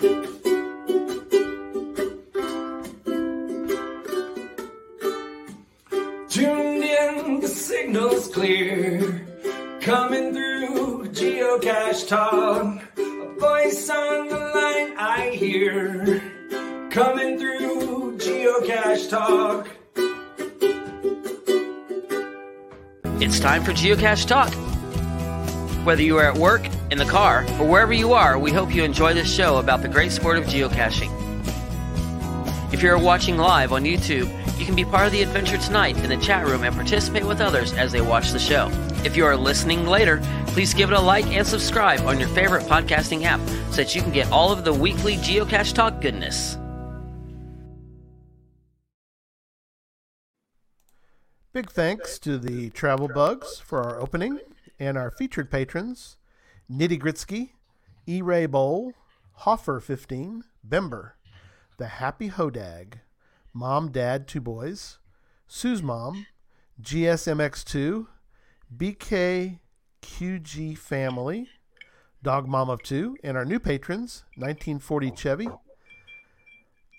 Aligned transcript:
Tuned 0.00 0.14
in, 6.84 7.40
the 7.40 7.48
signal's 7.48 8.28
clear. 8.28 9.26
Coming 9.82 10.32
through 10.32 11.08
Geocache 11.08 12.08
Talk. 12.08 12.82
A 12.96 13.34
voice 13.38 13.90
on 13.90 14.28
the 14.28 14.38
line 14.38 14.96
I 14.96 15.32
hear. 15.34 16.22
Coming 16.90 17.38
through 17.38 18.16
Geocache 18.16 19.10
Talk. 19.10 19.68
It's 23.20 23.38
time 23.38 23.64
for 23.64 23.72
Geocache 23.72 24.26
Talk. 24.26 24.54
Whether 25.84 26.02
you 26.02 26.16
are 26.16 26.24
at 26.24 26.38
work, 26.38 26.66
in 26.90 26.98
the 26.98 27.04
car, 27.04 27.44
or 27.60 27.66
wherever 27.66 27.92
you 27.92 28.12
are, 28.12 28.38
we 28.38 28.50
hope 28.50 28.74
you 28.74 28.82
enjoy 28.82 29.14
this 29.14 29.32
show 29.32 29.58
about 29.58 29.82
the 29.82 29.88
great 29.88 30.12
sport 30.12 30.38
of 30.38 30.44
geocaching. 30.44 31.10
If 32.72 32.82
you're 32.82 32.98
watching 32.98 33.36
live 33.36 33.72
on 33.72 33.84
YouTube, 33.84 34.28
you 34.58 34.66
can 34.66 34.74
be 34.76 34.84
part 34.84 35.06
of 35.06 35.12
the 35.12 35.22
adventure 35.22 35.58
tonight 35.58 35.96
in 35.98 36.10
the 36.10 36.16
chat 36.18 36.46
room 36.46 36.64
and 36.64 36.74
participate 36.74 37.24
with 37.24 37.40
others 37.40 37.72
as 37.72 37.92
they 37.92 38.00
watch 38.00 38.30
the 38.30 38.38
show. 38.38 38.68
If 39.04 39.16
you 39.16 39.24
are 39.24 39.36
listening 39.36 39.86
later, 39.86 40.20
please 40.48 40.74
give 40.74 40.90
it 40.90 40.96
a 40.96 41.00
like 41.00 41.26
and 41.28 41.46
subscribe 41.46 42.00
on 42.02 42.20
your 42.20 42.28
favorite 42.28 42.64
podcasting 42.64 43.24
app 43.24 43.40
so 43.70 43.76
that 43.76 43.94
you 43.94 44.02
can 44.02 44.12
get 44.12 44.30
all 44.30 44.52
of 44.52 44.64
the 44.64 44.72
weekly 44.72 45.16
Geocache 45.16 45.72
Talk 45.72 46.00
goodness. 46.00 46.58
Big 51.52 51.70
thanks 51.70 52.18
to 52.20 52.38
the 52.38 52.70
Travel 52.70 53.08
Bugs 53.08 53.58
for 53.58 53.82
our 53.82 53.98
opening 53.98 54.38
and 54.78 54.96
our 54.96 55.10
featured 55.10 55.50
patrons 55.50 56.16
Nitty 56.70 57.00
Gritsky, 57.00 57.50
E. 58.06 58.22
Ray 58.22 58.46
Bowl, 58.46 58.92
Hoffer 59.32 59.80
15, 59.80 60.44
Bember, 60.66 61.12
The 61.78 61.88
Happy 61.88 62.30
Hodag, 62.30 63.00
Mom, 63.52 63.90
Dad, 63.90 64.28
Two 64.28 64.40
Boys, 64.40 64.98
Sue's 65.48 65.82
Mom, 65.82 66.26
GSMX2, 66.80 68.06
BKQG 68.76 69.58
Family, 70.78 71.48
Dog 72.22 72.46
Mom 72.46 72.70
of 72.70 72.82
Two, 72.82 73.16
and 73.24 73.36
our 73.36 73.44
new 73.44 73.58
patrons 73.58 74.22
1940 74.36 75.10
Chevy, 75.16 75.48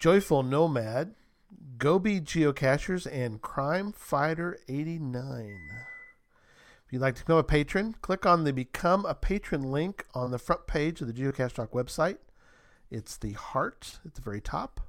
Joyful 0.02 0.44
Nomad, 0.44 1.16
Gobi 1.78 2.20
Geocachers, 2.20 3.08
and 3.10 3.42
Crime 3.42 3.94
Fighter 3.94 4.58
89. 4.68 5.81
If 6.92 6.96
you'd 6.96 7.02
like 7.04 7.16
to 7.16 7.22
become 7.22 7.38
a 7.38 7.44
patron, 7.44 7.96
click 8.02 8.26
on 8.26 8.44
the 8.44 8.52
Become 8.52 9.06
a 9.06 9.16
Patron 9.16 9.72
link 9.72 10.06
on 10.14 10.32
the 10.32 10.38
front 10.38 10.68
page 10.68 11.00
of 11.00 11.08
the 11.08 11.14
Geocache 11.14 11.54
Talk 11.54 11.72
website. 11.72 12.18
It's 12.90 13.16
the 13.16 13.32
heart 13.32 14.00
at 14.04 14.16
the 14.16 14.22
very 14.22 14.42
top. 14.42 14.82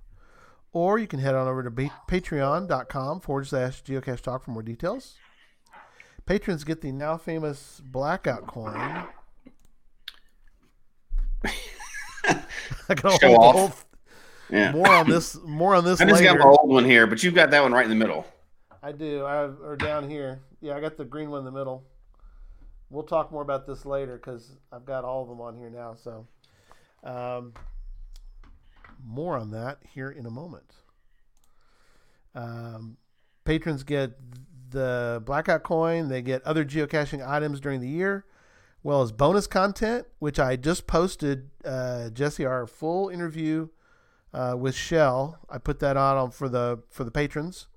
Or 0.73 0.99
you 0.99 1.07
can 1.07 1.21
head 1.21 1.37
on 1.37 1.47
over 1.47 1.63
to 1.63 1.71
patreon.com 1.71 3.21
forward 3.21 3.47
slash 3.47 3.85
geocache 3.85 4.21
talk 4.21 4.43
for 4.43 4.51
more 4.51 4.65
details. 4.65 5.15
Patrons 6.27 6.65
get 6.65 6.81
the 6.81 6.91
now 6.91 7.17
famous 7.17 7.81
blackout 7.85 8.49
coin. 8.49 8.75
I 11.45 12.43
Show 13.21 13.37
off. 13.37 13.55
hold- 13.55 13.73
Yeah. 14.51 14.73
More 14.77 14.89
on 14.89 15.09
this. 15.09 15.39
More 15.45 15.77
on 15.77 15.85
this 15.85 16.01
I 16.01 16.07
just 16.07 16.21
later. 16.21 16.37
got 16.37 16.45
my 16.45 16.51
old 16.51 16.69
one 16.69 16.85
here, 16.85 17.07
but 17.07 17.23
you've 17.23 17.35
got 17.37 17.53
that 17.53 17.63
one 17.63 17.71
right 17.71 17.85
in 17.85 17.91
the 17.91 17.95
middle. 17.95 18.27
I 18.83 18.91
do. 18.91 19.25
I 19.25 19.45
or 19.45 19.77
down 19.77 20.11
here. 20.11 20.41
Yeah, 20.61 20.75
I 20.77 20.81
got 20.81 20.97
the 20.97 21.05
green 21.05 21.31
one 21.31 21.39
in 21.39 21.45
the 21.45 21.53
middle. 21.53 21.85
We'll 22.93 23.05
talk 23.05 23.33
more 23.33 23.41
about 23.41 23.67
this 23.67 23.87
later 23.87 24.17
because 24.17 24.53
I've 24.71 24.85
got 24.85 25.03
all 25.03 25.23
of 25.23 25.29
them 25.29 25.41
on 25.41 25.57
here 25.57 25.71
now. 25.71 25.95
So, 25.95 26.27
um, 27.03 27.55
more 29.03 29.39
on 29.39 29.51
that 29.53 29.79
here 29.95 30.11
in 30.11 30.27
a 30.27 30.31
moment. 30.31 30.75
Um, 32.35 32.99
patrons 33.45 33.83
get 33.83 34.13
the 34.71 35.23
blackout 35.25 35.63
coin. 35.63 36.09
They 36.09 36.21
get 36.21 36.43
other 36.43 36.67
geocaching 36.67 37.27
items 37.27 37.61
during 37.61 37.81
the 37.81 37.89
year, 37.89 38.27
well 38.83 39.01
as 39.01 39.11
bonus 39.11 39.47
content, 39.47 40.07
which 40.19 40.39
I 40.39 40.57
just 40.57 40.87
posted. 40.87 41.49
Uh, 41.65 42.11
Jesse, 42.11 42.45
our 42.45 42.67
full 42.67 43.09
interview 43.09 43.69
uh, 44.35 44.55
with 44.59 44.75
Shell. 44.75 45.39
I 45.49 45.57
put 45.57 45.81
that 45.81 45.97
on 45.97 46.31
for 46.31 46.47
the 46.47 46.83
for 46.91 47.05
the 47.05 47.11
patrons. 47.11 47.69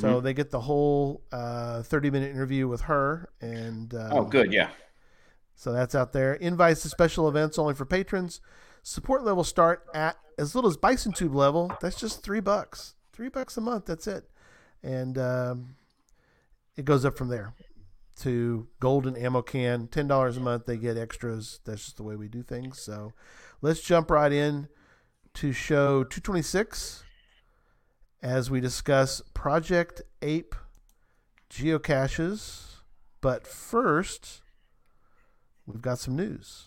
So 0.00 0.20
they 0.20 0.34
get 0.34 0.50
the 0.50 0.60
whole 0.60 1.22
uh, 1.32 1.82
30 1.82 2.10
minute 2.10 2.30
interview 2.30 2.68
with 2.68 2.82
her. 2.82 3.28
And 3.40 3.92
uh, 3.94 4.08
Oh, 4.12 4.24
good. 4.24 4.52
Yeah. 4.52 4.70
so 5.54 5.72
that's 5.72 5.94
out 5.94 6.12
there. 6.12 6.34
Invites 6.34 6.82
to 6.82 6.88
special 6.88 7.28
events 7.28 7.58
only 7.58 7.74
for 7.74 7.84
patrons. 7.84 8.40
Support 8.82 9.24
levels 9.24 9.48
start 9.48 9.84
at 9.94 10.16
as 10.38 10.54
little 10.54 10.70
as 10.70 10.76
Bison 10.76 11.12
Tube 11.12 11.34
level. 11.34 11.72
That's 11.80 11.98
just 12.00 12.22
three 12.22 12.40
bucks. 12.40 12.94
Three 13.12 13.28
bucks 13.28 13.56
a 13.56 13.60
month. 13.60 13.86
That's 13.86 14.06
it. 14.06 14.24
And 14.82 15.16
um, 15.18 15.76
it 16.76 16.84
goes 16.84 17.04
up 17.04 17.16
from 17.16 17.28
there 17.28 17.54
to 18.20 18.66
Golden 18.80 19.16
Ammo 19.16 19.42
Can. 19.42 19.88
$10 19.88 20.36
a 20.36 20.40
month. 20.40 20.66
They 20.66 20.76
get 20.76 20.96
extras. 20.96 21.60
That's 21.64 21.84
just 21.84 21.96
the 21.96 22.02
way 22.02 22.16
we 22.16 22.28
do 22.28 22.42
things. 22.42 22.80
So 22.80 23.12
let's 23.60 23.80
jump 23.82 24.10
right 24.10 24.32
in 24.32 24.68
to 25.34 25.52
show 25.52 26.02
226 26.04 27.04
as 28.22 28.50
we 28.50 28.60
discuss 28.60 29.20
Project 29.34 30.02
Ape 30.22 30.54
geocaches. 31.50 32.76
But 33.20 33.46
first, 33.46 34.40
we've 35.66 35.82
got 35.82 35.98
some 35.98 36.16
news. 36.16 36.66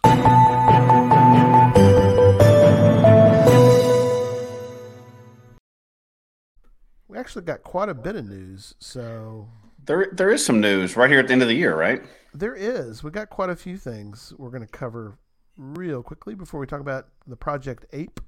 We 7.08 7.18
actually 7.18 7.44
got 7.44 7.64
quite 7.64 7.90
a 7.90 7.94
bit 7.94 8.16
of 8.16 8.26
news, 8.28 8.74
so 8.80 9.48
There, 9.86 10.10
there 10.12 10.32
is 10.32 10.44
some 10.46 10.60
news 10.60 10.96
right 10.98 11.10
here 11.10 11.20
at 11.20 11.28
the 11.28 11.34
end 11.34 11.42
of 11.42 11.48
the 11.48 11.54
year, 11.56 11.76
right? 11.78 12.02
there 12.34 12.56
is. 12.56 13.02
We 13.02 13.12
got 13.12 13.30
quite 13.30 13.50
a 13.50 13.56
few 13.56 13.78
things 13.78 14.34
we're 14.38 14.50
going 14.50 14.66
to 14.66 14.68
cover 14.68 15.18
real 15.56 16.04
quickly 16.04 16.36
before 16.36 16.60
we 16.60 16.68
talk 16.68 16.82
about 16.82 17.08
the 17.26 17.38
Project 17.38 17.86
Ape 17.94 18.20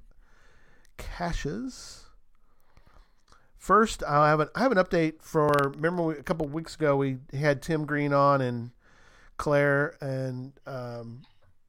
caches. 0.96 2.06
First, 3.58 4.04
I 4.04 4.28
have 4.28 4.38
an 4.38 4.48
I 4.54 4.60
have 4.60 4.70
an 4.70 4.78
update 4.78 5.20
for. 5.20 5.72
Remember, 5.74 6.02
we, 6.04 6.14
a 6.14 6.22
couple 6.22 6.46
of 6.46 6.54
weeks 6.54 6.76
ago 6.76 6.96
we 6.96 7.18
had 7.34 7.60
Tim 7.60 7.86
Green 7.86 8.12
on 8.12 8.40
and 8.40 8.70
Claire, 9.36 9.96
and 10.00 10.52
um, 10.64 11.22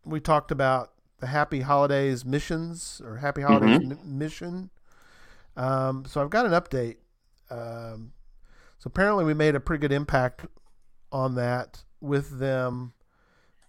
we 0.06 0.20
talked 0.20 0.52
about 0.52 0.92
the 1.20 1.28
Happy 1.28 1.62
Holidays 1.62 2.24
missions 2.24 3.02
or 3.04 3.18
Happy 3.18 3.42
Holidays 3.42 3.82
mi- 3.82 3.98
mission. 4.06 4.70
Um, 5.58 6.06
so 6.06 6.22
I've 6.22 6.30
got 6.30 6.46
an 6.46 6.52
update. 6.52 6.98
Um, 7.50 8.14
so 8.78 8.88
apparently, 8.88 9.26
we 9.26 9.34
made 9.34 9.56
a 9.56 9.60
pretty 9.60 9.82
good 9.82 9.92
impact 9.92 10.46
on 11.12 11.34
that 11.36 11.84
with 12.00 12.38
them. 12.38 12.94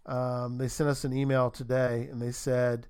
Um, 0.04 0.58
they 0.58 0.69
sent 0.69 0.91
us 0.91 1.04
an 1.04 1.14
email 1.14 1.50
today, 1.50 2.06
and 2.12 2.20
they 2.20 2.32
said, 2.32 2.87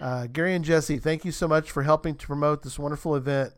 uh, 0.00 0.26
"Gary 0.26 0.52
and 0.52 0.64
Jesse, 0.64 0.98
thank 0.98 1.24
you 1.24 1.30
so 1.30 1.46
much 1.46 1.70
for 1.70 1.84
helping 1.84 2.16
to 2.16 2.26
promote 2.26 2.62
this 2.62 2.76
wonderful 2.76 3.14
event 3.14 3.52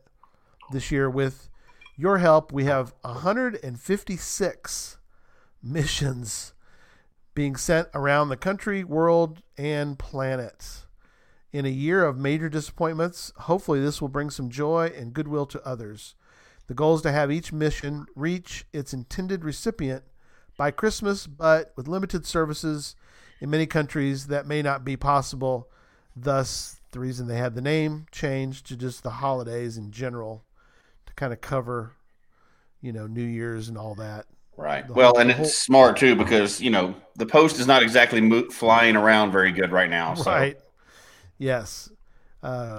this 0.71 0.91
year. 0.91 1.09
With 1.09 1.49
your 1.95 2.17
help, 2.19 2.51
we 2.51 2.65
have 2.65 2.93
156 3.01 4.97
missions 5.63 6.53
being 7.33 7.55
sent 7.55 7.87
around 7.93 8.29
the 8.29 8.37
country, 8.37 8.83
world, 8.83 9.41
and 9.57 9.97
planet." 9.97 10.85
In 11.53 11.65
a 11.65 11.69
year 11.69 12.03
of 12.03 12.17
major 12.17 12.49
disappointments, 12.49 13.31
hopefully 13.37 13.79
this 13.79 14.01
will 14.01 14.09
bring 14.09 14.29
some 14.29 14.49
joy 14.49 14.91
and 14.95 15.13
goodwill 15.13 15.45
to 15.47 15.65
others. 15.65 16.13
The 16.67 16.73
goal 16.73 16.95
is 16.95 17.01
to 17.03 17.11
have 17.11 17.31
each 17.31 17.53
mission 17.53 18.05
reach 18.15 18.65
its 18.73 18.93
intended 18.93 19.45
recipient 19.45 20.03
by 20.57 20.71
Christmas, 20.71 21.25
but 21.25 21.71
with 21.77 21.87
limited 21.87 22.25
services 22.25 22.95
in 23.39 23.49
many 23.49 23.65
countries 23.65 24.27
that 24.27 24.45
may 24.45 24.61
not 24.61 24.83
be 24.83 24.97
possible. 24.97 25.69
Thus, 26.15 26.81
the 26.91 26.99
reason 26.99 27.27
they 27.27 27.37
had 27.37 27.55
the 27.55 27.61
name 27.61 28.07
changed 28.11 28.65
to 28.67 28.75
just 28.75 29.03
the 29.03 29.11
holidays 29.11 29.77
in 29.77 29.91
general 29.91 30.43
kind 31.17 31.33
of 31.33 31.41
cover, 31.41 31.91
you 32.79 32.93
know, 32.93 33.05
New 33.07 33.25
Year's 33.25 33.67
and 33.67 33.77
all 33.77 33.95
that. 33.95 34.25
Right. 34.55 34.87
The 34.87 34.93
well, 34.93 35.09
whole- 35.09 35.19
and 35.19 35.29
it's 35.29 35.37
whole- 35.37 35.45
smart 35.47 35.97
too 35.97 36.15
because 36.15 36.61
you 36.61 36.69
know 36.69 36.95
the 37.15 37.25
post 37.25 37.59
is 37.59 37.67
not 37.67 37.83
exactly 37.83 38.21
mo- 38.21 38.49
flying 38.49 38.95
around 38.95 39.31
very 39.31 39.51
good 39.51 39.71
right 39.71 39.89
now. 39.89 40.13
So. 40.15 40.31
Right. 40.31 40.57
Yes. 41.37 41.89
Uh, 42.41 42.77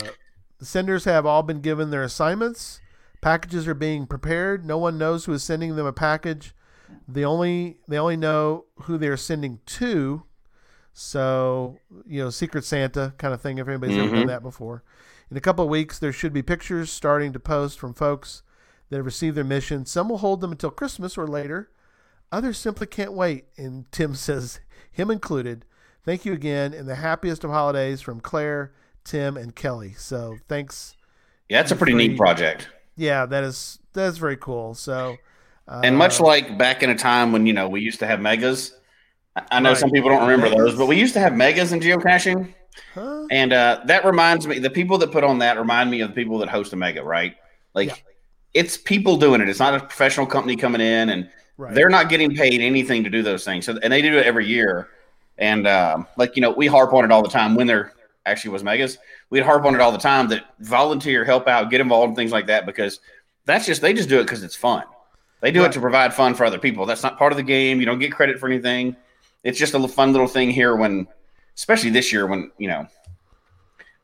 the 0.58 0.64
senders 0.64 1.05
have 1.05 1.26
all 1.26 1.43
been 1.43 1.61
given 1.61 1.90
their 1.90 2.02
assignments. 2.02 2.81
Packages 3.20 3.69
are 3.69 3.75
being 3.75 4.06
prepared. 4.06 4.64
No 4.64 4.79
one 4.79 4.96
knows 4.99 5.25
who 5.26 5.32
is 5.32 5.43
sending 5.44 5.76
them 5.76 5.87
a 5.87 5.93
package. 5.93 6.55
They 7.06 7.25
only 7.25 7.79
they 7.87 7.99
only 7.99 8.17
know 8.17 8.64
who 8.82 8.96
they're 8.99 9.17
sending 9.17 9.61
to. 9.67 10.23
So 10.93 11.79
you 12.06 12.23
know, 12.23 12.31
Secret 12.31 12.64
Santa 12.64 13.14
kind 13.19 13.32
of 13.35 13.40
thing. 13.40 13.58
If 13.58 13.69
anybody's 13.69 13.96
ever 13.99 14.08
done 14.17 14.25
Mhm. 14.25 14.29
that 14.29 14.43
before, 14.43 14.82
in 15.30 15.36
a 15.36 15.40
couple 15.40 15.64
of 15.64 15.70
weeks 15.70 15.98
there 15.98 16.12
should 16.12 16.32
be 16.32 16.42
pictures 16.42 16.90
starting 16.90 17.32
to 17.32 17.40
post 17.40 17.78
from 17.78 17.94
folks 17.94 18.42
that 18.90 18.96
have 18.96 19.06
received 19.06 19.36
their 19.36 19.44
mission. 19.44 19.84
Some 19.86 20.08
will 20.08 20.19
hold 20.19 20.40
them 20.40 20.52
until 20.52 20.70
Christmas 20.70 21.19
or 21.19 21.26
later. 21.26 21.70
Others 22.32 22.58
simply 22.58 22.86
can't 22.86 23.12
wait. 23.12 23.46
And 23.56 23.84
Tim 23.92 24.14
says, 24.14 24.60
him 24.90 25.10
included. 25.10 25.64
Thank 26.04 26.25
you 26.25 26.32
again, 26.32 26.72
and 26.72 26.88
the 26.88 26.94
happiest 26.94 27.44
of 27.44 27.50
holidays 27.50 28.00
from 28.00 28.20
Claire, 28.20 28.72
Tim 29.04 29.36
and 29.36 29.54
Kelly. 29.54 29.94
So 29.98 30.36
thanks. 30.48 30.96
Yeah, 31.50 31.60
it's 31.60 31.70
a 31.70 31.76
pretty 31.76 31.92
neat 31.94 32.16
project. 32.16 32.69
Yeah, 32.96 33.26
that 33.26 33.44
is 33.44 33.78
that 33.92 34.06
is 34.06 34.19
very 34.19 34.36
cool. 34.36 34.75
So 34.75 35.16
uh, 35.66 35.80
And 35.84 35.96
much 35.98 36.19
like 36.20 36.56
back 36.56 36.82
in 36.82 36.88
a 36.90 36.94
time 36.96 37.30
when 37.32 37.46
you 37.46 37.52
know 37.52 37.69
we 37.69 37.80
used 37.82 37.98
to 37.98 38.06
have 38.06 38.20
megas, 38.20 38.72
I- 39.36 39.44
I 39.52 39.60
know 39.60 39.70
Right. 39.70 39.78
some 39.78 39.90
people 39.90 40.08
don't 40.08 40.26
remember 40.28 40.48
those, 40.48 40.76
but 40.76 40.86
we 40.86 40.96
used 40.98 41.12
to 41.14 41.20
have 41.20 41.34
megas 41.36 41.72
in 41.72 41.80
geocaching, 41.80 42.54
huh? 42.94 43.26
and 43.30 43.52
uh, 43.52 43.80
that 43.86 44.04
reminds 44.04 44.46
me. 44.46 44.58
The 44.58 44.70
people 44.70 44.98
that 44.98 45.10
put 45.12 45.25
on 45.25 45.38
that 45.38 45.58
remind 45.58 45.90
me 45.90 46.00
of 46.00 46.10
the 46.10 46.14
people 46.14 46.38
that 46.38 46.48
host 46.48 46.72
a 46.72 46.76
mega, 46.76 47.02
right? 47.02 47.36
Like 47.75 47.88
Yeah. 47.88 47.94
it's 48.54 48.76
people 48.76 49.16
doing 49.16 49.40
it. 49.40 49.48
It's 49.48 49.58
not 49.60 49.75
a 49.75 49.80
professional 49.80 50.26
company 50.26 50.56
coming 50.56 50.80
in, 50.80 51.10
and 51.10 51.28
right. 51.56 51.75
they're 51.75 51.88
not 51.88 52.08
getting 52.08 52.34
paid 52.34 52.60
anything 52.60 53.04
to 53.04 53.10
do 53.10 53.22
those 53.22 53.44
things. 53.44 53.66
So, 53.66 53.78
and 53.82 53.92
they 53.92 54.02
do 54.02 54.16
it 54.19 54.26
every 54.26 54.46
year. 54.46 54.88
And 55.38 55.66
um, 55.69 56.06
like 56.16 56.34
you 56.36 56.42
know, 56.42 56.50
we 56.50 56.66
harp 56.66 56.92
on 56.92 57.04
it 57.04 57.12
all 57.12 57.22
the 57.22 57.28
time 57.28 57.54
when 57.54 57.66
there 57.66 57.92
actually 58.26 58.50
was 58.50 58.64
megas. 58.64 58.98
We'd 59.30 59.44
harp 59.44 59.64
on 59.64 59.75
it 59.75 59.80
all 59.80 59.92
the 59.92 59.98
time 59.98 60.28
that 60.28 60.44
volunteer, 60.60 61.25
help 61.25 61.46
out, 61.48 61.70
get 61.70 61.80
involved 61.80 62.10
in 62.10 62.16
things 62.16 62.32
like 62.32 62.46
that 62.48 62.66
because 62.66 63.00
that's 63.44 63.64
just 63.64 63.80
they 63.80 63.92
just 63.92 64.08
do 64.08 64.19
it 64.20 64.25
because 64.25 64.42
it's 64.42 64.56
fun. 64.56 64.84
They 65.40 65.52
do 65.52 65.60
Right. 65.60 65.70
it 65.70 65.72
to 65.75 65.80
provide 65.80 66.12
fun 66.12 66.34
for 66.34 66.44
other 66.44 66.58
people. 66.58 66.84
That's 66.84 67.04
not 67.04 67.16
part 67.16 67.32
of 67.32 67.36
the 67.36 67.44
game. 67.44 67.78
You 67.78 67.86
don't 67.86 68.00
get 68.00 68.10
credit 68.12 68.40
for 68.40 68.48
anything. 68.48 68.96
It's 69.44 69.56
just 69.58 69.72
a 69.75 69.86
fun 69.86 70.10
little 70.12 70.26
thing 70.26 70.50
here 70.50 70.75
when, 70.75 71.06
especially 71.58 71.90
this 71.90 72.12
year 72.12 72.26
when 72.26 72.50
you 72.56 72.69
know. 72.69 72.87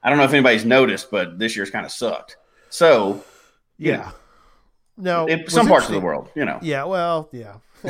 I 0.02 0.10
don't 0.10 0.18
know 0.18 0.24
if 0.24 0.34
anybody's 0.34 0.66
noticed, 0.66 1.10
but 1.10 1.38
this 1.38 1.56
year's 1.56 1.70
kind 1.70 1.86
of 1.86 1.90
sucked. 1.90 2.36
So, 2.68 3.24
yeah. 3.78 4.10
No, 4.98 5.24
in 5.24 5.48
some 5.48 5.66
parts 5.66 5.86
of 5.86 5.92
the 5.92 6.00
world, 6.00 6.28
you 6.34 6.44
know, 6.44 6.58
Yeah, 6.60 6.84
well, 6.84 7.30
yeah. 7.32 7.54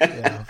yeah. 0.00 0.44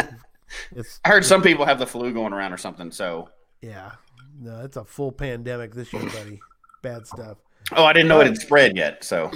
It's 0.77 1.01
I 1.03 1.09
heard 1.09 1.25
some 1.25 1.41
people 1.41 1.65
have 1.65 1.79
the 1.79 1.87
flu 1.87 2.13
going 2.13 2.35
around 2.35 2.53
or 2.53 2.59
something. 2.59 2.93
So, 2.93 3.31
yeah. 3.63 3.93
No, 4.39 4.61
it's 4.61 4.77
a 4.77 4.85
full 4.85 5.13
pandemic 5.13 5.75
this 5.75 5.93
year, 5.93 6.03
buddy. 6.03 6.41
Bad 6.83 7.07
stuff. 7.07 7.39
Oh, 7.75 7.85
I 7.85 7.95
didn't 7.95 8.09
know 8.09 8.21
it 8.21 8.27
had 8.27 8.37
spread 8.37 8.77
yet. 8.77 9.03
So, 9.03 9.31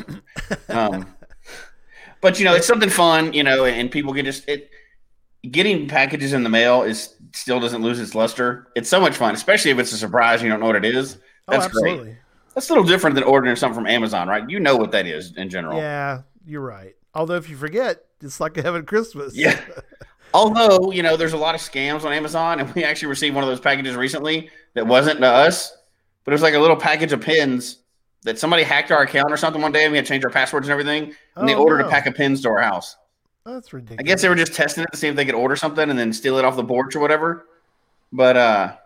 um, 0.69 1.07
but 2.21 2.39
you 2.39 2.45
know, 2.45 2.55
it's 2.55 2.67
something 2.67 2.91
fun, 2.91 3.33
you 3.33 3.45
know, 3.45 3.65
and 3.65 3.91
people 3.91 4.13
can 4.13 4.25
just 4.25 4.47
it. 4.49 4.71
Getting 5.51 5.87
packages 5.87 6.33
in 6.33 6.43
the 6.43 6.51
mail 6.51 6.83
is 6.83 7.15
still 7.37 7.61
doesn't 7.61 7.83
lose 7.83 8.01
its 8.01 8.15
luster. 8.15 8.69
It's 8.75 8.89
so 8.89 9.01
much 9.01 9.17
fun, 9.17 9.35
especially 9.35 9.71
if 9.71 9.79
it's 9.79 9.93
a 9.93 9.97
surprise. 9.97 10.43
You 10.43 10.49
don't 10.49 10.61
know 10.61 10.67
what 10.67 10.77
it 10.77 10.85
is. 10.85 11.19
Oh, 11.49 11.53
That's 11.53 11.67
oh, 11.67 11.81
great. 11.81 12.17
That's 12.55 12.71
a 12.71 12.73
little 12.73 12.89
different 12.89 13.15
than 13.15 13.25
ordering 13.25 13.55
something 13.57 13.75
from 13.75 13.87
Amazon, 13.87 14.29
right? 14.29 14.49
You 14.49 14.59
know 14.61 14.77
what 14.77 14.91
that 14.93 15.07
is 15.07 15.37
in 15.37 15.51
general. 15.51 15.79
Yeah, 15.79 16.23
you're 16.47 16.63
right. 16.63 16.95
Although 17.15 17.37
if 17.37 17.51
you 17.51 17.57
forget, 17.57 18.05
it's 18.23 18.41
like 18.41 18.57
having 18.57 18.85
Christmas. 18.85 19.37
Yeah. 19.37 19.61
Although 20.35 20.91
you 20.93 21.03
know, 21.03 21.17
there's 21.17 21.35
a 21.35 21.39
lot 21.39 21.55
of 21.55 21.61
scams 21.61 22.05
on 22.05 22.13
Amazon, 22.13 22.61
and 22.61 22.75
we 22.75 22.85
actually 22.85 23.09
received 23.09 23.35
one 23.35 23.45
of 23.45 23.49
those 23.49 23.61
packages 23.61 23.95
recently 23.97 24.51
that 24.75 24.87
wasn't 24.87 25.21
to 25.21 25.27
us, 25.27 25.77
but 26.25 26.33
it 26.33 26.35
was 26.35 26.43
like 26.43 26.55
a 26.55 26.59
little 26.59 26.77
package 26.77 27.13
of 27.13 27.21
pins 27.21 27.79
that 28.23 28.39
somebody 28.39 28.63
hacked 28.65 28.91
our 28.91 29.03
account 29.03 29.31
or 29.31 29.37
something 29.37 29.63
one 29.63 29.73
day, 29.73 29.85
and 29.85 29.93
we 29.93 29.99
had 29.99 30.05
to 30.05 30.09
change 30.09 30.25
our 30.25 30.31
passwords 30.31 30.67
and 30.69 30.73
everything. 30.73 31.15
And 31.37 31.49
they 31.49 31.55
Oh, 31.55 31.63
ordered 31.63 31.83
no. 31.83 31.87
a 31.89 31.91
pack 31.91 32.07
of 32.07 32.15
pins 32.15 32.43
to 32.43 32.49
our 32.49 32.61
house. 32.61 32.97
That's 33.47 33.73
ridiculous. 33.73 34.01
I 34.01 34.03
guess 34.03 34.23
they 34.23 34.29
were 34.29 34.35
just 34.35 34.55
testing 34.55 34.83
it 34.85 34.91
to 34.93 34.99
see 34.99 35.07
if 35.09 35.15
they 35.17 35.25
could 35.25 35.37
order 35.37 35.55
something 35.57 35.89
and 35.89 35.99
then 35.99 36.13
steal 36.13 36.37
it 36.39 36.45
off 36.45 36.57
the 36.57 36.65
porch 36.65 36.97
or 36.97 37.01
whatever. 37.01 37.47
But 38.13 38.37
uh, 38.37 38.77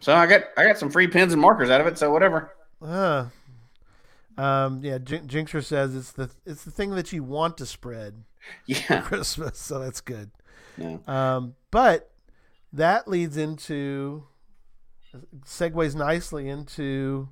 so 0.00 0.14
I 0.14 0.26
got 0.26 0.42
I 0.56 0.64
got 0.64 0.78
some 0.78 0.90
free 0.90 1.08
pins 1.08 1.32
and 1.32 1.40
markers 1.40 1.70
out 1.70 1.80
of 1.80 1.86
it. 1.86 1.98
So 1.98 2.12
whatever. 2.12 2.54
Uh, 2.80 3.26
um, 4.36 4.80
yeah, 4.82 4.98
Jin- 4.98 5.28
Jinxer 5.28 5.64
says 5.64 5.94
it's 5.96 6.12
the 6.12 6.30
it's 6.44 6.64
the 6.64 6.70
thing 6.70 6.90
that 6.90 7.12
you 7.12 7.22
want 7.24 7.56
to 7.58 7.66
spread 7.66 8.24
Yeah. 8.66 9.00
Christmas, 9.00 9.58
so 9.58 9.78
that's 9.78 10.00
good. 10.00 10.30
Yeah. 10.76 10.98
Um, 11.06 11.54
but 11.70 12.10
that 12.72 13.08
leads 13.08 13.36
into 13.36 14.24
segues 15.46 15.94
nicely 15.94 16.48
into 16.48 17.28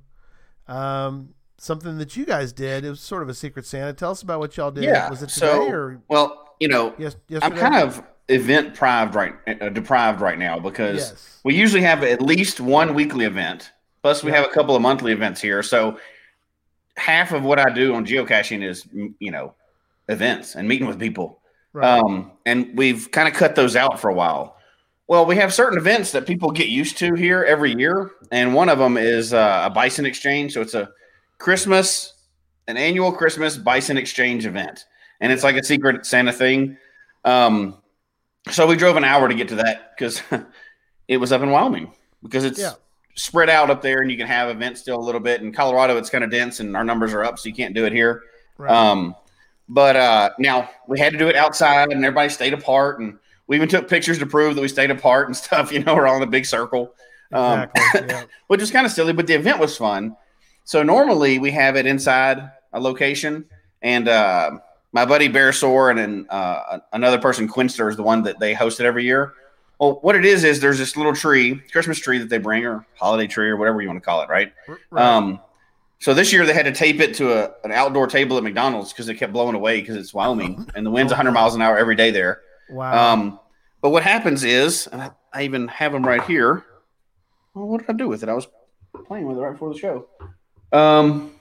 um, 0.67 1.33
something 1.57 1.97
that 1.97 2.15
you 2.15 2.25
guys 2.25 2.53
did. 2.53 2.85
It 2.85 2.89
was 2.89 3.01
sort 3.01 3.23
of 3.23 3.29
a 3.29 3.33
secret 3.33 3.65
Santa. 3.65 3.93
Tell 3.93 4.11
us 4.11 4.21
about 4.21 4.39
what 4.39 4.55
y'all 4.57 4.71
did. 4.71 4.83
Yeah. 4.83 5.09
Was 5.09 5.23
it 5.23 5.29
today 5.29 5.45
so 5.47 5.67
or 5.69 6.01
well, 6.07 6.40
you 6.61 6.67
know, 6.67 6.93
yes, 6.99 7.15
I'm 7.41 7.53
kind 7.55 7.75
of 7.75 8.03
event 8.29 8.69
deprived 8.73 9.15
right 9.15 9.33
uh, 9.47 9.69
deprived 9.69 10.21
right 10.21 10.37
now 10.37 10.59
because 10.59 10.99
Yes. 11.09 11.39
we 11.43 11.55
usually 11.55 11.81
have 11.81 12.03
at 12.03 12.21
least 12.21 12.59
one 12.61 12.93
weekly 12.93 13.25
event. 13.25 13.71
Plus, 14.03 14.23
we 14.23 14.29
Yeah. 14.31 14.37
have 14.37 14.45
a 14.45 14.53
couple 14.53 14.75
of 14.75 14.81
monthly 14.81 15.11
events 15.11 15.41
here. 15.41 15.63
So 15.63 15.97
half 16.97 17.31
of 17.33 17.43
what 17.43 17.57
I 17.59 17.71
do 17.73 17.95
on 17.95 18.05
geocaching 18.05 18.63
is 18.63 18.85
you 19.19 19.31
know 19.31 19.55
events 20.07 20.55
and 20.55 20.67
meeting 20.67 20.87
with 20.87 20.99
people. 20.99 21.39
right. 21.73 21.99
Um, 21.99 22.31
and 22.45 22.77
we've 22.77 23.09
kind 23.11 23.27
of 23.27 23.33
cut 23.33 23.55
those 23.55 23.75
out 23.75 23.99
for 23.99 24.09
a 24.09 24.13
while. 24.13 24.57
Well, 25.07 25.25
we 25.25 25.35
have 25.37 25.53
certain 25.53 25.77
events 25.79 26.11
that 26.11 26.27
people 26.27 26.51
get 26.51 26.67
used 26.67 26.97
to 26.99 27.15
here 27.15 27.43
every 27.43 27.73
year, 27.73 28.11
and 28.31 28.53
one 28.53 28.69
of 28.69 28.77
them 28.77 28.97
is 28.97 29.33
uh, 29.33 29.63
a 29.65 29.69
bison 29.69 30.05
exchange. 30.05 30.53
So 30.53 30.61
it's 30.61 30.73
a 30.75 30.89
Christmas, 31.37 32.13
an 32.67 32.77
annual 32.77 33.11
Christmas 33.11 33.57
bison 33.57 33.97
exchange 33.97 34.45
event, 34.45 34.85
and 35.21 35.31
it's 35.31 35.43
like 35.43 35.55
a 35.55 35.63
secret 35.63 36.05
Santa 36.05 36.33
thing. 36.33 36.77
Um, 37.23 37.77
so 38.49 38.67
we 38.67 38.75
drove 38.75 38.97
an 38.97 39.03
hour 39.05 39.27
to 39.29 39.35
get 39.35 39.47
to 39.49 39.55
that 39.55 39.91
because 39.95 40.21
it 41.07 41.17
was 41.17 41.31
up 41.31 41.41
in 41.41 41.49
Wyoming 41.51 41.93
because 42.23 42.43
it's 42.43 42.59
Yeah. 42.59 42.73
spread 43.15 43.49
out 43.49 43.69
up 43.69 43.81
there, 43.81 44.01
and 44.01 44.11
you 44.11 44.17
can 44.17 44.27
have 44.27 44.49
events 44.49 44.81
still 44.81 44.97
a 44.97 45.01
little 45.05 45.21
bit. 45.21 45.41
In 45.41 45.53
Colorado, 45.53 45.97
it's 45.97 46.09
kind 46.09 46.23
of 46.23 46.31
dense, 46.31 46.59
and 46.59 46.75
our 46.75 46.83
numbers 46.83 47.13
are 47.13 47.23
up, 47.23 47.39
so 47.39 47.47
you 47.47 47.55
can't 47.55 47.73
do 47.75 47.85
it 47.85 47.93
here. 47.93 48.23
right. 48.57 48.71
Um, 48.71 49.15
but 49.69 49.95
uh, 49.95 50.31
now 50.37 50.69
we 50.87 50.99
had 50.99 51.13
to 51.13 51.17
do 51.19 51.27
it 51.29 51.35
outside, 51.35 51.91
and 51.91 52.03
everybody 52.03 52.27
stayed 52.29 52.53
apart, 52.53 52.99
and 52.99 53.17
we 53.47 53.55
even 53.55 53.69
took 53.69 53.87
pictures 53.87 54.17
to 54.19 54.25
prove 54.25 54.55
that 54.55 54.61
we 54.61 54.67
stayed 54.67 54.91
apart 54.91 55.27
and 55.27 55.37
stuff. 55.45 55.71
You 55.71 55.83
know, 55.83 55.95
we're 55.95 56.07
all 56.07 56.17
in 56.17 56.23
a 56.23 56.27
big 56.27 56.45
circle, 56.45 56.93
um, 57.31 57.69
exactly. 57.75 58.07
yeah. 58.09 58.23
which 58.47 58.59
was 58.59 58.71
kind 58.71 58.85
of 58.85 58.91
silly, 58.91 59.13
but 59.13 59.27
the 59.27 59.33
event 59.35 59.59
was 59.59 59.77
fun. 59.77 60.15
So 60.63 60.83
normally 60.83 61.39
we 61.39 61.51
have 61.51 61.75
it 61.75 61.85
inside 61.85 62.49
a 62.73 62.79
location, 62.79 63.45
and 63.81 64.07
uh, 64.09 64.51
my 64.91 65.05
buddy 65.05 65.27
Bear 65.27 65.53
Sore 65.53 65.89
and 65.89 65.99
then 65.99 66.25
uh, 66.29 66.79
another 66.93 67.19
person 67.19 67.47
Quinster 67.47 67.89
is 67.89 67.95
the 67.95 68.03
one 68.03 68.23
that 68.23 68.39
they 68.39 68.53
host 68.53 68.79
it 68.79 68.85
every 68.85 69.03
year. 69.03 69.33
Well, 69.79 69.99
what 70.01 70.15
it 70.15 70.25
is 70.25 70.43
is 70.43 70.59
there's 70.59 70.77
this 70.77 70.95
little 70.95 71.15
tree, 71.15 71.55
Christmas 71.71 71.97
tree 71.97 72.19
that 72.19 72.29
they 72.29 72.37
bring, 72.37 72.65
or 72.65 72.85
holiday 72.95 73.25
tree, 73.25 73.49
or 73.49 73.57
whatever 73.57 73.81
you 73.81 73.87
want 73.87 73.97
to 73.97 74.05
call 74.05 74.21
it, 74.21 74.29
right? 74.29 74.53
Right. 74.91 75.03
Um, 75.03 75.39
so 75.99 76.13
this 76.13 76.31
year 76.33 76.45
they 76.45 76.53
had 76.53 76.65
to 76.65 76.71
tape 76.71 76.99
it 76.99 77.15
to 77.15 77.31
a, 77.33 77.51
an 77.63 77.71
outdoor 77.71 78.07
table 78.07 78.37
at 78.37 78.43
McDonald's 78.43 78.91
because 78.91 79.07
it 79.09 79.15
kept 79.15 79.33
blowing 79.33 79.55
away 79.55 79.79
because 79.81 79.95
it's 79.95 80.13
Wyoming 80.13 80.69
and 80.75 80.85
the 80.85 80.91
wind's 80.91 81.11
100 81.11 81.31
miles 81.31 81.55
an 81.55 81.61
hour 81.61 81.77
every 81.77 81.95
day 81.95 82.11
there. 82.11 82.41
wow. 82.69 83.13
Um, 83.13 83.39
but 83.81 83.89
what 83.89 84.03
happens 84.03 84.43
is, 84.43 84.85
and 84.87 85.01
I, 85.01 85.11
I 85.33 85.43
even 85.43 85.67
have 85.69 85.91
them 85.91 86.05
right 86.05 86.23
here. 86.23 86.63
Well, 87.55 87.67
what 87.67 87.81
did 87.81 87.89
I 87.89 87.93
do 87.93 88.07
with 88.07 88.21
it? 88.21 88.29
I 88.29 88.33
was 88.33 88.47
playing 89.07 89.25
with 89.25 89.37
it 89.37 89.41
right 89.41 89.53
before 89.53 89.73
the 89.73 89.79
show. 89.79 90.07
Um, 90.71 91.33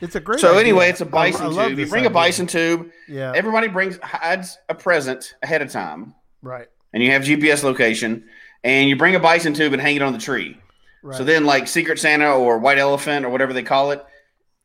it's 0.00 0.14
a 0.14 0.20
great. 0.20 0.40
so 0.40 0.50
idea. 0.50 0.60
anyway, 0.60 0.88
it's 0.88 1.00
a 1.00 1.06
bison 1.06 1.52
love 1.54 1.68
tube. 1.70 1.78
You 1.78 1.86
bring 1.86 2.06
a 2.06 2.10
bison 2.10 2.46
tube. 2.46 2.90
Yeah. 3.08 3.32
Everybody 3.34 3.68
brings 3.68 3.98
hides 4.02 4.58
a 4.68 4.74
present 4.74 5.34
ahead 5.42 5.62
of 5.62 5.70
time, 5.70 6.14
right. 6.42 6.66
and 6.92 7.02
you 7.02 7.10
have 7.12 7.22
GPS 7.22 7.62
location. 7.62 8.24
And 8.64 8.88
you 8.88 8.96
bring 8.96 9.14
a 9.14 9.20
bison 9.20 9.54
tube 9.54 9.72
and 9.72 9.80
hang 9.80 9.94
it 9.94 10.02
on 10.02 10.12
the 10.12 10.18
tree. 10.18 10.58
Right. 11.04 11.16
So 11.16 11.22
then, 11.22 11.44
like 11.46 11.68
Secret 11.68 12.00
Santa 12.00 12.32
or 12.34 12.58
White 12.58 12.78
Elephant 12.78 13.24
or 13.24 13.30
whatever 13.30 13.52
they 13.52 13.62
call 13.62 13.92
it, 13.92 14.04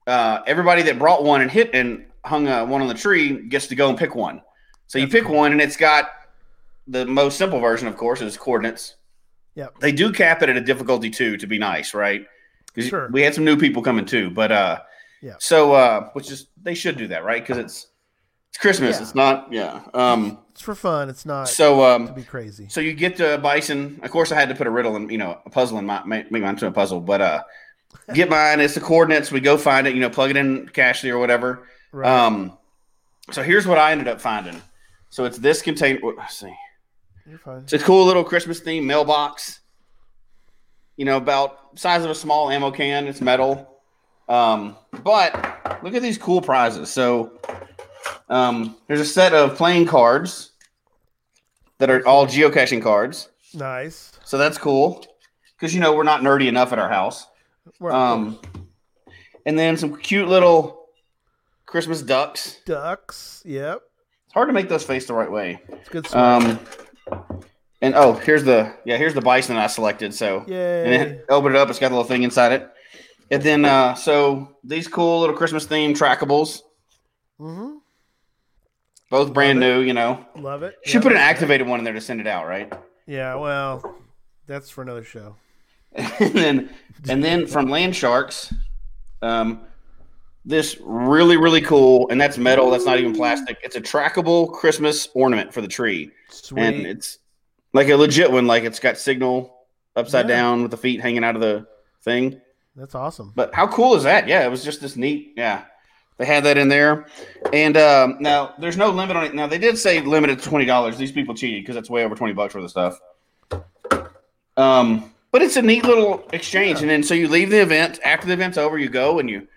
uh, 0.08 0.40
everybody 0.48 0.82
that 0.84 0.98
brought 0.98 1.24
one 1.24 1.42
and 1.42 1.52
hit 1.52 1.70
and 1.76 2.06
hung 2.26 2.48
uh, 2.48 2.66
one 2.66 2.82
on 2.82 2.88
the 2.88 2.96
tree 2.96 3.48
gets 3.48 3.68
to 3.68 3.76
go 3.76 3.90
and 3.90 3.98
pick 3.98 4.16
one. 4.16 4.42
So 4.88 4.98
you 4.98 5.08
pick 5.08 5.26
cool. 5.26 5.36
one, 5.36 5.52
and 5.52 5.62
it's 5.62 5.78
got 5.78 6.10
the 6.88 7.06
most 7.06 7.38
simple 7.38 7.60
version, 7.60 7.88
of 7.88 7.96
course, 7.96 8.20
is 8.22 8.36
coordinates. 8.36 8.96
Yep. 9.56 9.80
They 9.80 9.92
do 9.92 10.12
cap 10.12 10.42
it 10.42 10.50
at 10.50 10.58
a 10.58 10.62
difficulty 10.62 11.12
two 11.12 11.38
to 11.38 11.46
be 11.46 11.60
nice, 11.60 11.94
right? 11.94 12.26
'Cause 12.74 12.88
Sure. 12.88 13.10
We 13.12 13.22
had 13.22 13.36
some 13.36 13.46
new 13.46 13.56
people 13.58 13.84
coming 13.84 14.06
too, 14.06 14.32
but 14.32 14.52
uh, 14.52 14.80
Yeah. 15.24 15.36
So, 15.40 15.72
uh, 15.74 16.10
which 16.12 16.30
is 16.30 16.48
they 16.62 16.76
should 16.76 16.98
do 16.98 17.08
that, 17.08 17.24
right? 17.24 17.42
Because 17.42 17.58
it's 17.58 17.88
it's 18.50 18.58
Christmas. 18.58 18.98
Yeah. 18.98 19.02
It's 19.02 19.16
not, 19.16 19.54
yeah. 19.54 19.82
Um, 19.94 20.38
It's 20.52 20.62
for 20.62 20.76
fun. 20.76 21.10
It's 21.10 21.26
not 21.26 21.48
so 21.48 21.84
um, 21.84 22.08
to 22.08 22.14
be 22.14 22.24
crazy. 22.24 22.68
so 22.70 22.82
you 22.82 22.94
get 22.94 23.16
to 23.18 23.38
bison. 23.38 24.02
Of 24.04 24.12
course, 24.12 24.34
I 24.34 24.36
had 24.36 24.50
to 24.50 24.56
put 24.56 24.68
a 24.68 24.70
riddle 24.70 24.98
and 24.98 25.10
you 25.10 25.18
know 25.18 25.40
a 25.46 25.50
puzzle 25.50 25.80
in 25.80 25.86
my 25.86 26.04
make, 26.04 26.30
mine 26.30 26.56
to 26.58 26.68
a 26.68 26.72
puzzle. 26.72 27.00
But 27.00 27.22
uh, 27.22 27.44
get 28.14 28.30
mine. 28.30 28.60
It's 28.60 28.74
the 28.74 28.82
coordinates. 28.82 29.32
We 29.32 29.40
go 29.40 29.58
find 29.58 29.88
it. 29.88 29.96
You 29.96 30.02
know, 30.02 30.10
plug 30.10 30.30
it 30.30 30.36
in 30.36 30.68
Cachly 30.68 31.10
or 31.10 31.20
whatever. 31.20 31.68
Right. 31.94 32.08
Um, 32.10 32.58
so 33.32 33.42
here's 33.44 33.66
what 33.66 33.78
I 33.78 33.94
ended 33.94 34.10
up 34.10 34.20
finding. 34.20 34.62
So 35.10 35.24
it's 35.24 35.38
this 35.38 35.62
container. 35.62 36.00
Let's 36.18 36.38
see. 36.38 36.54
You're 37.26 37.40
fine. 37.40 37.62
It's 37.62 37.72
a 37.74 37.80
cool 37.80 38.06
little 38.06 38.26
Christmas 38.26 38.60
theme 38.60 38.86
mailbox. 38.86 39.62
You 40.98 41.06
know, 41.06 41.16
about 41.16 41.80
size 41.80 42.04
of 42.04 42.12
a 42.12 42.16
small 42.16 42.50
ammo 42.52 42.72
can. 42.72 43.08
It's 43.08 43.22
metal. 43.22 43.73
Um, 44.30 44.76
but 45.04 45.84
look 45.84 45.94
at 45.94 46.02
these 46.02 46.18
cool 46.18 46.42
prizes. 46.42 46.90
So 46.90 47.40
um, 48.30 48.76
there's 48.88 49.02
a 49.02 49.06
set 49.06 49.34
of 49.34 49.56
playing 49.56 49.86
cards 49.88 50.52
that 51.80 51.90
are 51.90 52.06
all 52.08 52.26
geocaching 52.26 52.82
cards. 52.82 53.30
Nice. 53.54 54.12
So 54.24 54.38
that's 54.38 54.58
cool 54.58 55.06
because 55.58 55.74
you 55.74 55.82
know 55.82 55.94
we're 55.96 56.04
not 56.04 56.22
nerdy 56.22 56.48
enough 56.48 56.72
at 56.74 56.80
our 56.80 56.90
house. 56.90 57.28
Um, 57.82 58.40
and 59.46 59.58
then 59.60 59.78
some 59.78 59.96
cute 59.98 60.28
little 60.28 60.88
Christmas 61.66 62.02
ducks. 62.02 62.60
ducks. 62.66 63.42
Yep. 63.46 63.82
It's 64.26 64.34
hard 64.34 64.50
to 64.50 64.54
make 64.54 64.70
those 64.70 64.84
face 64.84 65.06
the 65.06 65.14
right 65.14 65.32
way. 65.32 65.60
It's 65.70 65.90
good 65.90 66.08
stuff. 66.08 66.44
Um, 66.44 66.60
And 67.82 67.96
oh, 67.96 68.14
here's 68.14 68.46
the 68.46 68.74
yeah, 68.86 68.96
here's 68.96 69.14
the 69.14 69.22
bison 69.22 69.58
I 69.58 69.68
selected. 69.68 70.14
So 70.14 70.46
yeah, 70.48 70.84
and 70.84 70.94
then 70.94 71.22
open 71.28 71.54
it 71.54 71.58
up. 71.58 71.70
It's 71.70 71.80
got 71.80 71.92
a 71.92 71.96
little 71.96 72.08
thing 72.08 72.24
inside 72.24 72.54
it. 72.54 72.73
And 73.34 73.42
then 73.44 73.66
uh, 73.66 73.96
so 73.96 74.50
these 74.64 74.88
cool 74.88 75.20
little 75.22 75.36
Christmas 75.36 75.66
themed 75.66 75.98
trackables, 75.98 76.62
Mm-hmm. 77.40 77.78
both 79.10 79.34
brand 79.34 79.60
Love 79.60 79.70
it. 79.70 79.74
new. 79.76 79.82
You 79.82 79.94
know, 79.94 80.26
Love 80.36 80.64
it. 80.64 80.76
should 80.86 81.02
put 81.02 81.12
an 81.12 81.18
activated 81.18 81.68
one 81.68 81.80
in 81.80 81.84
there 81.84 81.94
to 81.94 82.02
send 82.02 82.22
it 82.22 82.28
out, 82.28 82.46
right? 82.48 82.72
Yeah, 83.08 83.36
well, 83.36 83.96
that's 84.48 84.70
for 84.70 84.82
another 84.82 85.04
show. 85.04 85.36
and 85.96 86.34
then 86.34 86.70
and 87.10 87.24
then 87.24 87.48
from 87.48 87.70
Land 87.70 87.96
Sharks, 87.96 88.54
um, 89.22 89.62
this 90.46 90.78
really 90.82 91.38
really 91.38 91.62
cool, 91.62 92.08
and 92.10 92.20
that's 92.22 92.38
metal. 92.38 92.70
That's 92.70 92.86
not 92.86 93.00
even 93.00 93.14
plastic. 93.16 93.58
It's 93.64 93.76
a 93.76 93.82
trackable 93.82 94.52
Christmas 94.54 95.10
ornament 95.16 95.54
for 95.54 95.62
the 95.62 95.68
tree, 95.68 96.12
Sweet. 96.30 96.62
and 96.64 96.86
it's 96.88 97.18
like 97.74 97.90
a 97.90 97.96
legit 97.96 98.32
one. 98.32 98.46
Like 98.48 98.64
it's 98.64 98.80
got 98.80 98.98
signal 98.98 99.56
upside 99.96 100.30
Yeah. 100.30 100.36
down 100.38 100.62
with 100.62 100.72
the 100.72 100.78
feet 100.78 101.02
hanging 101.02 101.24
out 101.24 101.36
of 101.36 101.42
the 101.42 101.68
thing. 102.04 102.40
That's 102.76 102.96
awesome. 102.96 103.32
But 103.36 103.54
how 103.54 103.68
cool 103.68 103.96
is 103.96 104.04
that? 104.04 104.28
Yeah, 104.28 104.46
it 104.46 104.50
was 104.50 104.64
just 104.64 104.82
this 104.82 104.96
neat. 104.96 105.34
Yeah, 105.36 105.66
they 106.18 106.26
had 106.26 106.44
that 106.46 106.58
in 106.58 106.70
there, 106.70 107.08
and 107.52 107.78
um, 107.78 108.18
now 108.20 108.54
there's 108.60 108.78
no 108.78 108.90
limit 108.90 109.16
on 109.16 109.26
it. 109.26 109.36
Now 109.36 109.48
they 109.48 109.58
did 109.58 109.78
say 109.78 110.02
limited 110.02 110.40
to 110.40 110.50
twenty 110.50 110.66
dollars. 110.66 110.98
These 110.98 111.12
people 111.12 111.36
cheated 111.36 111.64
because 111.64 111.76
that's 111.76 111.90
way 111.90 112.04
over 112.04 112.16
twenty 112.16 112.34
bucks 112.34 112.56
worth 112.56 112.64
of 112.66 112.72
stuff. 112.72 113.00
Um, 114.58 115.12
but 115.32 115.42
it's 115.42 115.58
a 115.58 115.62
neat 115.62 115.84
little 115.84 116.28
exchange, 116.32 116.82
and 116.82 116.90
then 116.90 117.04
so 117.04 117.14
you 117.14 117.28
leave 117.28 117.50
the 117.50 117.62
event 117.62 118.00
after 118.06 118.28
the 118.28 118.34
event's 118.34 118.58
over, 118.58 118.78
you 118.78 118.90
go 118.90 119.20
and 119.20 119.30
you 119.30 119.48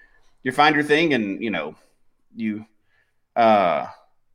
you 0.43 0.53
find 0.53 0.75
your 0.75 0.85
thing, 0.85 1.13
and 1.13 1.43
you 1.43 1.51
know 1.51 1.75
you 2.35 2.65
uh, 3.37 3.87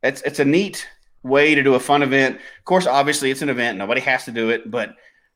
it's 0.02 0.22
it's 0.22 0.38
a 0.38 0.44
neat 0.44 0.88
way 1.22 1.54
to 1.54 1.62
do 1.62 1.74
a 1.74 1.80
fun 1.80 2.02
event. 2.02 2.36
Of 2.36 2.64
course, 2.64 2.86
obviously 2.86 3.30
it's 3.30 3.42
an 3.42 3.48
event; 3.48 3.78
nobody 3.78 4.00
has 4.02 4.24
to 4.26 4.32
do 4.32 4.50
it, 4.50 4.70
but 4.70 4.94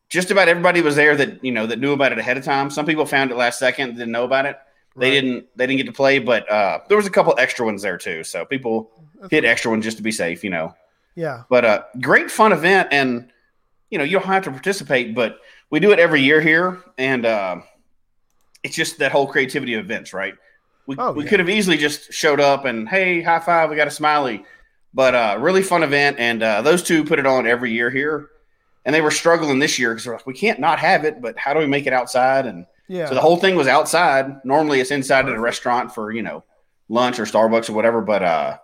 just 0.09 0.31
about 0.31 0.49
everybody 0.49 0.81
was 0.83 0.97
there 0.97 1.17
that 1.17 1.45
you 1.45 1.53
know 1.53 1.67
that 1.67 1.79
knew 1.79 1.93
about 1.93 2.13
it 2.13 2.19
ahead 2.19 2.37
of 2.37 2.45
time. 2.45 2.71
Some 2.71 2.87
people 2.87 3.07
found 3.07 3.31
it 3.31 3.37
last 3.37 3.59
second, 3.59 3.95
didn't 3.95 4.13
know 4.13 4.25
about 4.25 4.47
it. 4.47 4.57
They 4.97 5.11
Right. 5.11 5.21
didn't 5.21 5.47
they 5.57 5.67
didn't 5.67 5.79
get 5.79 5.87
to 5.87 5.93
play, 5.93 6.19
but 6.19 6.51
uh, 6.51 6.81
there 6.89 6.97
was 6.97 7.07
a 7.07 7.11
couple 7.11 7.35
extra 7.39 7.65
ones 7.67 7.83
there 7.83 7.99
too. 7.99 8.25
So 8.25 8.45
people 8.45 8.91
That's 9.21 9.31
hit 9.31 9.41
cool. 9.43 9.51
extra 9.51 9.71
ones 9.71 9.85
just 9.85 9.97
to 9.99 10.03
be 10.03 10.13
safe, 10.13 10.43
you 10.45 10.51
know. 10.51 10.75
Yeah. 11.15 11.43
But 11.51 11.65
uh, 11.65 11.83
great 12.01 12.31
fun 12.31 12.53
event, 12.53 12.89
and 12.93 13.31
you 13.91 13.99
know 13.99 14.05
you 14.05 14.19
don't 14.19 14.27
have 14.29 14.45
to 14.45 14.51
participate, 14.51 15.15
but 15.15 15.39
we 15.71 15.81
do 15.81 15.91
it 15.93 15.99
every 15.99 16.23
year 16.23 16.41
here, 16.41 16.79
and 16.99 17.27
uh, 17.27 17.61
it's 18.63 18.77
just 18.77 18.99
that 18.99 19.13
whole 19.13 19.27
creativity 19.27 19.75
of 19.75 19.85
events, 19.85 20.13
right? 20.13 20.35
We, 20.87 20.95
Oh, 20.99 21.13
we 21.13 21.25
yeah. 21.25 21.31
could 21.31 21.41
have 21.41 21.49
easily 21.51 21.77
just 21.77 22.13
showed 22.13 22.39
up 22.41 22.65
and 22.65 22.89
hey, 22.89 23.21
high 23.23 23.41
five, 23.41 23.69
we 23.71 23.77
got 23.77 23.89
a 23.89 23.91
smiley, 23.91 24.45
but 24.95 25.15
uh, 25.15 25.37
really 25.41 25.63
fun 25.63 25.83
event, 25.83 26.19
and 26.21 26.43
uh, 26.43 26.63
those 26.63 26.83
two 26.83 27.05
put 27.05 27.19
it 27.19 27.27
on 27.27 27.47
every 27.47 27.73
year 27.73 27.91
here, 27.91 28.31
and 28.87 28.95
they 28.95 29.03
were 29.03 29.11
struggling 29.11 29.59
this 29.59 29.79
year 29.79 29.91
because 29.91 30.05
they're 30.05 30.15
like, 30.15 30.27
we 30.27 30.33
can't 30.33 30.59
not 30.61 30.79
have 30.79 31.05
it, 31.05 31.21
but 31.21 31.37
how 31.37 31.53
do 31.53 31.61
we 31.61 31.67
make 31.67 31.87
it 31.87 31.93
outside? 31.93 32.47
And 32.47 32.65
Yeah. 32.89 33.09
so 33.09 33.15
the 33.15 33.21
whole 33.21 33.37
thing 33.37 33.55
was 33.57 33.67
outside. 33.69 34.43
Normally 34.45 34.81
it's 34.81 34.91
inside 34.93 35.29
at 35.29 35.35
a 35.35 35.41
restaurant 35.41 35.93
for, 35.95 36.11
you 36.13 36.23
know, 36.23 36.43
lunch 36.89 37.19
or 37.19 37.25
Starbucks 37.25 37.69
or 37.69 37.75
whatever. 37.75 38.01
But 38.01 38.23
uh 38.23 38.59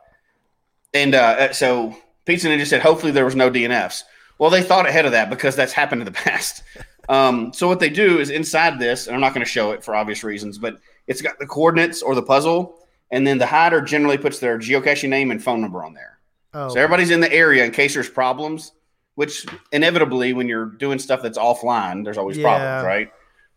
and 0.95 1.15
uh 1.15 1.53
so 1.53 1.95
Pizza 2.25 2.49
Ninja 2.49 2.67
said 2.67 2.81
hopefully 2.83 3.13
there 3.13 3.25
was 3.25 3.35
no 3.37 3.51
DNFs. 3.51 4.05
Well, 4.39 4.49
they 4.51 4.63
thought 4.63 4.89
ahead 4.89 5.05
of 5.07 5.13
that 5.13 5.29
because 5.29 5.57
that's 5.57 5.73
happened 5.73 6.01
in 6.03 6.07
the 6.07 6.13
past. 6.27 6.63
Um, 7.09 7.53
so 7.53 7.67
what 7.69 7.81
they 7.81 7.91
do 7.91 8.21
is 8.21 8.31
inside 8.31 8.79
this, 8.79 9.07
and 9.07 9.15
I'm 9.15 9.21
not 9.21 9.35
going 9.35 9.45
to 9.45 9.51
show 9.51 9.73
it 9.73 9.83
for 9.85 9.95
obvious 9.95 10.23
reasons, 10.23 10.57
but 10.57 10.79
it's 11.09 11.21
got 11.21 11.39
the 11.41 11.47
coordinates 11.47 12.01
or 12.01 12.15
the 12.15 12.23
puzzle, 12.23 12.79
and 13.11 13.27
then 13.27 13.39
the 13.39 13.47
hider 13.47 13.81
generally 13.81 14.17
puts 14.19 14.39
their 14.39 14.57
geocaching 14.59 15.09
name 15.09 15.33
and 15.33 15.43
phone 15.43 15.61
number 15.61 15.85
on 15.85 15.95
there. 15.95 16.19
oh, 16.55 16.69
So 16.69 16.79
everybody's 16.81 17.11
in 17.11 17.19
the 17.21 17.33
area 17.33 17.65
in 17.65 17.73
case 17.73 17.95
there's 17.95 18.09
problems, 18.09 18.73
which 19.15 19.47
inevitably 19.73 20.33
when 20.33 20.49
you're 20.49 20.67
doing 20.67 20.99
stuff 20.99 21.23
that's 21.23 21.39
offline, 21.39 22.05
there's 22.05 22.19
always 22.19 22.37
Yeah. 22.37 22.45
problems, 22.45 22.87
right? 22.87 23.13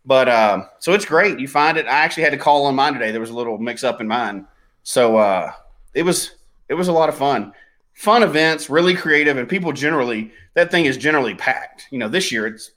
But 0.06 0.30
um, 0.30 0.68
so 0.80 0.94
it's 0.94 1.06
great. 1.06 1.40
You 1.40 1.48
find 1.48 1.78
it. 1.78 1.86
I 1.88 2.04
actually 2.04 2.24
had 2.24 2.32
to 2.34 2.38
call 2.38 2.66
on 2.66 2.76
mine 2.76 2.94
today. 2.94 3.12
There 3.12 3.22
was 3.22 3.32
a 3.32 3.36
little 3.36 3.58
mix 3.58 3.84
up 3.84 4.02
in 4.02 4.08
mine. 4.08 4.46
So 4.84 5.18
uh, 5.18 5.52
it 5.94 6.04
was 6.04 6.32
it 6.70 6.74
was 6.76 6.88
a 6.88 6.94
lot 6.94 7.10
of 7.10 7.16
fun. 7.16 7.54
Fun 7.94 8.24
events, 8.24 8.70
really 8.70 8.94
creative, 8.94 9.38
and 9.38 9.48
people 9.48 9.72
generally 9.72 10.32
that 10.54 10.70
thing 10.70 10.86
is 10.86 10.98
generally 10.98 11.34
packed. 11.34 11.88
You 11.92 11.98
know, 12.00 12.08
this 12.10 12.32
year 12.32 12.46
it's 12.48 12.72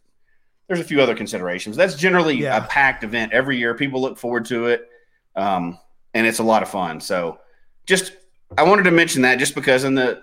there's 0.68 0.80
a 0.80 0.85
few 0.85 1.00
other 1.02 1.14
considerations. 1.14 1.76
That's 1.76 1.97
generally 1.97 2.37
Yeah. 2.37 2.64
a 2.64 2.66
packed 2.68 3.02
event 3.04 3.32
every 3.32 3.58
year. 3.58 3.75
People 3.75 4.00
look 4.00 4.16
forward 4.18 4.44
to 4.47 4.66
it, 4.66 4.88
um, 5.37 5.78
and 6.14 6.26
it's 6.26 6.38
a 6.38 6.42
lot 6.42 6.62
of 6.62 6.68
fun. 6.70 7.00
So 7.00 7.40
just 7.85 8.12
I 8.56 8.62
wanted 8.62 8.85
to 8.85 8.90
mention 8.90 9.23
that 9.23 9.38
just 9.38 9.54
because 9.54 9.85
in 9.85 9.94
the 9.94 10.23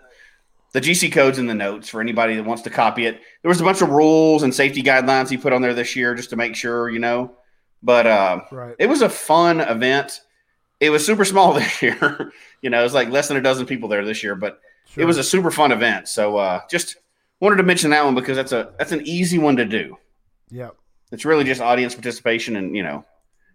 the 0.74 0.82
GC 0.82 1.12
codes 1.12 1.40
in 1.40 1.48
the 1.48 1.54
notes 1.54 1.90
for 1.90 2.02
anybody 2.02 2.36
that 2.36 2.44
wants 2.44 2.64
to 2.64 2.70
copy 2.70 3.06
it. 3.06 3.22
There 3.42 3.50
was 3.50 3.62
a 3.62 3.64
bunch 3.64 3.82
of 3.82 3.90
rules 3.90 4.44
and 4.44 4.54
safety 4.54 4.82
guidelines 4.84 5.30
he 5.30 5.38
put 5.38 5.54
on 5.54 5.62
there 5.62 5.74
this 5.74 5.96
year 5.96 6.16
just 6.16 6.32
to 6.32 6.36
make 6.36 6.56
sure, 6.56 6.90
you 6.90 7.00
know. 7.00 7.36
But 7.82 8.08
uh, 8.08 8.42
right. 8.52 8.76
it 8.80 8.88
was 8.88 9.02
a 9.02 9.10
fun 9.10 9.62
event. 9.62 10.22
It 10.80 10.90
was 10.90 11.06
super 11.06 11.24
small 11.32 11.54
this 11.54 11.82
year. 11.82 12.32
you 12.62 12.70
know, 12.70 12.80
it 12.80 12.84
was 12.84 12.94
like 12.94 13.10
less 13.10 13.28
than 13.30 13.38
a 13.38 13.42
dozen 13.42 13.66
people 13.66 13.88
there 13.90 14.04
this 14.06 14.24
year, 14.24 14.36
but 14.36 14.60
Sure. 14.88 15.02
it 15.02 15.06
was 15.08 15.18
a 15.18 15.24
super 15.24 15.50
fun 15.50 15.72
event. 15.72 16.08
So 16.08 16.38
uh, 16.38 16.62
just 16.70 16.98
wanted 17.40 17.56
to 17.58 17.64
mention 17.64 17.90
that 17.90 18.06
one 18.06 18.14
because 18.16 18.36
that's 18.38 18.52
a 18.52 18.72
that's 18.78 18.92
an 18.92 19.02
easy 19.06 19.38
one 19.40 19.56
to 19.58 19.66
do. 19.66 19.98
yeah. 20.50 20.70
It's 21.12 21.26
really 21.26 21.44
just 21.44 21.60
audience 21.62 21.94
participation 21.96 22.56
and 22.56 22.76
you 22.76 22.84
know, 22.84 23.04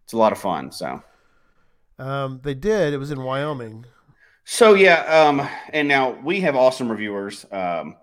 it's 0.05 0.13
a 0.13 0.17
lot 0.17 0.33
of 0.33 0.39
fun. 0.39 0.73
So 0.73 1.03
Um, 1.99 2.41
they 2.43 2.55
did. 2.55 2.93
It 2.95 2.99
was 2.99 3.11
in 3.11 3.23
Wyoming. 3.23 3.87
So 4.45 4.75
yeah, 4.75 5.03
um, 5.29 5.47
and 5.73 5.87
now 5.89 6.11
we 6.25 6.41
have 6.41 6.57
awesome 6.57 6.91
reviewers. 6.91 7.47
Um, 7.53 7.97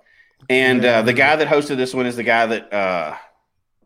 and 0.49 0.83
uh, 0.85 1.01
the 1.01 1.13
guy 1.13 1.35
that 1.35 1.47
hosted 1.47 1.77
this 1.77 1.93
one 1.93 2.05
is 2.05 2.15
the 2.15 2.23
guy 2.23 2.45
that 2.45 2.73
uh, 2.73 3.15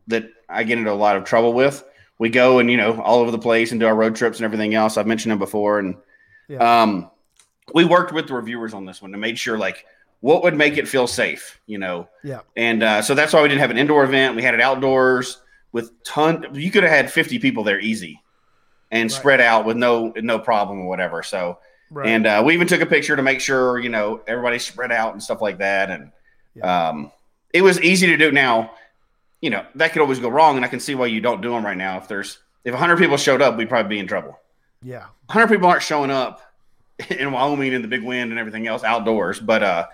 that 0.08 0.30
I 0.48 0.64
get 0.64 0.78
into 0.78 0.92
a 0.92 0.94
lot 0.94 1.16
of 1.16 1.24
trouble 1.24 1.54
with. 1.54 1.84
We 2.20 2.30
go 2.30 2.60
and 2.60 2.70
you 2.70 2.78
know 2.78 3.02
all 3.02 3.20
over 3.20 3.32
the 3.32 3.40
place 3.40 3.72
and 3.72 3.80
do 3.80 3.88
our 3.88 3.96
road 3.96 4.16
trips 4.16 4.38
and 4.38 4.46
everything 4.46 4.76
else. 4.76 4.98
I've 4.98 5.08
mentioned 5.08 5.32
him 5.32 5.40
before, 5.40 5.80
and 5.80 5.96
Yeah. 6.48 6.82
um, 6.84 7.10
we 7.74 7.84
worked 7.86 8.12
with 8.14 8.28
the 8.28 8.36
reviewers 8.36 8.74
on 8.74 8.86
this 8.86 9.02
one 9.02 9.12
to 9.12 9.18
make 9.18 9.38
sure 9.38 9.58
like 9.58 9.86
what 10.20 10.44
would 10.44 10.56
make 10.56 10.78
it 10.78 10.88
feel 10.88 11.08
safe, 11.08 11.60
you 11.66 11.80
know. 11.80 12.08
Yeah. 12.24 12.42
And 12.56 12.84
uh, 12.84 13.02
so 13.02 13.16
that's 13.16 13.34
why 13.34 13.42
we 13.42 13.48
didn't 13.48 13.62
have 13.62 13.72
an 13.72 13.78
indoor 13.80 14.04
event. 14.04 14.36
We 14.36 14.44
had 14.44 14.54
it 14.54 14.62
outdoors 14.62 15.42
with 15.72 16.04
ton. 16.04 16.46
You 16.54 16.70
could 16.70 16.84
have 16.84 16.92
had 16.92 17.12
fifty 17.12 17.40
people 17.40 17.64
there 17.64 17.80
easy, 17.80 18.22
and 18.92 19.10
Right. 19.10 19.12
spread 19.20 19.42
out 19.42 19.66
with 19.66 19.78
no 19.78 20.14
no 20.18 20.38
problem 20.38 20.82
or 20.82 20.88
whatever. 20.88 21.24
So. 21.24 21.58
Right. 21.94 22.08
And 22.08 22.26
uh, 22.26 22.42
we 22.46 22.54
even 22.54 22.68
took 22.68 22.80
a 22.82 22.86
picture 22.86 23.16
to 23.18 23.22
make 23.22 23.42
sure, 23.42 23.78
you 23.78 23.90
know, 23.90 24.22
everybody's 24.26 24.66
spread 24.66 24.92
out 24.94 25.12
and 25.12 25.22
stuff 25.22 25.42
like 25.42 25.58
that. 25.58 25.90
And 25.92 26.12
um, 26.64 27.12
it 27.54 27.62
was 27.62 27.82
easy 27.82 28.08
to 28.08 28.18
do. 28.18 28.32
Now, 28.32 28.72
you 29.42 29.50
know, 29.50 29.66
that 29.76 29.92
could 29.92 30.02
always 30.02 30.20
go 30.20 30.30
wrong. 30.30 30.56
And 30.56 30.64
I 30.64 30.70
can 30.70 30.80
see 30.80 30.96
why 30.96 31.08
you 31.08 31.20
don't 31.20 31.42
do 31.42 31.52
them 31.52 31.66
right 31.66 31.76
now. 31.76 31.98
If 31.98 32.08
there's, 32.08 32.40
if 32.64 32.72
100 32.74 32.98
people 32.98 33.18
showed 33.18 33.42
up, 33.42 33.58
we'd 33.58 33.68
probably 33.70 33.90
be 33.90 34.00
in 34.00 34.08
trouble. 34.08 34.40
yeah. 34.82 35.08
100 35.28 35.48
people 35.48 35.68
aren't 35.68 35.84
showing 35.84 36.12
up 36.12 36.42
in 37.10 37.32
Wyoming 37.32 37.74
in 37.74 37.82
the 37.82 37.88
big 37.90 38.04
wind 38.04 38.32
and 38.32 38.40
everything 38.40 38.68
else 38.68 38.84
outdoors. 38.84 39.40
But 39.40 39.62
uh, 39.64 39.88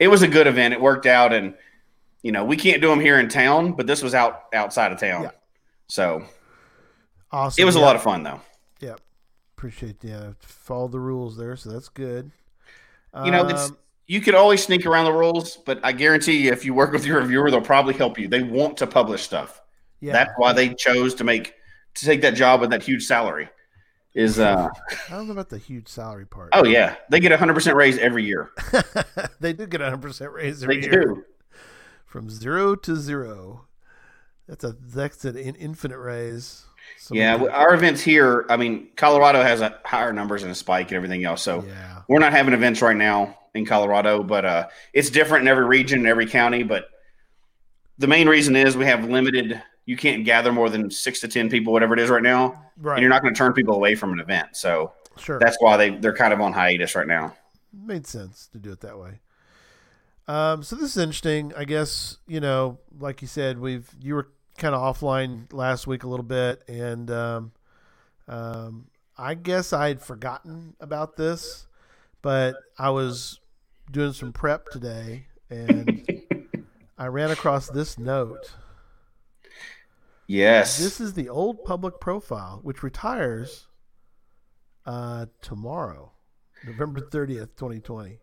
it 0.00 0.08
was 0.08 0.22
a 0.22 0.28
good 0.28 0.46
event. 0.48 0.74
It 0.74 0.80
worked 0.80 1.06
out. 1.06 1.32
And, 1.32 1.54
you 2.22 2.32
know, 2.32 2.44
we 2.44 2.56
can't 2.56 2.80
do 2.82 2.88
them 2.88 2.98
here 3.00 3.20
in 3.20 3.28
town, 3.28 3.72
but 3.74 3.86
this 3.86 4.02
was 4.02 4.12
out 4.14 4.44
outside 4.52 4.90
of 4.90 4.98
town. 4.98 5.22
Yeah. 5.24 5.30
So 5.88 6.24
Awesome. 7.30 7.62
it 7.62 7.64
was 7.64 7.76
a 7.76 7.80
lot 7.80 7.94
of 7.96 8.02
fun, 8.02 8.22
though. 8.24 8.40
Appreciate 9.64 9.96
yeah. 10.04 10.32
Follow 10.40 10.88
the 10.88 11.00
rules 11.00 11.38
there, 11.38 11.56
so 11.56 11.70
that's 11.70 11.88
good. 11.88 12.30
You 13.24 13.30
know, 13.30 13.48
it's, 13.48 13.70
Um, 13.70 13.78
you 14.06 14.20
could 14.20 14.34
always 14.34 14.62
sneak 14.62 14.84
around 14.84 15.06
the 15.06 15.12
rules, 15.14 15.56
but 15.56 15.80
I 15.82 15.92
guarantee 15.92 16.36
you, 16.44 16.52
if 16.52 16.66
you 16.66 16.74
work 16.74 16.92
with 16.92 17.06
your 17.06 17.18
reviewer, 17.20 17.50
they'll 17.50 17.62
probably 17.62 17.94
help 17.94 18.18
you. 18.18 18.28
They 18.28 18.42
want 18.42 18.76
to 18.78 18.86
publish 18.86 19.22
stuff. 19.22 19.62
yeah. 20.00 20.12
That's 20.12 20.32
why 20.36 20.52
they 20.52 20.74
chose 20.74 21.14
to 21.14 21.24
make 21.24 21.54
to 21.94 22.04
take 22.04 22.20
that 22.20 22.34
job 22.34 22.60
with 22.60 22.68
that 22.70 22.82
huge 22.82 23.04
salary. 23.04 23.48
Is 24.12 24.38
uh 24.38 24.68
I 25.08 25.12
don't 25.12 25.28
know 25.28 25.32
about 25.32 25.48
the 25.48 25.56
huge 25.56 25.88
salary 25.88 26.26
part. 26.26 26.50
oh 26.52 26.66
yeah, 26.66 26.96
they 27.08 27.18
get 27.18 27.32
a 27.32 27.38
hundred 27.38 27.54
percent 27.54 27.74
raise 27.76 27.96
every 27.96 28.24
year. 28.26 28.50
they 29.40 29.54
do 29.54 29.66
get 29.66 29.80
a 29.80 29.84
hundred 29.84 30.02
percent 30.02 30.30
raise 30.32 30.60
They 30.60 30.74
year 30.74 31.04
do. 31.06 31.24
from 32.04 32.28
zero 32.28 32.74
to 32.76 32.96
zero. 32.96 33.64
That's 34.46 34.62
a 34.62 34.72
that's 34.78 35.24
an 35.24 35.36
infinite 35.38 35.98
raise. 35.98 36.66
Some 36.98 37.16
Yeah, 37.16 37.36
our 37.52 37.74
events 37.74 38.00
here. 38.00 38.46
I 38.48 38.56
mean, 38.56 38.88
Colorado 38.96 39.42
has 39.42 39.60
a 39.60 39.78
higher 39.84 40.12
numbers 40.12 40.42
and 40.42 40.50
a 40.52 40.54
spike 40.54 40.88
and 40.88 40.96
everything 40.96 41.24
else. 41.24 41.42
So 41.42 41.64
yeah. 41.66 42.02
we're 42.08 42.18
not 42.18 42.32
having 42.32 42.54
events 42.54 42.80
right 42.82 42.96
now 42.96 43.38
in 43.54 43.66
Colorado, 43.66 44.22
but 44.22 44.44
uh, 44.44 44.68
it's 44.92 45.10
different 45.10 45.42
in 45.42 45.48
every 45.48 45.64
region, 45.66 46.00
in 46.00 46.06
every 46.06 46.26
county. 46.26 46.62
But 46.62 46.86
the 47.98 48.06
main 48.06 48.28
reason 48.28 48.56
is 48.56 48.76
we 48.76 48.86
have 48.86 49.04
limited. 49.08 49.62
You 49.86 49.96
can't 49.96 50.24
gather 50.24 50.50
more 50.52 50.70
than 50.70 50.90
six 50.90 51.20
to 51.20 51.28
ten 51.28 51.50
people, 51.50 51.72
whatever 51.72 51.94
it 51.94 52.00
is 52.00 52.08
right 52.10 52.22
now, 52.22 52.62
Right. 52.78 52.94
and 52.94 53.02
you're 53.02 53.10
not 53.10 53.22
going 53.22 53.34
to 53.34 53.38
turn 53.38 53.52
people 53.52 53.74
away 53.74 53.94
from 53.94 54.12
an 54.12 54.18
event. 54.20 54.56
So 54.56 54.92
sure. 55.18 55.38
that's 55.38 55.56
why 55.60 55.76
they 55.76 55.90
they're 55.90 56.14
kind 56.16 56.32
of 56.32 56.40
on 56.40 56.52
hiatus 56.52 56.94
right 56.94 57.06
now. 57.06 57.36
made 57.72 58.06
sense 58.06 58.48
to 58.52 58.58
do 58.58 58.72
it 58.72 58.80
that 58.80 58.98
way. 58.98 59.20
Um, 60.26 60.62
so 60.62 60.74
this 60.76 60.90
is 60.90 60.96
interesting. 60.96 61.52
I 61.54 61.64
guess 61.64 62.16
you 62.26 62.40
know, 62.40 62.78
like 62.98 63.20
you 63.20 63.28
said, 63.28 63.58
we've 63.58 63.88
you 64.00 64.14
were 64.14 64.28
kind 64.56 64.74
of 64.74 64.80
offline 64.80 65.52
last 65.52 65.86
week 65.86 66.04
a 66.04 66.08
little 66.08 66.24
bit, 66.24 66.62
and 66.68 67.10
um, 67.10 67.52
um, 68.28 68.86
I 69.16 69.34
guess 69.34 69.72
I 69.72 69.88
had 69.88 70.00
forgotten 70.00 70.74
about 70.80 71.16
this, 71.16 71.66
but 72.22 72.56
I 72.78 72.90
was 72.90 73.40
doing 73.90 74.12
some 74.12 74.32
prep 74.32 74.68
today, 74.68 75.26
and 75.50 76.06
I 76.98 77.06
ran 77.06 77.30
across 77.30 77.68
this 77.68 77.98
note. 77.98 78.54
Yes. 80.26 80.78
This 80.78 81.00
is 81.00 81.12
the 81.12 81.28
old 81.28 81.64
public 81.64 82.00
profile, 82.00 82.60
which 82.62 82.82
retires 82.82 83.66
uh, 84.86 85.26
tomorrow, 85.42 86.12
November 86.64 87.00
30th, 87.00 87.56
2020. 87.56 88.18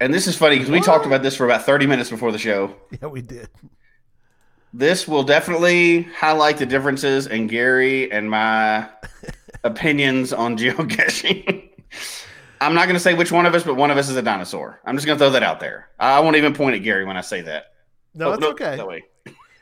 and 0.00 0.12
this 0.12 0.26
is 0.26 0.36
funny 0.36 0.56
because 0.56 0.70
we 0.70 0.80
talked 0.80 1.06
about 1.06 1.22
this 1.22 1.34
for 1.34 1.44
about 1.46 1.64
30 1.64 1.86
minutes 1.86 2.10
before 2.10 2.30
the 2.30 2.38
show. 2.38 2.74
Yeah, 3.00 3.08
we 3.08 3.22
did. 3.22 3.48
This 4.72 5.08
will 5.08 5.22
definitely 5.22 6.02
highlight 6.02 6.58
the 6.58 6.66
differences 6.66 7.26
in 7.26 7.46
Gary 7.46 8.10
and 8.12 8.30
my 8.30 8.88
opinions 9.64 10.32
on 10.32 10.56
geocaching. 10.58 11.70
I'm 12.60 12.74
not 12.74 12.84
going 12.84 12.94
to 12.94 13.00
say 13.00 13.14
which 13.14 13.30
one 13.32 13.46
of 13.46 13.54
us, 13.54 13.62
but 13.62 13.76
one 13.76 13.90
of 13.90 13.96
us 13.98 14.08
is 14.08 14.16
a 14.16 14.22
dinosaur. 14.22 14.80
I'm 14.84 14.96
just 14.96 15.06
going 15.06 15.16
to 15.18 15.24
throw 15.24 15.30
that 15.30 15.42
out 15.42 15.60
there. 15.60 15.88
I 15.98 16.20
won't 16.20 16.36
even 16.36 16.54
point 16.54 16.74
at 16.76 16.82
Gary 16.82 17.04
when 17.04 17.16
I 17.16 17.20
say 17.22 17.40
that. 17.42 17.66
No, 18.14 18.30
Oh, 18.30 18.32
it's 18.34 18.44
okay. 18.44 18.76
That 18.76 18.86
way. 18.88 19.04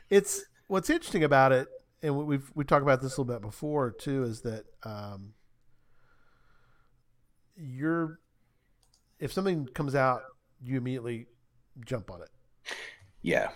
It's 0.09 0.43
what's 0.67 0.89
interesting 0.89 1.23
about 1.23 1.51
it, 1.51 1.67
and 2.01 2.17
we- 2.17 2.23
we've 2.23 2.51
we 2.55 2.63
talked 2.63 2.81
about 2.81 3.01
this 3.01 3.15
a 3.17 3.21
little 3.21 3.33
bit 3.35 3.41
before 3.41 3.91
too, 3.91 4.23
is 4.23 4.41
that 4.41 4.63
um, 4.83 5.33
you're 7.55 8.19
if 9.19 9.33
something 9.33 9.67
comes 9.67 9.95
out, 9.95 10.21
you 10.63 10.77
immediately 10.77 11.27
jump 11.85 12.11
on 12.11 12.21
it. 12.21 12.29
Yeah. 13.21 13.49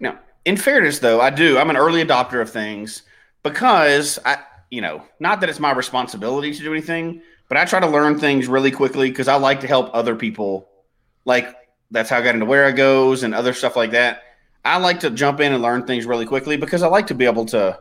Now, 0.00 0.18
in 0.48 0.56
fairness, 0.56 0.98
though, 0.98 1.20
I 1.20 1.28
do. 1.28 1.58
I'm 1.58 1.68
an 1.68 1.76
early 1.76 2.02
adopter 2.02 2.40
of 2.40 2.48
things 2.48 3.02
because 3.42 4.18
I, 4.24 4.38
you 4.70 4.80
know, 4.80 5.02
not 5.20 5.40
that 5.40 5.50
it's 5.50 5.60
my 5.60 5.72
responsibility 5.72 6.54
to 6.54 6.58
do 6.60 6.72
anything, 6.72 7.20
but 7.48 7.58
I 7.58 7.66
try 7.66 7.80
to 7.80 7.86
learn 7.86 8.18
things 8.18 8.48
really 8.48 8.70
quickly 8.70 9.10
because 9.10 9.28
I 9.28 9.34
like 9.34 9.60
to 9.60 9.66
help 9.66 9.90
other 9.92 10.16
people. 10.16 10.66
Like 11.26 11.54
that's 11.90 12.08
how 12.08 12.16
I 12.16 12.22
got 12.22 12.32
into 12.34 12.46
Wherigos 12.46 13.24
and 13.24 13.34
other 13.34 13.52
stuff 13.52 13.76
like 13.76 13.90
that. 13.90 14.22
I 14.64 14.78
like 14.78 15.00
to 15.00 15.10
jump 15.10 15.40
in 15.40 15.52
and 15.52 15.62
learn 15.62 15.86
things 15.86 16.06
really 16.06 16.24
quickly 16.24 16.56
because 16.56 16.82
I 16.82 16.88
like 16.88 17.08
to 17.08 17.14
be 17.14 17.26
able 17.26 17.44
to. 17.46 17.78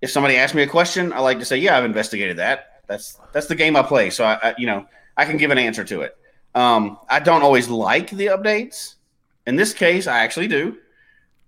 If 0.00 0.12
somebody 0.12 0.36
asks 0.36 0.54
me 0.54 0.62
a 0.62 0.68
question, 0.68 1.12
I 1.12 1.18
like 1.18 1.40
to 1.40 1.44
say, 1.44 1.56
"Yeah, 1.56 1.76
I've 1.76 1.84
investigated 1.84 2.36
that." 2.36 2.82
That's 2.86 3.18
that's 3.32 3.48
the 3.48 3.56
game 3.56 3.74
I 3.74 3.82
play, 3.82 4.10
so 4.10 4.24
I, 4.24 4.38
I 4.42 4.54
you 4.58 4.66
know 4.66 4.86
I 5.16 5.24
can 5.24 5.38
give 5.38 5.50
an 5.50 5.58
answer 5.58 5.82
to 5.82 6.02
it. 6.02 6.16
Um, 6.54 6.98
I 7.08 7.18
don't 7.18 7.42
always 7.42 7.68
like 7.68 8.10
the 8.10 8.26
updates. 8.26 8.94
In 9.44 9.56
this 9.56 9.74
case, 9.74 10.06
I 10.06 10.20
actually 10.20 10.46
do. 10.48 10.78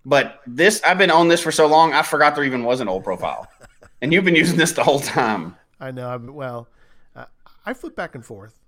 But 0.07 0.41
this, 0.47 0.83
I've 0.85 0.99
been 0.99 1.11
on 1.11 1.29
this 1.29 1.41
for 1.41 1.51
so 1.53 1.67
long, 1.67 1.93
I 1.93 2.03
forgot 2.03 2.35
there 2.35 2.45
even 2.45 2.65
was 2.65 2.81
an 2.81 2.89
old 2.89 3.05
profile. 3.05 3.49
and 4.03 4.13
you've 4.13 4.25
been 4.25 4.37
using 4.37 4.59
this 4.59 4.73
the 4.73 4.85
whole 4.85 5.01
time. 5.01 5.57
I 5.81 5.91
know. 5.91 6.09
I, 6.09 6.17
well, 6.17 6.69
uh, 7.17 7.25
I 7.65 7.73
flip 7.75 7.97
back 7.97 8.15
and 8.15 8.25
forth. 8.25 8.61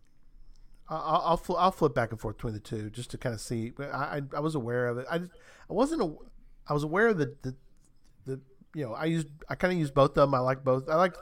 I- 0.89 0.95
I'll 0.97 1.23
I'll, 1.25 1.37
fl- 1.37 1.57
I'll 1.57 1.71
flip 1.73 1.95
back 1.95 2.11
and 2.11 2.21
forth 2.21 2.37
between 2.37 2.55
the 2.55 2.61
two 2.61 2.91
just 2.91 3.11
to 3.11 3.19
kind 3.19 3.35
of 3.35 3.41
see. 3.41 3.73
I, 3.79 3.85
I, 3.85 4.23
I 4.37 4.41
was 4.41 4.55
aware 4.55 4.87
of 4.89 4.99
it. 4.99 5.07
I, 5.11 5.17
I 5.17 5.21
wasn't. 5.69 6.03
A, 6.03 6.15
I 6.69 6.73
was 6.73 6.83
aware 6.83 7.09
of 7.09 7.19
the, 7.19 7.35
the 7.43 7.55
the 8.27 8.41
you 8.75 8.85
know 8.85 8.93
I 8.95 9.05
used 9.05 9.29
I 9.49 9.55
kind 9.55 9.73
of 9.73 9.79
used 9.79 9.95
both 9.95 10.11
of 10.11 10.15
them. 10.15 10.35
I 10.35 10.39
like 10.39 10.65
both. 10.65 10.89
I 10.89 10.95
like 10.97 11.15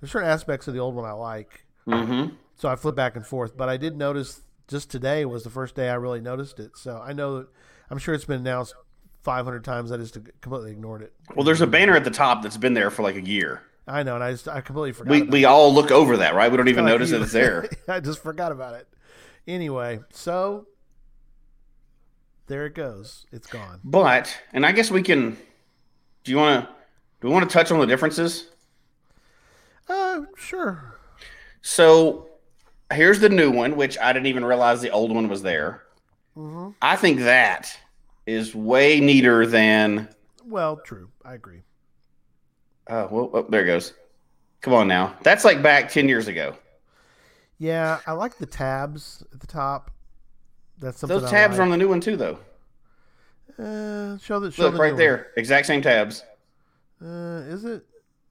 there's 0.00 0.10
certain 0.10 0.28
aspects 0.28 0.66
of 0.66 0.74
the 0.74 0.80
old 0.80 0.94
one 0.94 1.04
I 1.04 1.12
like. 1.12 1.66
Mm-hmm. 1.86 2.34
So 2.56 2.68
I 2.68 2.76
flip 2.76 2.94
back 2.94 3.16
and 3.16 3.26
forth. 3.26 3.56
But 3.56 3.68
I 3.68 3.76
did 3.76 3.96
notice 3.96 4.42
just 4.68 4.90
today 4.90 5.24
was 5.24 5.44
the 5.44 5.50
first 5.50 5.74
day 5.74 5.88
I 5.90 5.94
really 5.94 6.20
noticed 6.20 6.58
it. 6.58 6.76
So 6.76 7.02
I 7.04 7.12
know 7.12 7.46
I'm 7.90 7.98
sure 7.98 8.14
it's 8.14 8.24
been 8.24 8.40
announced 8.40 8.74
500 9.22 9.64
times. 9.64 9.92
I 9.92 9.96
just 9.96 10.16
completely 10.40 10.72
ignored 10.72 11.02
it. 11.02 11.12
Well, 11.34 11.44
there's 11.44 11.60
a 11.60 11.66
banner 11.66 11.94
at 11.96 12.04
the 12.04 12.10
top 12.10 12.42
that's 12.42 12.56
been 12.56 12.74
there 12.74 12.90
for 12.90 13.02
like 13.02 13.16
a 13.16 13.20
year. 13.22 13.62
I 13.86 14.02
know, 14.02 14.14
and 14.14 14.22
I 14.22 14.30
just 14.32 14.48
I 14.48 14.60
completely 14.60 14.92
forgot. 14.92 15.10
We, 15.10 15.22
we 15.22 15.44
all 15.44 15.72
look 15.74 15.90
over 15.90 16.18
that, 16.18 16.34
right? 16.34 16.50
We 16.50 16.56
don't 16.56 16.68
even 16.68 16.84
like 16.84 16.92
notice 16.92 17.10
you. 17.10 17.18
that 17.18 17.24
it's 17.24 17.32
there. 17.32 17.68
I 17.88 18.00
just 18.00 18.22
forgot 18.22 18.52
about 18.52 18.74
it. 18.74 18.86
Anyway, 19.46 20.00
so 20.10 20.66
there 22.46 22.66
it 22.66 22.74
goes. 22.74 23.26
It's 23.32 23.46
gone. 23.48 23.80
But, 23.82 24.36
and 24.52 24.64
I 24.66 24.72
guess 24.72 24.90
we 24.90 25.02
can. 25.02 25.36
Do 26.24 26.30
you 26.30 26.36
want 26.36 26.64
to? 26.64 26.72
Do 27.20 27.28
we 27.28 27.34
want 27.34 27.48
to 27.48 27.52
touch 27.52 27.70
on 27.70 27.78
the 27.80 27.86
differences? 27.86 28.48
Uh, 29.88 30.22
sure. 30.36 30.94
So 31.60 32.28
here's 32.92 33.20
the 33.20 33.28
new 33.28 33.50
one, 33.50 33.76
which 33.76 33.98
I 33.98 34.12
didn't 34.12 34.26
even 34.26 34.44
realize 34.44 34.80
the 34.80 34.90
old 34.90 35.12
one 35.14 35.28
was 35.28 35.42
there. 35.42 35.82
hmm 36.34 36.70
I 36.80 36.96
think 36.96 37.20
that 37.20 37.76
is 38.26 38.54
way 38.54 39.00
neater 39.00 39.46
than. 39.46 40.08
Well, 40.44 40.76
true. 40.78 41.08
I 41.24 41.34
agree. 41.34 41.62
Oh, 42.88 43.08
well, 43.10 43.30
oh, 43.32 43.46
there 43.48 43.62
it 43.62 43.66
goes. 43.66 43.94
Come 44.60 44.74
on 44.74 44.88
now. 44.88 45.16
That's 45.22 45.44
like 45.44 45.62
back 45.62 45.90
10 45.90 46.08
years 46.08 46.28
ago. 46.28 46.56
Yeah, 47.58 48.00
I 48.06 48.12
like 48.12 48.38
the 48.38 48.46
tabs 48.46 49.22
at 49.32 49.40
the 49.40 49.46
top. 49.46 49.90
That's 50.80 50.98
something. 50.98 51.20
Those 51.20 51.30
tabs 51.30 51.58
are 51.58 51.62
on 51.62 51.70
the 51.70 51.76
new 51.76 51.88
one 51.88 52.00
too, 52.00 52.16
though. 52.16 52.38
Uh, 53.58 54.18
show 54.18 54.40
the 54.40 54.50
show 54.50 54.64
Look 54.64 54.74
the 54.74 54.80
right 54.80 54.96
there. 54.96 55.28
Exact 55.36 55.66
same 55.66 55.82
tabs. 55.82 56.24
Uh, 57.00 57.42
is 57.46 57.64
it? 57.64 57.84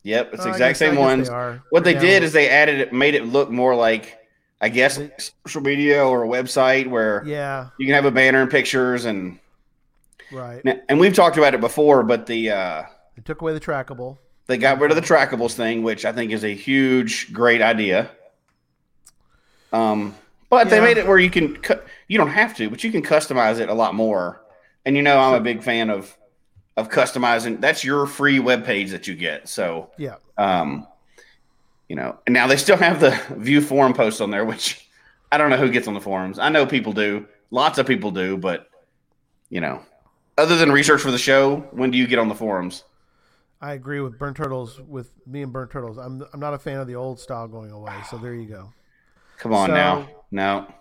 Yep, 0.03 0.33
it's 0.33 0.41
Oh, 0.41 0.45
the 0.45 0.49
exact 0.49 0.71
guess- 0.71 0.79
same 0.79 0.95
ones. 0.95 1.29
They. 1.29 1.59
What 1.69 1.83
they 1.83 1.93
They're 1.93 2.01
did 2.01 2.23
is 2.23 2.33
they 2.33 2.49
added 2.49 2.79
it, 2.79 2.91
made 2.93 3.13
it 3.15 3.25
look 3.25 3.49
more 3.51 3.75
like, 3.75 4.17
I 4.59 4.69
guess, 4.69 4.99
social 5.45 5.61
media 5.61 6.03
or 6.05 6.23
a 6.25 6.27
website 6.27 6.87
where 6.87 7.23
Yeah. 7.25 7.69
you 7.77 7.85
can 7.85 7.93
have 7.95 8.05
a 8.05 8.11
banner 8.11 8.41
and 8.41 8.49
pictures 8.49 9.05
and 9.05 9.39
Right. 10.31 10.61
and 10.89 10.99
we've 10.99 11.13
talked 11.13 11.37
about 11.37 11.53
it 11.53 11.61
before, 11.61 12.03
but 12.03 12.25
the 12.25 12.49
uh, 12.51 12.83
They 13.15 13.21
took 13.23 13.41
away 13.41 13.53
the 13.53 13.59
trackable. 13.59 14.17
they 14.47 14.57
got 14.57 14.79
rid 14.79 14.91
of 14.91 14.95
the 14.95 15.01
trackables 15.03 15.53
thing, 15.53 15.83
which 15.83 16.05
I 16.05 16.11
think 16.11 16.31
is 16.31 16.43
a 16.43 16.53
huge, 16.55 17.31
great 17.33 17.61
idea. 17.61 18.09
Um, 19.73 20.15
but 20.49 20.69
they 20.69 20.81
made 20.81 20.97
it 20.97 21.07
where 21.07 21.17
you 21.19 21.29
can 21.29 21.55
cu- 21.57 21.79
you 22.07 22.17
don't 22.17 22.29
have 22.29 22.55
to, 22.57 22.69
but 22.69 22.83
you 22.83 22.91
can 22.91 23.01
customize 23.01 23.59
it 23.59 23.69
a 23.69 23.73
lot 23.73 23.95
more. 23.95 24.41
And 24.85 24.95
you 24.97 25.01
know, 25.01 25.17
I'm 25.19 25.33
a 25.35 25.39
big 25.39 25.63
fan 25.63 25.89
of 25.89 26.15
of 26.77 26.89
customizing. 26.89 27.59
That's 27.61 27.83
your 27.83 28.05
free 28.05 28.39
web 28.39 28.65
page 28.65 28.91
that 28.91 29.07
you 29.07 29.15
get. 29.15 29.47
So 29.47 29.91
Yeah. 29.97 30.15
um, 30.37 30.87
you 31.87 31.95
know, 31.95 32.17
and 32.25 32.33
now 32.33 32.47
they 32.47 32.55
still 32.57 32.77
have 32.77 32.99
the 32.99 33.11
view 33.35 33.61
forum 33.61 33.93
posts 33.93 34.21
on 34.21 34.31
there, 34.31 34.45
which 34.45 34.87
I 35.31 35.37
don't 35.37 35.49
know 35.49 35.57
who 35.57 35.69
gets 35.71 35.87
on 35.87 35.93
the 35.93 36.01
forums. 36.01 36.39
I 36.39 36.49
know 36.49 36.65
people 36.65 36.93
do, 36.93 37.27
lots 37.51 37.77
of 37.77 37.85
people 37.87 38.11
do, 38.11 38.37
but 38.37 38.67
you 39.49 39.59
know, 39.61 39.81
other 40.41 40.57
than 40.57 40.71
research 40.71 41.01
for 41.01 41.11
the 41.11 41.17
show, 41.17 41.57
when 41.71 41.91
do 41.91 41.97
you 41.97 42.07
get 42.07 42.19
on 42.19 42.27
the 42.27 42.35
forums? 42.35 42.83
I 43.61 43.73
agree 43.73 44.01
with 44.01 44.17
Burn 44.17 44.33
Turtles. 44.33 44.79
With 44.81 45.11
me 45.27 45.43
and 45.43 45.53
Burn 45.53 45.67
Turtles, 45.67 45.97
I'm 45.97 46.25
I'm 46.33 46.39
not 46.39 46.53
a 46.53 46.59
fan 46.59 46.79
of 46.79 46.87
the 46.87 46.95
old 46.95 47.19
style 47.19 47.47
going 47.47 47.71
away. 47.71 47.93
So 48.09 48.17
there 48.17 48.33
you 48.33 48.47
go. 48.47 48.73
Come 49.37 49.53
on 49.53 49.69
So, 49.69 49.75
now, 49.75 50.09
no, 50.31 50.73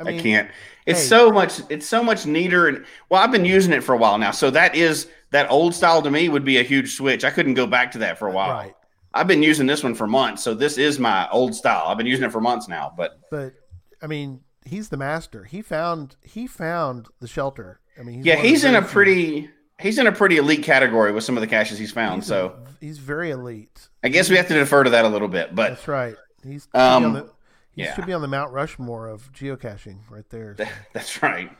I, 0.00 0.08
I, 0.08 0.18
can't. 0.18 0.50
It's 0.86 1.00
hey. 1.00 1.06
so 1.06 1.30
much. 1.30 1.60
It's 1.68 1.86
so 1.86 2.02
much 2.02 2.26
neater, 2.26 2.68
and 2.68 2.84
well, 3.08 3.22
I've 3.22 3.30
been 3.30 3.44
using 3.44 3.72
it 3.72 3.84
for 3.84 3.94
a 3.94 3.98
while 3.98 4.18
now. 4.18 4.32
So 4.32 4.50
that 4.50 4.74
is 4.74 5.06
that 5.30 5.50
old 5.50 5.74
style 5.74 6.02
to 6.02 6.10
me 6.10 6.28
would 6.28 6.44
be 6.44 6.58
a 6.58 6.62
huge 6.62 6.96
switch. 6.96 7.24
I 7.24 7.30
couldn't 7.30 7.54
go 7.54 7.66
back 7.66 7.92
to 7.92 7.98
that 7.98 8.18
for 8.18 8.26
a 8.26 8.32
while. 8.32 8.50
Right. 8.50 8.74
I've 9.12 9.28
been 9.28 9.44
using 9.44 9.68
this 9.68 9.84
one 9.84 9.94
for 9.94 10.08
months, 10.08 10.42
so 10.42 10.54
this 10.54 10.76
is 10.76 10.98
my 10.98 11.28
old 11.30 11.54
style. 11.54 11.84
I've 11.86 11.98
been 11.98 12.06
using 12.06 12.24
it 12.24 12.32
for 12.32 12.40
months 12.40 12.66
now, 12.66 12.92
but 12.96 13.20
But 13.30 13.54
I 14.02 14.08
mean, 14.08 14.40
he's 14.64 14.88
the 14.88 14.96
master. 14.96 15.44
He 15.44 15.62
found 15.62 16.16
he 16.22 16.48
found 16.48 17.06
the 17.20 17.28
shelter. 17.28 17.80
I 17.98 18.02
mean, 18.02 18.16
he's 18.16 18.26
yeah, 18.26 18.34
one 18.34 18.38
of 18.40 18.42
the 18.44 18.48
he's 18.50 18.64
in 18.64 18.74
a 18.74 18.82
pretty 18.82 19.50
he's 19.80 19.98
in 19.98 20.06
a 20.06 20.12
pretty 20.12 20.36
elite 20.38 20.62
category 20.62 21.12
with 21.12 21.24
some 21.24 21.36
of 21.36 21.40
the 21.40 21.46
caches 21.46 21.78
he's 21.78 21.92
found. 21.92 22.22
he's 22.22 22.28
so 22.28 22.56
a- 22.58 22.84
he's 22.84 22.98
very 22.98 23.30
elite. 23.30 23.88
I 24.02 24.08
guess 24.08 24.28
we 24.30 24.36
have 24.36 24.48
to 24.48 24.54
defer 24.54 24.84
to 24.84 24.90
that 24.90 25.04
a 25.04 25.08
little 25.08 25.28
bit, 25.28 25.54
but 25.54 25.70
That's 25.70 25.88
right. 25.88 26.16
He's 26.42 26.68
Um, 26.74 27.12
the, 27.14 27.30
he 27.72 27.82
yeah. 27.82 27.94
should 27.94 28.06
be 28.06 28.12
on 28.12 28.20
the 28.20 28.28
Mount 28.28 28.52
Rushmore 28.52 29.08
of 29.08 29.32
geocaching 29.32 29.98
right 30.10 30.28
there. 30.30 30.56
that's 30.92 31.22
right. 31.22 31.50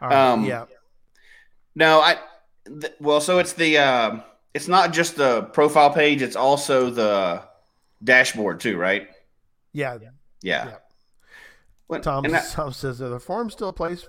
Right, 0.00 0.12
um, 0.12 0.44
yeah, 0.44 0.64
No, 1.74 2.00
I 2.00 2.18
th- 2.66 2.92
well, 3.00 3.20
so 3.20 3.38
it's 3.38 3.52
the 3.52 3.78
uh, 3.78 4.20
it's 4.52 4.66
not 4.68 4.92
just 4.92 5.16
the 5.16 5.42
profile 5.42 5.90
page; 5.92 6.22
it's 6.22 6.36
also 6.36 6.90
the 6.90 7.42
dashboard 8.02 8.60
too, 8.60 8.76
right? 8.76 9.08
yeah. 9.72 9.96
Yeah. 10.00 10.08
Yeah. 10.42 10.74
What- 11.86 12.02
Tom, 12.02 12.24
that- 12.24 12.48
Tom 12.52 12.72
says, 12.72 13.00
"Are 13.00 13.08
the 13.08 13.20
forums 13.20 13.52
still 13.52 13.68
a 13.68 13.72
place?" 13.72 14.06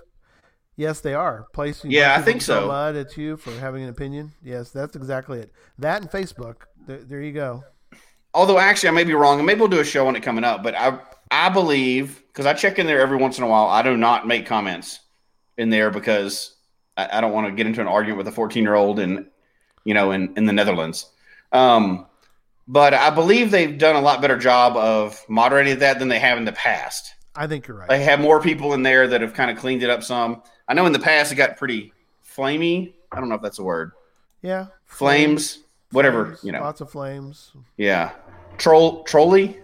Yes, 0.76 1.00
they 1.00 1.14
are. 1.14 1.46
Placing 1.52 1.90
Yeah, 1.90 2.16
I 2.16 2.22
think 2.22 2.42
so. 2.42 2.66
Mud 2.66 2.96
at 2.96 3.16
you 3.16 3.36
for 3.36 3.52
having 3.52 3.84
an 3.84 3.88
opinion. 3.88 4.32
Yes, 4.42 4.70
that's 4.70 4.96
exactly 4.96 5.38
it. 5.38 5.52
That 5.78 6.02
and 6.02 6.10
Facebook. 6.10 6.62
There, 6.86 6.98
there 6.98 7.20
you 7.22 7.32
go. 7.32 7.64
although 8.32 8.58
actually 8.58 8.88
I 8.88 8.92
may 8.92 9.04
be 9.04 9.14
wrong, 9.14 9.38
and 9.38 9.46
maybe 9.46 9.60
we'll 9.60 9.68
do 9.68 9.80
a 9.80 9.84
show 9.84 10.06
on 10.08 10.16
it 10.16 10.22
coming 10.22 10.44
up. 10.44 10.62
But 10.62 10.74
I 10.74 10.98
I 11.30 11.48
believe 11.48 12.22
because 12.28 12.46
I 12.46 12.54
check 12.54 12.78
in 12.78 12.86
there 12.86 13.00
every 13.00 13.16
once 13.16 13.38
in 13.38 13.44
a 13.44 13.46
while. 13.46 13.66
I 13.66 13.82
do 13.82 13.96
not 13.96 14.26
make 14.26 14.46
comments 14.46 15.00
in 15.56 15.70
there 15.70 15.90
because 15.90 16.54
I, 16.96 17.18
I 17.18 17.20
don't 17.20 17.32
want 17.32 17.46
to 17.46 17.52
get 17.52 17.66
into 17.66 17.80
an 17.80 17.86
argument 17.86 18.18
with 18.18 18.28
a 18.28 18.32
14 18.32 18.62
year 18.62 18.74
old 18.74 18.98
in 18.98 19.26
you 19.84 19.94
know 19.94 20.10
in 20.10 20.34
in 20.36 20.46
the 20.46 20.52
Netherlands. 20.52 21.10
Um, 21.52 22.06
but 22.66 22.94
I 22.94 23.10
believe 23.10 23.50
they've 23.50 23.76
done 23.76 23.94
a 23.94 24.00
lot 24.00 24.20
better 24.20 24.38
job 24.38 24.76
of 24.76 25.22
moderating 25.28 25.78
that 25.80 25.98
than 25.98 26.08
they 26.08 26.18
have 26.18 26.38
in 26.38 26.44
the 26.44 26.52
past. 26.52 27.12
I 27.36 27.46
think 27.46 27.66
you're 27.66 27.76
right. 27.76 27.88
They 27.88 28.02
have 28.04 28.20
more 28.20 28.40
people 28.40 28.74
in 28.74 28.82
there 28.82 29.06
that 29.08 29.20
have 29.20 29.34
kind 29.34 29.50
of 29.50 29.58
cleaned 29.58 29.82
it 29.82 29.90
up 29.90 30.02
some. 30.02 30.42
I 30.68 30.74
know 30.74 30.86
in 30.86 30.92
the 30.92 30.98
past 30.98 31.32
it 31.32 31.36
got 31.36 31.56
pretty 31.56 31.92
flamey. 32.26 32.94
I 33.12 33.20
don't 33.20 33.28
know 33.28 33.34
if 33.36 33.42
that's 33.42 33.58
a 33.58 33.62
word. 33.62 33.92
yeah, 34.42 34.66
Flames, 34.86 35.60
whatever, 35.92 36.26
Flames, 36.26 36.44
you 36.44 36.52
know. 36.52 36.60
lots 36.60 36.80
of 36.80 36.90
flames. 36.90 37.52
Yeah. 37.76 38.12
Troll 38.58 39.02
trolley? 39.04 39.58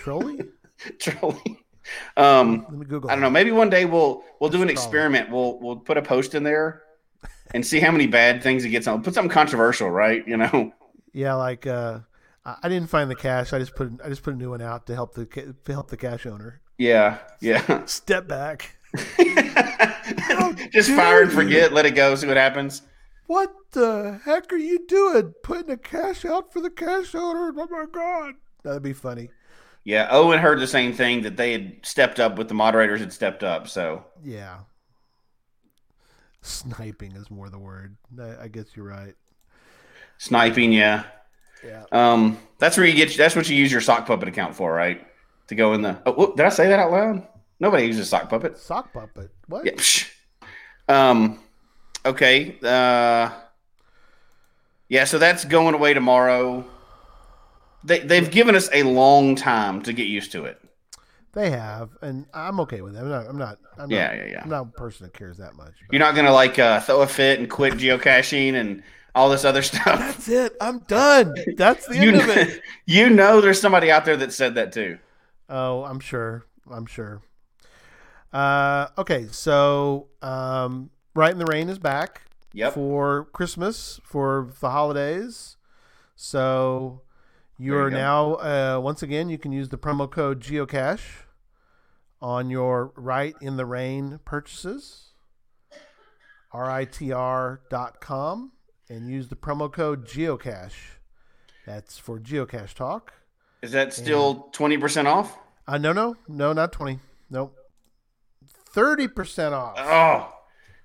Trolley. 0.00 0.40
trolley. 0.98 1.64
Um 2.16 2.64
Let 2.68 2.78
me 2.78 2.86
Google. 2.86 3.10
I 3.10 3.14
don't 3.14 3.22
know. 3.22 3.30
Maybe 3.30 3.52
one 3.52 3.68
day 3.70 3.84
we'll 3.84 4.22
we'll 4.40 4.50
do 4.50 4.62
an 4.62 4.70
experiment. 4.70 5.30
We'll 5.30 5.58
we'll 5.60 5.76
put 5.76 5.96
a 5.98 6.02
post 6.02 6.34
in 6.34 6.42
there 6.42 6.82
and 7.52 7.64
see 7.64 7.78
how 7.80 7.90
many 7.92 8.06
bad 8.06 8.42
things 8.42 8.64
it 8.64 8.70
gets 8.70 8.86
on. 8.86 9.02
Put 9.02 9.14
something 9.14 9.30
controversial, 9.30 9.90
right? 9.90 10.26
You 10.26 10.38
know. 10.38 10.72
Yeah, 11.12 11.34
like 11.34 11.66
uh, 11.66 12.00
I 12.44 12.56
I 12.62 12.68
didn't 12.68 12.88
find 12.88 13.10
the 13.10 13.14
cache. 13.14 13.52
I 13.52 13.58
just 13.58 13.74
put 13.74 13.92
I 14.04 14.08
just 14.08 14.22
put 14.22 14.34
a 14.34 14.36
new 14.36 14.50
one 14.50 14.62
out 14.62 14.86
to 14.86 14.94
help 14.94 15.14
the 15.14 15.26
to 15.26 15.72
help 15.72 15.88
the 15.90 15.96
cache 15.98 16.24
owner. 16.26 16.60
Yeah, 16.78 17.18
yeah. 17.40 17.84
Step 17.86 18.26
back. 18.26 18.76
Just 20.72 20.90
fire 20.90 21.22
and 21.22 21.32
forget. 21.32 21.72
Let 21.72 21.86
it 21.86 21.92
go. 21.94 22.14
See 22.14 22.26
what 22.26 22.36
happens. 22.36 22.82
What 23.26 23.52
the 23.72 24.20
heck 24.24 24.52
are 24.52 24.56
you 24.56 24.86
doing? 24.86 25.32
Putting 25.42 25.66
the 25.68 25.76
cache 25.76 26.24
out 26.24 26.52
for 26.52 26.60
the 26.60 26.70
cache 26.70 27.14
owner? 27.14 27.52
Oh 27.56 27.66
my 27.70 27.86
god, 27.90 28.34
that'd 28.62 28.82
be 28.82 28.92
funny. 28.92 29.30
Yeah, 29.84 30.08
Owen 30.10 30.38
heard 30.38 30.60
the 30.60 30.66
same 30.66 30.92
thing 30.92 31.22
that 31.22 31.36
they 31.36 31.52
had 31.52 31.76
stepped 31.84 32.18
up 32.20 32.36
with 32.38 32.48
the 32.48 32.54
moderators 32.54 33.00
had 33.00 33.12
stepped 33.12 33.42
up. 33.42 33.68
So 33.68 34.04
Yeah. 34.22 34.60
Sniping 36.42 37.12
is 37.12 37.30
more 37.30 37.48
the 37.48 37.58
word. 37.58 37.96
I, 38.20 38.44
I 38.44 38.48
guess 38.48 38.66
you're 38.76 38.86
right. 38.86 39.14
sniping, 40.18 40.72
yeah. 40.72 41.04
Yeah. 41.64 41.84
Um, 41.92 42.38
that's 42.58 42.76
where 42.76 42.86
you 42.86 42.94
get. 42.94 43.16
That's 43.16 43.34
what 43.34 43.48
you 43.48 43.56
use 43.56 43.72
your 43.72 43.80
sock 43.80 44.06
puppet 44.06 44.28
account 44.28 44.54
for, 44.54 44.70
right? 44.72 45.06
To 45.48 45.54
go 45.54 45.72
in 45.72 45.80
the. 45.80 45.98
Oh, 46.04 46.12
whoop, 46.12 46.36
did 46.36 46.44
I 46.44 46.50
say 46.50 46.68
that 46.68 46.78
out 46.78 46.90
loud? 46.92 47.26
Nobody 47.60 47.86
uses 47.86 48.08
sock 48.10 48.28
puppet. 48.28 48.58
Sock 48.58 48.92
puppet. 48.92 49.30
What? 49.46 49.64
Yeah. 49.64 49.72
psh. 49.72 50.10
Um. 50.88 51.40
Okay. 52.04 52.56
Uh. 52.62 53.30
Yeah. 54.88 55.04
So 55.04 55.18
that's 55.18 55.44
going 55.44 55.74
away 55.74 55.94
tomorrow. 55.94 56.64
They 57.84 58.00
they've 58.00 58.30
given 58.30 58.54
us 58.54 58.68
a 58.72 58.82
long 58.82 59.36
time 59.36 59.82
to 59.82 59.92
get 59.92 60.06
used 60.06 60.32
to 60.32 60.44
it. 60.44 60.60
They 61.32 61.50
have, 61.50 61.90
and 62.00 62.26
I'm 62.32 62.60
okay 62.60 62.80
with 62.80 62.94
it. 62.96 63.00
I'm 63.00 63.08
not. 63.08 63.26
I'm 63.26 63.38
not. 63.38 63.58
I'm 63.76 63.90
Yeah, 63.90 64.06
not, 64.06 64.16
yeah, 64.16 64.26
yeah. 64.26 64.42
I'm 64.44 64.50
not 64.50 64.62
a 64.62 64.70
person 64.70 65.06
that 65.06 65.14
cares 65.14 65.36
that 65.38 65.54
much. 65.56 65.74
You're 65.90 65.98
not 65.98 66.14
gonna 66.14 66.32
like 66.32 66.58
uh, 66.58 66.80
throw 66.80 67.02
a 67.02 67.06
fit 67.08 67.40
and 67.40 67.50
quit 67.50 67.74
geocaching 67.74 68.54
and 68.54 68.84
all 69.16 69.28
this 69.30 69.44
other 69.44 69.62
stuff. 69.70 69.98
That's 69.98 70.28
it. 70.28 70.56
I'm 70.60 70.78
done. 70.80 71.34
That's 71.56 71.86
the 71.86 71.96
You 71.96 72.12
end 72.12 72.20
of 72.20 72.28
it. 72.28 72.62
you 72.86 73.10
know, 73.10 73.40
there's 73.40 73.60
somebody 73.60 73.90
out 73.90 74.04
there 74.04 74.16
that 74.16 74.32
said 74.32 74.54
that 74.54 74.72
too. 74.72 74.98
Oh, 75.48 75.82
I'm 75.84 76.00
sure. 76.00 76.44
I'm 76.70 76.86
sure. 76.86 77.20
Uh, 78.34 78.88
okay, 78.98 79.28
so 79.30 80.08
um, 80.20 80.90
Rite 81.14 81.32
in 81.32 81.38
the 81.38 81.46
Rain 81.46 81.68
is 81.68 81.78
back 81.78 82.22
Yep. 82.52 82.74
for 82.74 83.26
Christmas 83.32 84.00
for 84.04 84.50
the 84.60 84.70
holidays. 84.70 85.56
So 86.16 87.02
you 87.58 87.76
are 87.76 87.90
now 87.90 88.34
uh, 88.34 88.80
once 88.82 89.02
again 89.02 89.28
you 89.28 89.38
can 89.38 89.52
use 89.52 89.68
the 89.68 89.78
promo 89.78 90.10
code 90.10 90.40
geocache 90.40 91.22
on 92.20 92.50
your 92.50 92.92
Rite 92.96 93.36
in 93.40 93.56
the 93.56 93.66
Rain 93.66 94.18
purchases. 94.24 95.12
RITR 96.52 97.58
dot 97.68 98.00
com 98.00 98.52
and 98.88 99.08
use 99.10 99.28
the 99.28 99.36
promo 99.36 99.70
code 99.72 100.06
geocache. 100.06 100.98
That's 101.66 101.98
for 101.98 102.20
geocache 102.20 102.74
talk. 102.74 103.12
Is 103.62 103.72
that 103.72 103.92
still 103.92 104.48
twenty 104.52 104.76
percent 104.78 105.08
off? 105.08 105.36
Uh, 105.66 105.78
no, 105.78 105.92
no, 105.92 106.14
no, 106.28 106.52
not 106.52 106.72
20. 106.72 106.98
Nope. 107.30 107.56
30% 108.74 109.52
off. 109.52 109.74
Oh, 109.78 110.32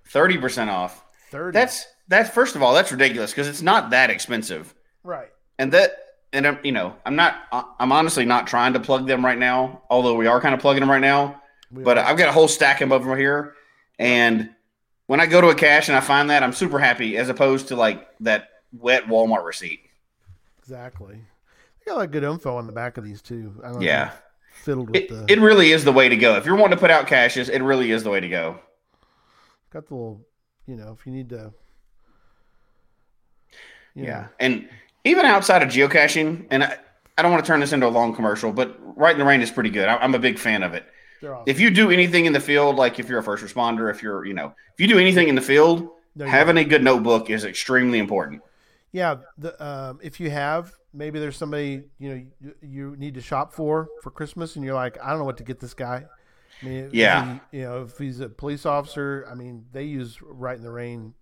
30 0.07 0.37
percent 0.37 0.69
off. 0.69 1.03
30. 1.31 1.53
That's 1.53 1.85
that's 2.07 2.29
first 2.29 2.55
of 2.55 2.63
all, 2.63 2.73
that's 2.73 2.91
ridiculous 2.91 3.31
because 3.31 3.47
it's 3.47 3.61
not 3.61 3.91
that 3.91 4.09
expensive. 4.09 4.73
right. 5.03 5.29
And 5.57 5.71
that 5.73 5.91
and 6.33 6.47
I'm 6.47 6.59
you 6.63 6.71
know, 6.71 6.95
I'm 7.05 7.15
not 7.15 7.35
I'm 7.79 7.91
honestly 7.91 8.25
not 8.25 8.47
trying 8.47 8.73
to 8.73 8.79
plug 8.79 9.07
them 9.07 9.25
right 9.25 9.37
now, 9.37 9.81
although 9.89 10.15
we 10.15 10.27
are 10.27 10.39
kind 10.41 10.53
of 10.55 10.61
plugging 10.61 10.81
them 10.81 10.89
right 10.91 11.01
now. 11.01 11.41
We 11.71 11.83
But 11.83 11.97
are- 11.97 12.05
I've 12.05 12.17
got 12.17 12.29
a 12.29 12.31
whole 12.31 12.47
stack 12.47 12.81
of 12.81 12.89
them 12.89 12.91
over 12.93 13.15
here. 13.17 13.53
And 13.99 14.49
when 15.07 15.19
I 15.19 15.25
go 15.25 15.41
to 15.41 15.49
a 15.49 15.55
cache 15.55 15.87
and 15.89 15.97
I 15.97 16.01
find 16.01 16.29
that, 16.29 16.41
I'm 16.43 16.53
super 16.53 16.79
happy 16.79 17.17
as 17.17 17.29
opposed 17.29 17.67
to 17.69 17.75
like 17.75 18.07
that 18.21 18.49
wet 18.71 19.05
Walmart 19.07 19.43
receipt. 19.45 19.81
exactly. 20.59 21.15
They 21.15 21.85
got 21.85 21.95
a 21.95 21.97
lot 21.97 22.05
of 22.05 22.11
good 22.11 22.23
info 22.23 22.55
on 22.57 22.67
the 22.67 22.73
back 22.73 22.97
of 22.97 23.03
these, 23.03 23.21
too. 23.21 23.55
Know 23.63 23.79
Yeah. 23.79 24.05
you 24.11 24.11
Fiddled 24.69 24.89
with 24.91 24.97
It, 24.97 25.09
the. 25.09 25.25
it 25.27 25.39
really 25.39 25.71
is 25.71 25.83
the 25.83 25.91
way 25.91 26.09
to 26.09 26.15
go. 26.15 26.35
If 26.35 26.45
you're 26.45 26.55
wanting 26.55 26.77
to 26.77 26.79
put 26.79 26.91
out 26.91 27.07
caches, 27.07 27.49
it 27.49 27.59
really 27.63 27.89
is 27.89 28.03
the 28.03 28.11
way 28.11 28.19
to 28.19 28.29
go. 28.29 28.59
got 29.71 29.87
the 29.87 29.95
little, 29.95 30.21
you 30.67 30.75
know, 30.75 30.95
if 30.97 31.07
you 31.07 31.11
need 31.11 31.29
to. 31.29 31.51
you 33.95 34.03
Yeah. 34.05 34.21
know, 34.21 34.27
And 34.39 34.69
even 35.03 35.25
outside 35.25 35.63
of 35.63 35.69
geocaching, 35.69 36.45
and 36.51 36.63
I, 36.63 36.77
I 37.17 37.23
don't 37.23 37.31
want 37.31 37.43
to 37.43 37.47
turn 37.47 37.59
this 37.61 37.73
into 37.73 37.87
a 37.87 37.89
long 37.89 38.13
commercial, 38.13 38.51
but 38.51 38.77
Rite 38.95 39.13
in 39.13 39.19
the 39.19 39.25
Rain 39.25 39.41
is 39.41 39.49
pretty 39.49 39.71
good. 39.71 39.87
I, 39.87 39.97
I'm 39.97 40.13
a 40.13 40.19
big 40.19 40.37
fan 40.37 40.61
of 40.61 40.75
it. 40.75 40.85
awesome. 41.23 41.43
If 41.47 41.59
you 41.59 41.71
do 41.71 41.89
anything 41.89 42.25
in 42.25 42.33
the 42.33 42.39
field, 42.39 42.75
like 42.75 42.99
if 42.99 43.09
you're 43.09 43.19
a 43.19 43.23
first 43.23 43.43
responder, 43.43 43.89
if 43.89 44.03
you're, 44.03 44.23
you 44.23 44.35
know, 44.35 44.53
if 44.73 44.79
you 44.79 44.87
do 44.87 44.99
anything 44.99 45.29
in 45.29 45.35
the 45.35 45.41
field, 45.41 45.89
you 46.15 46.25
having 46.25 46.57
a 46.57 46.63
good 46.63 46.83
notebook 46.83 47.31
is 47.31 47.43
extremely 47.43 47.97
important. 47.97 48.43
Yeah, 48.91 49.15
the, 49.37 49.63
um, 49.65 49.99
if 50.03 50.19
you 50.19 50.29
have 50.29 50.73
maybe 50.93 51.19
there's 51.19 51.37
somebody 51.37 51.83
you 51.99 52.09
know 52.09 52.25
you, 52.41 52.55
you 52.61 52.95
need 52.97 53.13
to 53.15 53.21
shop 53.21 53.53
for 53.53 53.87
for 54.01 54.11
Christmas, 54.11 54.55
and 54.55 54.65
you're 54.65 54.73
like, 54.75 54.97
I 55.03 55.09
don't 55.09 55.19
know 55.19 55.25
what 55.25 55.37
to 55.37 55.43
get 55.43 55.59
this 55.59 55.73
guy. 55.73 56.05
I 56.61 56.65
mean, 56.65 56.89
Yeah. 56.91 57.37
he- 57.51 57.59
you 57.59 57.63
know, 57.63 57.83
if 57.83 57.97
he's 57.97 58.19
a 58.19 58.27
police 58.27 58.65
officer, 58.65 59.25
I 59.31 59.33
mean, 59.35 59.65
they 59.71 59.83
use 59.83 60.19
Rite 60.21 60.57
in 60.57 60.63
the 60.63 60.71
Rain. 60.71 61.13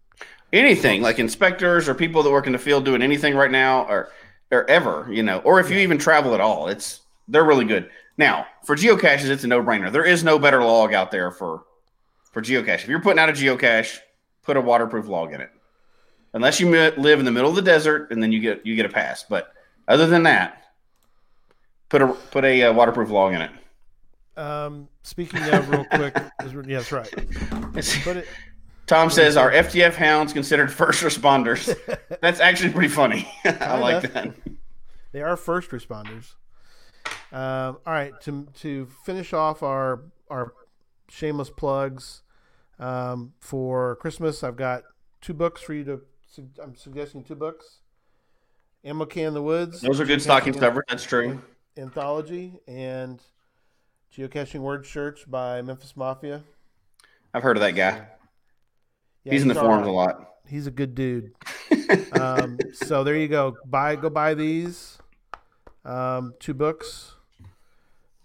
Anything 0.52 1.02
like 1.02 1.20
inspectors 1.20 1.88
or 1.88 1.94
people 1.94 2.24
that 2.24 2.32
work 2.32 2.48
in 2.48 2.54
the 2.54 2.58
field 2.60 2.86
doing 2.86 3.02
anything 3.02 3.36
right 3.36 3.52
now 3.52 3.84
or 3.84 4.10
or 4.52 4.68
ever, 4.70 5.08
you 5.12 5.22
know, 5.24 5.40
or 5.40 5.60
if 5.60 5.70
you 5.70 5.78
even 5.80 5.98
travel 5.98 6.34
at 6.34 6.40
all, 6.42 6.70
it's 6.70 7.02
they're 7.28 7.44
really 7.44 7.66
good. 7.66 7.90
Now, 8.18 8.48
for 8.64 8.76
geocaches, 8.76 9.30
it's 9.30 9.44
a 9.44 9.48
no-brainer. 9.48 9.92
There 9.92 10.06
is 10.06 10.24
no 10.24 10.40
better 10.40 10.64
log 10.64 10.94
out 10.94 11.12
there 11.12 11.30
for 11.32 11.64
for 12.32 12.42
geocache. 12.42 12.76
If 12.84 12.88
you're 12.88 13.02
putting 13.02 13.20
out 13.20 13.30
a 13.30 13.34
geocache, 13.34 14.00
put 14.44 14.58
a 14.58 14.62
waterproof 14.62 15.08
log 15.08 15.34
in 15.34 15.42
it. 15.42 15.52
Unless 16.34 16.60
you 16.60 16.70
live 16.70 17.20
in 17.20 17.26
the 17.26 17.32
middle 17.32 17.50
of 17.50 17.56
the 17.56 17.62
desert, 17.62 18.10
and 18.12 18.24
then 18.24 18.32
you 18.32 18.40
get 18.40 18.66
you 18.66 18.76
get 18.76 18.86
a 18.86 18.90
pass. 18.90 19.24
But 19.24 19.52
other 19.88 20.08
than 20.08 20.24
that, 20.24 20.64
put 21.90 22.02
a 22.02 22.08
put 22.08 22.46
a 22.46 22.64
uh, 22.64 22.74
waterproof 22.74 23.10
log 23.10 23.34
in 23.34 23.42
it. 23.42 23.52
Um, 24.36 24.88
speaking 25.02 25.42
of 25.42 25.70
real 25.70 25.86
quick, 25.86 26.16
is, 26.44 26.54
yeah, 26.68 26.78
that's 26.78 26.92
right. 26.92 27.12
Put 28.04 28.18
it. 28.18 28.28
Tom 28.86 29.10
says, 29.10 29.36
"Are 29.36 29.52
FTF 29.52 29.96
hounds 29.96 30.32
considered 30.32 30.72
first 30.72 31.04
responders?" 31.04 31.78
That's 32.22 32.40
actually 32.40 32.72
pretty 32.72 32.88
funny. 32.88 33.28
I 33.46 33.78
like 33.78 34.14
that. 34.14 34.34
They 35.12 35.22
are 35.22 35.36
first 35.36 35.72
responders. 35.72 36.36
Um, 37.32 37.80
all 37.86 37.94
right, 37.94 38.14
to 38.22 38.48
to 38.62 38.88
finish 39.04 39.34
off 39.34 39.62
our 39.62 40.04
our 40.30 40.54
shameless 41.10 41.50
plugs 41.50 42.22
um, 42.80 43.34
for 43.40 43.98
Christmas, 43.98 44.42
I've 44.44 44.56
got 44.56 44.84
two 45.20 45.34
books 45.34 45.62
for 45.62 45.74
you 45.74 45.84
to. 45.84 46.02
I'm 46.64 46.76
suggesting 46.76 47.24
two 47.24 47.36
books. 47.36 47.80
Can 48.88 49.28
in 49.28 49.34
the 49.34 49.42
Woods. 49.42 49.82
Those 49.82 50.00
are 50.00 50.06
good 50.06 50.22
stocking 50.22 50.54
stuffers. 50.54 50.84
That's 50.88 51.04
true. 51.04 51.42
Anthology 51.78 52.54
and 52.68 53.22
Geocaching 54.16 54.62
Word 54.62 54.86
Search 54.86 55.30
by 55.30 55.62
Memphis 55.62 55.96
Mafia. 55.96 56.44
I've 57.34 57.44
heard 57.44 57.58
of 57.58 57.62
that 57.62 57.72
guy. 57.72 58.08
Yeah, 59.24 59.34
he's 59.34 59.42
in 59.42 59.50
the 59.50 59.56
forums 59.56 59.86
right. 59.86 59.90
a 59.90 59.92
lot. 59.92 60.30
He's 60.48 60.68
a 60.68 60.72
good 60.72 60.96
dude. 60.96 61.34
um, 62.14 62.58
so 62.74 63.04
there 63.04 63.16
you 63.16 63.28
go. 63.28 63.58
Buy 63.66 63.96
go 63.96 64.10
buy 64.10 64.34
these. 64.34 64.98
Um, 65.84 66.34
two 66.40 66.54
books. 66.54 67.16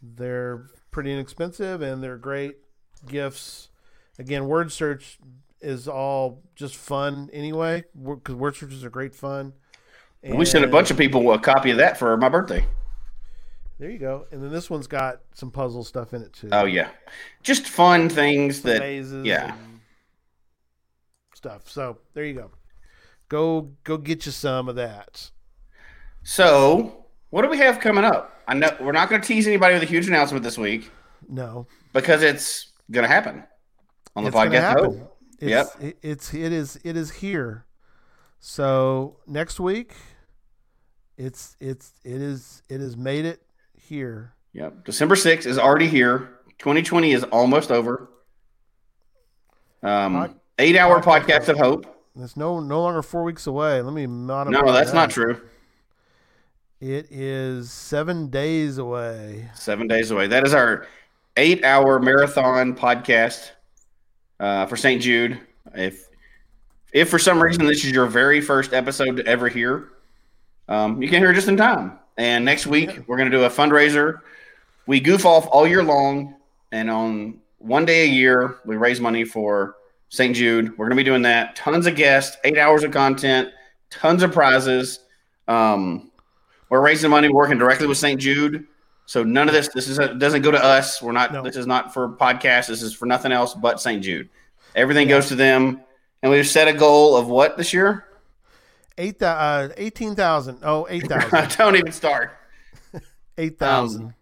They're 0.01 0.67
pretty 0.91 1.13
inexpensive 1.13 1.83
and 1.83 2.03
they're 2.03 2.17
great 2.17 2.57
gifts. 3.07 3.69
Again, 4.19 4.47
word 4.47 4.71
search 4.71 5.19
is 5.61 5.89
all 5.89 6.43
just 6.55 6.77
fun 6.77 7.31
anyway 7.33 7.85
because 7.95 8.35
word 8.35 8.57
searches 8.57 8.85
are 8.85 8.91
great 8.91 9.15
fun. 9.15 9.55
We 10.25 10.45
sent 10.45 10.65
a 10.65 10.69
bunch 10.69 10.91
of 10.91 10.97
people 10.97 11.33
a 11.33 11.39
copy 11.39 11.71
of 11.71 11.79
that 11.79 11.99
for 11.99 12.17
my 12.17 12.29
birthday. 12.29 12.67
There 13.79 13.91
you 13.91 13.99
go. 13.99 14.27
And 14.31 14.43
then 14.43 14.53
this 14.53 14.71
one's 14.71 14.87
got 14.87 15.21
some 15.35 15.51
puzzle 15.51 15.83
stuff 15.83 16.15
in 16.15 16.23
it 16.23 16.33
too. 16.33 16.49
Oh 16.53 16.65
yeah, 16.65 16.91
just 17.43 17.67
fun 17.67 18.09
things 18.09 18.63
that. 18.63 18.83
yeah. 19.25 19.55
stuff. 21.35 21.69
So 21.69 21.99
there 22.15 22.25
you 22.25 22.35
go. 22.35 22.51
Go 23.29 23.73
go 23.85 23.97
get 23.97 24.27
you 24.27 24.33
some 24.33 24.69
of 24.69 24.77
that. 24.77 25.31
So, 26.23 27.07
what 27.31 27.43
do 27.43 27.49
we 27.49 27.59
have 27.59 27.81
coming 27.81 28.05
up? 28.05 28.41
I 28.47 28.55
know 28.55 28.69
we're 28.81 28.93
not 28.93 29.09
going 29.11 29.21
to 29.21 29.27
tease 29.27 29.47
anybody 29.49 29.75
with 29.75 29.83
a 29.83 29.87
huge 29.87 30.07
announcement 30.07 30.45
this 30.45 30.57
week 30.59 30.91
No, 31.29 31.67
because 31.93 32.23
it's 32.23 32.71
going 32.91 33.03
to 33.03 33.09
happen 33.13 33.43
on 34.15 34.25
the 34.25 34.29
it's 34.29 34.37
podcast. 34.37 34.61
happen. 34.61 35.09
It's, 35.41 35.51
Yep. 35.51 35.67
it, 35.81 35.99
it's 36.03 36.35
it 36.35 36.53
is 36.53 36.79
it 36.85 36.97
is 36.97 37.11
here. 37.11 37.67
So 38.39 39.17
next 39.27 39.59
week, 39.59 39.95
it's 41.17 41.57
it's 41.61 41.93
it 42.05 42.21
is 42.21 42.63
it 42.69 42.81
has 42.81 42.97
made 42.97 43.25
it 43.25 43.43
here. 43.75 44.35
Yep. 44.53 44.85
December 44.85 45.15
6th 45.15 45.47
is 45.47 45.59
already 45.59 45.89
here. 45.89 46.31
2020 46.59 47.13
is 47.13 47.25
almost 47.25 47.71
over. 47.71 48.09
Um, 49.83 50.15
Pod- 50.15 50.35
eight 50.59 50.77
hour 50.77 51.01
podcast 51.01 51.25
podcast 51.25 51.49
of 51.49 51.59
hope. 51.59 51.87
It's 52.17 52.37
no 52.37 52.61
no 52.61 52.83
longer 52.83 53.03
four 53.03 53.25
weeks 53.25 53.47
away. 53.47 53.81
Let 53.81 53.95
me 53.95 54.07
modify. 54.07 54.61
No, 54.61 54.73
that's 54.73 54.93
not 54.93 55.11
true. 55.11 55.41
It 56.81 57.07
is 57.11 57.71
seven 57.71 58.29
days 58.29 58.79
away. 58.79 59.49
Seven 59.55 59.87
days 59.87 60.11
away. 60.11 60.27
That 60.27 60.45
is 60.47 60.53
our 60.53 60.87
eight 61.37 61.65
hour 61.65 61.99
marathon 62.01 62.75
podcast 62.75 63.53
uh, 64.41 64.67
for 64.67 64.77
St. 64.77 65.01
Jude. 65.01 65.41
If 65.75 66.09
If 66.93 67.09
for 67.09 67.19
some 67.19 67.43
reason 67.43 67.67
this 67.67 67.85
is 67.85 67.93
your 67.93 68.07
very 68.07 68.41
first 68.41 68.73
episode 68.75 69.17
to 69.17 69.27
ever 69.27 69.49
hear, 69.49 69.92
um, 70.69 71.03
you 71.03 71.09
can 71.09 71.21
hear 71.21 71.33
just 71.33 71.49
in 71.49 71.57
time. 71.57 71.99
And 72.17 72.45
next 72.45 72.67
week 72.67 73.01
we're 73.07 73.17
going 73.17 73.31
to 73.31 73.37
do 73.37 73.45
a 73.45 73.51
fundraiser. 73.51 74.21
We 74.87 75.01
goof 75.01 75.25
off 75.25 75.47
all 75.51 75.67
year 75.67 75.83
long, 75.83 76.37
and 76.73 76.91
on 76.91 77.41
one 77.59 77.85
day 77.85 78.03
a 78.03 78.09
year 78.09 78.59
we 78.65 78.77
raise 78.77 79.01
money 79.01 79.25
for 79.25 79.77
St. 80.09 80.35
Jude. 80.37 80.77
We're 80.77 80.87
going 80.87 80.97
to 80.97 81.01
be 81.01 81.05
doing 81.05 81.23
that. 81.23 81.57
Tons 81.57 81.87
of 81.87 81.97
guests, 81.97 82.37
eight 82.45 82.59
hours 82.59 82.83
of 82.83 82.91
content, 82.91 83.51
tons 83.91 84.23
of 84.23 84.33
prizes. 84.33 85.01
Um, 85.49 86.11
we're 86.69 86.81
raising 86.81 87.11
money, 87.11 87.29
working 87.29 87.59
directly 87.59 87.87
with 87.87 87.99
St. 87.99 88.21
Jude. 88.21 88.67
So 89.07 89.23
none 89.23 89.49
of 89.49 89.55
this 89.55 89.69
this 89.69 89.89
is 89.89 89.99
doesn't 89.99 90.43
go 90.43 90.51
to 90.51 90.63
us. 90.63 91.03
We're 91.03 91.13
not. 91.13 91.33
No. 91.33 91.43
This 91.43 91.57
is 91.57 91.67
not 91.67 91.93
for 91.93 92.09
podcasts. 92.09 92.69
This 92.69 92.83
is 92.83 92.95
for 92.95 93.07
nothing 93.07 93.33
else 93.33 93.55
but 93.55 93.81
St. 93.81 94.03
Jude. 94.03 94.29
Everything 94.75 95.09
goes 95.09 95.29
to 95.29 95.35
them. 95.35 95.83
And 96.23 96.31
we've 96.31 96.47
set 96.47 96.69
a 96.69 96.73
goal 96.73 97.17
of 97.17 97.29
what 97.29 97.57
this 97.57 97.73
year? 97.73 98.07
Eight 98.99 99.23
uh, 99.23 99.69
eighteen 99.77 100.15
thousand. 100.15 100.59
Oh, 100.63 100.87
eight 100.91 101.07
thousand. 101.09 101.57
Don't 101.59 101.77
even 101.77 101.93
start. 101.93 102.33
Eight 103.39 103.59
thousand. 103.59 104.15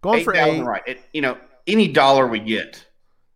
Going 0.00 0.20
Eight 0.20 0.24
for 0.24 0.34
thousand, 0.34 0.60
eight. 0.60 0.64
right? 0.64 0.82
It, 0.86 1.00
you 1.12 1.22
know, 1.22 1.38
any 1.66 1.88
dollar 1.88 2.26
we 2.26 2.38
get, 2.40 2.84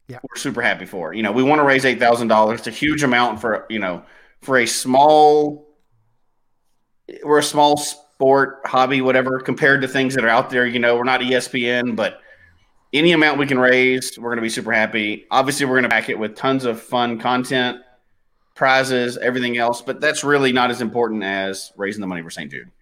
Yeah. 0.06 0.18
we're 0.22 0.36
super 0.38 0.60
happy 0.62 0.86
for. 0.86 1.12
You 1.14 1.22
know, 1.22 1.32
we 1.32 1.42
want 1.42 1.58
to 1.60 1.64
raise 1.64 1.84
eight 1.84 1.98
thousand 1.98 2.28
dollars. 2.28 2.60
It's 2.60 2.68
a 2.68 2.70
huge 2.70 3.02
amount 3.02 3.40
for 3.40 3.66
you 3.70 3.78
know 3.78 4.02
for 4.42 4.58
a 4.58 4.66
small. 4.66 5.66
We're 7.24 7.38
a 7.38 7.42
small 7.42 7.76
sport 7.78 8.60
hobby, 8.66 9.00
whatever, 9.00 9.40
compared 9.40 9.80
to 9.82 9.88
things 9.88 10.14
that 10.14 10.24
are 10.24 10.28
out 10.28 10.50
there. 10.50 10.66
You 10.66 10.78
know, 10.78 10.96
we're 10.96 11.04
not 11.04 11.20
ESPN, 11.20 11.96
but 11.96 12.20
any 12.92 13.12
amount 13.12 13.38
we 13.38 13.46
can 13.46 13.58
raise, 13.58 14.18
we're 14.18 14.28
going 14.28 14.36
to 14.36 14.42
be 14.42 14.48
super 14.50 14.72
happy. 14.72 15.26
Obviously, 15.30 15.64
we're 15.64 15.74
going 15.74 15.84
to 15.84 15.88
back 15.88 16.08
it 16.10 16.18
with 16.18 16.36
tons 16.36 16.64
of 16.66 16.82
fun 16.82 17.18
content, 17.18 17.78
prizes, 18.58 19.16
everything 19.16 19.56
else. 19.56 19.80
But 19.80 20.00
that's 20.00 20.24
really 20.24 20.52
not 20.52 20.70
as 20.70 20.82
important 20.82 21.22
as 21.22 21.72
raising 21.76 22.00
the 22.00 22.08
money 22.08 22.22
for 22.22 22.30
St. 22.30 22.50
Jude. 22.50 22.72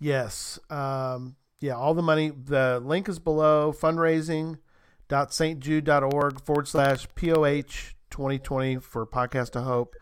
Yes. 0.00 0.58
Um, 0.70 1.36
yeah, 1.60 1.74
all 1.74 1.92
the 1.94 2.02
money. 2.02 2.30
The 2.30 2.80
link 2.82 3.08
is 3.08 3.20
below 3.20 3.72
fundraising.stjude.org 3.72 6.44
forward 6.44 6.66
slash 6.66 7.06
POH 7.14 7.92
2020 8.10 8.78
for 8.78 9.06
Podcast 9.06 9.52
to 9.52 9.60
Hope. 9.60 9.94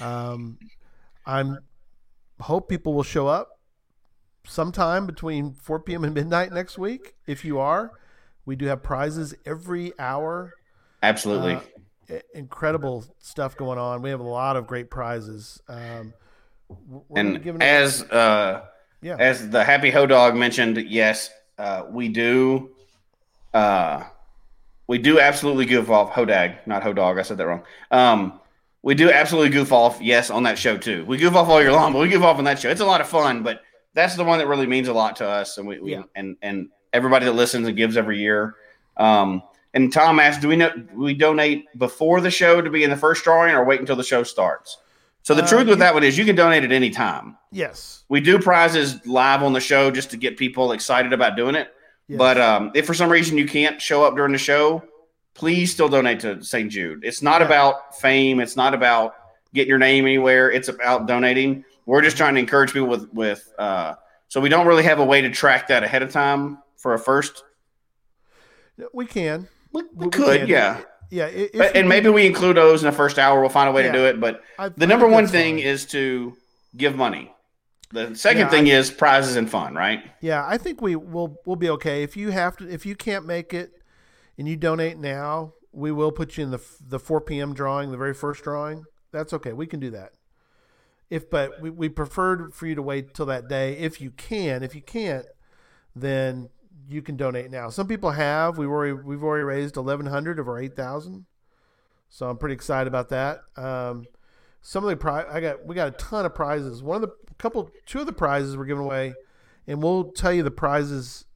Um, 0.00 0.58
I'm 1.26 1.58
hope 2.40 2.68
people 2.68 2.94
will 2.94 3.02
show 3.02 3.26
up 3.26 3.58
sometime 4.46 5.06
between 5.06 5.52
4 5.52 5.80
p.m. 5.80 6.04
and 6.04 6.14
midnight 6.14 6.52
next 6.52 6.78
week. 6.78 7.16
If 7.26 7.44
you 7.44 7.58
are, 7.58 7.90
we 8.46 8.54
do 8.56 8.64
have 8.66 8.82
prizes 8.82 9.34
every 9.44 9.92
hour. 9.98 10.54
Absolutely. 11.02 11.56
Uh, 11.56 11.60
incredible 12.34 13.04
stuff 13.18 13.56
going 13.56 13.78
on. 13.78 14.02
We 14.02 14.10
have 14.10 14.20
a 14.20 14.24
lot 14.24 14.56
of 14.56 14.66
great 14.66 14.90
prizes. 14.90 15.60
Um, 15.68 16.12
and 17.14 17.62
as 17.62 18.02
uh, 18.02 18.64
yeah, 19.00 19.16
as 19.18 19.48
the 19.50 19.64
happy 19.64 19.90
ho 19.90 20.06
dog 20.06 20.34
mentioned, 20.36 20.76
yes, 20.76 21.30
uh, 21.58 21.84
we 21.90 22.08
do. 22.08 22.70
Uh, 23.54 24.04
we 24.86 24.98
do 24.98 25.20
absolutely 25.20 25.66
goof 25.66 25.90
off 25.90 26.10
hodag, 26.12 26.66
not 26.66 26.82
ho 26.82 26.92
dog. 26.92 27.18
I 27.18 27.22
said 27.22 27.38
that 27.38 27.46
wrong. 27.46 27.62
Um, 27.90 28.40
we 28.82 28.94
do 28.94 29.10
absolutely 29.10 29.50
goof 29.50 29.72
off. 29.72 30.00
Yes, 30.00 30.30
on 30.30 30.42
that 30.44 30.58
show 30.58 30.76
too. 30.76 31.04
We 31.06 31.16
goof 31.18 31.34
off 31.34 31.48
all 31.48 31.60
year 31.60 31.72
long, 31.72 31.92
but 31.92 32.00
we 32.00 32.08
goof 32.08 32.22
off 32.22 32.38
on 32.38 32.44
that 32.44 32.58
show. 32.58 32.70
It's 32.70 32.80
a 32.80 32.86
lot 32.86 33.00
of 33.00 33.08
fun, 33.08 33.42
but 33.42 33.62
that's 33.94 34.16
the 34.16 34.24
one 34.24 34.38
that 34.38 34.46
really 34.46 34.66
means 34.66 34.88
a 34.88 34.92
lot 34.92 35.16
to 35.16 35.28
us, 35.28 35.58
and 35.58 35.66
we, 35.66 35.78
we 35.78 35.92
Yeah. 35.92 36.02
and 36.14 36.36
and 36.42 36.68
everybody 36.92 37.26
that 37.26 37.32
listens 37.32 37.66
and 37.66 37.76
gives 37.76 37.96
every 37.96 38.18
year. 38.18 38.54
Um, 38.96 39.42
and 39.74 39.92
Tom 39.92 40.18
asked, 40.18 40.40
"Do 40.40 40.48
we 40.48 40.56
know 40.56 40.70
do 40.70 40.86
we 40.96 41.14
donate 41.14 41.66
before 41.76 42.20
the 42.20 42.30
show 42.30 42.60
to 42.60 42.70
be 42.70 42.82
in 42.84 42.90
the 42.90 42.96
first 42.96 43.24
drawing, 43.24 43.54
or 43.54 43.64
wait 43.64 43.80
until 43.80 43.96
the 43.96 44.02
show 44.04 44.22
starts?" 44.22 44.76
So 45.22 45.34
the 45.34 45.42
Uh, 45.42 45.48
truth 45.48 45.66
with 45.68 45.78
that 45.80 45.92
one 45.94 46.04
is, 46.04 46.16
you 46.16 46.24
can 46.24 46.36
donate 46.36 46.64
at 46.64 46.72
any 46.72 46.90
time. 46.90 47.36
yes. 47.52 48.04
We 48.08 48.20
do 48.20 48.38
prizes 48.38 49.04
live 49.06 49.42
on 49.42 49.52
the 49.52 49.60
show 49.60 49.90
just 49.90 50.10
to 50.12 50.16
get 50.16 50.38
people 50.38 50.72
excited 50.72 51.12
about 51.12 51.36
doing 51.36 51.54
it. 51.54 51.68
yes. 52.06 52.16
But 52.18 52.40
um, 52.40 52.70
if 52.74 52.86
for 52.86 52.94
some 52.94 53.10
reason 53.10 53.36
you 53.36 53.46
can't 53.46 53.80
show 53.82 54.02
up 54.04 54.16
during 54.16 54.32
the 54.32 54.38
show, 54.38 54.82
please 55.34 55.70
still 55.70 55.88
donate 55.90 56.20
to 56.20 56.42
St. 56.42 56.70
Jude. 56.72 57.04
It's 57.04 57.20
not 57.20 57.40
Yeah. 57.42 57.46
about 57.48 57.98
fame. 58.00 58.40
It's 58.40 58.56
not 58.56 58.72
about 58.72 59.14
getting 59.52 59.68
your 59.68 59.78
name 59.78 60.04
anywhere. 60.06 60.50
It's 60.50 60.68
about 60.68 61.06
donating. 61.06 61.64
We're 61.84 62.00
just 62.02 62.16
trying 62.16 62.34
to 62.34 62.40
encourage 62.40 62.72
people 62.72 62.88
with 62.88 63.12
with. 63.12 63.52
Uh, 63.58 63.94
so 64.28 64.40
we 64.40 64.48
don't 64.48 64.66
really 64.66 64.84
have 64.84 64.98
a 65.00 65.04
way 65.04 65.20
to 65.20 65.28
track 65.30 65.68
that 65.68 65.82
ahead 65.84 66.02
of 66.02 66.10
time 66.10 66.58
for 66.78 66.94
a 66.94 66.98
first. 66.98 67.44
we 68.94 69.04
can. 69.06 69.48
We, 69.72 69.82
We- 69.94 70.06
we 70.06 70.10
could, 70.10 70.40
can. 70.40 70.48
yeah. 70.48 70.80
Yeah, 71.10 71.26
if 71.26 71.74
and 71.74 71.88
maybe 71.88 72.10
we 72.10 72.26
include 72.26 72.58
those 72.58 72.82
in 72.82 72.86
the 72.90 72.94
first 72.96 73.18
hour. 73.18 73.40
We'll 73.40 73.48
find 73.48 73.66
a 73.68 73.72
way 73.72 73.84
Yeah. 73.86 73.92
to 73.92 73.98
do 73.98 74.04
it. 74.06 74.20
But 74.20 74.42
I- 74.58 74.68
the 74.68 74.86
number 74.86 75.08
one 75.08 75.26
thing 75.26 75.56
fine. 75.56 75.64
is 75.64 75.86
to 75.86 76.36
give 76.76 76.96
money. 76.96 77.34
The 77.90 78.14
second 78.14 78.40
Yeah, 78.42 78.48
thing 78.50 78.66
I- 78.66 78.74
is 78.74 78.90
prizes 78.90 79.36
and 79.36 79.48
fun, 79.50 79.74
right? 79.74 80.02
Yeah, 80.20 80.44
I 80.46 80.58
think 80.58 80.82
we 80.82 80.96
will 80.96 81.38
we'll 81.46 81.56
be 81.56 81.70
okay. 81.70 82.02
If 82.02 82.14
you 82.14 82.30
have 82.32 82.58
to 82.58 82.68
if 82.68 82.84
you 82.84 82.94
can't 82.94 83.24
make 83.24 83.54
it 83.54 83.70
and 84.36 84.46
you 84.46 84.56
donate 84.56 84.98
now, 84.98 85.54
we 85.72 85.90
will 85.92 86.12
put 86.12 86.36
you 86.36 86.44
in 86.44 86.50
the 86.50 86.60
the 86.86 86.98
4 86.98 87.22
p.m. 87.22 87.54
drawing, 87.54 87.90
the 87.90 87.96
very 87.96 88.12
first 88.12 88.44
drawing. 88.44 88.84
That's 89.10 89.32
okay. 89.32 89.54
We 89.54 89.66
can 89.66 89.80
do 89.80 89.88
that. 89.92 90.12
If 91.08 91.30
but 91.30 91.58
we, 91.62 91.70
we 91.70 91.88
preferred 91.88 92.52
for 92.52 92.66
you 92.66 92.74
to 92.74 92.82
wait 92.82 93.14
till 93.14 93.24
that 93.26 93.48
day 93.48 93.78
if 93.78 93.98
you 93.98 94.10
can. 94.10 94.62
If 94.62 94.74
you 94.74 94.82
can't, 94.82 95.24
then 95.96 96.50
you 96.88 97.02
can 97.02 97.16
donate 97.16 97.50
now. 97.50 97.68
Some 97.68 97.86
people 97.86 98.10
have. 98.10 98.56
We've 98.58 98.68
already 98.68 98.92
we've 98.94 99.22
already 99.22 99.44
raised 99.44 99.76
1100 99.76 100.38
of 100.38 100.48
our 100.48 100.58
8000. 100.58 101.26
So 102.08 102.28
I'm 102.30 102.38
pretty 102.38 102.54
excited 102.54 102.88
about 102.88 103.10
that. 103.10 103.40
Um, 103.56 104.06
some 104.62 104.82
of 104.84 104.90
the 104.90 104.96
pri- 104.96 105.26
I 105.30 105.40
got 105.40 105.66
we 105.66 105.74
got 105.74 105.88
a 105.88 105.92
ton 105.92 106.24
of 106.24 106.34
prizes. 106.34 106.82
One 106.82 106.96
of 106.96 107.02
the 107.02 107.14
couple 107.38 107.70
two 107.86 108.00
of 108.00 108.06
the 108.06 108.12
prizes 108.12 108.56
we're 108.56 108.64
giving 108.64 108.84
away, 108.84 109.14
and 109.66 109.82
we'll 109.82 110.10
tell 110.12 110.32
you 110.32 110.42
the 110.42 110.50
prizes 110.50 111.26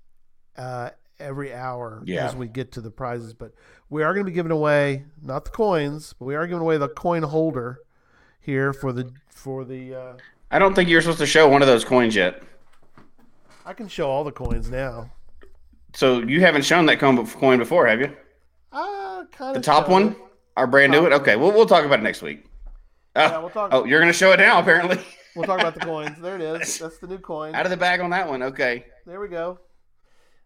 uh, 0.56 0.90
every 1.20 1.52
hour 1.54 2.02
Yeah. 2.06 2.26
as 2.26 2.34
we 2.34 2.48
get 2.48 2.72
to 2.72 2.80
the 2.80 2.90
prizes. 2.90 3.34
But 3.34 3.52
we 3.90 4.02
are 4.02 4.12
going 4.14 4.24
to 4.24 4.30
be 4.30 4.34
giving 4.34 4.50
away 4.52 5.04
not 5.22 5.44
the 5.44 5.50
coins, 5.50 6.14
but 6.18 6.24
we 6.24 6.34
are 6.34 6.46
giving 6.46 6.62
away 6.62 6.78
the 6.78 6.88
coin 6.88 7.22
holder 7.22 7.80
here 8.40 8.72
for 8.72 8.92
the 8.92 9.12
for 9.28 9.64
the. 9.64 9.94
Uh, 9.94 10.12
I 10.50 10.58
don't 10.58 10.74
think 10.74 10.88
you're 10.88 11.00
supposed 11.02 11.18
to 11.20 11.26
show 11.26 11.48
one 11.48 11.62
of 11.62 11.68
those 11.68 11.84
coins 11.84 12.16
yet. 12.16 12.42
I 13.64 13.72
can 13.74 13.88
show 13.88 14.10
all 14.10 14.24
the 14.24 14.32
coins 14.32 14.70
now. 14.70 15.10
So 15.94 16.20
you 16.20 16.40
haven't 16.40 16.64
shown 16.64 16.86
that 16.86 16.98
coin 16.98 17.26
coin 17.26 17.58
before, 17.58 17.86
have 17.86 18.00
you? 18.00 18.14
Uh, 18.72 19.24
kind 19.32 19.54
The 19.56 19.60
top 19.60 19.88
one, 19.88 20.16
our 20.56 20.66
brand 20.66 20.92
new 20.92 21.02
one. 21.02 21.12
Okay, 21.12 21.36
we'll 21.36 21.52
we'll 21.52 21.66
talk 21.66 21.84
about 21.84 22.00
it 22.00 22.02
next 22.02 22.22
week. 22.22 22.44
Oh, 23.14 23.20
Yeah, 23.20 23.38
we'll 23.38 23.50
talk- 23.50 23.70
oh, 23.72 23.84
you're 23.84 24.00
gonna 24.00 24.12
show 24.12 24.32
it 24.32 24.38
now, 24.38 24.58
apparently. 24.60 24.98
We'll 25.34 25.46
talk 25.46 25.60
about 25.60 25.72
the 25.72 25.80
coins. 25.80 26.18
There 26.20 26.34
it 26.34 26.42
is. 26.42 26.78
That's 26.80 26.98
the 26.98 27.06
new 27.06 27.16
coin. 27.16 27.54
Out 27.54 27.64
of 27.64 27.70
the 27.70 27.76
bag 27.78 28.00
on 28.00 28.10
that 28.10 28.28
one. 28.28 28.42
Okay. 28.42 28.84
There 29.06 29.18
we 29.18 29.28
go. 29.28 29.58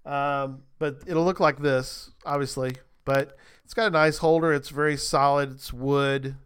Um, 0.04 0.62
but 0.78 0.98
it'll 1.08 1.24
look 1.24 1.40
like 1.40 1.58
this, 1.58 2.10
obviously. 2.24 2.76
But 3.04 3.36
it's 3.64 3.74
got 3.74 3.88
a 3.88 3.90
nice 3.90 4.18
holder. 4.18 4.52
It's 4.52 4.68
very 4.68 4.96
solid. 4.96 5.50
It's 5.50 5.72
wood. 5.72 6.36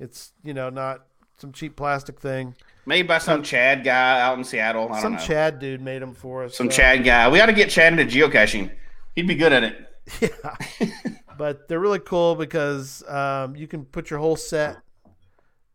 It's 0.00 0.32
you 0.42 0.54
know 0.54 0.70
not 0.70 1.04
some 1.36 1.52
cheap 1.52 1.76
plastic 1.76 2.18
thing. 2.18 2.54
Made 2.88 3.08
by 3.08 3.18
some 3.18 3.42
Chad 3.42 3.82
guy 3.84 4.20
out 4.20 4.38
in 4.38 4.44
Seattle. 4.44 4.88
I 4.92 5.00
Some 5.02 5.12
don't 5.12 5.20
know. 5.20 5.26
Chad 5.26 5.58
dude 5.58 5.80
made 5.80 6.00
them 6.00 6.14
for 6.14 6.44
us. 6.44 6.56
some 6.56 6.70
so- 6.70 6.76
Chad 6.76 7.04
guy. 7.04 7.28
We 7.28 7.40
ought 7.40 7.46
to 7.46 7.52
get 7.52 7.68
Chad 7.68 7.98
into 7.98 8.04
geocaching. 8.04 8.70
He'd 9.16 9.26
be 9.26 9.34
good 9.34 9.52
at 9.52 9.64
it. 9.64 9.82
Yeah. 10.80 10.88
but 11.36 11.66
they're 11.66 11.80
really 11.80 11.98
cool 11.98 12.36
because 12.36 13.02
um, 13.08 13.56
you 13.56 13.66
can 13.66 13.84
put 13.84 14.08
your 14.08 14.20
whole 14.20 14.36
set 14.36 14.76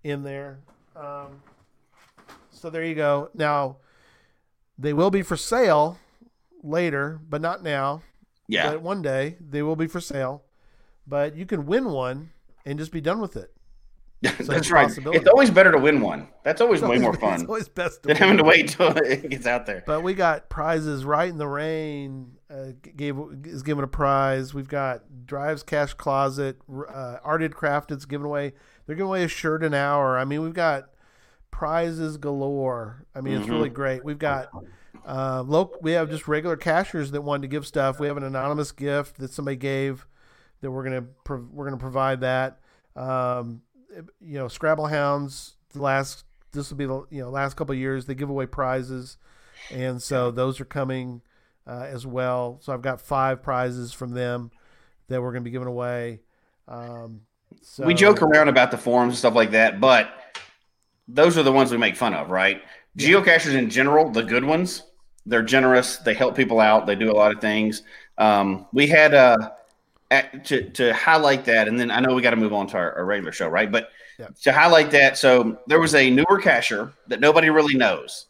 in 0.05 0.23
there. 0.23 0.59
Um, 0.95 1.41
so 2.51 2.69
there 2.69 2.85
you 2.85 2.95
go. 2.95 3.29
Now 3.33 3.77
they 4.77 4.93
will 4.93 5.11
be 5.11 5.21
for 5.21 5.35
sale 5.35 5.99
later, 6.63 7.19
but 7.29 7.41
not 7.41 7.61
now. 7.61 8.03
Yeah. 8.47 8.71
But 8.71 8.81
one 8.81 9.01
day 9.01 9.35
they 9.41 9.61
will 9.61 9.75
be 9.75 9.87
for 9.87 9.99
sale. 9.99 10.43
But 11.05 11.35
you 11.35 11.45
can 11.45 11.65
win 11.65 11.89
one 11.89 12.29
and 12.65 12.79
just 12.79 12.93
be 12.93 13.01
done 13.01 13.19
with 13.19 13.35
it. 13.35 13.51
It's 14.23 14.47
That's 14.47 14.69
right. 14.69 14.91
It's 14.95 15.27
always 15.27 15.49
better 15.49 15.71
to 15.71 15.79
win 15.79 15.99
one. 15.99 16.27
That's 16.43 16.61
always 16.61 16.81
way 16.81 16.99
more 16.99 17.13
fun. 17.19 17.41
It's 17.41 17.43
always 17.43 17.67
best 17.67 18.03
to 18.03 18.09
than 18.09 18.17
having 18.17 18.37
to 18.37 18.43
wait 18.43 18.69
till 18.69 18.87
it 18.97 19.29
gets 19.29 19.47
out 19.47 19.65
there. 19.65 19.83
But 19.85 20.01
we 20.03 20.13
got 20.13 20.47
prizes. 20.47 21.05
Rite 21.05 21.29
in 21.29 21.37
the 21.39 21.47
Rain 21.47 22.33
uh, 22.49 22.73
gave 22.95 23.17
is 23.43 23.63
given 23.63 23.83
a 23.83 23.87
prize. 23.87 24.53
We've 24.53 24.67
got 24.67 25.25
drives 25.25 25.63
cash 25.63 25.95
closet. 25.95 26.57
Uh, 26.71 27.17
Arted 27.23 27.53
Crafted's 27.53 28.05
giving 28.05 28.25
away. 28.25 28.53
They're 28.85 28.95
giving 28.95 29.09
away 29.09 29.23
a 29.23 29.27
shirt 29.27 29.63
an 29.63 29.73
hour. 29.73 30.19
I 30.19 30.25
mean, 30.25 30.41
we've 30.41 30.53
got 30.53 30.89
prizes 31.49 32.17
galore. 32.17 33.05
I 33.15 33.21
mean, 33.21 33.39
it's 33.39 33.49
really 33.49 33.69
great. 33.69 34.05
We've 34.05 34.19
got 34.19 34.49
uh, 35.05 35.43
local. 35.47 35.79
We 35.81 35.93
have 35.93 36.09
just 36.09 36.27
regular 36.27 36.57
cachers 36.57 37.11
that 37.11 37.21
wanted 37.21 37.43
to 37.43 37.47
give 37.47 37.65
stuff. 37.65 37.99
We 37.99 38.07
have 38.07 38.17
an 38.17 38.23
anonymous 38.23 38.71
gift 38.71 39.17
that 39.17 39.31
somebody 39.33 39.57
gave 39.57 40.05
that 40.61 40.69
we're 40.69 40.83
gonna 40.83 41.01
pro- 41.23 41.47
we're 41.51 41.65
gonna 41.65 41.77
provide 41.77 42.21
that. 42.21 42.59
Um, 42.95 43.61
you 44.19 44.37
know, 44.37 44.47
Scrabble 44.47 44.87
Hounds. 44.87 45.55
The 45.73 45.81
last 45.81 46.25
this 46.51 46.69
will 46.69 46.77
be 46.77 46.85
the 46.85 47.05
you 47.09 47.21
know 47.21 47.29
last 47.29 47.55
couple 47.55 47.73
of 47.73 47.79
years 47.79 48.05
they 48.05 48.15
give 48.15 48.29
away 48.29 48.45
prizes, 48.45 49.17
and 49.69 50.01
so 50.01 50.31
those 50.31 50.59
are 50.59 50.65
coming 50.65 51.21
uh, 51.67 51.87
as 51.89 52.05
well. 52.05 52.59
So 52.61 52.73
I've 52.73 52.81
got 52.81 53.01
five 53.01 53.41
prizes 53.41 53.93
from 53.93 54.11
them 54.11 54.51
that 55.07 55.21
we're 55.21 55.31
gonna 55.31 55.41
be 55.41 55.51
giving 55.51 55.67
away. 55.67 56.21
Um, 56.67 57.21
So, 57.61 57.85
we 57.85 57.93
joke 57.93 58.21
around 58.21 58.47
about 58.47 58.71
the 58.71 58.77
forums 58.77 59.11
and 59.11 59.17
stuff 59.17 59.35
like 59.35 59.51
that, 59.51 59.79
but 59.79 60.09
those 61.07 61.37
are 61.37 61.43
the 61.43 61.51
ones 61.51 61.71
we 61.71 61.77
make 61.77 61.95
fun 61.95 62.13
of, 62.13 62.29
right? 62.29 62.61
Geocachers 62.97 63.53
in 63.55 63.69
general, 63.69 64.09
the 64.09 64.23
good 64.23 64.43
ones, 64.43 64.83
they're 65.25 65.43
generous. 65.43 65.97
They 65.97 66.13
help 66.13 66.35
people 66.35 66.59
out. 66.59 66.85
They 66.85 66.95
do 66.95 67.11
a 67.11 67.13
lot 67.13 67.33
of 67.33 67.41
things. 67.41 67.83
Um, 68.17 68.67
we 68.73 68.87
had 68.87 69.13
uh, 69.13 69.51
at, 70.11 70.45
to 70.45 70.69
to 70.71 70.93
highlight 70.93 71.45
that, 71.45 71.67
and 71.67 71.79
then 71.79 71.89
I 71.89 71.99
know 72.01 72.13
we 72.13 72.21
got 72.21 72.31
to 72.31 72.35
move 72.35 72.53
on 72.53 72.67
to 72.67 72.77
our, 72.77 72.93
our 72.97 73.05
regular 73.05 73.31
show, 73.31 73.47
right? 73.47 73.71
But 73.71 73.89
Yeah. 74.19 74.27
to 74.43 74.51
highlight 74.51 74.91
that, 74.91 75.17
so 75.17 75.57
there 75.67 75.79
was 75.79 75.95
a 75.95 76.09
newer 76.11 76.37
cacher 76.39 76.91
that 77.07 77.19
nobody 77.19 77.49
really 77.49 77.75
knows, 77.75 78.27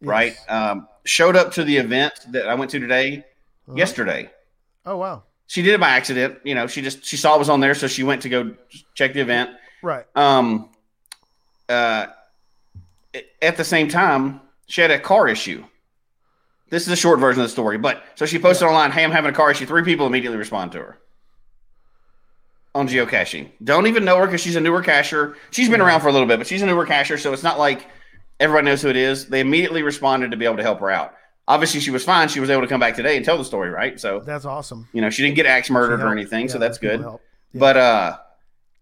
Yes. 0.00 0.08
right? 0.08 0.36
Um, 0.48 0.86
showed 1.04 1.34
up 1.34 1.52
to 1.54 1.64
the 1.64 1.76
event 1.78 2.12
that 2.30 2.46
I 2.48 2.54
went 2.54 2.70
to 2.72 2.78
today, 2.78 3.24
Uh-huh. 3.66 3.76
yesterday. 3.76 4.30
Oh 4.86 4.98
wow. 4.98 5.24
She 5.46 5.62
did 5.62 5.74
it 5.74 5.80
by 5.80 5.88
accident. 5.90 6.38
You 6.44 6.54
know, 6.54 6.66
she 6.66 6.80
just 6.82 7.04
she 7.04 7.16
saw 7.16 7.34
it 7.34 7.38
was 7.38 7.48
on 7.48 7.60
there, 7.60 7.74
so 7.74 7.86
she 7.88 8.04
went 8.04 8.22
to 8.22 8.28
go 8.28 8.54
check 8.94 9.12
the 9.14 9.20
event. 9.20 9.50
Right. 9.82 10.04
Um, 10.14 10.68
uh, 11.68 12.06
at 13.40 13.56
the 13.56 13.64
same 13.64 13.88
time, 13.88 14.40
she 14.66 14.80
had 14.80 14.90
a 14.90 14.98
car 14.98 15.28
issue. 15.28 15.64
This 16.70 16.82
is 16.86 16.88
a 16.92 16.96
short 16.96 17.18
version 17.20 17.40
of 17.42 17.46
the 17.48 17.52
story, 17.52 17.76
but 17.78 18.02
so 18.14 18.24
she 18.26 18.38
posted 18.38 18.66
online, 18.68 18.90
"Hey, 18.92 19.04
I'm 19.04 19.10
having 19.10 19.30
a 19.30 19.34
car 19.34 19.50
issue." 19.50 19.66
Three 19.66 19.82
people 19.82 20.06
immediately 20.06 20.38
respond 20.38 20.72
to 20.72 20.78
her 20.78 20.98
on 22.74 22.88
geocaching. 22.88 23.50
Don't 23.62 23.86
even 23.86 24.04
know 24.04 24.16
her 24.18 24.26
because 24.26 24.40
she's 24.40 24.56
a 24.56 24.60
newer 24.60 24.82
cacher. 24.82 25.36
She's 25.50 25.68
been 25.68 25.80
around 25.80 26.00
for 26.00 26.08
a 26.08 26.12
little 26.12 26.26
bit, 26.26 26.38
but 26.38 26.46
she's 26.46 26.62
a 26.62 26.66
newer 26.66 26.86
cacher, 26.86 27.18
so 27.18 27.32
it's 27.32 27.42
not 27.42 27.58
like 27.58 27.86
everybody 28.40 28.64
knows 28.66 28.82
who 28.82 28.88
it 28.88 28.96
is. 28.96 29.26
They 29.28 29.40
immediately 29.40 29.82
responded 29.82 30.30
to 30.30 30.36
be 30.36 30.44
able 30.44 30.56
to 30.56 30.62
help 30.62 30.80
her 30.80 30.90
out. 30.90 31.14
Obviously, 31.48 31.80
she 31.80 31.90
was 31.90 32.04
fine. 32.04 32.28
She 32.28 32.40
was 32.40 32.50
able 32.50 32.62
to 32.62 32.68
come 32.68 32.80
back 32.80 32.94
today 32.96 33.16
and 33.16 33.24
tell 33.24 33.36
the 33.36 33.44
story, 33.44 33.68
right? 33.68 33.98
So 34.00 34.20
That's 34.20 34.44
awesome. 34.44 34.88
you 34.92 35.02
know, 35.02 35.10
she 35.10 35.22
didn't 35.22 35.36
get 35.36 35.44
axe 35.46 35.68
murdered 35.70 36.00
or 36.00 36.12
anything, 36.12 36.48
so 36.48 36.58
that's 36.58 36.78
good. 36.78 37.00
Yeah. 37.00 37.16
But 37.54 37.76
uh, 37.76 38.18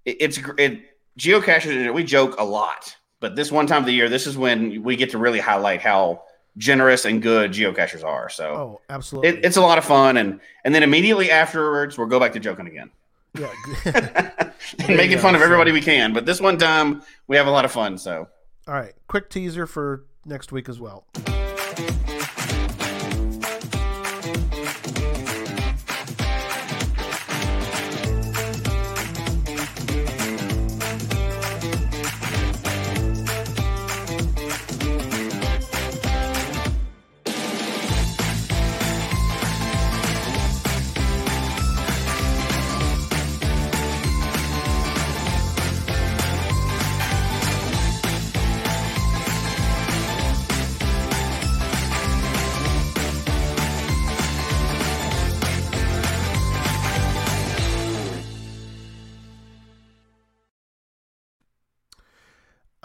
it, 0.04 0.16
it's 0.20 0.38
it 0.58 0.80
geocachers. 1.18 1.92
We 1.92 2.04
joke 2.04 2.36
a 2.38 2.44
lot, 2.44 2.94
but 3.18 3.34
this 3.34 3.50
one 3.50 3.66
time 3.66 3.78
of 3.82 3.86
the 3.86 3.92
year, 3.92 4.08
this 4.08 4.26
is 4.26 4.36
when 4.38 4.82
we 4.84 4.94
get 4.94 5.10
to 5.10 5.18
really 5.18 5.40
highlight 5.40 5.80
how 5.80 6.22
generous 6.58 7.04
and 7.06 7.22
good 7.22 7.50
geocachers 7.52 8.04
are. 8.04 8.28
So 8.28 8.44
Oh, 8.54 8.80
absolutely. 8.90 9.30
it, 9.30 9.44
it's 9.44 9.56
a 9.56 9.60
lot 9.62 9.78
of 9.78 9.84
fun, 9.84 10.16
and 10.18 10.38
and 10.64 10.74
then 10.74 10.82
immediately 10.84 11.30
afterwards, 11.30 11.98
we'll 11.98 12.06
go 12.08 12.20
back 12.20 12.34
to 12.34 12.40
joking 12.40 12.66
again 12.68 12.90
yeah. 13.38 13.52
and 13.84 14.88
you 14.88 14.96
making 14.96 15.16
go, 15.16 15.22
fun 15.22 15.34
of 15.34 15.40
so- 15.40 15.44
everybody 15.44 15.72
we 15.72 15.80
can. 15.80 16.12
But 16.12 16.26
this 16.26 16.40
one 16.40 16.58
time, 16.58 17.02
we 17.28 17.36
have 17.36 17.46
a 17.46 17.50
lot 17.50 17.64
of 17.64 17.72
fun. 17.72 17.98
So 17.98 18.28
All 18.66 18.74
right. 18.74 18.94
Quick 19.08 19.30
teaser 19.30 19.66
for 19.66 20.04
next 20.24 20.52
week 20.52 20.68
as 20.68 20.78
well. 20.80 21.06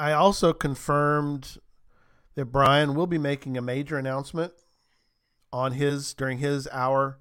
I 0.06 0.12
also 0.12 0.54
confirmed 0.54 1.58
that 2.36 2.46
Brian 2.46 2.94
will 2.94 3.08
be 3.08 3.18
making 3.18 3.58
a 3.58 3.62
major 3.62 3.98
announcement 3.98 4.54
on 5.52 5.72
his 5.72 6.14
during 6.14 6.38
his 6.38 6.68
hour. 6.72 7.18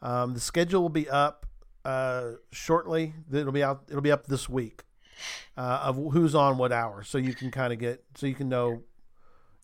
Um, 0.00 0.34
the 0.34 0.38
schedule 0.38 0.80
will 0.80 0.90
be 0.90 1.10
up 1.10 1.44
uh, 1.84 2.34
shortly. 2.52 3.14
It'll 3.32 3.50
be 3.50 3.64
out. 3.64 3.82
It'll 3.88 4.00
be 4.00 4.12
up 4.12 4.28
this 4.28 4.48
week 4.48 4.84
uh, 5.56 5.80
of 5.82 5.96
who's 6.12 6.36
on 6.36 6.56
what 6.56 6.70
hour, 6.70 7.02
so 7.02 7.18
you 7.18 7.34
can 7.34 7.50
kind 7.50 7.72
of 7.72 7.80
get 7.80 8.04
so 8.14 8.26
you 8.28 8.36
can 8.36 8.48
know 8.48 8.84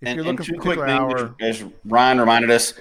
if 0.00 0.08
and, 0.08 0.16
you're 0.16 0.24
looking 0.24 0.46
for 0.46 0.56
a 0.56 0.58
quick 0.58 0.80
things, 0.80 0.90
hour. 0.90 1.36
as 1.38 1.64
Ryan 1.84 2.18
reminded 2.18 2.50
us. 2.50 2.74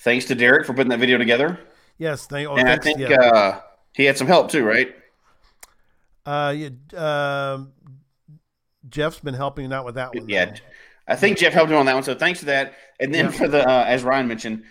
Thanks 0.00 0.26
to 0.26 0.34
Derek 0.34 0.66
for 0.66 0.74
putting 0.74 0.90
that 0.90 1.00
video 1.00 1.16
together, 1.16 1.58
Yes, 1.96 2.26
thank. 2.26 2.46
Oh, 2.46 2.56
and 2.56 2.68
I 2.68 2.76
think 2.76 2.98
yeah. 2.98 3.14
uh, 3.14 3.60
he 3.94 4.04
had 4.04 4.18
some 4.18 4.26
help 4.26 4.50
too, 4.50 4.62
right? 4.62 4.94
Uh, 6.26 6.54
yeah, 6.54 6.68
um, 6.98 7.72
Jeff's 8.88 9.20
been 9.20 9.34
helping 9.34 9.72
out 9.72 9.84
with 9.84 9.94
that 9.96 10.14
one. 10.14 10.28
Yeah, 10.28 10.46
though. 10.46 10.52
I 11.08 11.16
think 11.16 11.38
Jeff 11.38 11.52
helped 11.52 11.70
him 11.70 11.78
on 11.78 11.86
that 11.86 11.94
one. 11.94 12.02
So 12.02 12.14
thanks 12.14 12.40
for 12.40 12.46
that. 12.46 12.74
And 13.00 13.12
then 13.14 13.26
Yeah. 13.26 13.30
for 13.32 13.48
the, 13.48 13.68
uh, 13.68 13.84
as 13.86 14.02
Ryan 14.04 14.28
mentioned, 14.28 14.64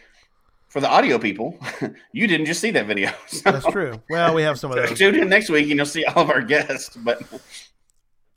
for 0.70 0.80
the 0.80 0.88
audio 0.90 1.18
people, 1.20 1.58
you 2.14 2.28
didn't 2.28 2.46
just 2.46 2.62
see 2.62 2.72
that 2.72 2.86
video. 2.88 3.12
So 3.28 3.52
that's 3.52 3.66
true. 3.66 4.02
Well, 4.10 4.34
we 4.34 4.44
have 4.44 4.58
some 4.60 4.72
of 4.72 4.78
those, 4.78 4.98
tune 4.98 5.16
in 5.16 5.28
next 5.30 5.50
week 5.50 5.64
and 5.70 5.76
you'll 5.78 5.86
see 5.86 6.06
all 6.06 6.24
of 6.24 6.30
our 6.30 6.42
guests. 6.42 6.96
But 6.96 7.22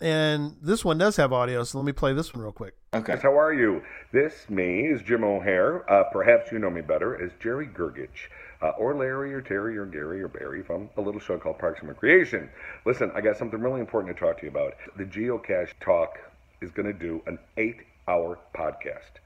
and 0.01 0.57
this 0.61 0.85
one 0.85 0.99
does 0.99 1.17
have 1.17 1.33
audio. 1.33 1.63
So 1.65 1.79
let 1.79 1.85
me 1.85 1.93
play 1.93 2.13
this 2.13 2.35
one 2.35 2.43
real 2.43 2.53
quick. 2.53 2.75
okay, 2.95 3.17
How 3.23 3.39
are 3.39 3.55
you? 3.55 3.83
This 4.13 4.49
me 4.51 4.81
is 4.87 5.01
Jim 5.03 5.25
O'Heir. 5.25 5.89
Uh, 5.91 6.05
perhaps 6.13 6.51
you 6.53 6.59
know 6.59 6.71
me 6.71 6.81
better 6.81 7.23
as 7.25 7.31
Jerry 7.41 7.67
Gergich, 7.69 8.29
uh, 8.65 8.73
or 8.79 8.95
Larry, 8.95 9.35
or 9.35 9.43
Terry, 9.43 9.77
or 9.77 9.85
Gary, 9.85 10.23
or 10.23 10.29
Barry 10.29 10.63
from 10.63 10.89
a 10.97 11.01
little 11.01 11.21
show 11.21 11.37
called 11.37 11.59
Parks 11.59 11.81
and 11.81 11.89
Recreation. 11.89 12.49
Listen, 12.87 13.13
I 13.15 13.21
got 13.21 13.37
something 13.37 13.61
really 13.61 13.81
important 13.81 14.17
to 14.17 14.19
talk 14.19 14.39
to 14.39 14.45
you 14.45 14.51
about. 14.51 14.73
The 14.97 15.05
Geocache 15.05 15.75
Talk 15.81 16.19
is 16.63 16.71
going 16.71 16.87
to 16.87 16.99
do 16.99 17.21
an 17.27 17.39
eight-hour 17.59 18.39
podcast, 18.57 19.21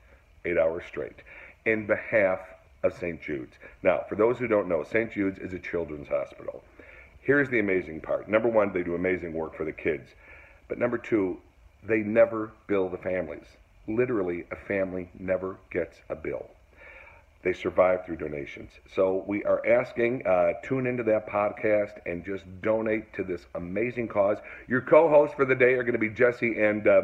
eight 0.44 0.58
hours 0.58 0.82
straight, 0.88 1.22
in 1.66 1.86
behalf 1.86 2.40
of 2.82 2.92
St. 2.94 3.22
Jude's. 3.22 3.54
Now, 3.84 4.04
for 4.08 4.16
those 4.16 4.38
who 4.38 4.48
don't 4.48 4.68
know, 4.68 4.82
St. 4.82 5.12
Jude's 5.12 5.38
is 5.38 5.52
a 5.52 5.60
children's 5.60 6.08
hospital. 6.08 6.64
Here's 7.20 7.48
the 7.48 7.60
amazing 7.60 8.00
part. 8.00 8.28
Number 8.28 8.48
one, 8.48 8.72
they 8.72 8.82
do 8.82 8.96
amazing 8.96 9.32
work 9.34 9.54
for 9.54 9.64
the 9.64 9.72
kids. 9.72 10.08
But 10.66 10.78
number 10.78 10.98
two, 10.98 11.38
they 11.84 11.98
never 11.98 12.50
bill 12.66 12.88
the 12.88 12.98
families. 12.98 13.46
Literally, 13.86 14.46
a 14.50 14.56
family 14.56 15.10
never 15.16 15.58
gets 15.70 15.98
a 16.08 16.16
bill. 16.16 16.50
They 17.42 17.52
survive 17.52 18.04
through 18.04 18.16
donations. 18.16 18.72
So 18.94 19.24
we 19.26 19.44
are 19.44 19.64
asking, 19.66 20.26
uh, 20.26 20.54
tune 20.62 20.86
into 20.86 21.04
that 21.04 21.28
podcast 21.28 22.00
and 22.04 22.24
just 22.24 22.44
donate 22.62 23.12
to 23.14 23.22
this 23.22 23.46
amazing 23.54 24.08
cause. 24.08 24.38
Your 24.66 24.80
co-hosts 24.80 25.36
for 25.36 25.44
the 25.44 25.54
day 25.54 25.74
are 25.74 25.82
going 25.82 25.92
to 25.92 26.00
be 26.00 26.10
Jesse 26.10 26.60
and 26.60 26.86
uh, 26.86 27.02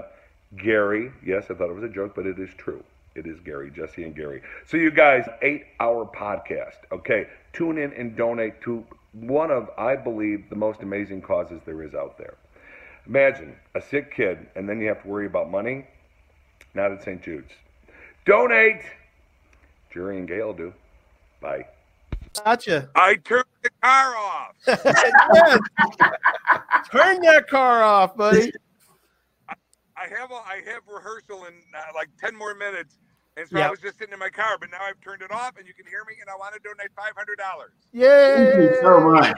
Gary. 0.56 1.12
Yes, 1.24 1.46
I 1.50 1.54
thought 1.54 1.70
it 1.70 1.74
was 1.74 1.84
a 1.84 1.88
joke, 1.88 2.14
but 2.16 2.26
it 2.26 2.38
is 2.38 2.50
true. 2.58 2.82
It 3.14 3.26
is 3.26 3.38
Gary, 3.40 3.70
Jesse, 3.70 4.02
and 4.02 4.14
Gary. 4.14 4.42
So 4.66 4.76
you 4.76 4.90
guys, 4.90 5.28
eight-hour 5.42 6.06
podcast. 6.06 6.78
Okay, 6.90 7.28
tune 7.52 7.78
in 7.78 7.92
and 7.92 8.16
donate 8.16 8.60
to 8.62 8.84
one 9.12 9.52
of, 9.52 9.70
I 9.78 9.94
believe, 9.94 10.50
the 10.50 10.56
most 10.56 10.82
amazing 10.82 11.22
causes 11.22 11.60
there 11.64 11.80
is 11.84 11.94
out 11.94 12.18
there. 12.18 12.34
Imagine 13.06 13.54
a 13.76 13.80
sick 13.80 14.12
kid, 14.12 14.48
and 14.56 14.68
then 14.68 14.80
you 14.80 14.88
have 14.88 15.02
to 15.02 15.08
worry 15.08 15.26
about 15.26 15.48
money. 15.48 15.86
Not 16.74 16.90
at 16.90 17.04
St. 17.04 17.22
Jude's. 17.22 17.52
Donate. 18.24 18.82
Jerry 19.94 20.18
and 20.18 20.26
Gail 20.26 20.52
do. 20.52 20.74
Bye. 21.40 21.64
Gotcha. 22.44 22.90
I 22.96 23.14
turned 23.14 23.44
the 23.62 23.70
car 23.80 24.16
off. 24.16 24.56
Turn 26.90 27.20
that 27.22 27.46
car 27.48 27.82
off, 27.84 28.16
buddy. 28.16 28.52
I 29.96 30.08
have 30.18 30.32
a, 30.32 30.34
I 30.34 30.60
have 30.66 30.82
rehearsal 30.92 31.44
in 31.44 31.54
uh, 31.76 31.80
like 31.94 32.08
ten 32.20 32.36
more 32.36 32.54
minutes, 32.56 32.98
and 33.36 33.48
so 33.48 33.56
Yeah. 33.58 33.68
I 33.68 33.70
was 33.70 33.78
just 33.78 33.98
sitting 33.98 34.12
in 34.12 34.18
my 34.18 34.30
car. 34.30 34.56
But 34.58 34.70
now 34.72 34.78
I've 34.82 35.00
turned 35.00 35.22
it 35.22 35.30
off, 35.30 35.56
and 35.56 35.66
you 35.66 35.74
can 35.74 35.86
hear 35.86 36.04
me. 36.08 36.14
And 36.20 36.28
I 36.28 36.34
want 36.36 36.54
to 36.54 36.60
donate 36.60 36.90
five 36.96 37.12
hundred 37.16 37.38
dollars. 37.38 37.70
Yay! 37.92 38.52
Thank 38.52 38.70
you 38.74 38.78
So 38.82 39.00
much. 39.00 39.36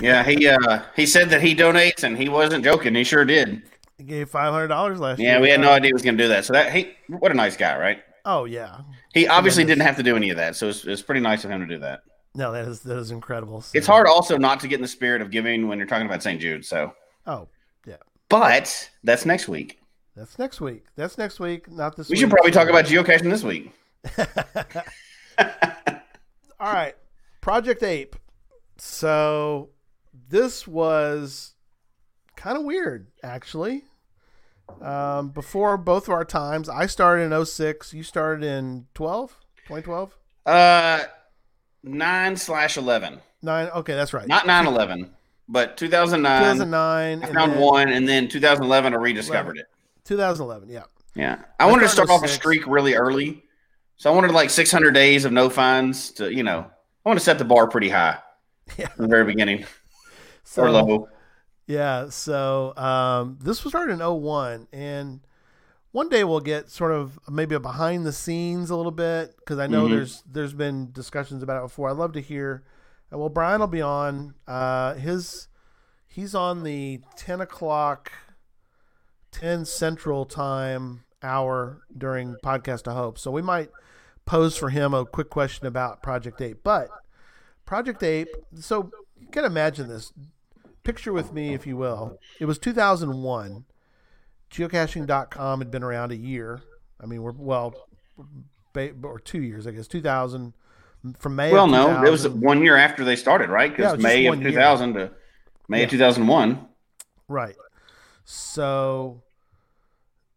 yeah, 0.00 0.22
he 0.22 0.46
uh, 0.46 0.82
he 0.94 1.04
said 1.04 1.30
that 1.30 1.42
he 1.42 1.54
donates, 1.56 2.04
and 2.04 2.16
he 2.16 2.28
wasn't 2.28 2.62
joking. 2.64 2.94
He 2.94 3.02
sure 3.02 3.24
did. 3.24 3.62
Gave 4.04 4.28
five 4.28 4.52
hundred 4.52 4.68
dollars 4.68 5.00
last 5.00 5.18
year. 5.18 5.32
Yeah, 5.32 5.40
we 5.40 5.48
had 5.48 5.60
no 5.60 5.70
uh, 5.70 5.76
idea 5.76 5.88
he 5.88 5.92
was 5.94 6.02
going 6.02 6.18
to 6.18 6.24
do 6.24 6.28
that. 6.28 6.44
So 6.44 6.52
that 6.52 6.72
he, 6.72 6.90
what 7.08 7.32
a 7.32 7.34
nice 7.34 7.56
guy, 7.56 7.78
right? 7.78 8.02
Oh 8.26 8.44
yeah. 8.44 8.80
He 9.14 9.26
obviously 9.26 9.64
didn't 9.64 9.84
have 9.86 9.96
to 9.96 10.02
do 10.02 10.16
any 10.16 10.28
of 10.30 10.36
that, 10.36 10.54
so 10.56 10.68
it's, 10.68 10.84
it's 10.84 11.00
pretty 11.00 11.22
nice 11.22 11.44
of 11.44 11.50
him 11.50 11.60
to 11.60 11.66
do 11.66 11.78
that. 11.78 12.02
No, 12.34 12.52
that 12.52 12.66
is 12.68 12.80
that 12.80 12.98
is 12.98 13.10
incredible. 13.10 13.62
So- 13.62 13.76
It's 13.78 13.86
hard 13.86 14.06
also 14.06 14.36
not 14.36 14.60
to 14.60 14.68
get 14.68 14.74
in 14.76 14.82
the 14.82 14.88
spirit 14.88 15.22
of 15.22 15.30
giving 15.30 15.66
when 15.68 15.78
you're 15.78 15.86
talking 15.86 16.06
about 16.06 16.22
St. 16.22 16.38
Jude. 16.38 16.64
So, 16.66 16.92
Oh, 17.26 17.48
yeah. 17.86 17.96
but 18.28 18.90
that's 19.02 19.24
next 19.24 19.48
week. 19.48 19.78
That's 20.14 20.38
next 20.38 20.60
week. 20.60 20.84
That's 20.96 21.16
next 21.16 21.40
week, 21.40 21.70
not 21.70 21.96
this 21.96 22.08
week. 22.08 22.10
We 22.10 22.14
week. 22.16 22.20
should 22.20 22.30
probably 22.30 22.50
talk 22.52 22.68
about 22.68 22.84
geocaching 22.84 23.30
this 23.30 23.42
week. 23.42 23.72
All 26.60 26.72
right. 26.72 26.94
Project 27.40 27.82
Ape. 27.82 28.16
So 28.78 29.70
this 30.28 30.66
was 30.66 31.54
kind 32.36 32.56
of 32.56 32.64
weird, 32.64 33.08
actually. 33.22 33.84
Um, 34.80 35.30
before 35.30 35.76
both 35.76 36.04
of 36.08 36.10
our 36.14 36.24
times, 36.24 36.68
I 36.68 36.86
started 36.86 37.32
in 37.32 37.44
06. 37.46 37.94
You 37.94 38.02
started 38.02 38.44
in 38.44 38.86
12? 38.94 39.30
2012? 39.68 40.16
Uh, 40.44 41.04
nine 41.82 42.36
slash 42.36 42.76
eleven. 42.76 43.20
Nine. 43.42 43.68
Okay, 43.68 43.94
that's 43.94 44.12
right. 44.12 44.26
Not 44.26 44.46
9 44.46 44.66
11, 44.66 45.10
but 45.48 45.76
2009. 45.76 46.40
2009. 46.40 46.78
I 47.22 47.26
and 47.26 47.34
found 47.34 47.52
then- 47.52 47.60
one, 47.60 47.88
and 47.90 48.08
then 48.08 48.28
2011, 48.28 48.92
I 48.92 48.96
rediscovered 48.96 49.58
it. 49.58 49.66
2011. 50.04 50.68
Yeah. 50.68 50.82
Yeah. 51.14 51.38
I 51.58 51.66
wanted 51.66 51.82
to 51.82 51.88
start 51.88 52.10
off 52.10 52.24
a 52.24 52.28
streak 52.28 52.66
really 52.66 52.94
early. 52.94 53.42
So 53.96 54.12
I 54.12 54.14
wanted 54.14 54.32
like 54.32 54.50
600 54.50 54.92
days 54.92 55.24
of 55.24 55.32
no 55.32 55.48
fines 55.48 56.10
to, 56.12 56.32
you 56.32 56.42
know, 56.42 56.58
I 57.04 57.08
want 57.08 57.18
to 57.18 57.24
set 57.24 57.38
the 57.38 57.44
bar 57.44 57.66
pretty 57.68 57.88
high 57.88 58.18
Yeah. 58.78 58.88
from 58.88 59.04
the 59.04 59.08
very 59.08 59.24
beginning 59.24 59.64
So, 60.44 60.62
or 60.64 60.70
low. 60.70 61.08
Yeah. 61.66 62.08
So 62.10 62.76
um, 62.76 63.38
this 63.42 63.64
was 63.64 63.72
started 63.72 63.92
in 63.92 64.00
01. 64.00 64.68
And 64.72 65.20
one 65.92 66.08
day 66.08 66.24
we'll 66.24 66.40
get 66.40 66.70
sort 66.70 66.92
of 66.92 67.18
maybe 67.28 67.54
a 67.54 67.60
behind 67.60 68.04
the 68.06 68.12
scenes 68.12 68.70
a 68.70 68.76
little 68.76 68.92
bit 68.92 69.34
because 69.38 69.58
I 69.58 69.66
know 69.66 69.86
Mhm. 69.86 69.90
there's 69.90 70.22
there's 70.30 70.52
been 70.54 70.92
discussions 70.92 71.42
about 71.42 71.58
it 71.58 71.62
before. 71.66 71.90
I'd 71.90 71.96
love 71.96 72.12
to 72.12 72.20
hear. 72.20 72.62
uh, 73.12 73.18
Well, 73.18 73.28
Brian 73.30 73.60
will 73.60 73.66
be 73.66 73.82
on. 73.82 74.34
Uh, 74.46 74.94
his 74.94 75.48
he's 76.06 76.34
on 76.34 76.62
the 76.62 77.00
10 77.16 77.40
o'clock, 77.40 78.12
10 79.32 79.64
Central 79.64 80.24
Time 80.24 81.04
hour 81.22 81.82
during 81.96 82.36
Podcast 82.44 82.86
of 82.86 82.94
Hope. 82.96 83.18
So 83.18 83.30
we 83.30 83.42
might 83.42 83.70
pose 84.24 84.56
for 84.56 84.68
him 84.70 84.92
a 84.94 85.04
quick 85.04 85.30
question 85.30 85.66
about 85.66 86.02
Project 86.02 86.40
Ape. 86.40 86.60
But 86.62 86.88
Project 87.64 88.02
Ape, 88.02 88.28
so 88.60 88.90
you 89.18 89.28
can 89.28 89.44
imagine 89.44 89.88
this. 89.88 90.12
Picture 90.86 91.12
with 91.12 91.32
me, 91.32 91.52
if 91.52 91.66
you 91.66 91.76
will. 91.76 92.16
It 92.38 92.44
was 92.44 92.58
2001. 92.60 93.64
Geocaching.com 94.52 95.58
had 95.58 95.70
been 95.72 95.82
around 95.82 96.12
a 96.12 96.16
year. 96.16 96.62
I 97.02 97.06
mean, 97.06 97.22
we're, 97.22 97.32
well, 97.32 97.74
or 99.02 99.18
two 99.18 99.42
years, 99.42 99.66
I 99.66 99.72
guess. 99.72 99.88
2000, 99.88 100.54
from 101.18 101.34
May 101.34 101.50
Well, 101.52 101.66
no, 101.66 102.04
it 102.04 102.10
was 102.10 102.28
one 102.28 102.62
year 102.62 102.76
after 102.76 103.04
they 103.04 103.16
started, 103.16 103.50
right? 103.50 103.72
Yeah, 103.72 103.76
Because 103.76 103.92
just 103.94 104.02
May 104.04 104.26
of 104.26 104.30
one 104.36 104.40
year. 104.42 104.50
2000 104.52 104.94
to 104.94 105.10
May 105.68 105.78
Yeah. 105.78 105.84
of 105.86 105.90
2001. 105.90 106.68
Right. 107.26 107.56
So, 108.24 109.24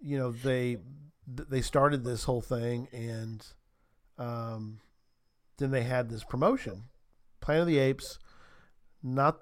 you 0.01 0.17
know, 0.17 0.31
they 0.31 0.77
they 1.27 1.61
started 1.61 2.03
this 2.03 2.23
whole 2.23 2.41
thing, 2.41 2.87
and 2.91 3.45
um, 4.17 4.79
then 5.57 5.69
they 5.69 5.83
had 5.83 6.09
this 6.09 6.23
promotion, 6.23 6.85
Planet 7.39 7.61
of 7.61 7.67
the 7.67 7.77
Apes. 7.77 8.17
Not 9.03 9.37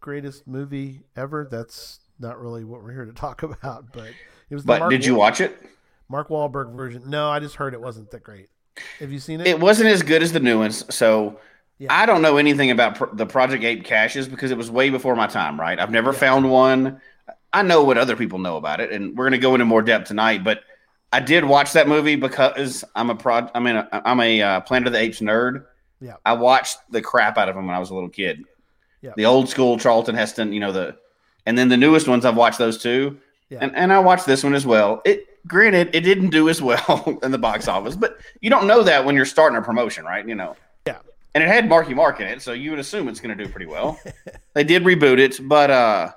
greatest 0.00 0.46
movie 0.46 1.02
ever. 1.16 1.46
That's 1.50 2.00
not 2.18 2.40
really 2.40 2.64
what 2.64 2.82
we're 2.82 2.92
here 2.92 3.04
to 3.04 3.12
talk 3.14 3.42
about. 3.42 3.92
But 3.92 4.10
it 4.50 4.54
was. 4.54 4.64
the 4.64 4.68
But 4.68 4.80
Mark 4.80 4.90
did 4.90 5.04
you 5.04 5.14
Wa- 5.14 5.20
watch 5.20 5.40
it? 5.40 5.56
Mark 6.08 6.28
Wahlberg 6.28 6.74
version? 6.74 7.02
No, 7.06 7.30
I 7.30 7.38
just 7.38 7.56
heard 7.56 7.74
it 7.74 7.80
wasn't 7.80 8.10
that 8.12 8.22
great. 8.22 8.48
Have 9.00 9.12
you 9.12 9.18
seen 9.18 9.40
it? 9.40 9.46
It 9.46 9.60
wasn't 9.60 9.88
as 9.90 10.02
good 10.02 10.22
as 10.22 10.32
the 10.32 10.40
new 10.40 10.58
ones. 10.60 10.84
So 10.94 11.38
Yeah. 11.78 11.88
I 11.90 12.06
don't 12.06 12.22
know 12.22 12.36
anything 12.38 12.70
about 12.70 13.16
the 13.16 13.26
Project 13.26 13.62
Ape 13.64 13.84
caches 13.84 14.26
because 14.28 14.50
it 14.50 14.56
was 14.56 14.70
way 14.70 14.88
before 14.88 15.16
my 15.16 15.26
time, 15.26 15.60
right? 15.60 15.78
I've 15.78 15.90
never 15.90 16.12
found 16.12 16.50
one. 16.50 17.00
I 17.52 17.62
know 17.62 17.82
what 17.82 17.98
other 17.98 18.14
people 18.16 18.38
know 18.38 18.56
about 18.56 18.80
it, 18.80 18.92
and 18.92 19.16
we're 19.16 19.24
going 19.24 19.32
to 19.32 19.38
go 19.38 19.54
into 19.54 19.64
more 19.64 19.82
depth 19.82 20.08
tonight. 20.08 20.44
But 20.44 20.60
I 21.12 21.20
did 21.20 21.44
watch 21.44 21.72
that 21.72 21.88
movie 21.88 22.16
because 22.16 22.84
I'm 22.94 23.10
a 23.10 23.14
prod. 23.14 23.50
I 23.54 23.60
mean, 23.60 23.82
I'm 23.92 24.20
a 24.20 24.42
uh, 24.42 24.60
Planet 24.60 24.86
of 24.88 24.92
the 24.92 24.98
Apes 25.00 25.20
nerd. 25.20 25.64
Yeah. 26.00 26.14
I 26.24 26.34
watched 26.34 26.78
the 26.90 27.00
crap 27.02 27.36
out 27.38 27.48
of 27.48 27.54
them 27.54 27.66
when 27.66 27.74
I 27.74 27.78
was 27.78 27.90
a 27.90 27.94
little 27.94 28.10
kid. 28.10 28.44
Yeah. 29.02 29.12
The 29.16 29.24
old 29.26 29.48
school 29.48 29.78
Charlton 29.78 30.14
Heston, 30.14 30.52
you 30.52 30.60
know 30.60 30.72
the, 30.72 30.96
and 31.46 31.56
then 31.56 31.68
the 31.68 31.76
newest 31.76 32.08
ones 32.08 32.24
I've 32.24 32.36
watched 32.36 32.58
those 32.58 32.78
too, 32.78 33.18
Yeah. 33.50 33.58
and 33.62 33.74
and 33.76 33.92
I 33.92 33.98
watched 34.00 34.26
this 34.26 34.42
one 34.44 34.54
as 34.54 34.66
well. 34.66 35.00
It 35.04 35.26
granted 35.46 35.94
it 35.94 36.00
didn't 36.00 36.30
do 36.30 36.48
as 36.48 36.60
well 36.60 37.18
in 37.22 37.30
the 37.30 37.38
box 37.38 37.68
office, 37.68 37.94
but 37.96 38.18
you 38.40 38.50
don't 38.50 38.66
know 38.66 38.82
that 38.82 39.04
when 39.04 39.14
you're 39.14 39.24
starting 39.24 39.56
a 39.58 39.62
promotion, 39.62 40.04
right? 40.04 40.26
You 40.26 40.34
know. 40.34 40.56
Yeah. 40.86 40.98
And 41.34 41.44
it 41.44 41.48
had 41.48 41.68
Marky 41.68 41.94
Mark 41.94 42.20
in 42.20 42.26
it, 42.26 42.42
so 42.42 42.52
you 42.52 42.70
would 42.70 42.80
assume 42.80 43.06
it's 43.08 43.20
going 43.20 43.36
to 43.36 43.44
do 43.44 43.50
pretty 43.50 43.66
well. 43.66 44.00
they 44.54 44.64
did 44.64 44.82
reboot 44.82 45.18
it, 45.18 45.38
but 45.46 45.70
uh, 45.70 46.10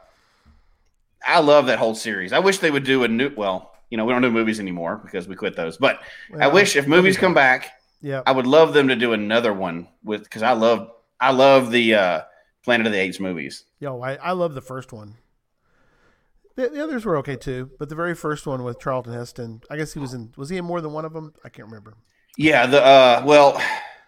I 1.26 1.40
love 1.40 1.68
that 1.68 1.78
whole 1.80 1.94
series. 1.96 2.34
I 2.34 2.40
wish 2.40 2.58
they 2.60 2.72
would 2.72 2.84
do 2.84 3.04
a 3.04 3.08
new. 3.08 3.32
Well, 3.36 3.76
you 3.90 3.98
know, 3.98 4.06
we 4.06 4.14
don't 4.14 4.22
do 4.22 4.32
movies 4.32 4.60
anymore 4.60 5.00
because 5.04 5.28
we 5.28 5.36
quit 5.36 5.56
those. 5.56 5.78
But 5.78 6.02
I 6.40 6.48
wish 6.48 6.76
if 6.76 6.88
movies 6.88 7.18
come 7.18 7.34
back, 7.34 7.72
Yeah. 8.02 8.24
I 8.26 8.32
would 8.32 8.48
love 8.48 8.74
them 8.74 8.88
to 8.88 8.96
do 8.96 9.14
another 9.14 9.54
one 9.54 9.88
with 10.04 10.24
because 10.24 10.42
I 10.42 10.54
love 10.54 10.90
I 11.20 11.32
love 11.32 11.70
the 11.72 11.94
uh, 11.96 12.22
Planet 12.64 12.88
of 12.88 12.94
the 12.94 13.00
Apes 13.00 13.20
movies. 13.20 13.66
Yo, 13.80 14.02
I, 14.02 14.16
I 14.16 14.32
love 14.32 14.54
the 14.54 14.62
first 14.62 14.94
one. 14.94 15.16
The, 16.56 16.70
the 16.70 16.84
others 16.84 17.06
were 17.06 17.18
okay 17.18 17.36
too, 17.36 17.72
but 17.80 17.90
the 17.90 17.96
very 17.96 18.14
first 18.14 18.46
one 18.46 18.64
with 18.64 18.80
Charlton 18.80 19.14
Heston, 19.14 19.62
I 19.70 19.78
guess 19.78 19.94
he 19.94 20.00
was 20.00 20.14
in. 20.14 20.34
Was 20.38 20.50
he 20.50 20.58
in 20.58 20.66
more 20.66 20.82
than 20.82 20.92
one 20.92 21.06
of 21.06 21.14
them? 21.14 21.34
I 21.46 21.50
can't 21.50 21.68
remember. 21.68 21.96
Yeah, 22.38 22.66
the 22.66 22.84
uh, 22.84 23.24
well, 23.26 23.62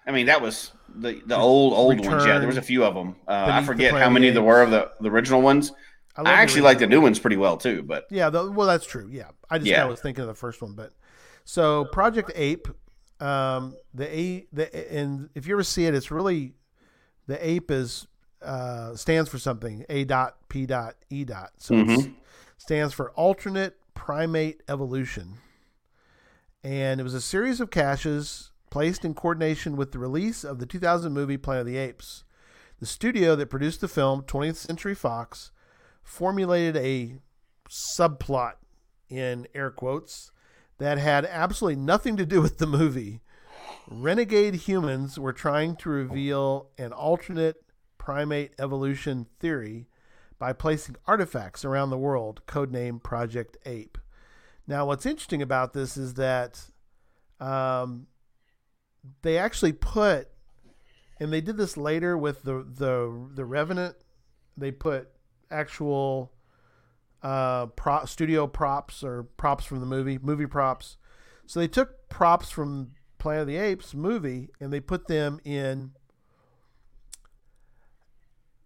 I 0.05 0.11
mean 0.11 0.25
that 0.27 0.41
was 0.41 0.71
the 0.93 1.21
the 1.25 1.37
old 1.37 1.73
old 1.73 2.05
ones. 2.05 2.25
Yeah, 2.25 2.39
there 2.39 2.47
was 2.47 2.57
a 2.57 2.61
few 2.61 2.83
of 2.83 2.93
them. 2.93 3.15
Uh, 3.27 3.49
I 3.51 3.61
the 3.61 3.65
forget 3.65 3.93
how 3.93 4.09
many 4.09 4.29
there 4.29 4.43
were 4.43 4.61
of 4.61 4.71
the, 4.71 4.91
the 4.99 5.09
original 5.09 5.41
ones. 5.41 5.71
I, 6.15 6.23
the 6.23 6.29
actually 6.29 6.61
like 6.61 6.79
the 6.79 6.87
new 6.87 7.01
ones 7.01 7.17
pretty 7.17 7.37
well 7.37 7.57
too. 7.57 7.81
But 7.81 8.05
Yeah, 8.11 8.29
the, 8.29 8.51
well, 8.51 8.67
that's 8.67 8.85
true. 8.85 9.07
Yeah, 9.09 9.29
I 9.49 9.57
just 9.57 9.69
Yeah. 9.69 9.77
kinda 9.77 9.91
was 9.91 10.01
thinking 10.01 10.21
of 10.21 10.27
the 10.27 10.35
first 10.35 10.61
one, 10.61 10.73
but 10.73 10.93
so 11.45 11.85
Project 11.85 12.31
Ape, 12.35 12.67
um, 13.19 13.75
the 13.93 14.15
a 14.15 14.47
the 14.51 14.93
and 14.93 15.29
if 15.33 15.47
you 15.47 15.55
ever 15.55 15.63
see 15.63 15.85
it, 15.85 15.95
it's 15.95 16.11
really 16.11 16.53
the 17.27 17.45
ape 17.45 17.71
is 17.71 18.05
uh, 18.43 18.95
stands 18.95 19.29
for 19.29 19.37
something. 19.37 19.85
A 19.89 20.03
dot 20.03 20.37
P 20.49 20.65
dot 20.65 20.95
E 21.09 21.23
dot. 21.23 21.51
So 21.57 21.75
it 21.75 22.11
stands 22.57 22.93
for 22.93 23.11
alternate 23.11 23.77
primate 23.93 24.61
evolution, 24.67 25.35
and 26.63 26.99
it 26.99 27.03
was 27.03 27.13
a 27.13 27.21
series 27.21 27.59
of 27.59 27.69
caches 27.71 28.51
placed 28.69 29.05
in 29.05 29.13
coordination 29.13 29.75
with 29.75 29.91
the 29.91 29.99
release 29.99 30.43
of 30.43 30.59
the 30.59 30.65
2000 30.65 31.13
movie 31.13 31.37
Planet 31.37 31.61
of 31.61 31.67
the 31.67 31.77
Apes. 31.77 32.23
The 32.79 32.85
studio 32.87 33.35
that 33.35 33.49
produced 33.49 33.81
the 33.81 33.87
film, 33.87 34.23
20th 34.23 34.55
Century 34.55 34.95
Fox, 34.95 35.51
formulated 36.03 36.75
a 36.75 37.19
subplot 37.69 38.53
in 39.09 39.47
air 39.53 39.69
quotes 39.69 40.31
that 40.79 40.97
had 40.97 41.25
absolutely 41.25 41.79
nothing 41.79 42.17
to 42.17 42.25
do 42.25 42.41
with 42.41 42.57
the 42.57 42.67
movie. 42.67 43.21
Renegade 43.87 44.55
humans 44.55 45.19
were 45.19 45.33
trying 45.33 45.75
to 45.77 45.89
reveal 45.89 46.67
an 46.77 46.91
alternate 46.91 47.62
primate 48.03 48.51
evolution 48.59 49.25
theory 49.39 49.87
by 50.37 50.51
placing 50.51 50.97
artifacts 51.07 51.63
around 51.63 51.89
the 51.89 51.97
world, 51.97 52.41
codenamed 52.45 53.01
Project 53.01 53.55
Ape. 53.65 53.97
Now, 54.67 54.85
what's 54.85 55.05
interesting 55.05 55.41
about 55.41 55.71
this 55.71 55.95
is 55.95 56.15
that 56.15 56.59
um, 57.39 58.07
they 59.21 59.37
actually 59.37 59.71
put, 59.71 60.27
and 61.17 61.31
they 61.31 61.39
did 61.39 61.55
this 61.55 61.77
later 61.77 62.17
with 62.17 62.43
the 62.43 62.65
the 62.67 63.29
the 63.35 63.45
Revenant. 63.45 63.95
They 64.57 64.71
put 64.71 65.07
actual 65.49 66.33
uh, 67.21 67.67
studio 68.03 68.47
props 68.47 69.01
or 69.01 69.23
props 69.23 69.63
from 69.63 69.79
the 69.79 69.85
movie, 69.85 70.19
movie 70.21 70.45
props. 70.45 70.97
So 71.45 71.61
they 71.61 71.69
took 71.69 72.09
props 72.09 72.49
from 72.49 72.91
Planet 73.17 73.43
of 73.43 73.47
the 73.47 73.55
Apes 73.55 73.93
movie 73.93 74.49
and 74.59 74.73
they 74.73 74.81
put 74.81 75.07
them 75.07 75.39
in. 75.45 75.91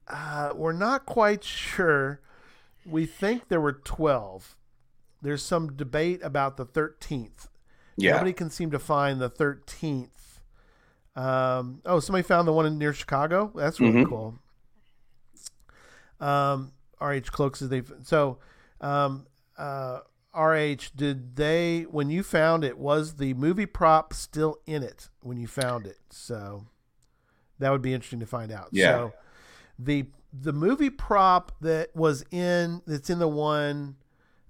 Uh, 0.09 0.51
we're 0.55 0.71
not 0.73 1.05
quite 1.05 1.43
sure. 1.43 2.21
We 2.85 3.05
think 3.05 3.49
there 3.49 3.59
were 3.61 3.73
12. 3.73 4.55
There's 5.21 5.43
some 5.43 5.73
debate 5.73 6.21
about 6.23 6.57
the 6.57 6.65
13th. 6.65 7.49
yeah, 7.97 8.11
Nobody 8.13 8.31
can 8.33 8.49
seem 8.49 8.71
to 8.71 8.79
find 8.79 9.19
the 9.19 9.29
13th. 9.29 10.39
Um, 11.15 11.81
oh, 11.85 11.99
somebody 11.99 12.21
found 12.23 12.47
the 12.47 12.53
one 12.53 12.65
in 12.67 12.77
near 12.77 12.93
Chicago. 12.93 13.51
That's 13.55 13.79
really 13.79 14.03
Mhm. 14.03 14.07
cool. 14.09 14.39
Um, 16.19 16.73
RH 16.99 17.31
Cloaks 17.31 17.61
is 17.61 17.69
they 17.69 17.83
so 18.03 18.39
um, 18.81 19.27
uh, 19.57 19.99
RH 20.33 20.91
did 20.95 21.35
they 21.35 21.83
when 21.89 22.09
you 22.09 22.23
found 22.23 22.63
it 22.63 22.77
was 22.77 23.15
the 23.17 23.33
movie 23.35 23.65
prop 23.67 24.13
still 24.13 24.57
in 24.65 24.81
it 24.83 25.09
when 25.21 25.37
you 25.37 25.47
found 25.47 25.85
it 25.85 25.97
so 26.09 26.65
that 27.59 27.71
would 27.71 27.81
be 27.83 27.93
interesting 27.93 28.19
to 28.19 28.25
find 28.25 28.51
out 28.51 28.69
Yeah. 28.71 28.93
so 28.93 29.13
the 29.79 30.05
the 30.33 30.53
movie 30.53 30.89
prop 30.89 31.51
that 31.61 31.95
was 31.95 32.23
in 32.31 32.81
that's 32.85 33.09
in 33.09 33.19
the 33.19 33.27
one 33.27 33.95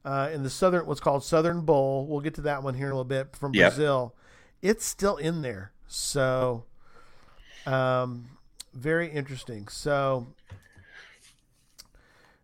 uh, 0.06 0.30
in 0.34 0.44
the 0.44 0.50
southern 0.50 0.86
what's 0.86 1.00
called 1.00 1.24
Southern 1.24 1.62
Bowl 1.62 2.08
we'll 2.08 2.22
get 2.22 2.34
to 2.36 2.42
that 2.42 2.64
one 2.64 2.74
here 2.74 2.88
in 2.88 2.92
a 2.92 2.96
little 2.96 3.06
bit 3.06 3.36
from 3.36 3.54
Yep. 3.54 3.72
Brazil 3.74 4.16
it's 4.62 4.86
still 4.86 5.18
in 5.18 5.42
there 5.42 5.72
so 5.88 6.66
um, 7.66 8.30
very 8.74 9.10
interesting 9.10 9.68
so 9.68 10.28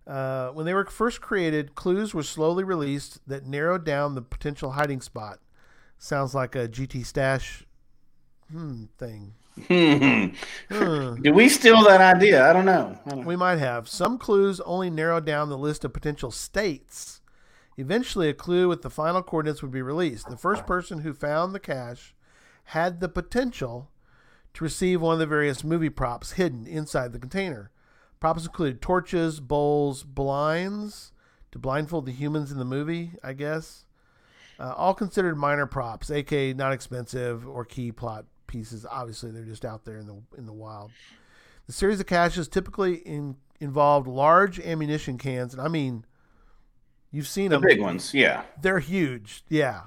uh, 0.05 0.49
when 0.49 0.65
they 0.65 0.73
were 0.73 0.85
first 0.85 1.21
created, 1.21 1.75
clues 1.75 2.13
were 2.13 2.23
slowly 2.23 2.63
released 2.63 3.19
that 3.27 3.45
narrowed 3.45 3.85
down 3.85 4.15
the 4.15 4.21
potential 4.21 4.71
hiding 4.71 5.01
spot. 5.01 5.39
Sounds 5.97 6.35
like 6.35 6.55
a 6.55 6.67
GT 6.67 7.05
stash 7.05 7.65
hmm, 8.51 8.85
thing. 8.97 9.33
Hmm. 9.67 10.27
Hmm. 10.71 11.21
Did 11.21 11.35
we 11.35 11.47
steal 11.47 11.83
that 11.83 12.01
idea? 12.01 12.49
I 12.49 12.53
don't 12.53 12.65
know. 12.65 12.97
I 13.05 13.09
don't- 13.11 13.25
We 13.25 13.35
might 13.35 13.59
have. 13.59 13.87
Some 13.87 14.17
clues 14.17 14.59
only 14.61 14.89
narrowed 14.89 15.25
down 15.25 15.49
the 15.49 15.57
list 15.57 15.85
of 15.85 15.93
potential 15.93 16.31
states. 16.31 17.21
Eventually, 17.77 18.29
a 18.29 18.33
clue 18.33 18.67
with 18.67 18.81
the 18.81 18.89
final 18.89 19.21
coordinates 19.23 19.61
would 19.61 19.71
be 19.71 19.81
released. 19.81 20.27
The 20.29 20.37
first 20.37 20.65
person 20.65 20.99
who 20.99 21.13
found 21.13 21.53
the 21.53 21.59
cache 21.59 22.15
had 22.65 22.99
the 22.99 23.09
potential 23.09 23.89
to 24.53 24.63
receive 24.63 25.01
one 25.01 25.13
of 25.13 25.19
the 25.19 25.25
various 25.25 25.63
movie 25.63 25.89
props 25.89 26.33
hidden 26.33 26.67
inside 26.67 27.11
the 27.13 27.19
container. 27.19 27.71
Props 28.19 28.45
included 28.45 28.81
torches, 28.81 29.39
bowls, 29.39 30.03
blinds 30.03 31.11
to 31.51 31.59
blindfold 31.59 32.05
the 32.05 32.11
humans 32.11 32.51
in 32.51 32.57
the 32.59 32.65
movie, 32.65 33.13
I 33.23 33.33
guess. 33.33 33.85
Uh, 34.59 34.73
all 34.77 34.93
considered 34.93 35.35
minor 35.37 35.65
props, 35.65 36.09
aka 36.11 36.53
not 36.53 36.73
expensive 36.73 37.47
or 37.47 37.65
key 37.65 37.91
plot 37.91 38.25
pieces. 38.53 38.85
Obviously, 38.89 39.31
they're 39.31 39.43
just 39.43 39.65
out 39.65 39.83
there 39.83 39.97
in 39.97 40.05
the 40.07 40.21
in 40.37 40.45
the 40.45 40.53
wild. 40.53 40.91
The 41.65 41.73
series 41.73 41.99
of 41.99 42.05
caches 42.05 42.47
typically 42.47 42.95
in, 42.97 43.35
involved 43.59 44.07
large 44.07 44.59
ammunition 44.59 45.17
cans, 45.17 45.53
and 45.53 45.61
I 45.61 45.67
mean, 45.67 46.05
you've 47.11 47.27
seen 47.27 47.49
The 47.49 47.57
them. 47.57 47.67
big 47.67 47.81
ones, 47.81 48.13
yeah. 48.13 48.43
They're 48.61 48.79
huge. 48.79 49.43
Yeah. 49.49 49.83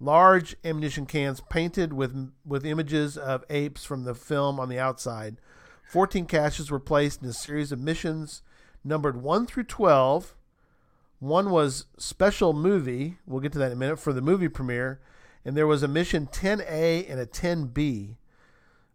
Large 0.00 0.56
ammunition 0.64 1.06
cans 1.06 1.40
painted 1.50 1.92
with 1.92 2.32
with 2.46 2.64
images 2.64 3.16
of 3.18 3.44
apes 3.50 3.84
from 3.84 4.04
the 4.04 4.14
film 4.14 4.58
on 4.58 4.68
the 4.68 4.78
outside. 4.78 5.36
14 5.90 6.24
caches 6.26 6.70
were 6.70 6.80
placed 6.80 7.22
in 7.22 7.28
a 7.28 7.32
series 7.34 7.70
of 7.70 7.78
missions 7.78 8.40
numbered 8.82 9.20
1 9.22 9.46
through 9.46 9.64
12. 9.64 10.34
One 11.20 11.50
was 11.50 11.84
special 11.98 12.52
movie. 12.52 13.18
We'll 13.26 13.40
get 13.40 13.52
to 13.52 13.58
that 13.58 13.66
in 13.66 13.72
a 13.72 13.76
minute 13.76 13.98
for 13.98 14.12
the 14.12 14.22
movie 14.22 14.48
premiere. 14.48 15.00
And 15.44 15.56
there 15.56 15.66
was 15.66 15.82
a 15.82 15.88
mission 15.88 16.26
10A 16.26 17.10
and 17.10 17.20
a 17.20 17.26
10B. 17.26 18.16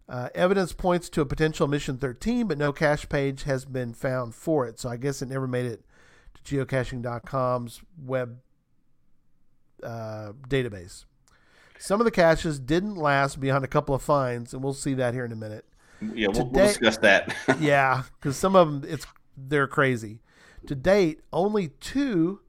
Uh, 0.09 0.29
evidence 0.33 0.71
points 0.71 1.09
to 1.09 1.19
a 1.19 1.25
potential 1.25 1.67
mission 1.67 1.97
13, 1.97 2.47
but 2.47 2.57
no 2.57 2.71
cache 2.71 3.09
page 3.09 3.43
has 3.43 3.65
been 3.65 3.93
found 3.93 4.33
for 4.33 4.65
it. 4.65 4.79
So 4.79 4.87
I 4.87 4.95
guess 4.95 5.21
it 5.21 5.27
never 5.27 5.47
made 5.47 5.65
it 5.65 5.83
to 6.45 6.65
geocaching.com's 6.65 7.81
web 8.01 8.37
uh, 9.83 10.31
database. 10.47 11.03
Some 11.79 11.99
of 11.99 12.05
the 12.05 12.11
caches 12.11 12.59
didn't 12.59 12.95
last 12.95 13.39
beyond 13.39 13.65
a 13.65 13.67
couple 13.67 13.93
of 13.93 14.01
finds, 14.01 14.53
and 14.53 14.63
we'll 14.63 14.73
see 14.73 14.93
that 14.95 15.13
here 15.13 15.25
in 15.25 15.31
a 15.31 15.35
minute. 15.35 15.65
Yeah, 16.01 16.27
we'll, 16.29 16.45
we'll 16.47 16.67
discuss 16.67 16.97
that. 16.99 17.35
yeah, 17.59 18.03
because 18.19 18.37
some 18.37 18.55
of 18.55 18.81
them 18.81 18.91
it's 18.91 19.05
they're 19.35 19.67
crazy. 19.67 20.19
To 20.67 20.75
date, 20.75 21.21
only 21.31 21.69
two 21.79 22.41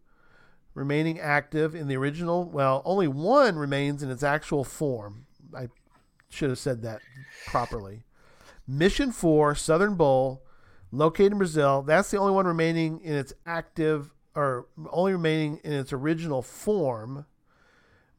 remaining 0.79 1.19
active 1.19 1.75
in 1.75 1.89
the 1.89 1.97
original. 1.97 2.45
Well, 2.49 2.83
only 2.85 3.09
one 3.09 3.57
remains 3.57 4.03
in 4.03 4.11
its 4.11 4.23
actual 4.23 4.65
form. 4.65 5.27
I 5.57 5.69
should 6.31 6.51
have 6.51 6.59
said 6.59 6.83
that 6.83 7.01
properly. 7.47 8.05
Mission 8.67 9.13
Four, 9.13 9.55
Southern 9.55 9.95
Bowl, 9.95 10.43
located 10.93 11.33
in 11.33 11.39
Brazil. 11.39 11.83
That's 11.83 12.11
the 12.11 12.19
only 12.19 12.33
one 12.33 12.47
remaining 12.47 13.01
in 13.01 13.15
its 13.15 13.33
active, 13.47 14.11
or 14.35 14.67
only 14.91 15.13
remaining 15.13 15.61
in 15.65 15.73
its 15.73 15.93
original 15.93 16.43
form. 16.43 17.27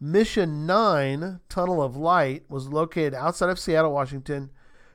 Mission 0.02 0.66
9, 0.66 1.42
Tunnel 1.50 1.84
of 1.84 1.96
Light, 1.96 2.44
was 2.50 2.70
located 2.70 3.14
outside 3.14 3.50
of 3.50 3.60
Seattle, 3.60 3.92
Washington, 3.92 4.50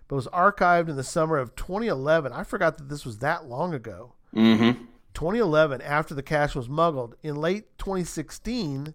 but 0.08 0.16
was 0.16 0.28
archived 0.28 0.88
in 0.88 0.96
the 0.96 1.04
summer 1.04 1.36
of 1.36 1.54
2011. 1.56 2.32
I 2.32 2.42
forgot 2.42 2.78
that 2.78 2.88
this 2.88 3.04
was 3.04 3.18
that 3.18 3.46
long 3.46 3.74
ago. 3.74 4.14
mm-hmm. 4.34 4.84
2011, 5.14 5.80
after 5.82 6.14
the 6.14 6.22
cache 6.22 6.54
was 6.54 6.68
muggled. 6.68 7.14
In 7.22 7.36
late 7.36 7.78
2016, 7.78 8.94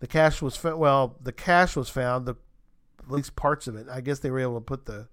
the 0.00 0.06
cache 0.06 0.40
was 0.42 0.56
found. 0.56 0.78
Well, 0.78 1.16
the 1.20 1.32
cache 1.32 1.76
was 1.76 1.88
found, 1.88 2.26
the 2.26 2.36
at 3.00 3.10
least 3.10 3.36
parts 3.36 3.66
of 3.66 3.76
it. 3.76 3.86
I 3.90 4.00
guess 4.00 4.20
they 4.20 4.30
were 4.30 4.40
able 4.40 4.54
to 4.56 4.60
put 4.60 4.86
the 4.86 5.08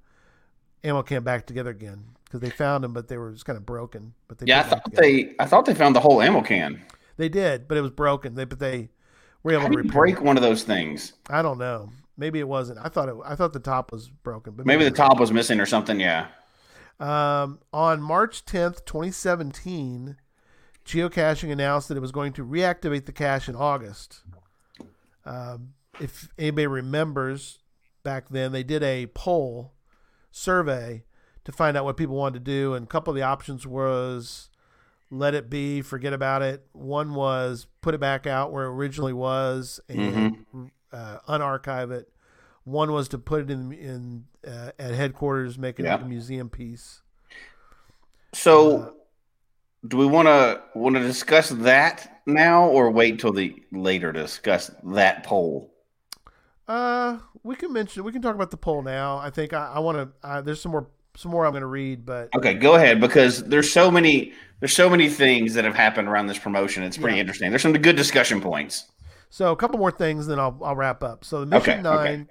ammo 0.83 1.01
can 1.03 1.23
back 1.23 1.45
together 1.47 1.71
again 1.71 2.05
because 2.25 2.39
they 2.41 2.49
found 2.49 2.83
them, 2.83 2.93
but 2.93 3.07
they 3.07 3.17
were 3.17 3.31
just 3.31 3.45
kind 3.45 3.57
of 3.57 3.65
broken. 3.65 4.13
But 4.27 4.37
they 4.39 4.45
Yeah, 4.45 4.59
I 4.59 4.63
put 4.63 4.65
it 4.65 4.69
back 4.69 4.83
thought 4.83 4.93
they 4.95 5.35
I 5.39 5.45
thought 5.45 5.65
they 5.65 5.73
found 5.75 5.95
the 5.95 5.99
whole 6.01 6.21
ammo 6.21 6.41
can. 6.41 6.83
they 7.17 7.29
did, 7.29 7.67
but 7.67 7.77
it 7.77 7.81
was 7.81 7.91
broken. 7.91 8.35
They 8.35 8.45
but 8.45 8.59
they 8.59 8.89
were 9.43 9.53
able 9.53 9.63
How 9.63 9.67
to 9.67 9.75
do 9.75 9.79
you 9.81 9.91
repair. 9.91 9.91
break 9.91 10.21
it. 10.21 10.21
one 10.21 10.37
of 10.37 10.43
those 10.43 10.63
things? 10.63 11.13
I 11.29 11.41
don't 11.41 11.57
know. 11.57 11.91
Maybe 12.17 12.39
it 12.39 12.47
wasn't. 12.47 12.79
I 12.79 12.89
thought 12.89 13.09
it. 13.09 13.15
I 13.25 13.35
thought 13.35 13.53
the 13.53 13.59
top 13.59 13.91
was 13.91 14.09
broken, 14.09 14.53
but 14.55 14.65
Maybe 14.65 14.83
the 14.83 14.91
it 14.91 14.93
wasn't. 14.93 14.95
top 14.95 15.19
was 15.19 15.31
missing 15.31 15.59
or 15.59 15.65
something. 15.65 15.99
Yeah. 15.99 16.27
Um, 16.99 17.59
on 17.73 18.01
March 18.01 18.45
10th, 18.45 18.85
2017, 18.85 20.17
geocaching 20.85 21.51
announced 21.51 21.87
that 21.89 21.97
it 21.97 22.01
was 22.01 22.11
going 22.11 22.33
to 22.33 22.45
reactivate 22.45 23.05
the 23.05 23.11
cache 23.11 23.49
in 23.49 23.55
August. 23.55 24.21
Um, 25.25 25.73
if 25.99 26.29
anybody 26.37 26.67
remembers 26.67 27.59
back 28.03 28.29
then, 28.29 28.51
they 28.51 28.63
did 28.63 28.83
a 28.83 29.07
poll 29.07 29.73
survey 30.31 31.03
to 31.45 31.51
find 31.51 31.75
out 31.77 31.85
what 31.85 31.97
people 31.97 32.15
wanted 32.15 32.45
to 32.45 32.51
do, 32.51 32.73
and 32.73 32.85
a 32.85 32.87
couple 32.87 33.11
of 33.11 33.15
the 33.15 33.21
options 33.23 33.65
was 33.65 34.49
let 35.11 35.33
it 35.33 35.49
be, 35.49 35.81
forget 35.81 36.13
about 36.13 36.41
it. 36.41 36.65
One 36.73 37.13
was 37.13 37.67
put 37.81 37.93
it 37.93 37.99
back 37.99 38.27
out 38.27 38.51
where 38.51 38.65
it 38.65 38.69
originally 38.69 39.13
was 39.13 39.79
and 39.87 40.45
uh, 40.91 41.17
unarchive 41.27 41.91
it. 41.91 42.09
One 42.63 42.91
was 42.91 43.07
to 43.09 43.17
put 43.19 43.41
it 43.41 43.51
in 43.51 43.71
in 43.71 44.25
uh, 44.45 44.71
at 44.79 44.91
headquarters, 44.95 45.57
make 45.57 45.79
it 45.79 45.85
Yeah. 45.85 46.01
a 46.01 46.05
museum 46.05 46.49
piece. 46.49 47.01
So, 48.33 48.95
do 49.87 49.97
we 49.97 50.05
want 50.05 50.27
to 50.27 50.61
want 50.73 50.95
to 50.95 51.01
discuss 51.01 51.49
that 51.49 52.21
now, 52.25 52.67
or 52.67 52.89
wait 52.91 53.19
till 53.19 53.31
the 53.33 53.55
later 53.71 54.11
to 54.13 54.21
discuss 54.21 54.71
that 54.83 55.23
poll? 55.23 55.71
Uh, 56.67 57.19
we 57.43 57.55
can 57.55 57.71
mention 57.71 58.03
we 58.03 58.11
can 58.11 58.21
talk 58.21 58.35
about 58.35 58.51
the 58.51 58.57
poll 58.57 58.81
now. 58.81 59.17
I 59.17 59.29
think 59.29 59.53
I, 59.53 59.73
I 59.75 59.79
want 59.79 59.97
to. 59.97 60.27
Uh, 60.27 60.41
there's 60.41 60.61
some 60.61 60.71
more 60.71 60.87
some 61.15 61.31
more 61.31 61.45
I'm 61.45 61.51
going 61.51 61.61
to 61.61 61.67
read, 61.67 62.05
but 62.05 62.29
Okay, 62.35 62.55
go 62.55 62.75
ahead 62.75 62.99
because 62.99 63.43
there's 63.43 63.71
so 63.71 63.91
many 63.91 64.33
there's 64.59 64.73
so 64.73 64.89
many 64.89 65.07
things 65.09 65.53
that 65.53 65.63
have 65.63 65.75
happened 65.75 66.07
around 66.07 66.27
this 66.27 66.39
promotion. 66.39 66.83
It's 66.83 66.97
pretty 66.97 67.17
Yeah. 67.17 67.21
interesting. 67.21 67.49
There's 67.51 67.61
some 67.61 67.73
good 67.73 67.95
discussion 67.95 68.41
points. 68.41 68.91
so 69.29 69.51
a 69.51 69.55
couple 69.55 69.77
more 69.77 69.91
things, 69.91 70.27
then 70.27 70.39
I'll 70.39 70.59
I'll 70.63 70.75
wrap 70.75 71.03
up. 71.03 71.23
So 71.23 71.41
the 71.41 71.45
mission 71.45 71.85
Okay, 71.85 71.89
okay. 71.89 72.17
nine, 72.17 72.29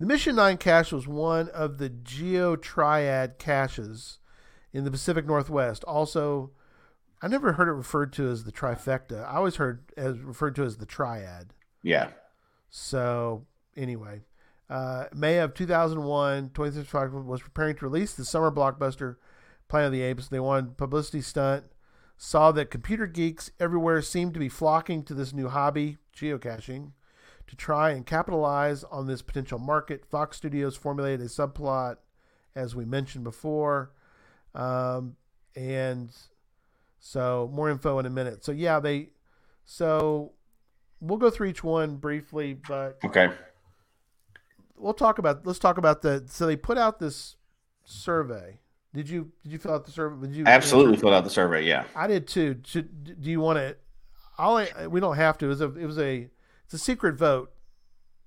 the 0.00 0.06
mission 0.06 0.34
nine 0.36 0.56
cache 0.56 0.90
was 0.92 1.06
one 1.06 1.48
of 1.50 1.78
the 1.78 1.88
Geo 1.88 2.56
Triad 2.56 3.38
caches 3.38 4.18
in 4.72 4.84
the 4.84 4.90
Pacific 4.90 5.26
Northwest. 5.26 5.84
Also, 5.84 6.50
I 7.22 7.28
never 7.28 7.52
heard 7.52 7.68
it 7.68 7.72
referred 7.72 8.12
to 8.14 8.28
as 8.28 8.44
the 8.44 8.52
trifecta. 8.52 9.24
I 9.26 9.36
always 9.36 9.56
heard 9.56 9.92
as 9.96 10.18
referred 10.18 10.54
to 10.56 10.64
as 10.64 10.78
the 10.78 10.86
triad. 10.86 11.52
Yeah. 11.82 12.08
So 12.70 13.46
anyway, 13.76 14.22
uh, 14.68 15.06
May 15.12 15.38
of 15.38 15.54
2001, 15.54 16.50
2065 16.54 17.12
was 17.12 17.42
preparing 17.42 17.76
to 17.76 17.84
release 17.84 18.14
the 18.14 18.24
summer 18.24 18.50
blockbuster 18.50 19.16
Planet 19.68 19.86
of 19.86 19.92
the 19.92 20.02
Apes. 20.02 20.28
They 20.28 20.40
wanted 20.40 20.76
publicity 20.76 21.20
stunt. 21.20 21.64
Saw 22.16 22.52
that 22.52 22.70
computer 22.70 23.06
geeks 23.06 23.50
everywhere 23.58 24.02
seemed 24.02 24.34
to 24.34 24.40
be 24.40 24.48
flocking 24.48 25.02
to 25.04 25.14
this 25.14 25.32
new 25.32 25.48
hobby, 25.48 25.96
geocaching, 26.14 26.92
to 27.46 27.56
try 27.56 27.90
and 27.90 28.04
capitalize 28.04 28.84
on 28.84 29.06
this 29.06 29.22
potential 29.22 29.58
market. 29.58 30.04
Fox 30.04 30.36
Studios 30.36 30.76
formulated 30.76 31.22
a 31.22 31.28
subplot, 31.30 31.96
as 32.54 32.76
we 32.76 32.84
mentioned 32.84 33.24
before, 33.24 33.92
um, 34.54 35.16
and 35.56 36.10
so 37.00 37.50
more 37.52 37.68
info 37.70 37.98
in 37.98 38.06
a 38.06 38.10
minute. 38.10 38.44
So 38.44 38.52
yeah, 38.52 38.78
they 38.78 39.10
so 39.64 40.32
we'll 41.00 41.18
go 41.18 41.30
through 41.30 41.48
each 41.48 41.64
one 41.64 41.96
briefly, 41.96 42.54
but 42.54 42.98
Okay. 43.04 43.30
we'll 44.76 44.94
talk 44.94 45.18
about 45.18 45.46
let's 45.46 45.58
talk 45.58 45.78
about 45.78 46.02
the 46.02 46.24
so 46.28 46.46
they 46.46 46.56
put 46.56 46.78
out 46.78 46.98
this 47.00 47.36
survey. 47.84 48.60
Did 48.94 49.08
you 49.08 49.30
did 49.42 49.52
you 49.52 49.58
fill 49.58 49.74
out 49.74 49.84
the 49.84 49.92
survey? 49.92 50.26
Did 50.26 50.36
you 50.36 50.44
Absolutely 50.46 50.96
filled 50.96 51.14
out 51.14 51.24
the 51.24 51.30
survey. 51.30 51.64
Yeah. 51.64 51.84
I 51.94 52.06
did 52.06 52.26
too. 52.26 52.60
Should, 52.64 53.20
do 53.20 53.30
you 53.30 53.40
want 53.40 53.58
to? 53.58 53.76
I'll. 54.36 54.66
We 54.88 55.00
don't 55.00 55.16
have 55.16 55.38
to. 55.38 55.46
It 55.46 55.48
was 55.48 55.60
a. 55.60 55.76
It 55.76 55.86
was 55.86 55.98
a. 55.98 56.28
It's 56.64 56.74
a 56.74 56.78
secret 56.78 57.16
vote. 57.16 57.52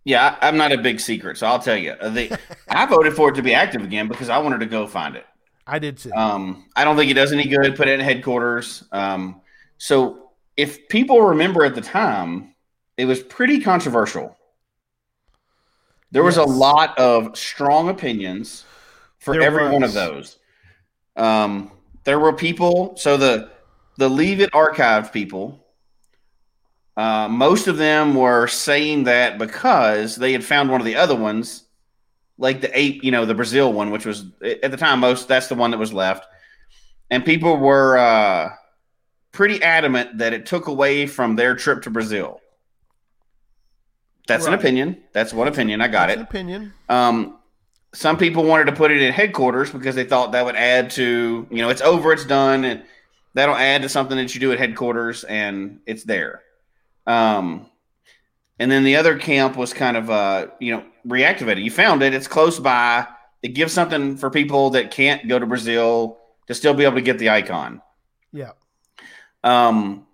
Yeah, 0.06 0.38
I, 0.42 0.48
I'm 0.48 0.58
not 0.58 0.72
a 0.72 0.78
big 0.78 1.00
secret, 1.00 1.38
so 1.38 1.48
I'll 1.48 1.60
tell 1.60 1.78
you. 1.78 1.96
The, 2.02 2.38
I 2.70 2.86
voted 2.86 3.14
for 3.14 3.30
it 3.30 3.36
to 3.36 3.42
be 3.42 3.54
active 3.54 3.82
again 3.82 4.08
because 4.08 4.30
I 4.30 4.38
wanted 4.38 4.60
to 4.60 4.66
go 4.66 4.86
find 4.88 5.16
it. 5.16 5.26
I 5.66 5.80
did 5.80 5.98
too. 5.98 6.12
Um, 6.14 6.66
I 6.76 6.84
don't 6.84 6.98
think 6.98 7.10
it 7.10 7.16
does 7.16 7.32
any 7.32 7.48
good. 7.48 7.76
Put 7.76 7.88
it 7.88 8.00
in 8.00 8.06
headquarters. 8.06 8.84
Um, 8.92 9.42
so 9.78 10.32
if 10.58 10.88
people 10.90 11.22
remember 11.22 11.66
at 11.66 11.76
the 11.76 11.82
time, 11.82 12.56
it 12.98 13.06
was 13.06 13.22
pretty 13.22 13.60
controversial. 13.60 14.38
There 16.12 16.24
was 16.24 16.38
a 16.38 16.44
lot 16.44 16.98
of 17.00 17.36
strong 17.38 17.90
opinions 17.90 18.66
for 19.18 19.34
There 19.34 19.44
every 19.44 19.70
one 19.70 19.84
of 19.84 19.94
those. 19.94 20.38
Um, 21.16 21.72
there 22.04 22.20
were 22.20 22.34
people. 22.34 22.96
So 22.98 23.18
the 23.18 23.50
the 23.98 24.10
Leave 24.10 24.42
It 24.42 24.52
archived 24.52 25.12
people. 25.12 25.66
Uh, 26.96 27.28
most 27.28 27.68
of 27.68 27.78
them 27.78 28.14
were 28.14 28.48
saying 28.48 29.06
that 29.06 29.40
because 29.40 30.16
they 30.16 30.32
had 30.32 30.44
found 30.44 30.70
one 30.70 30.80
of 30.80 30.86
the 30.86 30.96
other 30.96 31.16
ones, 31.16 31.64
like 32.38 32.62
the 32.62 32.78
ape, 32.78 33.04
you 33.04 33.12
know, 33.12 33.26
the 33.26 33.36
Brazil 33.36 33.72
one, 33.72 33.92
which 33.92 34.06
was 34.06 34.26
at 34.42 34.72
the 34.72 34.78
time 34.78 35.00
most 35.00 35.28
that's 35.28 35.48
the 35.48 35.56
one 35.56 35.72
that 35.72 35.78
was 35.78 35.94
left, 35.94 36.26
and 37.10 37.24
people 37.24 37.58
were 37.58 37.98
uh, 37.98 38.50
pretty 39.32 39.62
adamant 39.62 40.18
that 40.18 40.34
it 40.34 40.46
took 40.46 40.68
away 40.68 41.06
from 41.08 41.36
their 41.36 41.56
trip 41.56 41.84
to 41.84 41.90
Brazil. 41.90 42.40
That's 44.28 44.46
an 44.46 44.54
opinion. 44.54 45.04
That's 45.12 45.34
one 45.34 45.48
opinion. 45.48 45.82
I 45.82 45.90
got 45.90 46.08
That's 46.08 46.14
it. 46.14 46.22
An 46.22 46.28
opinion. 46.28 46.74
Um, 46.88 47.40
some 47.94 48.18
people 48.18 48.44
wanted 48.46 48.66
to 48.66 48.72
put 48.72 48.92
it 48.92 49.02
in 49.02 49.12
headquarters 49.12 49.70
because 49.70 49.96
they 49.96 50.06
thought 50.06 50.32
that 50.32 50.46
would 50.46 50.56
add 50.56 50.90
to, 50.92 51.46
you 51.50 51.58
know, 51.58 51.70
it's 51.70 51.82
over, 51.82 52.14
it's 52.14 52.26
done, 52.26 52.64
and 52.64 52.84
that'll 53.34 53.56
add 53.56 53.82
to 53.82 53.90
something 53.90 54.18
that 54.18 54.34
you 54.34 54.40
do 54.40 54.52
at 54.52 54.60
headquarters, 54.60 55.24
and 55.26 55.80
it's 55.86 56.04
there. 56.04 56.42
Um, 57.06 57.70
and 58.60 58.72
then 58.72 58.84
the 58.84 58.96
other 58.96 59.18
camp 59.18 59.58
was 59.58 59.74
kind 59.74 59.98
of, 59.98 60.10
uh, 60.10 60.48
you 60.60 60.76
know, 60.76 60.86
reactivated. 61.08 61.64
You 61.64 61.72
found 61.72 62.04
it, 62.04 62.14
it's 62.14 62.28
close 62.28 62.60
by. 62.60 63.08
it 63.42 63.50
gives 63.50 63.74
something 63.74 64.18
for 64.18 64.30
people 64.30 64.72
that 64.72 64.92
can't 64.92 65.28
go 65.28 65.38
to 65.38 65.46
Brazil 65.46 66.20
to 66.48 66.54
still 66.54 66.74
be 66.74 66.84
able 66.84 66.96
to 66.96 67.02
get 67.02 67.20
the 67.20 67.30
icon. 67.30 67.82
Yeah. 68.32 68.52
Um, 69.44 70.08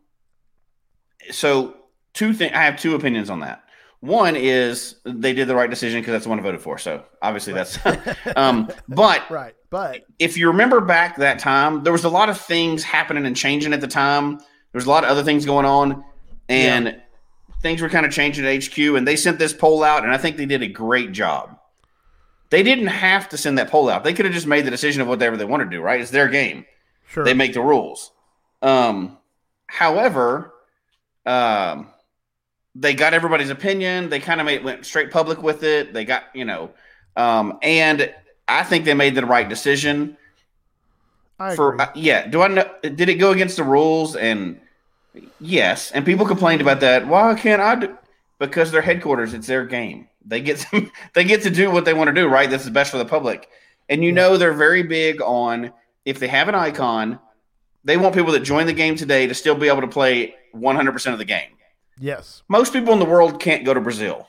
so 1.32 1.78
two 2.14 2.34
things. 2.34 2.54
I 2.54 2.64
have 2.64 2.78
two 2.78 2.96
opinions 2.96 3.30
on 3.30 3.42
that. 3.42 3.64
One 4.02 4.36
is 4.36 4.96
they 5.04 5.34
did 5.34 5.48
the 5.48 5.56
right 5.56 5.70
decision 5.70 6.00
because 6.00 6.14
that's 6.14 6.24
the 6.24 6.30
one 6.30 6.40
I 6.40 6.44
voted 6.44 6.62
for. 6.62 6.78
So 6.78 7.04
obviously 7.22 7.54
that's. 7.54 7.78
um, 8.36 8.72
but 8.88 9.30
Right. 9.30 9.56
But 9.70 10.06
if 10.18 10.38
you 10.38 10.48
remember 10.48 10.82
back 10.82 11.18
that 11.18 11.40
time, 11.40 11.84
there 11.84 11.94
was 11.94 12.04
a 12.04 12.10
lot 12.10 12.30
of 12.30 12.40
things 12.40 12.84
happening 12.84 13.26
and 13.26 13.36
changing 13.36 13.74
at 13.74 13.82
the 13.82 13.88
time. 13.88 14.38
There 14.38 14.78
was 14.78 14.86
a 14.86 14.90
lot 14.90 15.04
of 15.04 15.12
other 15.12 15.24
things 15.24 15.46
going 15.46 15.66
on, 15.66 16.04
and 16.48 17.02
things 17.62 17.82
were 17.82 17.90
kind 17.90 18.06
of 18.06 18.12
changing 18.12 18.46
at 18.46 18.64
HQ. 18.64 18.78
And 18.78 19.08
they 19.08 19.16
sent 19.16 19.40
this 19.40 19.54
poll 19.54 19.84
out, 19.84 20.04
and 20.04 20.14
I 20.14 20.18
think 20.18 20.38
they 20.38 20.46
did 20.46 20.62
a 20.62 20.68
great 20.68 21.12
job. 21.12 21.58
They 22.50 22.64
didn't 22.64 22.88
have 22.88 23.30
to 23.30 23.38
send 23.38 23.58
that 23.58 23.70
poll 23.70 23.90
out. 23.90 24.04
They 24.04 24.14
could 24.14 24.26
have 24.26 24.34
just 24.34 24.48
made 24.48 24.66
the 24.66 24.72
decision 24.72 25.02
of 25.02 25.08
whatever 25.08 25.38
they 25.38 25.46
want 25.46 25.64
to 25.64 25.70
do. 25.70 25.82
Right? 25.82 26.02
It's 26.02 26.12
their 26.12 26.28
game 26.28 26.66
sure. 27.08 27.24
they 27.24 27.34
make 27.34 27.54
the 27.54 27.62
rules. 27.62 28.12
Um, 28.62 29.18
however, 29.68 30.54
um, 31.26 31.88
they 32.76 32.94
got 32.94 33.14
everybody's 33.14 33.50
opinion. 33.50 34.10
They 34.10 34.20
kind 34.20 34.40
of 34.40 34.46
made 34.46 34.64
went 34.64 34.86
straight 34.86 35.12
public 35.12 35.44
with 35.44 35.64
it. 35.64 35.94
They 35.94 36.06
got 36.06 36.24
you 36.34 36.46
know, 36.46 36.72
um, 37.16 37.60
and 37.62 38.14
I 38.48 38.64
think 38.64 38.86
they 38.86 38.94
made 38.94 39.16
the 39.16 39.26
right 39.26 39.48
decision. 39.48 40.18
I 41.40 41.56
For 41.56 41.74
agree. 41.74 41.86
uh, 41.86 41.92
yeah, 41.96 42.28
do 42.28 42.42
I 42.42 42.48
know? 42.48 42.70
Did 42.82 43.10
it 43.10 43.16
go 43.16 43.32
against 43.32 43.58
the 43.58 43.64
rules? 43.64 44.16
And 44.16 44.60
yes, 45.40 45.92
and 45.92 46.06
people 46.06 46.26
complained 46.26 46.62
about 46.62 46.80
that. 46.82 47.08
Why 47.08 47.34
can't 47.36 47.62
I 47.62 47.76
do? 47.76 47.98
Because 48.40 48.72
their 48.72 48.82
headquarters, 48.82 49.34
it's 49.34 49.48
their 49.48 49.66
game. 49.66 50.08
They 50.26 50.42
get 50.42 50.60
some, 50.60 50.92
they 51.14 51.24
get 51.24 51.44
to 51.44 51.50
do 51.50 51.72
what 51.72 51.86
they 51.86 51.94
want 51.94 52.08
to 52.10 52.14
do. 52.14 52.28
Right? 52.28 52.50
This 52.50 52.64
is 52.64 52.70
best 52.70 52.92
for 52.92 52.98
the 52.98 53.06
public. 53.06 53.50
And 53.90 54.04
you 54.04 54.12
know 54.12 54.38
they're 54.38 54.54
very 54.54 54.84
big 54.84 55.22
on 55.22 55.72
if 56.06 56.20
they 56.20 56.28
have 56.28 56.48
an 56.48 56.56
icon, 56.56 57.20
they 57.84 57.98
want 57.98 58.14
people 58.16 58.32
that 58.34 58.42
join 58.42 58.68
the 58.68 58.74
game 58.74 58.96
today 58.96 59.26
to 59.28 59.34
still 59.34 59.56
be 59.56 59.68
able 59.68 59.82
to 59.82 59.88
play 59.88 60.36
100% 60.56 61.12
of 61.14 61.18
the 61.20 61.26
game. 61.26 61.50
yes. 62.00 62.44
Most 62.48 62.72
people 62.74 62.94
in 62.94 63.00
the 63.00 63.06
world 63.06 63.40
can't 63.40 63.66
go 63.66 63.74
to 63.74 63.82
Brazil 63.82 64.28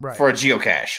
Right. 0.00 0.16
for 0.16 0.28
a 0.28 0.32
geocache. 0.32 0.98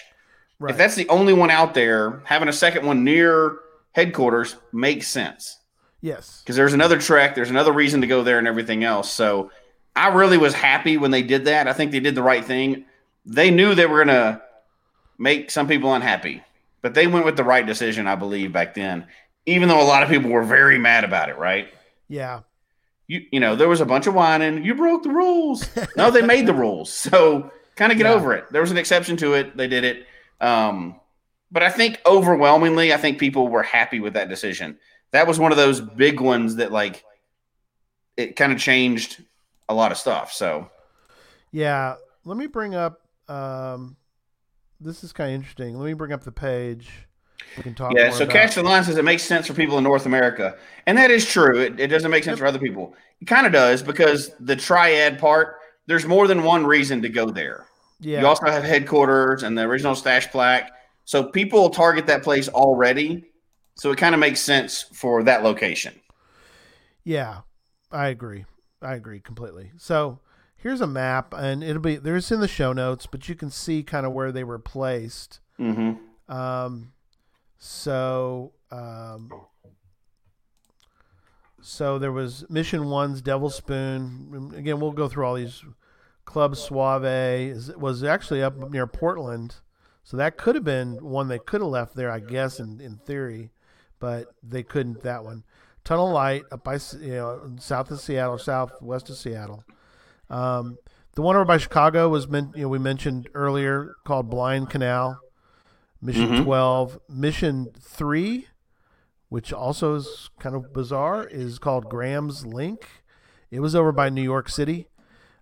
right. 0.59 0.71
If 0.71 0.77
that's 0.77 0.95
the 0.95 1.07
only 1.09 1.33
one 1.33 1.49
out 1.49 1.73
there, 1.73 2.21
having 2.25 2.47
a 2.49 2.53
second 2.53 2.85
one 2.85 3.03
near 3.03 3.57
headquarters 3.93 4.57
makes 4.71 5.07
sense 5.07 5.57
yes. 6.01 6.41
because 6.41 6.55
there's 6.55 6.73
another 6.73 6.99
trek, 6.99 7.35
there's 7.35 7.49
another 7.49 7.71
reason 7.71 8.01
to 8.01 8.07
go 8.07 8.23
there, 8.23 8.37
and 8.39 8.47
everything 8.47 8.83
else. 8.83 9.11
So 9.11 9.51
I 9.95 10.09
really 10.09 10.37
was 10.37 10.53
happy 10.53 10.97
when 10.97 11.11
they 11.11 11.21
did 11.23 11.45
that. 11.45 11.67
I 11.67 11.73
think 11.73 11.91
they 11.91 11.99
did 11.99 12.15
the 12.15 12.23
right 12.23 12.43
thing. 12.43 12.85
They 13.25 13.51
knew 13.51 13.75
they 13.75 13.85
were 13.85 14.03
going 14.03 14.15
to 14.15 14.41
make 15.17 15.51
some 15.51 15.67
people 15.67 15.93
unhappy, 15.93 16.43
but 16.81 16.93
they 16.93 17.07
went 17.07 17.25
with 17.25 17.37
the 17.37 17.43
right 17.43 17.65
decision, 17.65 18.07
I 18.07 18.15
believe, 18.15 18.51
back 18.51 18.73
then. 18.73 19.07
Even 19.45 19.69
though 19.69 19.81
a 19.81 19.85
lot 19.85 20.03
of 20.03 20.09
people 20.09 20.29
were 20.31 20.43
very 20.43 20.77
mad 20.77 21.03
about 21.03 21.29
it, 21.29 21.37
right? 21.37 21.67
Yeah. 22.07 22.41
You 23.07 23.21
you 23.31 23.39
know 23.39 23.55
there 23.55 23.67
was 23.67 23.81
a 23.81 23.85
bunch 23.85 24.07
of 24.07 24.13
whining. 24.13 24.63
You 24.63 24.75
broke 24.75 25.03
the 25.03 25.09
rules. 25.09 25.67
No, 25.97 26.11
they 26.11 26.21
made 26.21 26.45
the 26.45 26.53
rules, 26.53 26.91
so 26.93 27.51
kind 27.75 27.91
of 27.91 27.97
get 27.97 28.05
Yeah. 28.05 28.13
over 28.13 28.33
it. 28.33 28.45
There 28.51 28.61
was 28.61 28.71
an 28.71 28.77
exception 28.77 29.17
to 29.17 29.33
it. 29.33 29.57
They 29.57 29.67
did 29.67 29.83
it. 29.83 30.05
Um, 30.39 30.99
but 31.51 31.63
I 31.63 31.69
think 31.69 31.99
overwhelmingly, 32.05 32.93
I 32.93 32.97
think 32.97 33.19
people 33.19 33.47
were 33.49 33.63
happy 33.63 33.99
with 33.99 34.13
that 34.13 34.29
decision. 34.29 34.77
That 35.11 35.27
was 35.27 35.39
one 35.39 35.51
of 35.51 35.57
those 35.57 35.81
big 35.81 36.19
ones 36.19 36.55
that 36.55 36.71
like 36.71 37.03
it 38.17 38.35
kind 38.35 38.51
of 38.51 38.59
changed 38.59 39.23
a 39.69 39.73
lot 39.73 39.91
of 39.91 39.97
stuff. 39.97 40.31
So 40.33 40.69
Yeah. 41.51 41.95
Let 42.23 42.37
me 42.37 42.47
bring 42.47 42.75
up. 42.75 43.01
Um, 43.27 43.95
this 44.79 45.03
is 45.03 45.13
kind 45.13 45.29
of 45.31 45.35
interesting. 45.35 45.77
Let 45.77 45.85
me 45.85 45.93
bring 45.93 46.11
up 46.11 46.23
the 46.23 46.31
page. 46.31 46.89
We 47.57 47.63
can 47.63 47.75
talk. 47.75 47.93
yeah, 47.95 48.11
so 48.11 48.25
Cash 48.25 48.55
the 48.55 48.63
Line 48.63 48.83
says 48.83 48.97
it 48.97 49.05
makes 49.05 49.23
sense 49.23 49.47
for 49.47 49.53
people 49.53 49.77
in 49.77 49.83
North 49.83 50.05
America, 50.05 50.55
and 50.85 50.97
that 50.97 51.11
is 51.11 51.25
true. 51.25 51.59
It, 51.59 51.79
it 51.79 51.87
doesn't 51.87 52.11
make 52.11 52.23
sense 52.23 52.39
for 52.39 52.45
other 52.45 52.59
people. 52.59 52.95
It 53.19 53.25
kind 53.25 53.45
of 53.45 53.51
does 53.51 53.81
because 53.83 54.31
the 54.39 54.55
triad 54.55 55.19
part. 55.19 55.57
There's 55.87 56.05
more 56.05 56.27
than 56.27 56.43
one 56.43 56.65
reason 56.65 57.01
to 57.01 57.09
go 57.09 57.29
there. 57.31 57.65
Yeah. 57.99 58.21
You 58.21 58.27
also 58.27 58.45
have 58.45 58.63
headquarters 58.63 59.43
and 59.43 59.57
the 59.57 59.63
original 59.63 59.95
stash 59.95 60.29
plaque. 60.29 60.71
So 61.05 61.23
people 61.23 61.69
target 61.69 62.05
that 62.07 62.23
place 62.23 62.47
already. 62.47 63.30
So 63.81 63.89
it 63.89 63.97
kind 63.97 64.13
of 64.13 64.21
makes 64.21 64.39
sense 64.39 64.83
for 64.93 65.23
that 65.23 65.41
location. 65.41 66.01
Yeah, 67.03 67.39
I 67.91 68.09
agree. 68.09 68.45
I 68.79 68.93
agree 68.93 69.19
completely. 69.19 69.71
So 69.75 70.19
here's 70.55 70.81
a 70.81 70.87
map, 70.87 71.33
and 71.33 71.63
it'll 71.63 71.81
be 71.81 71.95
there's 71.95 72.31
in 72.31 72.41
the 72.41 72.47
show 72.47 72.73
notes, 72.73 73.07
but 73.07 73.27
you 73.27 73.33
can 73.33 73.49
see 73.49 73.81
kind 73.81 74.05
of 74.05 74.13
where 74.13 74.31
they 74.31 74.43
were 74.43 74.59
placed. 74.59 75.39
Mm-hmm. 75.59 76.31
Um, 76.31 76.93
so 77.57 78.53
um, 78.69 79.31
so 81.59 81.97
there 81.97 82.11
was 82.11 82.45
Mission 82.51 82.87
One's 82.87 83.19
Devil 83.23 83.49
Spoon. 83.49 84.53
Again, 84.55 84.79
we'll 84.79 84.91
go 84.91 85.07
through 85.09 85.25
all 85.25 85.33
these. 85.33 85.63
Club 86.23 86.55
Suave 86.55 87.03
is, 87.03 87.75
was 87.75 88.03
actually 88.03 88.43
up 88.43 88.55
near 88.69 88.85
Portland, 88.85 89.55
so 90.03 90.17
that 90.17 90.37
could 90.37 90.53
have 90.53 90.63
been 90.63 91.03
one 91.03 91.29
they 91.29 91.39
could 91.39 91.61
have 91.61 91.69
left 91.71 91.95
there, 91.95 92.11
I 92.11 92.19
guess, 92.19 92.59
in, 92.59 92.79
in 92.79 92.97
theory, 92.97 93.49
but 94.01 94.27
they 94.43 94.63
couldn't. 94.63 95.01
That 95.03 95.23
one, 95.23 95.45
Tunnel 95.85 96.11
Light 96.11 96.43
up 96.51 96.65
by 96.65 96.77
you 96.99 97.11
know 97.11 97.55
south 97.59 97.89
of 97.91 98.01
Seattle, 98.01 98.37
southwest 98.37 99.09
of 99.09 99.15
Seattle. 99.15 99.63
Um, 100.29 100.77
the 101.15 101.21
one 101.21 101.35
over 101.37 101.45
by 101.45 101.57
Chicago 101.57 102.09
was 102.09 102.27
meant 102.27 102.55
you 102.57 102.63
know 102.63 102.67
we 102.69 102.79
mentioned 102.79 103.29
earlier 103.33 103.95
called 104.05 104.29
Blind 104.29 104.69
Canal. 104.69 105.17
Mission 106.01 106.29
Mhm. 106.29 106.43
12. 106.45 106.99
Mission 107.07 107.67
3, 107.79 108.47
which 109.29 109.53
also 109.53 109.93
is 109.93 110.31
kind 110.39 110.55
of 110.55 110.73
bizarre, 110.73 111.25
is 111.25 111.59
called 111.59 111.89
Graham's 111.89 112.43
Link. 112.43 112.87
It 113.51 113.59
was 113.59 113.75
over 113.75 113.91
by 113.91 114.09
New 114.09 114.23
York 114.23 114.49
City. 114.49 114.87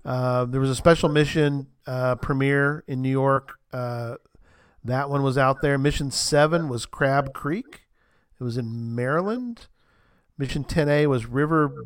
Uh, 0.04 0.44
there 0.44 0.60
was 0.60 0.70
a 0.70 0.76
special 0.76 1.08
mission 1.08 1.68
uh, 1.88 2.16
premiere 2.16 2.84
in 2.88 3.02
New 3.02 3.10
York. 3.10 3.58
Uh, 3.72 4.16
that 4.84 5.10
one 5.10 5.24
was 5.24 5.38
out 5.38 5.62
there. 5.62 5.78
Mission 5.78 6.12
7 6.12 6.68
was 6.68 6.86
Crab 6.86 7.34
Creek. 7.34 7.84
It 8.40 8.44
was 8.44 8.58
in 8.58 8.96
Maryland. 8.96 9.68
Mission 10.38 10.64
10A 10.64 11.08
was 11.08 11.26
River 11.26 11.86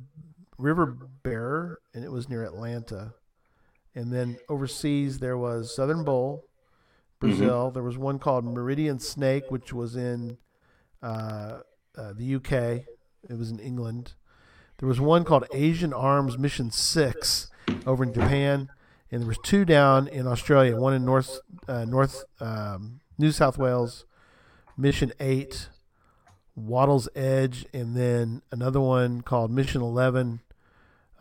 River 0.57 0.97
Bearer, 1.23 1.79
and 1.93 2.03
it 2.03 2.11
was 2.11 2.29
near 2.29 2.43
Atlanta. 2.43 3.15
And 3.95 4.11
then 4.13 4.37
overseas, 4.49 5.19
there 5.19 5.37
was 5.37 5.75
Southern 5.75 6.03
Bowl, 6.03 6.45
Brazil. 7.19 7.71
There 7.71 7.83
was 7.83 7.97
one 7.97 8.19
called 8.19 8.45
Meridian 8.45 8.99
Snake, 8.99 9.45
which 9.49 9.73
was 9.73 9.95
in 9.95 10.37
uh, 11.01 11.59
uh, 11.97 12.13
the 12.13 12.35
UK. 12.35 12.85
It 13.29 13.37
was 13.37 13.51
in 13.51 13.59
England. 13.59 14.13
There 14.79 14.89
was 14.89 14.99
one 14.99 15.23
called 15.23 15.45
Asian 15.53 15.93
Arms 15.93 16.37
Mission 16.37 16.71
Six 16.71 17.49
over 17.85 18.03
in 18.03 18.13
Japan, 18.13 18.69
and 19.11 19.21
there 19.21 19.27
was 19.27 19.37
two 19.43 19.65
down 19.65 20.07
in 20.07 20.27
Australia. 20.27 20.75
One 20.75 20.93
in 20.93 21.05
North 21.05 21.39
uh, 21.67 21.85
North 21.85 22.23
um, 22.39 22.99
New 23.17 23.31
South 23.31 23.57
Wales, 23.57 24.05
Mission 24.75 25.13
Eight, 25.19 25.69
Waddle's 26.55 27.09
Edge, 27.15 27.65
and 27.73 27.95
then 27.95 28.41
another 28.51 28.79
one 28.81 29.21
called 29.21 29.51
Mission 29.51 29.81
Eleven, 29.81 30.41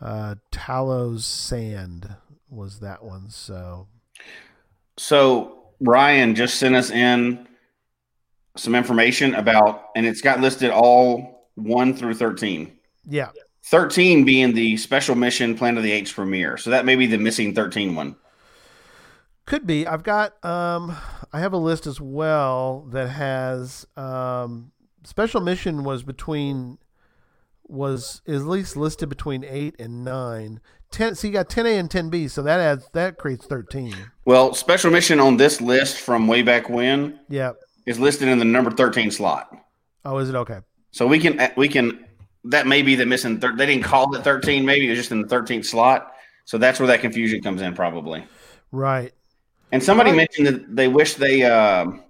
uh, 0.01 0.35
Talos 0.51 1.21
Sand 1.21 2.15
was 2.49 2.79
that 2.79 3.03
one. 3.03 3.29
So 3.29 3.87
So 4.97 5.63
Ryan 5.79 6.35
just 6.35 6.55
sent 6.59 6.75
us 6.75 6.91
in 6.91 7.47
some 8.55 8.75
information 8.75 9.33
about, 9.33 9.85
and 9.95 10.05
it's 10.05 10.21
got 10.21 10.39
listed 10.39 10.69
all 10.69 11.49
one 11.55 11.95
through 11.95 12.13
13. 12.13 12.71
yeah, 13.09 13.29
13 13.65 14.25
being 14.25 14.53
the 14.53 14.77
special 14.77 15.15
mission 15.15 15.55
Planet 15.57 15.77
of 15.79 15.83
the 15.83 15.91
Apes 15.91 16.11
premiere. 16.11 16.57
So 16.57 16.69
that 16.69 16.85
may 16.85 16.95
be 16.95 17.07
the 17.07 17.17
missing 17.17 17.55
13 17.55 17.95
one. 17.95 18.15
Could 19.45 19.65
be. 19.65 19.87
I've 19.87 20.03
got 20.03 20.43
um 20.45 20.95
I 21.31 21.39
have 21.39 21.53
a 21.53 21.57
list 21.57 21.87
as 21.87 21.99
well 21.99 22.87
that 22.91 23.07
has 23.09 23.87
um 23.97 24.71
special 25.03 25.41
mission 25.41 25.83
was 25.83 26.03
between 26.03 26.77
was 27.67 28.21
at 28.27 28.41
least 28.41 28.75
listed 28.75 29.09
between 29.09 29.43
8 29.43 29.75
and 29.79 30.03
9. 30.03 30.59
10 30.91 31.15
so 31.15 31.27
you 31.27 31.33
got 31.33 31.49
10A 31.49 31.79
and 31.79 31.89
10B, 31.89 32.29
so 32.29 32.43
that 32.43 32.59
adds 32.59 32.87
that 32.93 33.17
creates 33.17 33.45
13. 33.47 33.95
Well, 34.25 34.53
special 34.53 34.91
mission 34.91 35.19
on 35.19 35.37
this 35.37 35.59
list 35.61 35.99
from 35.99 36.27
way 36.27 36.43
back 36.43 36.69
when 36.69 37.19
Yeah. 37.29 37.53
is 37.85 37.99
listed 37.99 38.27
in 38.27 38.37
the 38.37 38.45
number 38.45 38.69
13 38.69 39.09
slot. 39.09 39.49
Oh, 40.05 40.17
is 40.17 40.29
it 40.29 40.35
okay? 40.35 40.59
So 40.91 41.07
we 41.07 41.17
can 41.19 41.51
we 41.57 41.67
can 41.67 42.05
that 42.45 42.67
may 42.67 42.81
be 42.81 42.95
the 42.95 43.05
missing. 43.05 43.39
Thir- 43.39 43.55
they 43.55 43.65
didn't 43.65 43.83
call 43.85 44.13
it 44.15 44.23
13. 44.23 44.65
Maybe 44.65 44.85
it 44.85 44.89
was 44.89 44.99
just 44.99 45.11
in 45.11 45.21
the 45.21 45.27
13th 45.27 45.65
slot. 45.65 46.11
So 46.45 46.57
that's 46.57 46.77
where 46.79 46.87
that 46.87 46.99
confusion 46.99 47.41
comes 47.41 47.61
in, 47.61 47.73
probably. 47.73 48.27
Right. 48.71 49.13
And 49.71 49.81
somebody 49.81 50.11
Right. 50.11 50.17
mentioned 50.17 50.47
that 50.47 50.75
they 50.75 50.89
wish 50.89 51.13
they 51.15 51.43
um 51.43 52.02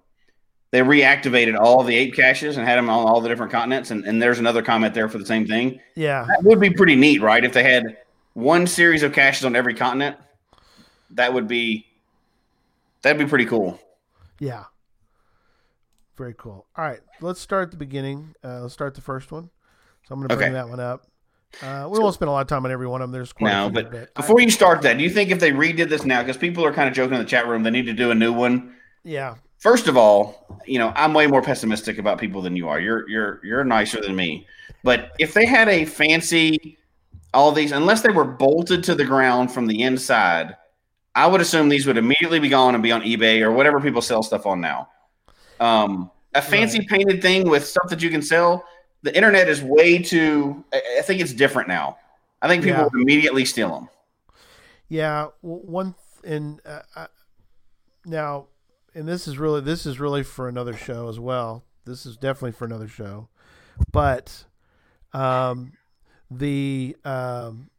they 0.73 0.79
reactivated 0.79 1.55
all 1.55 1.83
the 1.83 1.95
ape 1.95 2.15
caches 2.15 2.57
and 2.57 2.67
had 2.67 2.79
them 2.79 2.89
on 2.89 3.05
all 3.07 3.21
the 3.21 3.29
different 3.29 3.51
continents. 3.51 3.91
And, 3.91 4.05
and 4.05 4.19
there's 4.19 4.39
another 4.39 4.63
comment 4.63 4.95
there 4.95 5.07
for 5.07 5.19
the 5.19 5.25
same 5.25 5.45
thing. 5.45 5.79
Yeah. 5.95 6.25
That 6.27 6.43
would 6.43 6.59
be 6.59 6.71
pretty 6.71 6.95
neat, 6.95 7.21
right? 7.21 7.45
If 7.45 7.53
they 7.53 7.61
had 7.63 7.97
one 8.33 8.65
series 8.65 9.03
of 9.03 9.13
caches 9.13 9.45
on 9.45 9.55
every 9.55 9.75
continent, 9.75 10.17
that 11.11 11.31
would 11.31 11.47
be 11.47 11.85
that'd 13.03 13.19
be 13.19 13.29
pretty 13.29 13.45
cool. 13.45 13.79
Yeah. 14.39 14.63
Very 16.17 16.33
cool. 16.35 16.65
All 16.75 16.83
right, 16.85 17.01
let's 17.21 17.39
start 17.39 17.65
at 17.67 17.71
the 17.71 17.77
beginning. 17.77 18.33
Uh, 18.43 18.61
let's 18.61 18.73
start 18.73 18.95
the 18.95 19.01
first 19.01 19.31
one. 19.31 19.51
So 20.07 20.13
I'm 20.15 20.19
going 20.21 20.29
to 20.29 20.35
bring 20.37 20.47
Okay. 20.47 20.53
that 20.55 20.69
one 20.69 20.79
up. 20.79 21.05
Uh, 21.61 21.87
we 21.91 21.99
won't 21.99 22.15
spend 22.15 22.29
a 22.29 22.31
lot 22.31 22.41
of 22.41 22.47
time 22.47 22.65
on 22.65 22.71
every 22.71 22.87
one 22.87 23.01
of 23.03 23.09
them. 23.09 23.11
There's 23.11 23.31
quite 23.31 23.51
No, 23.51 23.69
but 23.69 23.93
I- 23.95 24.07
before 24.15 24.39
you 24.41 24.49
start 24.49 24.81
that, 24.81 24.97
do 24.97 25.03
you 25.03 25.09
think 25.11 25.29
if 25.29 25.39
they 25.39 25.51
redid 25.51 25.89
this 25.89 26.03
now, 26.03 26.23
because 26.23 26.35
people 26.37 26.65
are 26.65 26.73
kind 26.73 26.89
of 26.89 26.95
joking 26.95 27.13
in 27.13 27.19
the 27.19 27.29
chat 27.29 27.47
room, 27.47 27.61
they 27.61 27.69
need 27.69 27.85
to 27.85 27.93
do 27.93 28.09
a 28.09 28.15
new 28.15 28.33
one? 28.33 28.75
yeah, 29.03 29.35
First 29.63 29.87
of 29.87 29.95
all, 29.95 30.59
you 30.65 30.77
know, 30.77 30.91
I'm 30.93 31.13
way 31.13 31.25
more 31.25 31.41
pessimistic 31.41 31.97
about 31.97 32.19
people 32.19 32.41
than 32.41 32.53
you 32.57 32.67
are. 32.67 32.81
You're 32.81 33.09
you're 33.09 33.39
you're 33.45 33.63
nicer 33.63 34.01
than 34.01 34.13
me. 34.13 34.45
But 34.83 35.13
if 35.19 35.33
they 35.33 35.45
had 35.45 35.69
a 35.69 35.85
fancy 35.85 36.77
all 37.33 37.53
these 37.53 37.71
unless 37.71 38.01
they 38.01 38.09
were 38.09 38.25
bolted 38.25 38.83
to 38.83 38.93
the 38.93 39.05
ground 39.05 39.53
from 39.53 39.65
the 39.67 39.81
inside, 39.81 40.57
I 41.15 41.27
would 41.27 41.39
assume 41.39 41.69
these 41.69 41.87
would 41.87 41.97
immediately 41.97 42.39
be 42.39 42.49
gone 42.49 42.73
and 42.75 42.83
be 42.83 42.91
on 42.91 43.03
eBay 43.03 43.39
or 43.41 43.53
whatever 43.53 43.79
people 43.79 44.01
sell 44.01 44.21
stuff 44.21 44.45
on 44.45 44.59
now. 44.59 44.89
Um, 45.61 46.11
a 46.35 46.41
fancy 46.41 46.79
Right. 46.79 46.89
painted 46.89 47.21
thing 47.21 47.47
with 47.49 47.65
stuff 47.65 47.87
that 47.89 48.01
you 48.03 48.09
can 48.09 48.21
sell, 48.21 48.65
the 49.03 49.15
internet 49.15 49.47
is 49.47 49.63
way 49.63 49.97
too 49.97 50.65
I, 50.73 50.81
I 50.99 51.01
think 51.03 51.21
it's 51.21 51.31
different 51.33 51.69
now. 51.69 51.97
I 52.41 52.49
think 52.49 52.63
people 52.63 52.79
Yeah. 52.79 52.89
would 52.91 53.01
immediately 53.01 53.45
steal 53.45 53.69
them. 53.69 53.87
yeah. 54.89 55.27
One 55.39 55.95
th- 56.21 56.33
and 56.35 56.59
uh, 56.65 56.81
uh, 56.97 57.07
now, 58.05 58.47
and 58.95 59.07
this 59.07 59.27
is 59.27 59.37
really 59.37 59.61
this 59.61 59.85
is 59.85 59.99
really 59.99 60.23
for 60.23 60.47
another 60.47 60.75
show 60.75 61.09
as 61.09 61.19
well. 61.19 61.63
This 61.85 62.05
is 62.05 62.17
definitely 62.17 62.53
for 62.53 62.65
another 62.65 62.87
show, 62.87 63.27
but 63.91 64.45
um, 65.13 65.73
the 66.29 66.95
um, 67.03 67.69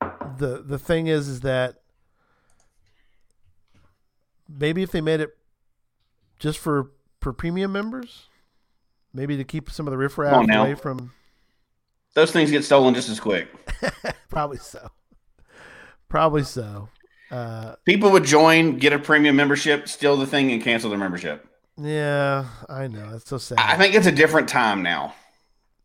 the 0.00 0.62
the 0.64 0.78
thing 0.78 1.06
is 1.06 1.28
is 1.28 1.40
that 1.40 1.76
maybe 4.48 4.82
if 4.82 4.90
they 4.90 5.00
made 5.00 5.20
it 5.20 5.36
just 6.38 6.58
for 6.58 6.90
for 7.20 7.32
premium 7.32 7.72
members, 7.72 8.28
maybe 9.12 9.36
to 9.36 9.44
keep 9.44 9.70
some 9.70 9.86
of 9.86 9.90
the 9.90 9.98
riffraff 9.98 10.48
away 10.48 10.74
from 10.74 11.12
Those 12.14 12.30
things 12.30 12.50
get 12.50 12.64
stolen 12.64 12.94
just 12.94 13.08
as 13.08 13.20
quick. 13.20 13.48
probably 14.28 14.58
so, 14.58 14.88
probably 16.08 16.44
so. 16.44 16.88
Uh, 17.30 17.74
People 17.84 18.10
would 18.12 18.24
join, 18.24 18.78
get 18.78 18.92
a 18.92 18.98
premium 18.98 19.36
membership, 19.36 19.88
steal 19.88 20.16
the 20.16 20.26
thing, 20.26 20.52
and 20.52 20.62
cancel 20.62 20.90
their 20.90 20.98
membership. 20.98 21.46
yeah, 21.80 22.46
I 22.68 22.86
know 22.86 23.10
that's 23.12 23.28
so 23.28 23.38
sad. 23.38 23.58
I 23.58 23.76
think 23.76 23.94
it's 23.94 24.06
a 24.06 24.12
different 24.12 24.48
time 24.48 24.82
now. 24.82 25.14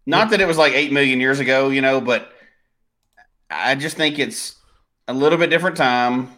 Not 0.05 0.31
that 0.31 0.41
it 0.41 0.47
was 0.47 0.57
like 0.57 0.73
eight 0.73 0.91
million 0.91 1.19
years 1.19 1.39
ago, 1.39 1.69
you 1.69 1.81
know, 1.81 2.01
but 2.01 2.31
I 3.49 3.75
just 3.75 3.95
think 3.97 4.19
it's 4.19 4.55
a 5.07 5.13
little 5.13 5.37
bit 5.37 5.49
different 5.49 5.77
time. 5.77 6.29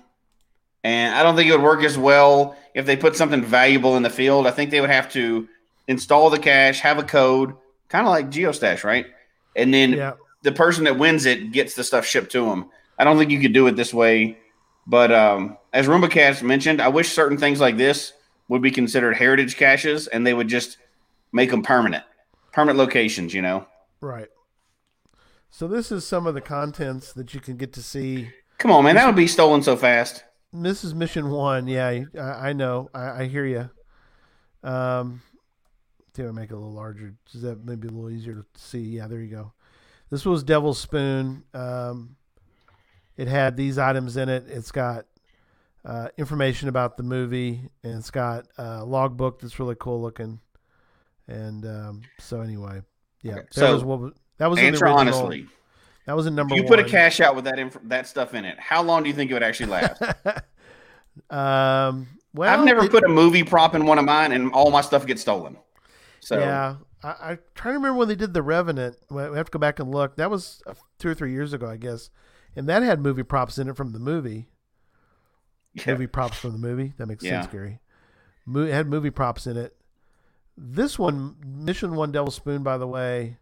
And 0.83 1.13
I 1.15 1.23
don't 1.23 1.35
think 1.35 1.47
it 1.49 1.53
would 1.55 1.63
work 1.63 1.83
as 1.83 1.97
well 1.97 2.55
if 2.73 2.85
they 2.85 2.95
put 2.97 3.15
something 3.15 3.43
valuable 3.43 3.97
in 3.97 4.03
the 4.03 4.09
field. 4.09 4.47
I 4.47 4.51
think 4.51 4.71
they 4.71 4.81
would 4.81 4.89
have 4.89 5.11
to 5.13 5.47
install 5.87 6.29
the 6.29 6.39
cache, 6.39 6.79
have 6.81 6.97
a 6.97 7.03
code, 7.03 7.53
kind 7.89 8.05
of 8.07 8.11
like 8.11 8.29
Geostash, 8.29 8.83
right? 8.83 9.05
And 9.55 9.73
then 9.73 9.93
yeah, 9.93 10.13
the 10.43 10.51
person 10.51 10.85
that 10.85 10.97
wins 10.97 11.25
it 11.25 11.51
gets 11.51 11.75
the 11.75 11.83
stuff 11.83 12.05
shipped 12.05 12.31
to 12.31 12.45
them. 12.45 12.69
I 12.97 13.03
don't 13.03 13.17
think 13.17 13.29
you 13.31 13.39
could 13.39 13.53
do 13.53 13.67
it 13.67 13.75
this 13.75 13.93
way. 13.93 14.37
But 14.87 15.11
um, 15.11 15.57
as 15.73 15.87
Roomba 15.87 16.09
Cats 16.09 16.41
mentioned, 16.41 16.81
I 16.81 16.87
wish 16.87 17.09
certain 17.09 17.37
things 17.37 17.59
like 17.59 17.77
this 17.77 18.13
would 18.47 18.61
be 18.61 18.71
considered 18.71 19.15
heritage 19.15 19.55
caches 19.55 20.07
and 20.07 20.25
they 20.25 20.33
would 20.33 20.47
just 20.47 20.77
make 21.31 21.51
them 21.51 21.63
permanent, 21.63 22.03
permanent 22.51 22.77
locations, 22.77 23.33
you 23.33 23.41
know? 23.41 23.67
right. 24.01 24.27
So 25.53 25.67
this 25.67 25.91
is 25.91 26.07
some 26.07 26.27
of 26.27 26.33
the 26.33 26.41
contents 26.41 27.11
that 27.13 27.33
you 27.33 27.41
can 27.41 27.57
get 27.57 27.73
to 27.73 27.83
see. 27.83 28.29
Come 28.57 28.71
on, 28.71 28.85
man. 28.85 28.95
That 28.95 29.05
would 29.05 29.17
be 29.17 29.27
stolen 29.27 29.61
so 29.61 29.75
fast. 29.75 30.23
This 30.53 30.85
is 30.85 30.95
mission 30.95 31.29
one. 31.29 31.67
Yeah, 31.67 31.87
I, 32.17 32.49
I 32.49 32.53
know. 32.53 32.89
I, 32.93 33.23
I 33.23 33.27
hear 33.27 33.45
you. 33.45 33.69
Um, 34.67 35.21
if 36.17 36.25
I 36.25 36.31
make 36.31 36.51
it 36.51 36.53
a 36.53 36.57
little 36.57 36.73
larger. 36.73 37.15
Is 37.33 37.41
that 37.41 37.65
maybe 37.65 37.87
a 37.87 37.91
little 37.91 38.09
easier 38.09 38.35
to 38.35 38.45
see? 38.55 38.79
Yeah, 38.79 39.07
there 39.07 39.19
you 39.19 39.29
go. 39.29 39.53
This 40.09 40.25
was 40.25 40.43
Devil's 40.43 40.79
Spoon. 40.79 41.43
Um, 41.53 42.15
it 43.21 43.27
had 43.27 43.55
these 43.57 43.77
items 43.77 44.17
in 44.17 44.29
it. 44.29 44.45
It's 44.47 44.71
got 44.71 45.05
uh, 45.85 46.07
information 46.17 46.69
about 46.69 46.97
the 46.97 47.03
movie, 47.03 47.69
and 47.83 47.97
it's 47.97 48.11
got 48.11 48.45
a 48.57 48.83
logbook 48.85 49.39
that's 49.41 49.59
really 49.59 49.75
cool 49.79 50.01
looking. 50.01 50.39
And 51.27 51.65
um, 51.65 52.01
so 52.19 52.41
anyway, 52.41 52.81
yeah, 53.21 53.33
Okay, 53.33 53.41
that 53.41 53.53
so 53.53 53.73
was 53.73 53.83
what 53.83 54.13
that 54.37 54.49
was 54.49 54.59
Answer 54.59 54.85
original. 54.85 54.99
honestly. 54.99 55.45
That 56.07 56.15
was 56.15 56.25
in 56.25 56.33
number 56.35 56.55
If 56.55 56.57
you 56.57 56.67
one. 56.67 56.77
put 56.77 56.85
a 56.85 56.89
cache 56.89 57.19
out 57.21 57.35
with 57.35 57.45
that 57.45 57.59
inf- 57.59 57.77
that 57.83 58.07
stuff 58.07 58.33
in 58.33 58.43
it, 58.43 58.59
how 58.59 58.81
long 58.81 59.03
do 59.03 59.09
you 59.09 59.15
think 59.15 59.29
it 59.29 59.33
would 59.35 59.43
actually 59.43 59.69
last? 59.69 60.01
um, 61.29 62.07
well, 62.33 62.49
I've 62.59 62.65
never 62.65 62.81
they- 62.81 62.89
put 62.89 63.03
a 63.03 63.07
movie 63.09 63.43
prop 63.43 63.75
in 63.75 63.85
one 63.85 63.99
of 63.99 64.05
mine 64.05 64.31
and 64.31 64.51
all 64.51 64.71
my 64.71 64.81
stuff 64.81 65.05
gets 65.05 65.21
stolen. 65.21 65.57
So 66.19 66.39
Yeah, 66.39 66.75
I, 67.03 67.07
I 67.09 67.37
trying 67.55 67.73
to 67.75 67.79
remember 67.79 67.97
when 67.99 68.07
they 68.07 68.15
did 68.15 68.33
the 68.33 68.41
Revenant. 68.41 68.97
We 69.09 69.29
we 69.29 69.37
have 69.37 69.47
to 69.47 69.51
go 69.51 69.59
back 69.59 69.79
and 69.79 69.91
look. 69.91 70.17
That 70.17 70.29
was 70.29 70.61
uh, 70.67 70.73
two 70.99 71.09
or 71.09 71.13
three 71.15 71.31
years 71.31 71.53
ago, 71.53 71.67
I 71.67 71.77
guess, 71.77 72.09
and 72.55 72.67
that 72.69 72.83
had 72.83 72.99
movie 72.99 73.23
props 73.23 73.57
in 73.57 73.69
it 73.69 73.75
from 73.75 73.91
the 73.93 73.99
movie. 73.99 74.47
yeah. 75.73 75.83
Movie 75.87 76.07
props 76.07 76.37
from 76.37 76.51
the 76.51 76.57
movie. 76.57 76.93
That 76.97 77.07
makes 77.07 77.23
Yeah. 77.23 77.41
sense, 77.41 77.51
Gary. 77.51 77.79
Mo- 78.45 78.63
it 78.65 78.73
had 78.73 78.87
movie 78.87 79.09
props 79.11 79.47
in 79.47 79.55
it. 79.57 79.75
This 80.57 80.99
one, 80.99 81.35
Mission 81.45 81.95
One 81.95 82.11
Devil 82.11 82.31
Spoon, 82.31 82.61
by 82.63 82.77
the 82.77 82.87
way, 82.87 83.37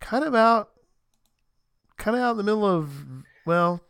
kind 0.00 0.22
of 0.24 0.34
out, 0.34 0.70
kind 1.96 2.16
of 2.16 2.22
out 2.22 2.30
in 2.32 2.36
the 2.36 2.42
middle 2.42 2.66
of, 2.66 2.90
well, 3.46 3.80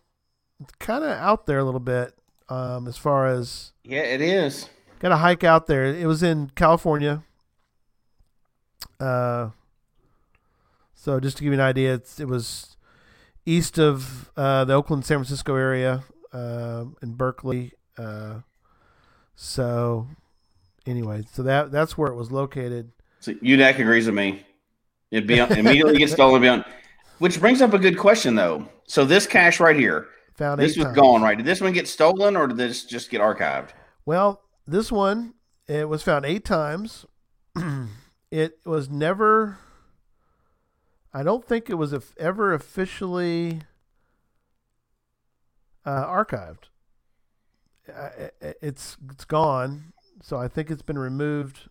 kind 0.79 1.03
of 1.05 1.11
out 1.11 1.47
there 1.47 1.59
a 1.59 1.65
little 1.65 1.81
bit 1.81 2.15
um, 2.49 2.87
as 2.87 2.97
far 2.97 3.27
as 3.27 3.73
yeah, 3.85 4.03
it 4.03 4.21
is. 4.21 4.69
got 5.01 5.11
a 5.13 5.17
hike 5.17 5.43
out 5.45 5.67
there. 5.67 5.85
It 5.87 6.07
was 6.07 6.23
in 6.23 6.51
California. 6.55 7.25
Uh, 9.01 9.51
so 10.95 11.19
just 11.21 11.37
to 11.39 11.43
give 11.43 11.53
you 11.53 11.59
an 11.59 11.65
idea, 11.65 11.95
it's, 11.95 12.21
it 12.21 12.29
was 12.29 12.70
east 13.47 13.79
of 13.79 14.31
uh, 14.37 14.65
the 14.65 14.75
Oakland, 14.75 15.05
San 15.05 15.19
Francisco 15.19 15.55
area, 15.55 16.05
uh, 16.33 16.85
in 17.03 17.15
Berkeley. 17.15 17.73
Uh, 17.99 18.41
so 19.35 20.07
anyway, 20.87 21.25
so 21.33 21.43
that 21.43 21.71
that's 21.71 21.97
where 21.97 22.11
it 22.11 22.15
was 22.15 22.31
located. 22.31 22.93
So 23.21 23.33
UDAC 23.35 23.79
agrees 23.79 24.07
with 24.07 24.15
me. 24.15 24.45
It'd 25.11 25.27
be 25.27 25.39
immediately 25.39 25.99
get 25.99 26.11
stolen. 26.11 26.43
Be 26.43 26.49
on, 26.49 26.65
which 27.19 27.41
brings 27.41 27.61
up 27.63 27.75
a 27.75 27.79
good 27.79 27.99
question 27.99 28.35
though. 28.35 28.69
So 28.87 29.05
this 29.05 29.27
cache 29.27 29.61
right 29.61 29.77
here, 29.77 30.09
Found 30.37 30.61
this 30.61 30.77
was 30.77 30.87
times. 30.87 30.97
gone, 30.97 31.23
right? 31.23 31.37
Did 31.37 31.47
this 31.47 31.61
one 31.61 31.73
get 31.73 31.89
stolen 31.89 32.37
or 32.37 32.47
did 32.47 32.57
this 32.57 32.85
just 32.85 33.11
get 33.11 33.21
archived? 33.21 33.71
Well, 34.05 34.43
this 34.67 34.91
one 34.91 35.35
it 35.69 35.89
was 35.89 36.03
found 36.03 36.25
eight 36.25 36.45
times. 36.45 37.07
it 38.31 38.59
was 38.65 38.91
never. 38.91 39.59
I 41.13 41.23
don't 41.23 41.45
think 41.45 41.69
it 41.69 41.75
was 41.75 41.95
ever 42.19 42.55
officially 42.55 43.63
uh, 45.85 46.07
archived. 46.07 46.65
It- 47.87 48.59
it's 48.63 48.97
it's 49.11 49.25
gone, 49.25 49.93
so 50.23 50.37
I 50.37 50.47
think 50.49 50.71
it's 50.71 50.83
been 50.83 50.99
removed. 50.99 51.69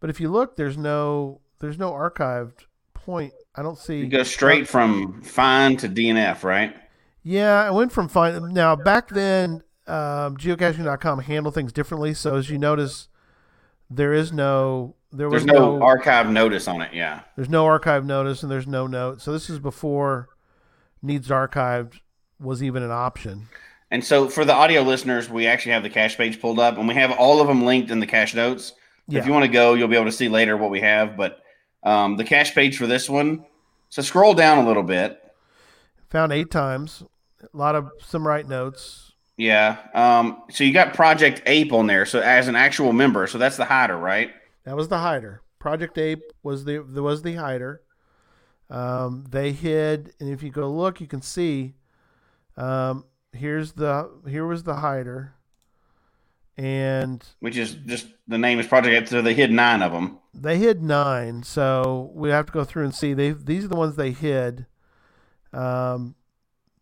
But 0.00 0.08
if 0.10 0.20
you 0.20 0.30
look, 0.30 0.56
there's 0.56 0.78
no 0.78 1.40
there's 1.60 1.78
no 1.78 1.92
archived 1.92 2.64
point. 2.94 3.34
I 3.54 3.62
don't 3.62 3.78
see. 3.78 3.98
You 3.98 4.06
go 4.08 4.22
straight 4.22 4.66
from 4.68 5.20
fine 5.22 5.76
to 5.78 5.88
DNF, 5.88 6.42
right? 6.42 6.74
Yeah, 7.22 7.62
I 7.62 7.70
went 7.70 7.92
from 7.92 8.08
fine. 8.08 8.52
Now 8.54 8.76
back 8.76 9.08
then, 9.08 9.62
um, 9.86 10.36
geocaching.com 10.36 11.20
handled 11.20 11.54
things 11.54 11.72
differently. 11.72 12.14
So 12.14 12.36
as 12.36 12.48
you 12.48 12.58
notice, 12.58 13.08
there 13.90 14.12
is 14.14 14.32
no 14.32 14.94
there 15.14 15.28
was 15.28 15.44
There's 15.44 15.58
no 15.58 15.82
archive 15.82 16.28
notice 16.28 16.66
on 16.66 16.82
it. 16.82 16.92
Yeah. 16.92 17.20
there's 17.36 17.48
no 17.48 17.64
archive 17.66 18.04
notice 18.04 18.42
and 18.42 18.50
there's 18.50 18.66
no 18.66 18.86
note. 18.86 19.20
So 19.20 19.32
this 19.32 19.48
is 19.48 19.58
before 19.58 20.28
needs 21.02 21.28
archived 21.28 22.00
was 22.40 22.62
even 22.62 22.82
an 22.82 22.90
option. 22.90 23.48
And 23.90 24.04
so 24.04 24.28
for 24.28 24.44
the 24.44 24.52
audio 24.52 24.82
listeners, 24.82 25.30
we 25.30 25.46
actually 25.46 25.72
have 25.72 25.84
the 25.84 25.90
cache 25.90 26.16
page 26.16 26.40
pulled 26.40 26.58
up 26.58 26.78
and 26.78 26.88
we 26.88 26.94
have 26.94 27.12
all 27.12 27.40
of 27.40 27.46
them 27.46 27.64
linked 27.64 27.90
in 27.90 28.00
the 28.00 28.06
cache 28.06 28.34
notes. 28.34 28.72
Yeah. 29.06 29.20
If 29.20 29.26
you 29.26 29.32
want 29.32 29.44
to 29.44 29.50
go, 29.50 29.74
you'll 29.74 29.88
be 29.88 29.96
able 29.96 30.06
to 30.06 30.12
see 30.12 30.28
later 30.28 30.56
what 30.56 30.70
we 30.70 30.80
have. 30.80 31.16
But 31.16 31.40
um, 31.84 32.16
the 32.16 32.24
cache 32.24 32.54
page 32.54 32.76
for 32.76 32.86
this 32.86 33.08
one, 33.08 33.44
so 33.90 34.02
scroll 34.02 34.34
down 34.34 34.64
a 34.64 34.66
little 34.66 34.82
bit. 34.82 35.20
Found 36.10 36.32
eight 36.32 36.50
times. 36.50 37.04
A 37.42 37.56
lot 37.56 37.74
of 37.76 37.90
some 38.00 38.26
right 38.26 38.48
notes. 38.48 39.12
Yeah. 39.36 39.78
Um, 39.94 40.42
so 40.50 40.64
you 40.64 40.72
got 40.72 40.94
Project 40.94 41.42
Ape 41.46 41.72
on 41.72 41.86
there. 41.86 42.06
So 42.06 42.20
as 42.20 42.48
an 42.48 42.56
actual 42.56 42.92
member, 42.92 43.26
so 43.26 43.38
that's 43.38 43.56
the 43.56 43.64
hider, 43.64 43.96
right? 43.96 44.30
That 44.64 44.76
was 44.76 44.88
the 44.88 44.98
hider. 44.98 45.42
Project 45.58 45.96
Ape 45.98 46.22
was 46.42 46.64
the 46.64 46.84
there 46.86 47.02
was 47.02 47.22
the 47.22 47.34
hider. 47.34 47.82
Um, 48.70 49.24
they 49.28 49.52
hid, 49.52 50.14
and 50.20 50.28
if 50.30 50.42
you 50.42 50.50
go 50.50 50.70
look, 50.70 51.00
you 51.00 51.06
can 51.06 51.22
see. 51.22 51.74
Um, 52.56 53.04
here's 53.32 53.72
the 53.72 54.10
here 54.28 54.46
was 54.46 54.62
the 54.64 54.76
hider, 54.76 55.34
and 56.56 57.24
Which 57.40 57.56
is 57.56 57.74
just 57.74 58.06
the 58.28 58.38
name 58.38 58.58
is 58.58 58.66
Project 58.66 58.94
Ape. 58.94 59.08
So 59.08 59.22
they 59.22 59.34
hid 59.34 59.50
nine 59.50 59.82
of 59.82 59.92
them. 59.92 60.18
they 60.34 60.58
hid 60.58 60.82
nine. 60.82 61.42
So 61.42 62.10
we 62.14 62.30
have 62.30 62.46
to 62.46 62.52
go 62.52 62.64
through 62.64 62.84
and 62.84 62.94
see. 62.94 63.12
They 63.14 63.30
these 63.32 63.64
are 63.64 63.68
the 63.68 63.76
ones 63.76 63.96
they 63.96 64.12
hid. 64.12 64.66
Um, 65.52 66.14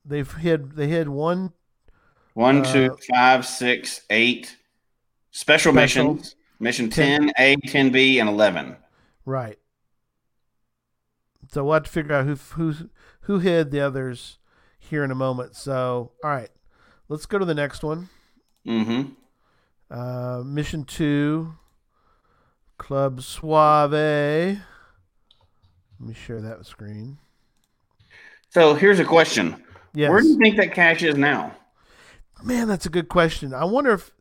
they've 0.04 0.30
hid 0.32 0.72
they 0.76 0.88
hid 0.88 1.08
one 1.08 1.52
One, 2.34 2.64
Uh, 2.64 2.72
two, 2.72 2.96
five, 3.12 3.44
six, 3.46 4.02
eight 4.10 4.56
special, 5.30 5.72
Special. 5.72 6.14
missions. 6.14 6.36
Mission 6.62 6.88
10, 6.88 7.32
A, 7.38 7.56
10B, 7.56 8.20
and 8.20 8.28
11. 8.28 8.76
Right. 9.26 9.58
So 11.50 11.64
we'll 11.64 11.74
have 11.74 11.82
to 11.82 11.90
figure 11.90 12.14
out 12.14 12.24
who 12.24 12.36
who 12.36 12.88
who 13.22 13.40
hid 13.40 13.72
the 13.72 13.80
others 13.80 14.38
here 14.78 15.02
in 15.02 15.10
a 15.10 15.16
moment. 15.16 15.56
So 15.56 16.12
all 16.22 16.30
right, 16.30 16.50
let's 17.08 17.26
go 17.26 17.38
to 17.38 17.44
the 17.44 17.52
next 17.52 17.82
one. 17.82 18.08
Mm-hmm. 18.64 19.10
Uh, 19.90 20.44
mission 20.44 20.84
two, 20.84 21.54
Club 22.78 23.22
Suave. 23.22 23.90
Let 23.90 24.60
me 25.98 26.14
share 26.14 26.40
that 26.40 26.64
screen. 26.64 27.18
So 28.50 28.74
here's 28.74 29.00
a 29.00 29.04
question. 29.04 29.64
Yes. 29.94 30.10
Where 30.10 30.20
do 30.20 30.28
you 30.28 30.38
think 30.38 30.56
that 30.58 30.72
cache 30.72 31.02
is 31.02 31.16
now? 31.16 31.56
Man, 32.44 32.68
that's 32.68 32.86
a 32.86 32.90
good 32.90 33.08
question. 33.08 33.52
I 33.52 33.64
wonder 33.64 33.92
if 33.94 34.12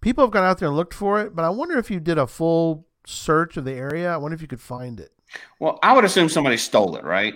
people 0.00 0.24
have 0.24 0.30
gone 0.30 0.44
out 0.44 0.58
there 0.58 0.68
and 0.68 0.76
looked 0.76 0.94
for 0.94 1.20
it, 1.20 1.34
but 1.34 1.44
I 1.44 1.50
wonder 1.50 1.78
if 1.78 1.90
you 1.90 2.00
did 2.00 2.18
a 2.18 2.26
full 2.26 2.86
search 3.06 3.56
of 3.56 3.64
the 3.64 3.72
area. 3.72 4.12
I 4.12 4.16
wonder 4.16 4.34
if 4.34 4.42
you 4.42 4.48
could 4.48 4.60
find 4.60 5.00
it. 5.00 5.10
Well, 5.60 5.78
I 5.82 5.94
would 5.94 6.04
assume 6.04 6.28
somebody 6.28 6.56
stole 6.56 6.96
it, 6.96 7.04
right? 7.04 7.34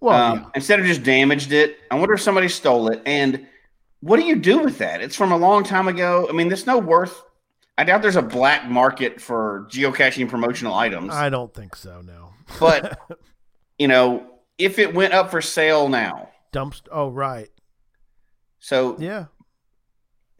Well, 0.00 0.14
Um, 0.32 0.38
yeah. 0.40 0.46
Instead 0.56 0.80
of 0.80 0.86
just 0.86 1.02
damaged 1.02 1.52
it, 1.52 1.78
I 1.90 1.94
wonder 1.96 2.14
if 2.14 2.20
somebody 2.20 2.48
stole 2.48 2.88
it. 2.88 3.02
And 3.06 3.46
what 4.00 4.18
do 4.18 4.24
you 4.26 4.36
do 4.36 4.58
with 4.60 4.78
that? 4.78 5.00
It's 5.00 5.16
from 5.16 5.32
a 5.32 5.36
long 5.36 5.64
time 5.64 5.88
ago. 5.88 6.26
I 6.28 6.32
mean, 6.32 6.48
there's 6.48 6.66
no 6.66 6.78
worth. 6.78 7.22
I 7.78 7.84
doubt 7.84 8.02
there's 8.02 8.16
a 8.16 8.22
black 8.22 8.66
market 8.68 9.20
for 9.20 9.66
geocaching 9.70 10.28
promotional 10.28 10.74
items. 10.74 11.12
I 11.12 11.28
don't 11.28 11.52
think 11.52 11.76
so. 11.76 12.00
No. 12.02 12.30
but 12.60 12.98
you 13.78 13.88
know, 13.88 14.26
if 14.58 14.78
it 14.78 14.94
went 14.94 15.12
up 15.12 15.30
for 15.30 15.40
sale 15.42 15.88
now, 15.88 16.30
Dumpst. 16.52 16.82
Oh, 16.90 17.08
right. 17.10 17.50
so 18.58 18.96
Yeah. 18.98 19.26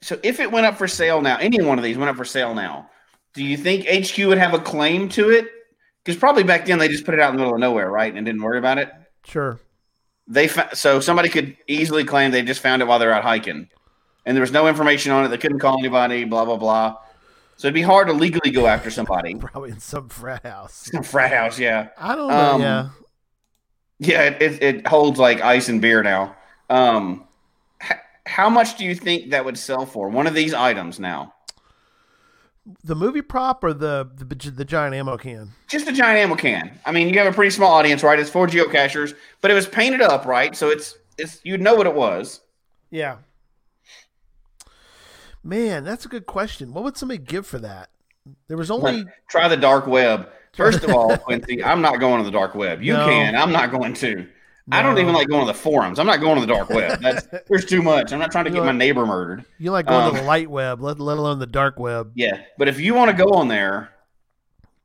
So 0.06 0.16
if 0.22 0.38
it 0.38 0.52
went 0.52 0.66
up 0.66 0.78
for 0.78 0.86
sale 0.86 1.20
now, 1.20 1.36
any 1.38 1.60
one 1.60 1.78
of 1.78 1.84
these 1.84 1.98
went 1.98 2.08
up 2.08 2.14
for 2.14 2.24
sale 2.24 2.54
now, 2.54 2.88
do 3.34 3.42
you 3.42 3.56
think 3.56 3.88
HQ 3.88 4.16
would 4.28 4.38
have 4.38 4.54
a 4.54 4.60
claim 4.60 5.08
to 5.08 5.30
it? 5.30 5.48
Because 6.04 6.16
probably 6.16 6.44
back 6.44 6.64
then 6.64 6.78
they 6.78 6.86
just 6.86 7.04
put 7.04 7.14
it 7.14 7.18
out 7.18 7.30
in 7.30 7.34
the 7.34 7.40
middle 7.40 7.54
of 7.54 7.58
nowhere, 7.58 7.90
right, 7.90 8.14
and 8.14 8.24
didn't 8.24 8.40
worry 8.40 8.58
about 8.58 8.78
it. 8.78 8.88
Sure. 9.24 9.58
They 10.28 10.46
fa- 10.46 10.70
so 10.74 11.00
somebody 11.00 11.28
could 11.28 11.56
easily 11.66 12.04
claim 12.04 12.30
they 12.30 12.42
just 12.42 12.60
found 12.60 12.82
it 12.82 12.84
while 12.84 13.00
they're 13.00 13.12
out 13.12 13.24
hiking, 13.24 13.68
and 14.24 14.36
there 14.36 14.42
was 14.42 14.52
no 14.52 14.68
information 14.68 15.10
on 15.10 15.24
it. 15.24 15.28
They 15.28 15.38
couldn't 15.38 15.58
call 15.58 15.76
anybody. 15.76 16.22
Blah 16.22 16.44
blah 16.44 16.56
blah. 16.56 16.98
So 17.56 17.66
it'd 17.66 17.74
be 17.74 17.82
hard 17.82 18.06
to 18.06 18.12
legally 18.12 18.52
go 18.52 18.68
after 18.68 18.92
somebody. 18.92 19.34
Probably 19.40 19.72
in 19.72 19.80
some 19.80 20.08
frat 20.08 20.44
house. 20.44 20.88
Some 20.92 21.02
Frat 21.02 21.32
house, 21.32 21.58
yeah, 21.58 21.88
I 21.98 22.14
don't 22.14 22.28
know. 22.28 22.52
Um, 22.54 22.60
yeah. 22.60 22.88
yeah. 23.98 24.22
It, 24.22 24.40
it, 24.40 24.62
it 24.62 24.86
holds 24.86 25.18
like 25.18 25.40
ice 25.40 25.68
and 25.68 25.82
beer 25.82 26.04
now. 26.04 26.36
Um, 26.70 27.25
how 28.26 28.50
much 28.50 28.76
do 28.76 28.84
you 28.84 28.94
think 28.94 29.30
that 29.30 29.44
would 29.44 29.56
sell 29.56 29.86
for? 29.86 30.08
One 30.08 30.26
of 30.26 30.34
these 30.34 30.52
items 30.52 30.98
now, 31.00 31.32
The 32.84 32.94
movie 32.96 33.22
prop 33.22 33.62
or 33.64 33.72
the, 33.72 34.10
the 34.16 34.24
the 34.50 34.64
giant 34.64 34.94
ammo 34.94 35.16
can? 35.16 35.52
just 35.68 35.86
a 35.88 35.92
giant 35.92 36.18
ammo 36.18 36.34
can. 36.36 36.78
I 36.84 36.92
mean, 36.92 37.08
you 37.12 37.18
have 37.20 37.32
a 37.32 37.34
pretty 37.34 37.50
small 37.50 37.72
audience, 37.72 38.02
right? 38.02 38.18
It's 38.18 38.30
for 38.30 38.46
geocachers, 38.46 39.14
but 39.40 39.50
it 39.50 39.54
was 39.54 39.66
painted 39.66 40.00
up, 40.02 40.26
right? 40.26 40.54
So 40.56 40.68
it's 40.70 40.98
it's 41.18 41.40
you'd 41.44 41.60
know 41.62 41.74
what 41.76 41.86
it 41.86 41.94
was. 41.94 42.40
Yeah. 42.90 43.18
Man, 45.42 45.84
that's 45.84 46.04
a 46.04 46.08
good 46.08 46.26
question. 46.26 46.72
What 46.72 46.84
would 46.84 46.96
somebody 46.96 47.18
give 47.18 47.46
for 47.46 47.58
that? 47.60 47.90
There 48.48 48.56
was 48.56 48.70
only 48.70 49.04
Try 49.28 49.46
the 49.48 49.56
dark 49.56 49.86
web. 49.86 50.28
First 50.54 50.82
of 50.82 50.90
all, 50.90 51.16
Quincy, 51.26 51.62
I'm 51.62 51.80
not 51.80 52.00
going 52.00 52.18
to 52.18 52.24
the 52.24 52.30
dark 52.32 52.54
web. 52.56 52.82
You 52.82 52.94
No. 52.94 53.06
can. 53.06 53.36
I'm 53.36 53.52
not 53.52 53.70
going 53.70 53.94
to. 53.94 54.26
I 54.72 54.82
don't 54.82 54.98
even 54.98 55.14
like 55.14 55.28
going 55.28 55.46
to 55.46 55.52
the 55.52 55.58
forums. 55.58 55.98
I'm 56.00 56.06
not 56.06 56.20
going 56.20 56.34
to 56.34 56.40
the 56.40 56.52
dark 56.52 56.70
web. 56.70 57.00
That's 57.00 57.26
there's 57.48 57.64
too 57.64 57.82
much. 57.82 58.12
I'm 58.12 58.18
not 58.18 58.32
trying 58.32 58.44
to 58.46 58.50
You 58.50 58.56
get 58.56 58.60
know 58.62 58.72
my 58.72 58.78
neighbor 58.78 59.06
murdered. 59.06 59.44
you 59.58 59.70
like 59.70 59.86
going 59.86 60.06
Um, 60.06 60.14
to 60.14 60.20
the 60.20 60.26
light 60.26 60.50
web, 60.50 60.80
let, 60.80 60.98
let 60.98 61.18
alone 61.18 61.38
the 61.38 61.46
dark 61.46 61.78
web. 61.78 62.10
Yeah, 62.16 62.40
but 62.58 62.66
if 62.66 62.80
you 62.80 62.92
want 62.94 63.10
to 63.10 63.16
go 63.16 63.30
on 63.34 63.46
there, 63.48 63.90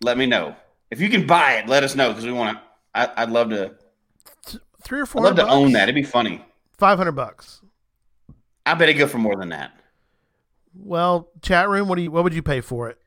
let 0.02 0.18
me 0.18 0.28
know. 0.28 0.56
If 0.92 1.02
you 1.02 1.10
can 1.10 1.26
buy 1.26 1.54
it, 1.54 1.68
let 1.68 1.84
us 1.84 1.96
know 1.96 2.10
because 2.10 2.26
we 2.26 2.32
want 2.32 2.58
to. 2.58 2.64
I'd 3.20 3.30
love 3.32 3.50
to. 3.52 3.74
Three 4.84 5.00
or 5.00 5.06
four. 5.06 5.22
I'd 5.22 5.36
love 5.36 5.36
to 5.38 5.48
own 5.48 5.72
that. 5.72 5.84
It'd 5.84 5.96
be 5.96 6.04
funny. 6.04 6.44
Five 6.78 6.98
hundred 6.98 7.14
bucks. 7.14 7.62
I 8.66 8.74
bet 8.76 8.90
it'd 8.90 9.00
go 9.00 9.08
for 9.08 9.18
more 9.18 9.36
than 9.36 9.50
that. 9.50 9.72
Well, 10.76 11.30
chat 11.42 11.70
room. 11.70 11.88
What 11.88 11.96
do 11.96 12.02
you? 12.04 12.12
What 12.12 12.24
would 12.24 12.34
you 12.34 12.44
pay 12.44 12.62
for 12.62 12.90
it? 12.90 12.98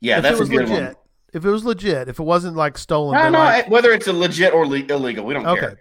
Yeah, 0.00 0.18
if 0.18 0.22
that's 0.22 0.36
it 0.36 0.40
was 0.40 0.48
a 0.48 0.52
good 0.52 0.68
legit. 0.68 0.84
one. 0.84 0.94
If 1.32 1.44
it 1.44 1.50
was 1.50 1.64
legit, 1.64 2.08
if 2.08 2.18
it 2.18 2.22
wasn't 2.22 2.56
like 2.56 2.76
stolen. 2.78 3.14
No, 3.18 3.28
no. 3.30 3.38
like- 3.38 3.68
whether 3.70 3.90
it's 3.92 4.06
a 4.06 4.12
legit 4.12 4.52
or 4.52 4.66
le- 4.66 4.78
illegal, 4.84 5.24
we 5.24 5.34
don't 5.34 5.46
Okay. 5.46 5.60
care. 5.60 5.78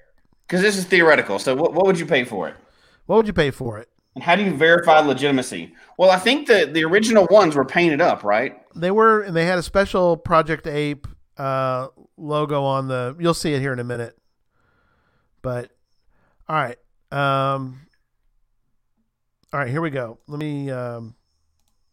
Because 0.52 0.64
this 0.64 0.76
is 0.76 0.84
theoretical. 0.84 1.40
So, 1.40 1.56
what, 1.56 1.74
what 1.74 1.86
would 1.86 1.98
you 1.98 2.06
pay 2.06 2.26
for 2.26 2.50
it? 2.50 2.58
what 3.06 3.16
would 3.16 3.26
you 3.28 3.32
pay 3.32 3.52
for 3.52 3.78
it? 3.78 3.88
And 4.16 4.24
how 4.24 4.36
do 4.36 4.44
you 4.44 4.54
verify 4.54 5.00
legitimacy? 5.00 5.74
Well, 5.98 6.12
I 6.12 6.18
think 6.18 6.46
the 6.46 6.70
the 6.70 6.84
original 6.84 7.26
ones 7.32 7.56
were 7.56 7.64
painted 7.64 8.02
up, 8.02 8.26
right? 8.26 8.62
They 8.76 8.92
were, 8.92 9.22
and 9.22 9.34
they 9.34 9.46
had 9.46 9.58
a 9.58 9.64
special 9.64 10.18
Project 10.18 10.68
Ape 10.68 11.08
uh, 11.38 11.88
logo 12.18 12.64
on 12.64 12.90
the. 12.90 13.16
You'll 13.18 13.34
see 13.34 13.54
it 13.54 13.62
here 13.62 13.72
in 13.72 13.80
a 13.80 13.86
minute. 13.86 14.18
But 15.42 15.72
all 16.50 16.58
right, 16.58 16.78
um, 17.14 17.88
all 19.54 19.62
right, 19.62 19.70
here 19.70 19.82
we 19.82 19.90
go. 19.90 20.20
Let 20.28 20.38
me 20.38 20.70
um, 20.70 21.16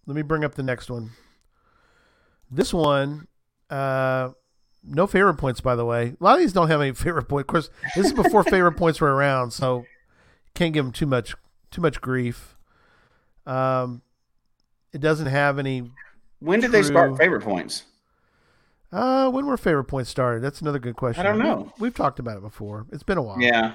let 0.06 0.16
me 0.16 0.22
bring 0.22 0.42
up 0.42 0.56
the 0.56 0.64
next 0.64 0.90
one. 0.90 1.10
This 2.50 2.74
one, 2.74 3.28
uh, 3.70 4.30
no 4.84 5.06
favorite 5.06 5.34
points, 5.34 5.60
by 5.60 5.76
the 5.76 5.84
way. 5.84 6.14
A 6.20 6.24
lot 6.24 6.34
of 6.34 6.40
these 6.40 6.52
don't 6.52 6.68
have 6.68 6.80
any 6.80 6.92
favorite 6.94 7.24
points. 7.24 7.42
Of 7.42 7.46
course, 7.48 7.70
this 7.96 8.06
is 8.06 8.12
before 8.12 8.44
favorite 8.44 8.76
points 8.76 9.00
were 9.00 9.14
around, 9.14 9.52
so 9.52 9.84
can't 10.54 10.72
give 10.72 10.84
them 10.84 10.92
too 10.92 11.06
much 11.06 11.34
too 11.70 11.80
much 11.80 12.00
grief. 12.00 12.56
Um, 13.46 14.02
it 14.92 15.00
doesn't 15.00 15.26
have 15.26 15.58
any 15.58 15.90
When 16.40 16.60
did 16.60 16.72
they 16.72 16.82
start 16.82 17.16
favorite 17.16 17.42
points? 17.42 17.84
Uh, 18.90 19.30
when 19.30 19.46
were 19.46 19.56
favorite 19.56 19.84
points 19.84 20.08
started? 20.08 20.42
That's 20.42 20.62
another 20.62 20.78
good 20.78 20.96
question. 20.96 21.24
I 21.24 21.28
don't 21.28 21.38
know. 21.38 21.72
We've 21.78 21.94
talked 21.94 22.18
about 22.18 22.38
it 22.38 22.42
before. 22.42 22.86
It's 22.90 23.02
been 23.02 23.18
a 23.18 23.22
while. 23.22 23.40
Yeah. 23.40 23.74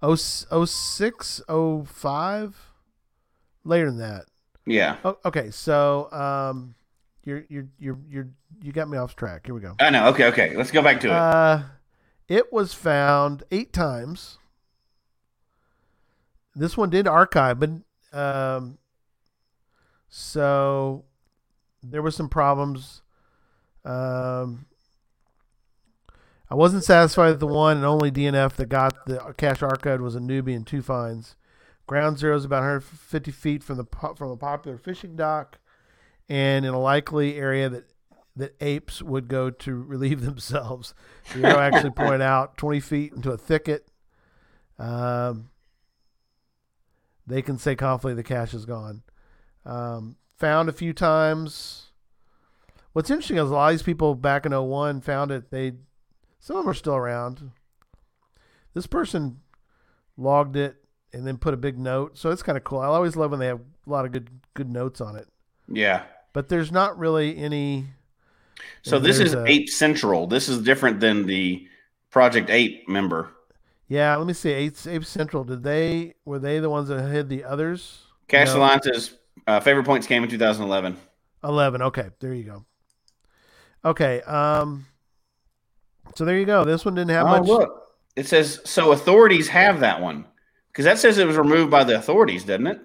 Oh, 0.00 0.16
oh 0.52 0.64
six, 0.64 1.42
oh 1.48 1.84
five, 1.84 2.56
later 3.64 3.86
than 3.86 3.98
that. 3.98 4.26
Yeah. 4.64 4.96
Oh, 5.04 5.18
okay. 5.24 5.50
So, 5.50 6.10
um, 6.12 6.76
you're 7.24 7.44
you're 7.48 7.68
you're 7.78 7.98
you're 8.08 8.28
you 8.62 8.72
got 8.72 8.88
me 8.88 8.98
off 8.98 9.16
track. 9.16 9.46
Here 9.46 9.54
we 9.54 9.60
go. 9.60 9.74
I 9.80 9.90
know. 9.90 10.08
Okay. 10.08 10.26
Okay. 10.26 10.56
Let's 10.56 10.70
go 10.70 10.82
back 10.82 11.00
to 11.00 11.08
it. 11.08 11.12
Uh, 11.12 11.62
it 12.28 12.52
was 12.52 12.74
found 12.74 13.42
eight 13.50 13.72
times. 13.72 14.38
This 16.54 16.76
one 16.76 16.90
did 16.90 17.06
archive, 17.06 17.60
but 17.60 17.70
um, 18.12 18.78
so 20.08 21.04
there 21.82 22.02
was 22.02 22.16
some 22.16 22.28
problems. 22.28 23.02
Um, 23.84 24.66
I 26.50 26.54
wasn't 26.54 26.84
satisfied 26.84 27.30
with 27.30 27.40
the 27.40 27.46
one 27.46 27.76
and 27.76 27.86
only 27.86 28.10
DNF 28.10 28.54
that 28.54 28.68
got 28.68 29.06
the 29.06 29.34
cache 29.36 29.62
archive 29.62 30.00
was 30.00 30.16
a 30.16 30.20
newbie 30.20 30.56
and 30.56 30.66
two 30.66 30.82
fines. 30.82 31.36
Ground 31.86 32.18
zero 32.18 32.36
is 32.36 32.44
about 32.44 32.62
150 32.62 33.30
feet 33.30 33.62
from 33.62 33.76
the 33.76 33.84
from 34.16 34.30
a 34.30 34.36
popular 34.36 34.78
fishing 34.78 35.16
dock, 35.16 35.58
and 36.28 36.64
in 36.64 36.74
a 36.74 36.80
likely 36.80 37.36
area 37.36 37.68
that 37.68 37.84
that 38.36 38.54
apes 38.60 39.02
would 39.02 39.28
go 39.28 39.50
to 39.50 39.74
relieve 39.82 40.22
themselves. 40.22 40.94
The 41.34 41.46
arrow 41.46 41.60
actually 41.60 41.90
pointed 41.90 42.20
out 42.22 42.56
20 42.56 42.80
feet 42.80 43.12
into 43.12 43.32
a 43.32 43.36
thicket. 43.36 43.88
Um, 44.78 45.50
they 47.26 47.42
can 47.42 47.58
say 47.58 47.74
confidently 47.74 48.22
the 48.22 48.26
cache 48.26 48.54
is 48.54 48.64
gone. 48.64 49.02
Um, 49.66 50.16
found 50.36 50.68
a 50.68 50.72
few 50.72 50.92
times. 50.92 51.90
What's 52.92 53.10
interesting 53.10 53.36
is 53.36 53.50
a 53.50 53.54
lot 53.54 53.68
of 53.68 53.74
these 53.74 53.82
people 53.82 54.14
back 54.14 54.46
in 54.46 54.52
01 54.52 55.00
found 55.02 55.30
it. 55.30 55.50
They 55.50 55.72
some 56.40 56.56
of 56.56 56.62
them 56.64 56.70
are 56.70 56.74
still 56.74 56.94
around. 56.94 57.50
This 58.72 58.86
person 58.86 59.40
logged 60.16 60.56
it 60.56 60.76
and 61.12 61.26
then 61.26 61.36
put 61.38 61.54
a 61.54 61.58
big 61.58 61.78
note, 61.78 62.16
so 62.16 62.30
it's 62.30 62.42
kind 62.42 62.56
of 62.56 62.64
cool. 62.64 62.78
I 62.78 62.86
always 62.86 63.16
love 63.16 63.30
when 63.32 63.40
they 63.40 63.46
have 63.46 63.60
a 63.60 63.90
lot 63.90 64.04
of 64.04 64.12
good 64.12 64.30
good 64.54 64.70
notes 64.70 65.00
on 65.00 65.16
it. 65.16 65.26
yeah. 65.70 66.04
But 66.38 66.48
there's 66.48 66.70
not 66.70 66.96
really 66.96 67.36
any. 67.36 67.86
So 68.82 69.00
this 69.00 69.18
is 69.18 69.34
a- 69.34 69.44
Ape 69.44 69.68
Central. 69.68 70.28
This 70.28 70.48
is 70.48 70.62
different 70.62 71.00
than 71.00 71.26
the 71.26 71.66
Project 72.12 72.48
Ape 72.48 72.88
member. 72.88 73.30
Yeah, 73.88 74.14
let 74.14 74.24
me 74.24 74.34
see. 74.34 74.52
Ape, 74.52 74.74
Ape 74.86 75.04
Central. 75.04 75.42
Did 75.42 75.64
they 75.64 76.14
were 76.24 76.38
they 76.38 76.60
the 76.60 76.70
ones 76.70 76.90
that 76.90 77.02
hid 77.10 77.28
the 77.28 77.42
others? 77.42 78.02
Cash 78.28 78.50
No. 78.50 78.58
Alliance's 78.58 79.16
uh, 79.48 79.58
favorite 79.58 79.82
points 79.82 80.06
came 80.06 80.22
in 80.22 80.30
2011. 80.30 80.96
Eleven. 81.42 81.82
Okay, 81.82 82.10
there 82.20 82.32
you 82.32 82.44
go. 82.44 82.64
Okay. 83.84 84.22
Um. 84.22 84.86
So 86.14 86.24
there 86.24 86.38
you 86.38 86.46
go. 86.46 86.64
This 86.64 86.84
one 86.84 86.94
didn't 86.94 87.10
have 87.10 87.26
oh, 87.26 87.30
much. 87.30 87.48
look. 87.48 87.96
It 88.14 88.28
says 88.28 88.60
so 88.64 88.92
authorities 88.92 89.48
have 89.48 89.80
that 89.80 90.00
one 90.00 90.24
because 90.70 90.84
that 90.84 91.00
says 91.00 91.18
it 91.18 91.26
was 91.26 91.36
removed 91.36 91.72
by 91.72 91.82
the 91.82 91.96
authorities, 91.96 92.44
doesn't 92.44 92.68
it? 92.68 92.80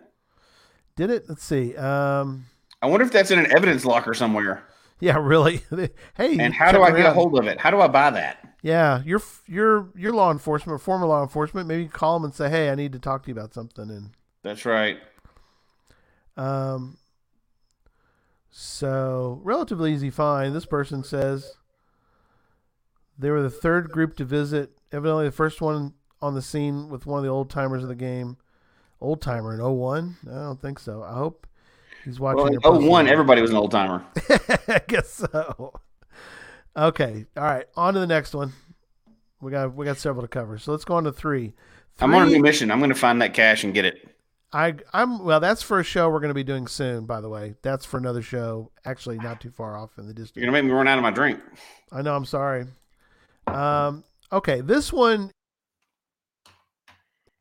Did 0.96 1.12
it? 1.12 1.26
Let's 1.30 1.44
see. 1.44 1.76
Um. 1.76 2.46
I 2.84 2.88
wonder 2.88 3.06
if 3.06 3.14
that's 3.14 3.32
in 3.32 3.40
an 3.40 3.50
evidence 3.50 3.86
locker 3.86 4.14
somewhere. 4.14 4.64
Yeah. 5.00 5.18
Really. 5.20 5.64
hey. 6.16 6.38
And 6.38 6.54
how 6.54 6.72
do 6.72 6.84
I 6.84 6.92
get 6.92 7.06
a 7.06 7.14
hold 7.14 7.40
of 7.40 7.48
it? 7.48 7.60
How 7.60 7.72
do 7.72 7.80
I 7.80 7.88
buy 7.88 8.10
that? 8.12 8.56
Yeah, 8.62 9.02
you're 9.06 9.22
you're 9.48 9.90
you're 9.96 10.14
law 10.14 10.32
enforcement 10.32 10.76
or 10.76 10.80
former 10.80 11.06
law 11.06 11.22
enforcement. 11.22 11.68
Maybe 11.68 11.88
call 11.88 12.18
them 12.18 12.26
and 12.26 12.34
say, 12.34 12.50
"Hey, 12.50 12.70
I 12.70 12.76
need 12.76 12.94
to 12.94 13.00
talk 13.00 13.24
to 13.24 13.28
you 13.28 13.34
about 13.34 13.54
something." 13.54 13.90
And 13.90 14.12
That's 14.42 14.66
right. 14.66 15.00
um. 16.38 16.98
So, 18.56 19.42
relatively 19.44 19.94
easy 19.94 20.12
find. 20.12 20.56
This 20.56 20.66
person 20.66 21.04
says 21.04 21.56
they 23.18 23.32
were 23.32 23.42
the 23.42 23.50
third 23.50 23.90
group 23.90 24.16
to 24.18 24.26
visit, 24.26 24.78
evidently 24.92 25.26
the 25.26 25.32
first 25.32 25.60
one 25.60 25.96
on 26.22 26.36
the 26.36 26.42
scene 26.42 26.88
with 26.88 27.06
one 27.06 27.18
of 27.18 27.24
the 27.24 27.32
old 27.32 27.50
timers 27.50 27.84
of 27.84 27.90
the 27.90 27.96
game. 27.96 28.38
Old 29.02 29.22
timer 29.22 29.54
in 29.54 29.60
01? 29.60 30.18
I 30.28 30.36
don't 30.36 30.62
think 30.62 30.80
so. 30.80 31.04
I 31.04 31.14
hope 31.14 31.48
he's 32.04 32.20
watching. 32.20 32.44
Well, 32.44 32.54
in 32.54 32.62
post 32.62 32.88
01, 32.88 33.06
now. 33.06 33.12
everybody 33.12 33.42
was 33.42 33.52
an 33.52 33.58
old 33.58 33.72
timer. 33.72 34.06
I 34.68 34.82
guess 34.88 35.10
so. 35.10 35.74
Okay. 36.76 37.26
All 37.38 37.44
right. 37.44 37.66
On 37.76 37.94
to 37.94 38.00
the 38.00 38.08
next 38.08 38.34
one. 38.34 38.54
We 39.42 39.52
got 39.52 39.76
we 39.76 39.86
got 39.86 39.98
several 39.98 40.24
to 40.24 40.28
cover. 40.28 40.58
So 40.58 40.72
let's 40.72 40.86
go 40.86 40.96
on 40.96 41.04
to 41.04 41.12
three. 41.12 41.54
I'm 42.00 42.14
on 42.16 42.28
a 42.28 42.32
new 42.32 42.42
mission. 42.42 42.72
I'm 42.72 42.80
going 42.80 42.90
to 42.90 42.96
find 42.96 43.22
that 43.22 43.34
cache 43.34 43.64
and 43.64 43.74
get 43.74 43.86
it. 43.86 44.10
I 44.52 44.76
I'm 44.94 45.24
well. 45.24 45.40
That's 45.40 45.62
for 45.62 45.80
a 45.80 45.84
show 45.84 46.10
we're 46.10 46.20
going 46.20 46.30
to 46.30 46.36
be 46.36 46.44
doing 46.44 46.68
soon. 46.68 47.06
By 47.06 47.22
the 47.22 47.30
way, 47.30 47.56
that's 47.62 47.86
for 47.86 47.98
another 47.98 48.22
show. 48.22 48.72
Actually, 48.86 49.18
not 49.18 49.42
too 49.42 49.52
far 49.52 49.78
off 49.78 49.98
in 49.98 50.08
the 50.08 50.14
distance. 50.14 50.36
You're 50.36 50.46
going 50.46 50.56
to 50.56 50.62
make 50.64 50.72
me 50.72 50.76
run 50.76 50.88
out 50.88 50.98
of 50.98 51.04
my 51.04 51.12
drink. 51.12 51.40
I 51.92 52.02
know. 52.02 52.16
I'm 52.16 52.26
sorry. 52.26 52.66
Um. 53.48 54.04
Okay. 54.32 54.62
This 54.62 54.94
one. 54.94 55.32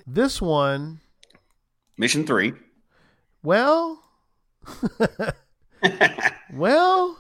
This 0.06 0.40
one. 0.40 1.00
Mission 1.96 2.26
three. 2.26 2.54
Well. 3.42 4.02
well. 6.52 7.18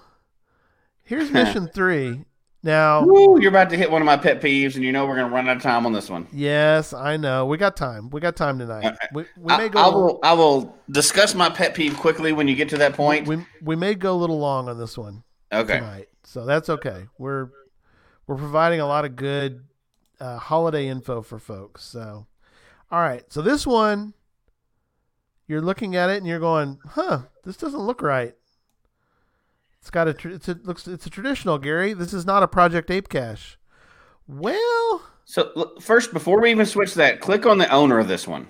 Here's 1.04 1.30
mission 1.32 1.68
three. 1.68 2.24
Now. 2.62 3.04
Woo, 3.04 3.40
you're 3.40 3.50
about 3.50 3.70
to 3.70 3.76
hit 3.76 3.90
one 3.90 4.00
of 4.00 4.06
my 4.06 4.16
pet 4.16 4.40
peeves, 4.40 4.76
and 4.76 4.84
you 4.84 4.92
know 4.92 5.04
we're 5.04 5.16
going 5.16 5.28
to 5.28 5.34
run 5.34 5.48
out 5.48 5.56
of 5.56 5.62
time 5.62 5.84
on 5.84 5.92
this 5.92 6.08
one. 6.08 6.28
Yes, 6.32 6.92
I 6.92 7.16
know. 7.16 7.44
We 7.46 7.56
got 7.56 7.76
time. 7.76 8.08
We 8.10 8.20
got 8.20 8.36
time 8.36 8.58
tonight. 8.58 8.96
We, 9.12 9.24
we 9.36 9.52
I, 9.52 9.58
may 9.58 9.68
go. 9.68 9.80
I 9.80 9.88
will. 9.88 10.20
I 10.22 10.32
will 10.32 10.76
discuss 10.90 11.34
my 11.34 11.50
pet 11.50 11.74
peeve 11.74 11.96
quickly 11.96 12.32
when 12.32 12.46
you 12.46 12.54
get 12.54 12.68
to 12.70 12.76
that 12.78 12.94
point. 12.94 13.26
we 13.26 13.44
we 13.62 13.74
may 13.74 13.94
go 13.94 14.14
a 14.14 14.18
little 14.18 14.38
long 14.38 14.68
on 14.68 14.78
this 14.78 14.96
one 14.96 15.24
okay. 15.52 15.80
tonight, 15.80 16.08
so 16.22 16.44
that's 16.44 16.68
okay. 16.68 17.06
We're 17.18 17.50
we're 18.26 18.36
providing 18.36 18.80
a 18.80 18.86
lot 18.86 19.04
of 19.04 19.16
good 19.16 19.64
uh, 20.20 20.38
holiday 20.38 20.86
info 20.86 21.20
for 21.20 21.38
folks. 21.38 21.82
So, 21.84 22.26
all 22.90 23.00
right. 23.00 23.24
So 23.32 23.42
this 23.42 23.66
one, 23.66 24.14
you're 25.52 25.60
looking 25.60 25.94
at 25.94 26.10
it 26.10 26.16
and 26.16 26.26
you're 26.26 26.40
going, 26.40 26.78
"Huh, 26.90 27.22
this 27.44 27.56
doesn't 27.56 27.78
look 27.80 28.02
right." 28.02 28.34
It's 29.80 29.90
got 29.90 30.08
a. 30.08 30.14
tr- 30.14 30.30
It's 30.30 30.48
a 30.48 30.58
looks. 30.64 30.88
It's 30.88 31.06
a 31.06 31.10
traditional 31.10 31.58
Gary. 31.58 31.92
This 31.92 32.12
is 32.14 32.24
not 32.26 32.42
a 32.42 32.48
Project 32.48 32.90
Ape 32.90 33.08
cache. 33.08 33.58
Well, 34.26 35.02
So 35.24 35.74
first, 35.80 36.12
before 36.12 36.40
we 36.40 36.50
even 36.50 36.66
switch 36.66 36.94
that, 36.94 37.20
click 37.20 37.44
on 37.46 37.58
the 37.58 37.68
owner 37.70 37.98
of 37.98 38.08
this 38.08 38.26
one. 38.26 38.48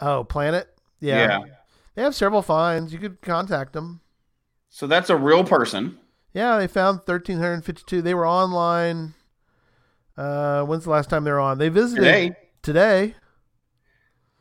oh, 0.00 0.24
Planet. 0.24 0.68
Yeah. 1.00 1.40
They 1.94 2.02
have 2.02 2.14
several 2.14 2.42
finds. 2.42 2.92
You 2.92 2.98
could 2.98 3.20
contact 3.22 3.72
them. 3.72 4.00
So 4.70 4.86
that's 4.86 5.10
a 5.10 5.16
real 5.16 5.44
person. 5.44 5.98
Yeah, 6.32 6.58
they 6.58 6.66
found 6.66 6.98
1,352. 7.06 8.02
They 8.02 8.14
were 8.14 8.26
online. 8.26 9.14
Uh, 10.16 10.62
when's 10.64 10.84
the 10.84 10.90
last 10.90 11.10
time 11.10 11.24
they 11.24 11.30
were 11.32 11.40
on? 11.40 11.58
They 11.58 11.68
visited 11.68 12.02
Today. 12.02 12.36
Today. 12.62 13.14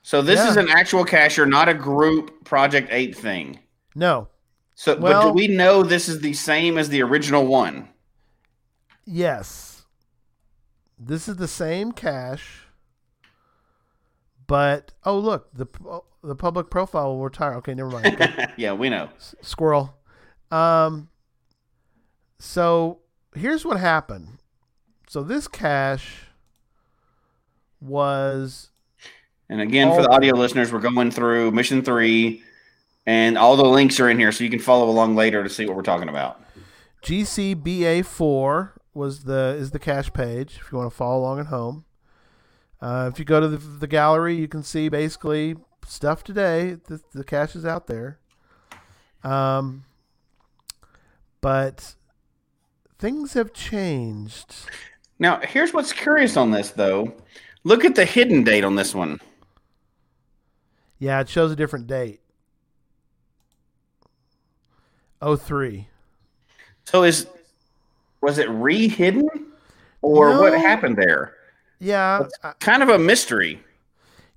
So 0.08 0.22
this 0.22 0.40
Yeah. 0.40 0.52
is 0.52 0.56
an 0.56 0.70
actual 0.70 1.04
cacher, 1.04 1.46
not 1.46 1.68
a 1.68 1.74
group 1.74 2.46
Project 2.46 2.88
Ape 2.94 3.14
thing. 3.14 3.60
No. 3.94 4.30
So, 4.74 4.96
but 4.96 5.22
do 5.22 5.34
we 5.34 5.50
know 5.50 5.84
this 5.84 6.08
is 6.08 6.22
the 6.22 6.32
same 6.32 6.78
as 6.78 6.88
the 6.88 7.02
original 7.04 7.46
one? 7.46 7.90
Yes. 9.04 9.84
This 10.98 11.28
is 11.28 11.36
the 11.36 11.48
same 11.50 11.92
cache, 11.92 12.68
but 14.48 14.94
oh 15.04 15.20
look, 15.20 15.50
the 15.54 15.68
oh, 15.86 16.06
the 16.24 16.38
public 16.38 16.70
profile 16.70 17.10
will 17.18 17.26
retire. 17.26 17.56
Okay, 17.56 17.74
never 17.74 17.90
mind. 17.90 18.54
yeah, 18.56 18.72
we 18.72 18.88
know. 18.88 19.10
Squirrel. 19.42 19.94
Um. 20.52 21.10
So 22.40 23.00
here's 23.36 23.66
what 23.66 23.78
happened. 23.78 24.38
So 25.10 25.22
this 25.22 25.50
cache 25.50 26.28
was 27.82 28.70
And 29.50 29.62
again, 29.62 29.94
for 29.94 30.02
the 30.02 30.10
audio 30.10 30.36
listeners, 30.36 30.74
we're 30.74 30.80
going 30.80 31.12
through 31.12 31.52
Mission 31.52 31.82
Three, 31.82 32.44
and 33.06 33.38
all 33.38 33.56
the 33.56 33.64
links 33.64 34.00
are 34.00 34.10
in 34.10 34.20
here, 34.20 34.32
so 34.32 34.44
you 34.44 34.50
can 34.50 34.60
follow 34.60 34.90
along 34.90 35.16
later 35.16 35.42
to 35.44 35.50
see 35.50 35.66
what 35.66 35.76
we're 35.76 35.84
talking 35.84 36.10
about. 36.10 36.42
GCBA4 37.04 38.72
was 38.94 39.24
the 39.24 39.56
is 39.58 39.72
the 39.72 39.80
cache 39.80 40.12
page 40.12 40.60
if 40.60 40.72
you 40.72 40.78
want 40.78 40.92
to 40.92 40.96
follow 40.96 41.20
along 41.22 41.40
at 41.40 41.46
home. 41.46 41.86
Uh, 42.82 43.10
if 43.12 43.20
you 43.20 43.26
go 43.26 43.40
to 43.40 43.48
the, 43.48 43.58
the 43.58 43.88
gallery, 43.88 44.36
you 44.36 44.48
can 44.48 44.64
see 44.64 44.90
basically 44.90 45.56
stuff 45.86 46.24
today. 46.24 46.78
The, 46.88 47.02
the 47.14 47.24
cache 47.24 47.56
is 47.56 47.66
out 47.66 47.88
there. 47.88 48.20
Um, 49.24 49.86
but 51.42 51.96
things 53.00 53.34
have 53.34 53.54
changed. 53.54 54.54
Now, 55.20 55.40
here's 55.40 55.74
what's 55.74 55.94
curious 55.94 56.38
on 56.38 56.52
this, 56.52 56.72
though. 56.72 57.14
Look 57.64 57.84
at 57.84 57.96
the 57.96 58.06
hidden 58.06 58.44
date 58.44 58.64
on 58.64 58.76
this 58.76 58.94
one. 58.94 59.20
Yeah, 61.00 61.20
it 61.22 61.30
shows 61.30 61.52
a 61.52 61.56
different 61.56 61.88
date. 61.88 62.22
Oh 65.22 65.36
three. 65.36 65.88
So 66.86 67.04
is 67.04 67.28
was 68.22 68.38
it 68.38 68.50
re-hidden, 68.50 69.28
or 70.02 70.40
what 70.40 70.54
happened 70.54 70.98
there? 70.98 71.34
Yeah, 71.80 72.26
I- 72.44 72.54
Kind 72.60 72.82
of 72.84 72.90
a 72.90 72.98
mystery. 73.00 73.64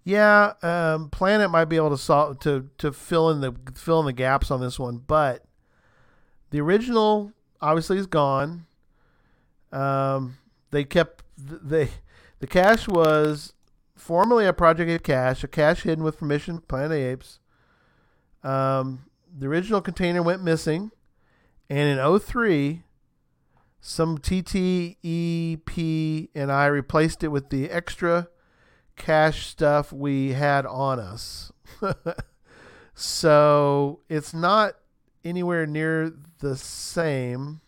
Yeah, 0.05 0.55
um, 0.63 1.11
Planet 1.11 1.51
might 1.51 1.67
be 1.67 1.77
able 1.77 1.91
to 1.91 1.99
solve 1.99 2.41
to 2.41 2.69
to 2.79 2.93
fill 2.93 3.31
in 3.31 3.41
the 3.41 3.55
fill 3.75 4.01
in 4.01 4.07
the 4.07 4.13
gaps 4.13 4.51
on 4.51 4.61
this 4.61 4.79
one, 4.79 4.99
but 5.07 5.45
the 6.51 6.61
original 6.61 7.33
obviously 7.61 7.99
is 7.99 8.07
gone. 8.07 8.67
Um, 9.73 10.39
they 10.71 10.85
kept 10.85 11.23
they 11.39 11.91
the 12.41 12.47
cache 12.47 12.89
was 12.89 13.53
formerly 14.01 14.47
a 14.47 14.53
Project 14.53 14.91
Ape 14.91 15.03
cache, 15.03 15.45
a 15.45 15.49
cache 15.49 15.83
hidden 15.83 16.03
with 16.03 16.19
permission 16.19 16.57
of 16.57 16.69
Planet 16.69 16.93
of 16.93 16.99
Apes. 16.99 17.39
Um, 18.43 19.05
the 19.37 19.47
original 19.47 19.81
container 19.81 20.23
went 20.23 20.43
missing, 20.43 20.91
and 21.69 21.99
in 21.99 22.19
03, 22.19 22.83
some 23.81 24.19
TTEP 24.19 25.59
and 26.35 26.51
I 26.51 26.67
replaced 26.67 27.23
it 27.23 27.29
with 27.29 27.51
the 27.51 27.71
extra 27.71 28.29
cache 28.97 29.47
stuff 29.47 29.93
we 29.93 30.33
had 30.33 30.67
on 30.67 30.99
us. 30.99 31.53
so 32.95 34.01
it's 34.09 34.35
not 34.35 34.75
anywhere 35.25 35.67
near 35.67 36.13
the 36.41 36.57
same. 36.57 37.61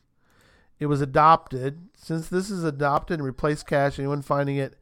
It 0.78 0.86
was 0.86 1.00
adopted. 1.00 1.88
Since 1.96 2.28
this 2.28 2.50
is 2.50 2.64
adopted 2.64 3.20
and 3.20 3.24
replaced 3.24 3.66
cache, 3.66 3.98
anyone 3.98 4.22
finding 4.22 4.56
it 4.56 4.76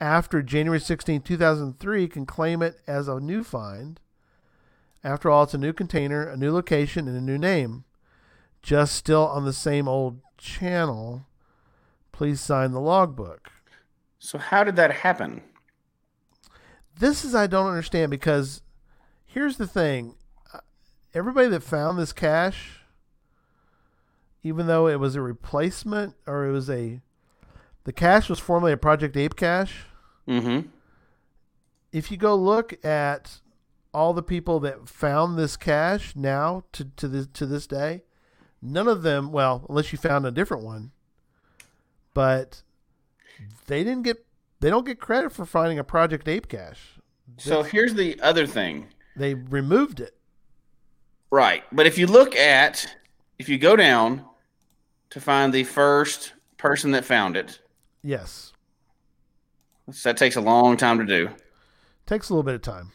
after 0.00 0.42
January 0.42 0.80
16, 0.80 1.20
2003 1.22 2.08
can 2.08 2.26
claim 2.26 2.62
it 2.62 2.80
as 2.86 3.08
a 3.08 3.20
new 3.20 3.44
find. 3.44 4.00
After 5.04 5.30
all, 5.30 5.44
it's 5.44 5.54
a 5.54 5.58
new 5.58 5.72
container, 5.72 6.26
a 6.26 6.36
new 6.36 6.52
location, 6.52 7.06
and 7.06 7.16
a 7.16 7.20
new 7.20 7.38
name. 7.38 7.84
Just 8.62 8.94
still 8.94 9.26
on 9.26 9.44
the 9.44 9.52
same 9.52 9.88
old 9.88 10.20
channel. 10.36 11.26
Please 12.12 12.40
sign 12.40 12.72
the 12.72 12.80
logbook. 12.80 13.50
So 14.18 14.38
how 14.38 14.64
did 14.64 14.76
that 14.76 14.92
happen? 14.92 15.42
this 17.00 17.24
is 17.24 17.34
I 17.34 17.46
don't 17.46 17.68
understand 17.68 18.10
because 18.10 18.62
here's 19.26 19.56
the 19.56 19.66
thing: 19.66 20.14
Uh, 20.54 20.60
everybody 21.12 21.48
that 21.48 21.62
found 21.62 21.98
this 21.98 22.12
cache, 22.12 22.80
even 24.42 24.66
though 24.66 24.86
it 24.86 25.00
was 25.00 25.16
a 25.16 25.20
replacement 25.20 26.14
or 26.26 26.46
it 26.46 26.52
was 26.52 26.70
a, 26.70 27.00
the 27.84 27.92
cache 27.92 28.28
was 28.28 28.38
formerly 28.38 28.72
a 28.72 28.76
Project 28.76 29.16
Ape 29.16 29.34
cache. 29.34 29.86
Mm-hmm. 30.30 30.68
If 31.92 32.10
you 32.10 32.16
go 32.16 32.36
look 32.36 32.84
at 32.84 33.40
all 33.92 34.12
the 34.12 34.22
people 34.22 34.60
that 34.60 34.88
found 34.88 35.36
this 35.36 35.56
cache 35.56 36.14
now 36.14 36.62
to 36.72 36.84
to 36.96 37.08
this 37.08 37.26
to 37.34 37.46
this 37.46 37.66
day, 37.66 38.04
none 38.62 38.86
of 38.86 39.02
them, 39.02 39.32
well, 39.32 39.66
unless 39.68 39.92
you 39.92 39.98
found 39.98 40.24
a 40.24 40.30
different 40.30 40.62
one, 40.62 40.92
but 42.14 42.62
they 43.66 43.82
didn't 43.82 44.04
get 44.04 44.24
they 44.60 44.70
don't 44.70 44.86
get 44.86 45.00
credit 45.00 45.32
for 45.32 45.44
finding 45.44 45.78
a 45.78 45.84
Project 45.84 46.28
Ape 46.28 46.48
cache. 46.48 46.98
So 47.36 47.62
here's 47.62 47.94
the 47.94 48.20
other 48.20 48.46
thing. 48.46 48.88
They 49.16 49.34
removed 49.34 50.00
it. 50.00 50.16
Right. 51.30 51.64
But 51.72 51.86
if 51.86 51.96
you 51.96 52.06
look 52.06 52.36
at, 52.36 52.96
if 53.38 53.48
you 53.48 53.58
go 53.58 53.76
down 53.76 54.24
to 55.10 55.20
find 55.20 55.52
the 55.52 55.64
first 55.64 56.34
person 56.56 56.90
that 56.92 57.04
found 57.04 57.36
it, 57.36 57.60
Yes. 58.02 58.49
That 60.04 60.16
takes 60.16 60.36
a 60.36 60.40
long 60.40 60.76
time 60.76 60.98
to 60.98 61.04
do. 61.04 61.28
Takes 62.06 62.28
a 62.28 62.32
little 62.34 62.42
bit 62.42 62.54
of 62.54 62.62
time. 62.62 62.92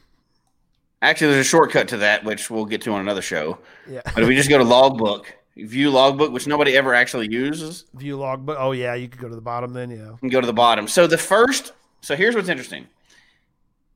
Actually, 1.02 1.34
there's 1.34 1.46
a 1.46 1.50
shortcut 1.50 1.88
to 1.90 1.98
that, 1.98 2.24
which 2.24 2.50
we'll 2.50 2.66
get 2.66 2.82
to 2.82 2.92
on 2.94 3.00
another 3.02 3.22
show. 3.22 3.60
Yeah. 3.90 4.02
But 4.14 4.24
if 4.24 4.28
we 4.30 4.36
just 4.36 4.50
go 4.50 4.58
to 4.58 4.64
logbook, 4.64 5.36
view 5.56 5.92
logbook, 5.92 6.32
which 6.32 6.48
nobody 6.48 6.76
ever 6.76 6.94
actually 6.94 7.32
uses, 7.32 7.86
View 7.94 8.18
logbook. 8.18 8.58
Oh 8.60 8.72
yeah, 8.72 8.96
you 8.96 9.08
could 9.08 9.22
go 9.22 9.30
to 9.30 9.36
the 9.36 9.42
bottom 9.42 9.74
then. 9.74 9.92
Yeah. 9.92 10.16
and 10.22 10.32
go 10.32 10.42
to 10.42 10.48
the 10.48 10.54
bottom. 10.54 10.88
So 10.88 11.06
the 11.08 11.18
first, 11.18 11.74
so 12.02 12.16
here's 12.16 12.36
what's 12.36 12.50
interesting. 12.50 12.88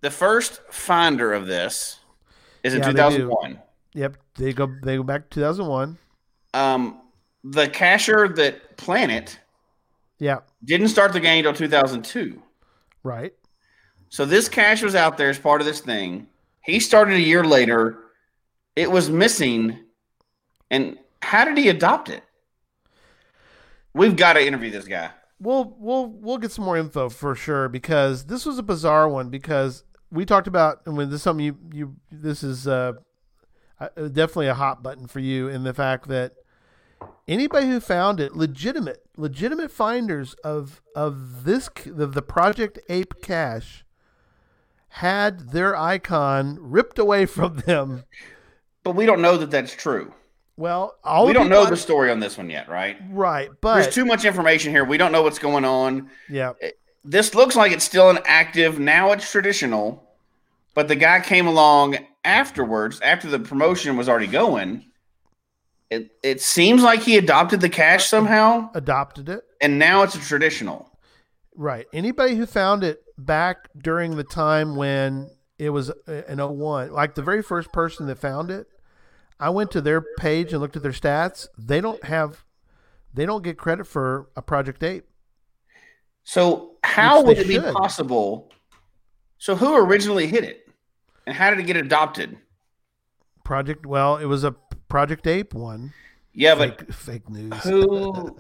The 0.02 0.12
first 0.12 0.62
finder 0.70 1.34
of 1.34 1.48
this 1.48 2.00
is 2.64 2.74
in 2.74 2.80
Yeah, 2.82 2.88
they 2.88 2.92
2001. 2.94 3.60
Yep, 3.94 4.18
they 4.38 4.54
go 4.54 4.72
they 4.84 4.96
go 4.98 5.04
back 5.04 5.30
to 5.32 5.36
2001. 5.40 5.98
Um, 6.54 7.02
the 7.44 7.68
cacher 7.68 8.28
that 8.30 8.78
Planet 8.78 9.40
Yeah, 10.20 10.40
didn't 10.64 10.90
start 10.90 11.14
the 11.14 11.20
game 11.20 11.46
until 11.46 11.54
2002. 11.68 12.42
Right. 13.04 13.34
So 14.10 14.26
this 14.26 14.50
cache 14.50 14.82
was 14.82 14.96
out 14.96 15.18
there 15.18 15.30
as 15.30 15.40
part 15.40 15.62
of 15.62 15.68
this 15.68 15.82
thing. 15.82 16.28
He 16.64 16.80
started 16.80 17.16
a 17.16 17.22
year 17.22 17.44
later. 17.44 18.00
It 18.76 18.90
was 18.90 19.10
missing. 19.10 19.78
And 20.72 20.98
how 21.22 21.46
did 21.46 21.58
he 21.58 21.70
adopt 21.70 22.10
it? 22.10 22.24
We've 23.94 24.16
got 24.16 24.34
to 24.34 24.46
interview 24.46 24.72
this 24.72 24.88
guy. 24.88 25.12
We'll 25.40 25.76
we'll 25.80 26.08
we'll 26.08 26.38
get 26.38 26.52
some 26.52 26.66
more 26.66 26.78
info 26.78 27.10
for 27.10 27.34
sure 27.34 27.70
because 27.70 28.26
this 28.26 28.46
was 28.46 28.58
a 28.58 28.64
bizarre 28.64 29.08
one 29.08 29.30
because 29.30 29.84
we 30.12 30.26
talked 30.26 30.48
about 30.48 30.82
and 30.86 30.98
when 30.98 31.10
this 31.10 31.18
is 31.18 31.24
something 31.24 31.46
you 31.46 31.58
you 31.72 31.96
this 32.12 32.44
is 32.44 32.68
uh, 32.68 32.94
uh, 33.80 33.88
definitely 33.96 34.48
a 34.48 34.54
hot 34.54 34.84
button 34.84 35.08
for 35.08 35.20
you 35.20 35.48
in 35.48 35.64
the 35.64 35.74
fact 35.74 36.10
that 36.10 36.34
anybody 37.30 37.68
who 37.68 37.80
found 37.80 38.20
it 38.20 38.36
legitimate 38.36 39.04
legitimate 39.16 39.72
finders 39.72 40.34
of 40.44 40.82
of 40.96 41.46
this 41.46 41.70
of 41.98 42.14
the 42.14 42.22
project 42.22 42.80
ape 42.90 43.22
cache 43.22 43.86
had 44.94 45.52
their 45.52 45.76
icon 45.78 46.58
ripped 46.60 46.98
away 47.00 47.26
from 47.26 47.58
them 47.66 48.04
But 48.84 48.96
we 48.96 49.06
don't 49.06 49.22
know 49.22 49.38
that 49.38 49.52
that's 49.52 49.74
true. 49.76 50.14
well 50.58 50.96
all 51.04 51.28
we 51.28 51.34
don't 51.34 51.50
know 51.50 51.64
I- 51.64 51.70
the 51.70 51.78
story 51.78 52.10
on 52.12 52.20
this 52.20 52.38
one 52.38 52.50
yet, 52.50 52.68
right? 52.68 52.98
right 53.12 53.50
but 53.62 53.76
There's 53.82 53.94
too 53.94 54.06
much 54.06 54.26
information 54.26 54.72
here. 54.72 54.84
We 54.84 54.98
don't 54.98 55.12
know 55.12 55.22
what's 55.22 55.40
going 55.40 55.66
on. 55.66 56.10
yeah 56.30 56.54
eh, 56.62 56.72
This 57.04 57.36
looks 57.36 57.56
like 57.56 57.72
it's 57.72 57.84
still 57.86 58.10
an 58.10 58.20
active. 58.26 58.80
Now 58.80 59.12
it's 59.12 59.30
traditional. 59.32 60.04
But 60.76 60.88
the 60.88 60.96
guy 60.96 61.20
came 61.20 61.48
along 61.48 61.98
afterwards, 62.24 63.00
after 63.02 63.28
the 63.28 63.40
promotion 63.40 63.98
was 63.98 64.08
already 64.10 64.28
going. 64.28 64.86
It, 65.90 66.12
it 66.24 66.42
seems 66.42 66.84
like 66.84 67.02
he 67.02 67.18
adopted 67.18 67.62
the 67.62 67.70
cache 67.70 68.08
somehow, 68.08 68.70
adopted 68.74 69.30
it 69.30 69.44
and 69.62 69.80
now 69.80 70.04
it's 70.04 70.16
a 70.16 70.20
traditional. 70.20 70.90
Right. 71.56 71.88
Anybody 71.94 72.36
who 72.36 72.46
found 72.46 72.84
it 72.84 73.04
back 73.18 73.70
during 73.78 74.16
the 74.16 74.24
time 74.24 74.76
when 74.76 75.30
it 75.58 75.72
was 75.72 75.90
uh, 75.90 76.22
an 76.28 76.40
01, 76.40 76.92
like 76.92 77.16
the 77.16 77.22
very 77.22 77.44
first 77.44 77.72
person 77.72 78.08
that 78.08 78.18
found 78.18 78.50
it, 78.50 78.68
I 79.40 79.50
went 79.50 79.72
to 79.72 79.82
their 79.82 80.02
page 80.18 80.52
and 80.52 80.62
looked 80.62 80.76
at 80.76 80.84
their 80.84 80.92
stats. 80.92 81.48
They 81.58 81.82
don't 81.82 82.04
have, 82.04 82.46
they 83.14 83.26
don't 83.26 83.44
get 83.44 83.58
credit 83.58 83.88
for 83.88 84.30
a 84.36 84.42
Project 84.42 84.84
Ape. 84.84 85.06
So 86.24 86.78
how 86.84 87.24
would 87.24 87.38
it 87.38 87.48
be 87.48 87.60
possible? 87.60 88.52
So 89.38 89.56
who 89.56 89.78
originally 89.78 90.28
hit 90.28 90.44
it, 90.44 90.70
and 91.26 91.36
how 91.36 91.50
did 91.50 91.60
it 91.60 91.64
get 91.64 91.78
adopted? 91.78 92.38
Project, 93.44 93.86
well, 93.86 94.18
it 94.18 94.26
was 94.26 94.44
a 94.44 94.52
Project 94.90 95.28
Ape 95.28 95.54
one. 95.54 95.94
Yeah, 96.34 96.56
but 96.56 96.80
fake, 96.80 96.94
fake 96.94 97.30
news. 97.30 97.54
who? 97.64 98.38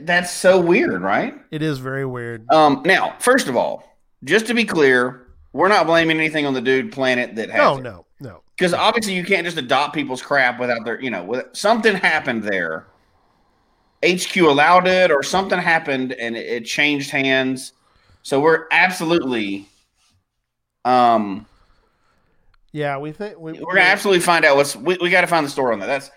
That's 0.00 0.30
so 0.32 0.60
weird, 0.60 1.02
right? 1.02 1.34
It 1.50 1.62
is 1.62 1.78
very 1.78 2.04
weird. 2.06 2.50
Um, 2.50 2.82
now, 2.84 3.14
first 3.20 3.46
of 3.46 3.56
all, 3.56 3.96
just 4.24 4.46
to 4.46 4.54
be 4.54 4.64
clear, 4.64 5.28
we're 5.52 5.68
not 5.68 5.86
blaming 5.86 6.16
anything 6.18 6.46
on 6.46 6.54
the 6.54 6.60
dude 6.60 6.92
planet 6.92 7.36
that 7.36 7.50
has 7.50 7.58
No, 7.58 7.76
it. 7.78 7.82
no, 7.82 8.06
no. 8.20 8.42
because 8.56 8.72
obviously 8.74 9.14
you 9.14 9.24
can't 9.24 9.44
just 9.44 9.56
adopt 9.58 9.94
people's 9.94 10.22
crap 10.22 10.58
without 10.58 10.84
their, 10.84 11.00
you 11.00 11.10
know, 11.10 11.22
with, 11.24 11.46
something 11.52 11.94
happened 11.94 12.42
there. 12.42 12.86
HQ 14.04 14.36
allowed 14.36 14.86
it, 14.86 15.10
or 15.10 15.22
something 15.22 15.58
happened 15.58 16.12
and 16.12 16.36
it, 16.36 16.46
it 16.46 16.64
changed 16.64 17.10
hands. 17.10 17.72
So 18.22 18.40
we're 18.40 18.66
absolutely, 18.70 19.68
um, 20.84 21.46
Yeah, 22.72 22.98
we 22.98 23.12
think 23.12 23.38
we, 23.38 23.52
we're 23.52 23.74
gonna 23.74 23.86
absolutely 23.86 24.20
find 24.20 24.44
out 24.44 24.56
what's. 24.56 24.76
We, 24.76 24.98
we 25.00 25.10
got 25.10 25.22
to 25.22 25.26
find 25.26 25.46
the 25.46 25.50
story 25.50 25.72
on 25.72 25.80
that. 25.80 25.86
That's 25.86 26.10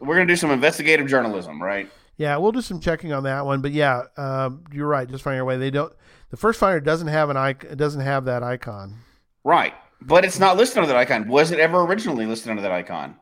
we're 0.00 0.16
gonna 0.16 0.26
do 0.26 0.36
some 0.36 0.50
investigative 0.50 1.06
journalism, 1.06 1.62
right? 1.62 1.90
Yeah, 2.16 2.36
we'll 2.36 2.52
do 2.52 2.60
some 2.60 2.80
checking 2.80 3.12
on 3.12 3.24
that 3.24 3.46
one. 3.46 3.62
But 3.62 3.72
yeah, 3.72 4.02
um, 4.16 4.64
you're 4.72 4.88
right. 4.88 5.08
Just 5.08 5.24
find 5.24 5.36
your 5.36 5.44
way. 5.44 5.56
They 5.56 5.70
don't. 5.70 5.92
The 6.30 6.36
first 6.36 6.58
finder 6.58 6.80
doesn't 6.80 7.08
have 7.08 7.30
an 7.30 7.36
icon. 7.36 7.70
It 7.70 7.76
doesn't 7.76 8.00
have 8.00 8.24
that 8.24 8.42
icon. 8.42 8.96
Right, 9.44 9.74
but 10.00 10.24
it's 10.24 10.38
not 10.38 10.56
listed 10.56 10.78
under 10.78 10.88
that 10.88 10.96
icon. 10.96 11.28
Was 11.28 11.50
it 11.50 11.58
ever 11.58 11.82
originally 11.82 12.26
listed 12.26 12.50
under 12.50 12.62
that 12.62 12.72
icon? 12.72 13.16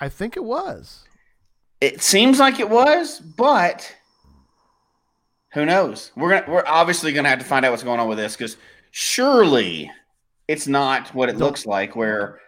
I 0.00 0.08
think 0.08 0.36
it 0.36 0.44
was. 0.44 1.04
It 1.80 2.02
seems 2.02 2.38
like 2.38 2.60
it 2.60 2.68
was, 2.68 3.20
but 3.20 3.94
who 5.52 5.64
knows? 5.64 6.12
We're 6.16 6.40
gonna 6.40 6.52
we're 6.52 6.64
obviously 6.66 7.12
gonna 7.12 7.28
have 7.28 7.38
to 7.38 7.44
find 7.44 7.64
out 7.64 7.70
what's 7.70 7.82
going 7.82 8.00
on 8.00 8.08
with 8.08 8.18
this 8.18 8.36
because 8.36 8.56
surely 8.90 9.90
it's 10.50 10.66
not 10.66 11.14
what 11.14 11.28
it 11.28 11.36
looks 11.36 11.64
like. 11.66 11.94
Where 11.94 12.40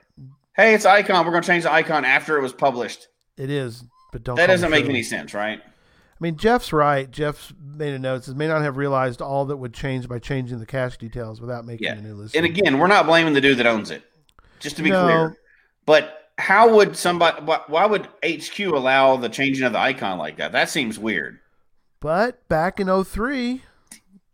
hey, 0.57 0.75
it's 0.75 0.85
icon. 0.85 1.25
We're 1.25 1.33
gonna 1.33 1.47
change 1.47 1.63
the 1.65 1.73
icon 1.73 2.05
after 2.05 2.37
it 2.37 2.43
was 2.43 2.53
published. 2.53 3.09
It 3.37 3.49
is, 3.51 3.85
but 4.13 4.25
don't. 4.25 4.37
That 4.37 4.49
doesn't 4.49 4.71
make 4.71 4.87
any 4.87 5.03
sense, 5.03 5.33
right? 5.35 5.61
I 5.65 6.19
mean, 6.21 6.37
Jeff's 6.37 6.73
right. 6.73 7.11
Jeff's 7.11 7.53
made 7.61 7.95
a 7.95 7.99
note. 7.99 8.25
Says 8.25 8.35
may 8.35 8.47
not 8.49 8.63
have 8.63 8.77
realized 8.77 9.21
all 9.23 9.45
that 9.47 9.57
would 9.57 9.73
change 9.75 10.09
by 10.09 10.19
changing 10.19 10.59
the 10.61 10.67
cache 10.67 10.97
details 10.99 11.41
without 11.41 11.65
making 11.65 11.87
Yeah. 11.87 11.95
a 11.95 12.01
new 12.01 12.15
list. 12.15 12.37
And 12.37 12.45
again, 12.47 12.79
we're 12.79 12.87
not 12.87 13.07
blaming 13.07 13.33
the 13.35 13.41
dude 13.41 13.59
that 13.59 13.67
owns 13.67 13.91
it. 13.91 14.03
Just 14.61 14.77
to 14.77 14.83
be 14.83 14.91
No. 14.91 15.03
clear. 15.05 15.37
But 15.87 16.31
how 16.39 16.75
would 16.77 16.97
somebody? 16.97 17.43
Why, 17.43 17.61
why 17.67 17.87
would 17.87 18.09
HQ 18.25 18.59
allow 18.61 19.17
the 19.17 19.29
changing 19.29 19.65
of 19.65 19.73
the 19.73 19.79
icon 19.81 20.19
like 20.19 20.37
that? 20.37 20.53
That 20.53 20.69
seems 20.71 20.99
weird. 20.99 21.39
but 22.01 22.47
back 22.49 22.79
in 22.81 22.89
03, 22.89 23.63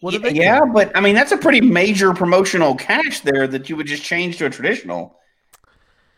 what 0.00 0.14
yeah, 0.14 0.30
yeah, 0.30 0.64
but 0.64 0.96
I 0.96 1.00
mean 1.00 1.14
that's 1.14 1.32
a 1.32 1.36
pretty 1.36 1.60
major 1.60 2.14
promotional 2.14 2.74
cache 2.74 3.20
there 3.20 3.46
that 3.48 3.68
you 3.68 3.76
would 3.76 3.86
just 3.86 4.02
change 4.02 4.38
to 4.38 4.46
a 4.46 4.50
traditional. 4.50 5.16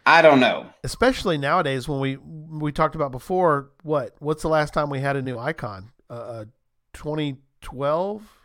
I 0.06 0.22
don't 0.22 0.40
know. 0.40 0.66
especially 0.82 1.38
nowadays 1.38 1.86
when 1.88 2.00
we 2.00 2.16
we 2.16 2.72
talked 2.72 2.94
about 2.94 3.12
before. 3.12 3.70
What 3.82 4.16
what's 4.18 4.42
the 4.42 4.48
last 4.48 4.74
time 4.74 4.90
we 4.90 5.00
had 5.00 5.16
a 5.16 5.22
new 5.22 5.38
icon? 5.38 5.92
Uh, 6.08 6.14
uh 6.14 6.44
2012. 6.92 8.36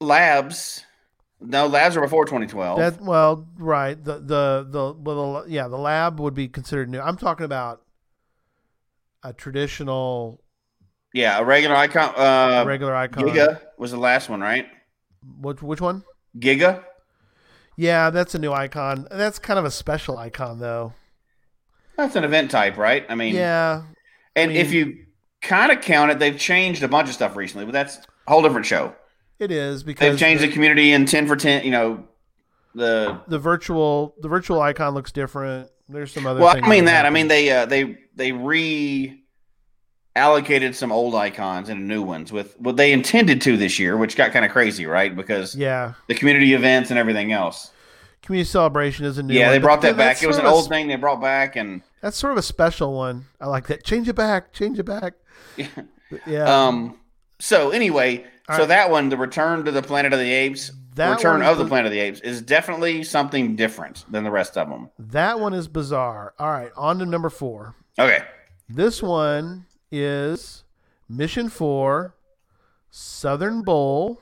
Labs, 0.00 0.84
no, 1.40 1.66
labs 1.66 1.96
are 1.96 2.00
before 2.00 2.24
2012. 2.24 2.78
That 2.78 3.00
well, 3.00 3.46
right. 3.56 4.02
The 4.02 4.14
the 4.14 4.66
the 4.68 4.92
well, 4.92 5.42
the, 5.42 5.50
yeah, 5.50 5.68
the 5.68 5.78
lab 5.78 6.20
would 6.20 6.34
be 6.34 6.48
considered 6.48 6.88
new. 6.88 7.00
I'm 7.00 7.16
talking 7.16 7.44
about 7.44 7.82
a 9.22 9.32
traditional 9.32 10.43
yeah, 11.14 11.38
a 11.38 11.44
regular 11.44 11.74
icon. 11.76 12.12
Uh, 12.14 12.64
regular 12.66 12.94
icon. 12.94 13.24
Giga 13.24 13.60
was 13.78 13.92
the 13.92 13.96
last 13.98 14.28
one, 14.28 14.40
right? 14.40 14.66
Which 15.40 15.62
which 15.62 15.80
one? 15.80 16.04
Giga. 16.38 16.84
Yeah, 17.76 18.10
that's 18.10 18.34
a 18.34 18.38
new 18.38 18.52
icon. 18.52 19.06
That's 19.10 19.38
kind 19.38 19.58
of 19.58 19.64
a 19.64 19.70
special 19.70 20.18
icon, 20.18 20.58
though. 20.58 20.92
That's 21.96 22.16
an 22.16 22.24
event 22.24 22.50
type, 22.50 22.76
right? 22.76 23.06
I 23.08 23.14
mean, 23.14 23.34
Yeah, 23.34 23.84
And 24.36 24.50
I 24.50 24.54
if 24.54 24.72
you 24.72 25.06
kind 25.40 25.72
of 25.72 25.80
count 25.80 26.10
it, 26.10 26.18
they've 26.18 26.38
changed 26.38 26.82
a 26.82 26.88
bunch 26.88 27.08
of 27.08 27.14
stuff 27.14 27.36
recently, 27.36 27.64
but 27.64 27.72
that's 27.72 27.98
a 28.26 28.30
whole 28.30 28.42
different 28.42 28.66
show. 28.66 28.94
it 29.38 29.50
is 29.50 29.82
because 29.82 30.10
They've 30.10 30.18
changed 30.18 30.42
the 30.42 30.48
community 30.48 30.92
in 30.92 31.06
10 31.06 31.26
for 31.26 31.36
10, 31.36 31.64
you 31.64 31.70
know, 31.70 32.04
the 32.74 33.20
the 33.28 33.38
virtual 33.38 34.16
the 34.20 34.28
virtual 34.28 34.60
icon 34.60 34.94
looks 34.94 35.12
different. 35.12 35.70
There's 35.88 36.12
some 36.12 36.26
other. 36.26 36.40
Well, 36.40 36.56
I 36.60 36.68
mean 36.68 36.86
that. 36.86 37.06
I 37.06 37.10
mean 37.10 37.28
they 37.28 37.48
uh, 37.50 37.66
they 37.66 37.98
they 38.16 38.32
re 38.32 39.22
allocated 40.16 40.76
some 40.76 40.92
old 40.92 41.14
icons 41.14 41.68
and 41.68 41.88
new 41.88 42.02
ones 42.02 42.32
with 42.32 42.58
what 42.60 42.76
they 42.76 42.92
intended 42.92 43.40
to 43.42 43.56
this 43.56 43.78
year, 43.78 43.96
which 43.96 44.16
got 44.16 44.32
kind 44.32 44.44
of 44.44 44.50
crazy, 44.52 44.86
right? 44.86 45.14
Because 45.14 45.54
yeah, 45.56 45.94
the 46.08 46.14
community 46.14 46.54
events 46.54 46.90
and 46.90 46.98
everything 46.98 47.32
else. 47.32 47.72
community 48.22 48.48
celebration 48.48 49.04
is 49.06 49.18
a 49.18 49.22
new. 49.22 49.34
yeah, 49.34 49.46
one, 49.46 49.52
they 49.52 49.58
brought 49.58 49.82
that 49.82 49.96
back. 49.96 50.22
It 50.22 50.26
was 50.26 50.36
an 50.36 50.42
sort 50.42 50.46
of 50.46 50.52
a 50.52 50.56
old 50.56 50.68
thing 50.68 50.86
they 50.88 50.96
brought 50.96 51.20
back, 51.20 51.56
and 51.56 51.82
That's 52.00 52.16
sort 52.16 52.32
of 52.32 52.38
a 52.38 52.42
special 52.42 52.92
one. 52.94 53.26
I 53.40 53.46
like 53.48 53.66
that. 53.68 53.82
Change 53.84 54.08
it 54.08 54.14
back. 54.14 54.52
Change 54.52 54.78
it 54.78 54.84
back. 54.84 55.14
Yeah. 56.26 56.66
um. 56.66 56.98
So 57.40 57.70
anyway, 57.70 58.24
All 58.48 58.54
so 58.56 58.60
right. 58.62 58.68
that 58.68 58.90
one, 58.90 59.08
the 59.08 59.16
Return 59.16 59.64
to 59.64 59.72
the 59.72 59.82
Planet 59.82 60.12
of 60.12 60.20
the 60.20 60.32
Apes, 60.32 60.70
That 60.94 61.16
Return 61.16 61.42
of 61.42 61.58
the 61.58 61.64
the- 61.64 61.68
Planet 61.68 61.86
of 61.86 61.92
the 61.92 61.98
Apes, 61.98 62.20
is 62.20 62.40
definitely 62.40 63.02
something 63.02 63.56
different 63.56 64.04
than 64.10 64.22
the 64.22 64.30
rest 64.30 64.56
of 64.56 64.68
them. 64.68 64.90
that 64.98 65.40
one 65.40 65.52
is 65.54 65.66
bizarre. 65.66 66.34
All 66.38 66.50
right, 66.52 66.70
on 66.76 67.00
to 67.00 67.06
number 67.06 67.30
four. 67.30 67.74
Okay. 67.98 68.22
This 68.68 69.02
one 69.02 69.66
is 69.90 70.64
Mission 71.08 71.48
Four, 71.48 72.14
Southern 72.90 73.62
Bowl, 73.62 74.20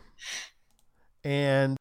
and 1.25 1.77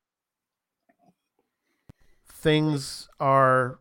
things 2.27 3.07
are 3.19 3.79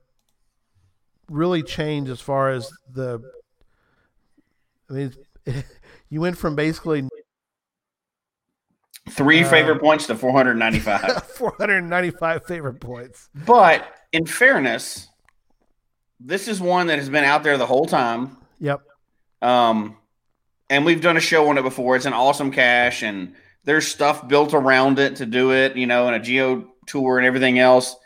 really 1.29 1.63
changed 1.63 2.11
as 2.11 2.21
far 2.21 2.51
as 2.51 2.71
the. 2.93 3.21
I 4.89 4.93
mean, 4.93 5.15
you 6.11 6.21
went 6.21 6.37
from 6.37 6.57
basically 6.57 7.09
Three 9.11 9.43
Uh, 9.43 9.49
favorite 9.49 9.81
points 9.81 10.07
to 10.07 10.15
495. 10.15 11.25
495 11.35 12.47
favorite 12.47 12.81
points. 12.81 13.29
But 13.35 13.87
in 14.13 14.27
fairness, 14.27 15.09
this 16.19 16.49
is 16.49 16.61
one 16.61 16.87
that 16.89 16.99
has 16.99 17.09
been 17.09 17.25
out 17.25 17.43
there 17.43 17.57
the 17.57 17.67
whole 17.67 17.87
time. 17.87 18.37
Yep. 18.61 18.83
Um, 19.43 19.97
and 20.69 20.85
we've 20.85 21.01
done 21.01 21.17
a 21.17 21.21
show 21.21 21.49
on 21.49 21.59
it 21.59 21.63
before. 21.63 21.97
It's 21.97 22.07
an 22.07 22.13
awesome 22.13 22.51
cache, 22.53 23.03
and 23.03 23.35
there's 23.65 23.87
stuff 23.87 24.29
built 24.29 24.55
around 24.55 24.99
it 24.99 25.17
to 25.17 25.27
do 25.27 25.53
it, 25.53 25.77
you 25.77 25.87
know, 25.87 26.07
and 26.07 26.17
a 26.17 26.21
geo 26.21 26.69
tour 26.87 27.19
and 27.19 27.27
everything 27.27 27.59
else. 27.59 27.97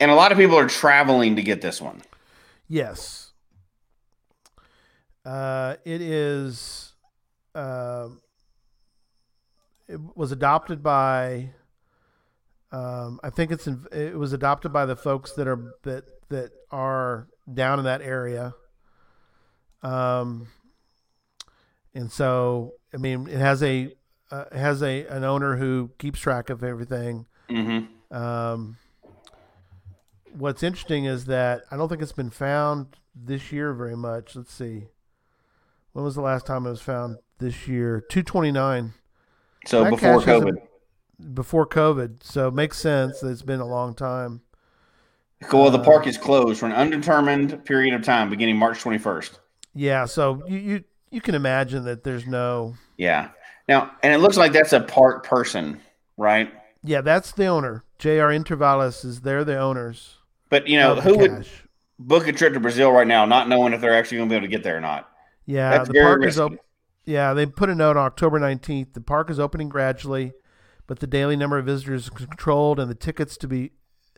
And 0.00 0.10
a 0.10 0.14
lot 0.14 0.32
of 0.32 0.38
people 0.38 0.58
are 0.58 0.68
traveling 0.68 1.36
to 1.36 1.42
get 1.42 1.60
this 1.60 1.80
one. 1.80 2.02
Yes. 2.68 3.32
Uh, 5.24 5.76
it 5.84 6.00
is. 6.00 6.92
Um, 7.54 8.20
it 9.88 10.00
was 10.14 10.32
adopted 10.32 10.82
by. 10.82 11.50
Um, 12.72 13.20
I 13.22 13.30
think 13.30 13.52
it's 13.52 13.66
in, 13.66 13.86
it 13.92 14.18
was 14.18 14.32
adopted 14.32 14.72
by 14.72 14.84
the 14.84 14.96
folks 14.96 15.32
that 15.34 15.46
are 15.46 15.74
that 15.84 16.04
that 16.30 16.50
are 16.70 17.28
down 17.52 17.78
in 17.78 17.84
that 17.84 18.02
area. 18.02 18.54
Um, 19.84 20.48
and 21.94 22.10
so 22.10 22.72
I 22.92 22.96
mean, 22.96 23.28
it 23.28 23.38
has 23.38 23.62
a 23.62 23.94
uh, 24.30 24.44
it 24.50 24.58
has 24.58 24.82
a 24.82 25.06
an 25.06 25.24
owner 25.24 25.56
who 25.56 25.90
keeps 25.98 26.18
track 26.18 26.50
of 26.50 26.64
everything. 26.64 27.26
Mm-hmm. 27.48 28.16
Um, 28.16 28.76
what's 30.32 30.62
interesting 30.62 31.04
is 31.04 31.26
that 31.26 31.62
I 31.70 31.76
don't 31.76 31.88
think 31.88 32.02
it's 32.02 32.12
been 32.12 32.30
found 32.30 32.96
this 33.14 33.52
year 33.52 33.72
very 33.72 33.96
much. 33.96 34.34
Let's 34.34 34.52
see. 34.52 34.84
When 35.92 36.04
was 36.04 36.14
the 36.16 36.22
last 36.22 36.46
time 36.46 36.66
it 36.66 36.70
was 36.70 36.80
found 36.80 37.18
this 37.38 37.68
year? 37.68 38.00
229 38.08 38.94
So 39.66 39.84
That 39.84 39.90
before 39.90 40.16
is 40.16 40.22
a- 40.24 40.26
COVID. 40.26 41.34
before 41.34 41.66
COVID. 41.66 42.22
So 42.24 42.48
it 42.48 42.54
makes 42.54 42.78
sense 42.78 43.20
that 43.20 43.28
it's 43.28 43.42
been 43.42 43.60
a 43.60 43.66
long 43.66 43.94
time. 43.94 44.40
Well, 45.52 45.70
the 45.70 45.78
uh, 45.78 45.84
park 45.84 46.06
is 46.06 46.16
closed 46.16 46.58
for 46.60 46.66
an 46.66 46.72
undetermined 46.72 47.64
period 47.64 47.94
of 47.94 48.02
time 48.02 48.30
beginning 48.30 48.56
March 48.56 48.82
21st. 48.82 49.38
Yeah, 49.74 50.04
so 50.04 50.42
you 50.46 50.58
you, 50.58 50.84
you 51.10 51.20
can 51.20 51.34
imagine 51.34 51.84
that 51.84 52.04
there's 52.04 52.26
no 52.26 52.74
Yeah. 52.96 53.30
Now, 53.68 53.92
and 54.02 54.12
it 54.12 54.18
looks 54.18 54.36
like 54.36 54.52
that's 54.52 54.72
a 54.72 54.80
park 54.80 55.24
person, 55.24 55.80
right? 56.16 56.52
Yeah, 56.82 57.00
that's 57.00 57.32
the 57.32 57.46
owner. 57.46 57.82
JR 57.98 58.30
Intervales 58.30 59.04
is 59.04 59.22
they're 59.22 59.44
the 59.44 59.58
owners. 59.58 60.18
But, 60.50 60.68
you 60.68 60.78
know, 60.78 60.96
who 60.96 61.16
would 61.18 61.46
book 61.98 62.28
a 62.28 62.32
trip 62.32 62.52
to 62.52 62.60
Brazil 62.60 62.92
right 62.92 63.06
now 63.06 63.24
not 63.24 63.48
knowing 63.48 63.72
if 63.72 63.80
they're 63.80 63.94
actually 63.94 64.18
going 64.18 64.28
to 64.28 64.32
be 64.34 64.36
able 64.36 64.46
to 64.46 64.50
get 64.50 64.62
there 64.62 64.76
or 64.76 64.80
not? 64.80 65.08
Yeah, 65.46 65.70
That's 65.70 65.88
the 65.88 66.00
park 66.00 66.24
is 66.24 66.38
open. 66.38 66.58
Yeah, 67.06 67.34
they 67.34 67.46
put 67.46 67.68
a 67.68 67.74
note 67.74 67.96
on 67.96 68.06
October 68.06 68.38
19th. 68.38 68.94
The 68.94 69.00
park 69.00 69.30
is 69.30 69.38
opening 69.38 69.68
gradually, 69.68 70.32
but 70.86 71.00
the 71.00 71.06
daily 71.06 71.36
number 71.36 71.58
of 71.58 71.66
visitors 71.66 72.04
is 72.04 72.10
controlled, 72.10 72.80
and 72.80 72.90
the 72.90 72.94
tickets 72.94 73.36
to 73.38 73.48
be 73.48 73.72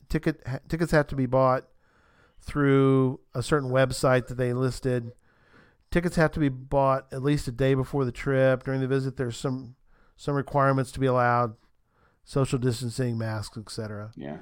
ticket 0.08 0.40
tickets 0.68 0.92
have 0.92 1.08
to 1.08 1.16
be 1.16 1.26
bought 1.26 1.64
through 2.40 3.20
a 3.34 3.42
certain 3.42 3.70
website 3.70 4.28
that 4.28 4.36
they 4.36 4.52
listed. 4.52 5.12
Tickets 5.90 6.16
have 6.16 6.32
to 6.32 6.40
be 6.40 6.48
bought 6.48 7.06
at 7.12 7.22
least 7.22 7.48
a 7.48 7.52
day 7.52 7.74
before 7.74 8.04
the 8.04 8.12
trip. 8.12 8.64
During 8.64 8.80
the 8.80 8.88
visit, 8.88 9.16
there's 9.16 9.36
some 9.36 9.76
some 10.16 10.34
requirements 10.34 10.92
to 10.92 11.00
be 11.00 11.06
allowed: 11.06 11.54
social 12.24 12.58
distancing, 12.58 13.16
masks, 13.16 13.56
etc. 13.56 14.10
Yeah. 14.16 14.38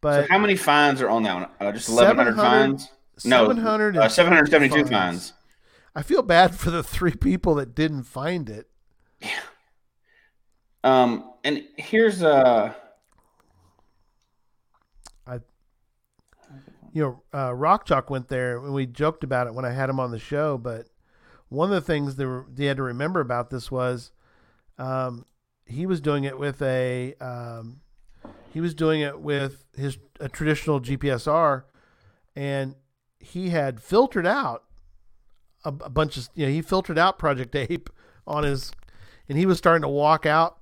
But 0.00 0.26
so 0.26 0.26
how 0.30 0.38
many 0.38 0.56
fines 0.56 1.00
are 1.00 1.08
on 1.08 1.22
that 1.24 1.34
one? 1.34 1.44
Uh, 1.60 1.72
just 1.72 1.88
1,100 1.88 2.36
700 2.36 2.36
fines? 2.36 2.88
No, 3.24 3.48
700 3.48 3.96
uh, 3.96 4.08
772 4.08 4.76
fines. 4.76 4.90
fines. 4.90 5.32
I 5.94 6.02
feel 6.02 6.22
bad 6.22 6.54
for 6.54 6.70
the 6.70 6.82
three 6.82 7.14
people 7.14 7.56
that 7.56 7.74
didn't 7.74 8.04
find 8.04 8.48
it. 8.48 8.68
Yeah. 9.20 9.40
Um, 10.84 11.32
and 11.42 11.64
here's 11.76 12.22
uh, 12.22 12.72
you 16.98 17.04
know, 17.04 17.22
uh, 17.32 17.54
Rock 17.54 17.86
Chalk 17.86 18.10
went 18.10 18.26
there 18.26 18.58
and 18.58 18.74
we 18.74 18.84
joked 18.84 19.22
about 19.22 19.46
it 19.46 19.54
when 19.54 19.64
I 19.64 19.70
had 19.70 19.88
him 19.88 20.00
on 20.00 20.10
the 20.10 20.18
show. 20.18 20.58
But 20.58 20.88
one 21.48 21.70
of 21.70 21.74
the 21.74 21.80
things 21.80 22.16
that 22.16 22.26
were, 22.26 22.44
they 22.52 22.64
had 22.64 22.78
to 22.78 22.82
remember 22.82 23.20
about 23.20 23.50
this 23.50 23.70
was 23.70 24.10
um, 24.78 25.24
he 25.64 25.86
was 25.86 26.00
doing 26.00 26.24
it 26.24 26.36
with 26.36 26.60
a 26.60 27.14
um, 27.20 27.82
he 28.52 28.60
was 28.60 28.74
doing 28.74 29.00
it 29.00 29.20
with 29.20 29.64
his 29.76 29.96
a 30.18 30.28
traditional 30.28 30.80
GPSR, 30.80 31.62
and 32.34 32.74
he 33.20 33.50
had 33.50 33.80
filtered 33.80 34.26
out 34.26 34.64
a, 35.64 35.68
a 35.68 35.90
bunch 35.90 36.16
of 36.16 36.28
you 36.34 36.46
know 36.46 36.52
he 36.52 36.62
filtered 36.62 36.98
out 36.98 37.16
Project 37.16 37.54
Ape 37.54 37.90
on 38.26 38.42
his, 38.42 38.72
and 39.28 39.38
he 39.38 39.46
was 39.46 39.56
starting 39.56 39.82
to 39.82 39.88
walk 39.88 40.26
out 40.26 40.58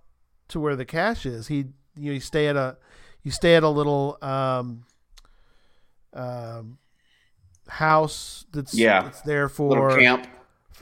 to 0.48 0.60
where 0.60 0.76
the 0.76 0.84
cache 0.84 1.24
is. 1.24 1.46
He 1.48 1.64
you 1.96 2.10
know 2.10 2.12
you 2.12 2.20
stay 2.20 2.46
at 2.46 2.56
a 2.56 2.76
you 3.22 3.30
stay 3.30 3.54
at 3.54 3.62
a 3.62 3.70
little 3.70 4.18
um, 4.20 4.84
um, 6.16 6.78
house 7.68 8.46
that's 8.52 8.74
Yeah. 8.74 9.02
that's 9.02 9.20
there 9.22 9.48
for 9.48 9.68
little 9.68 9.96
camp. 9.96 10.26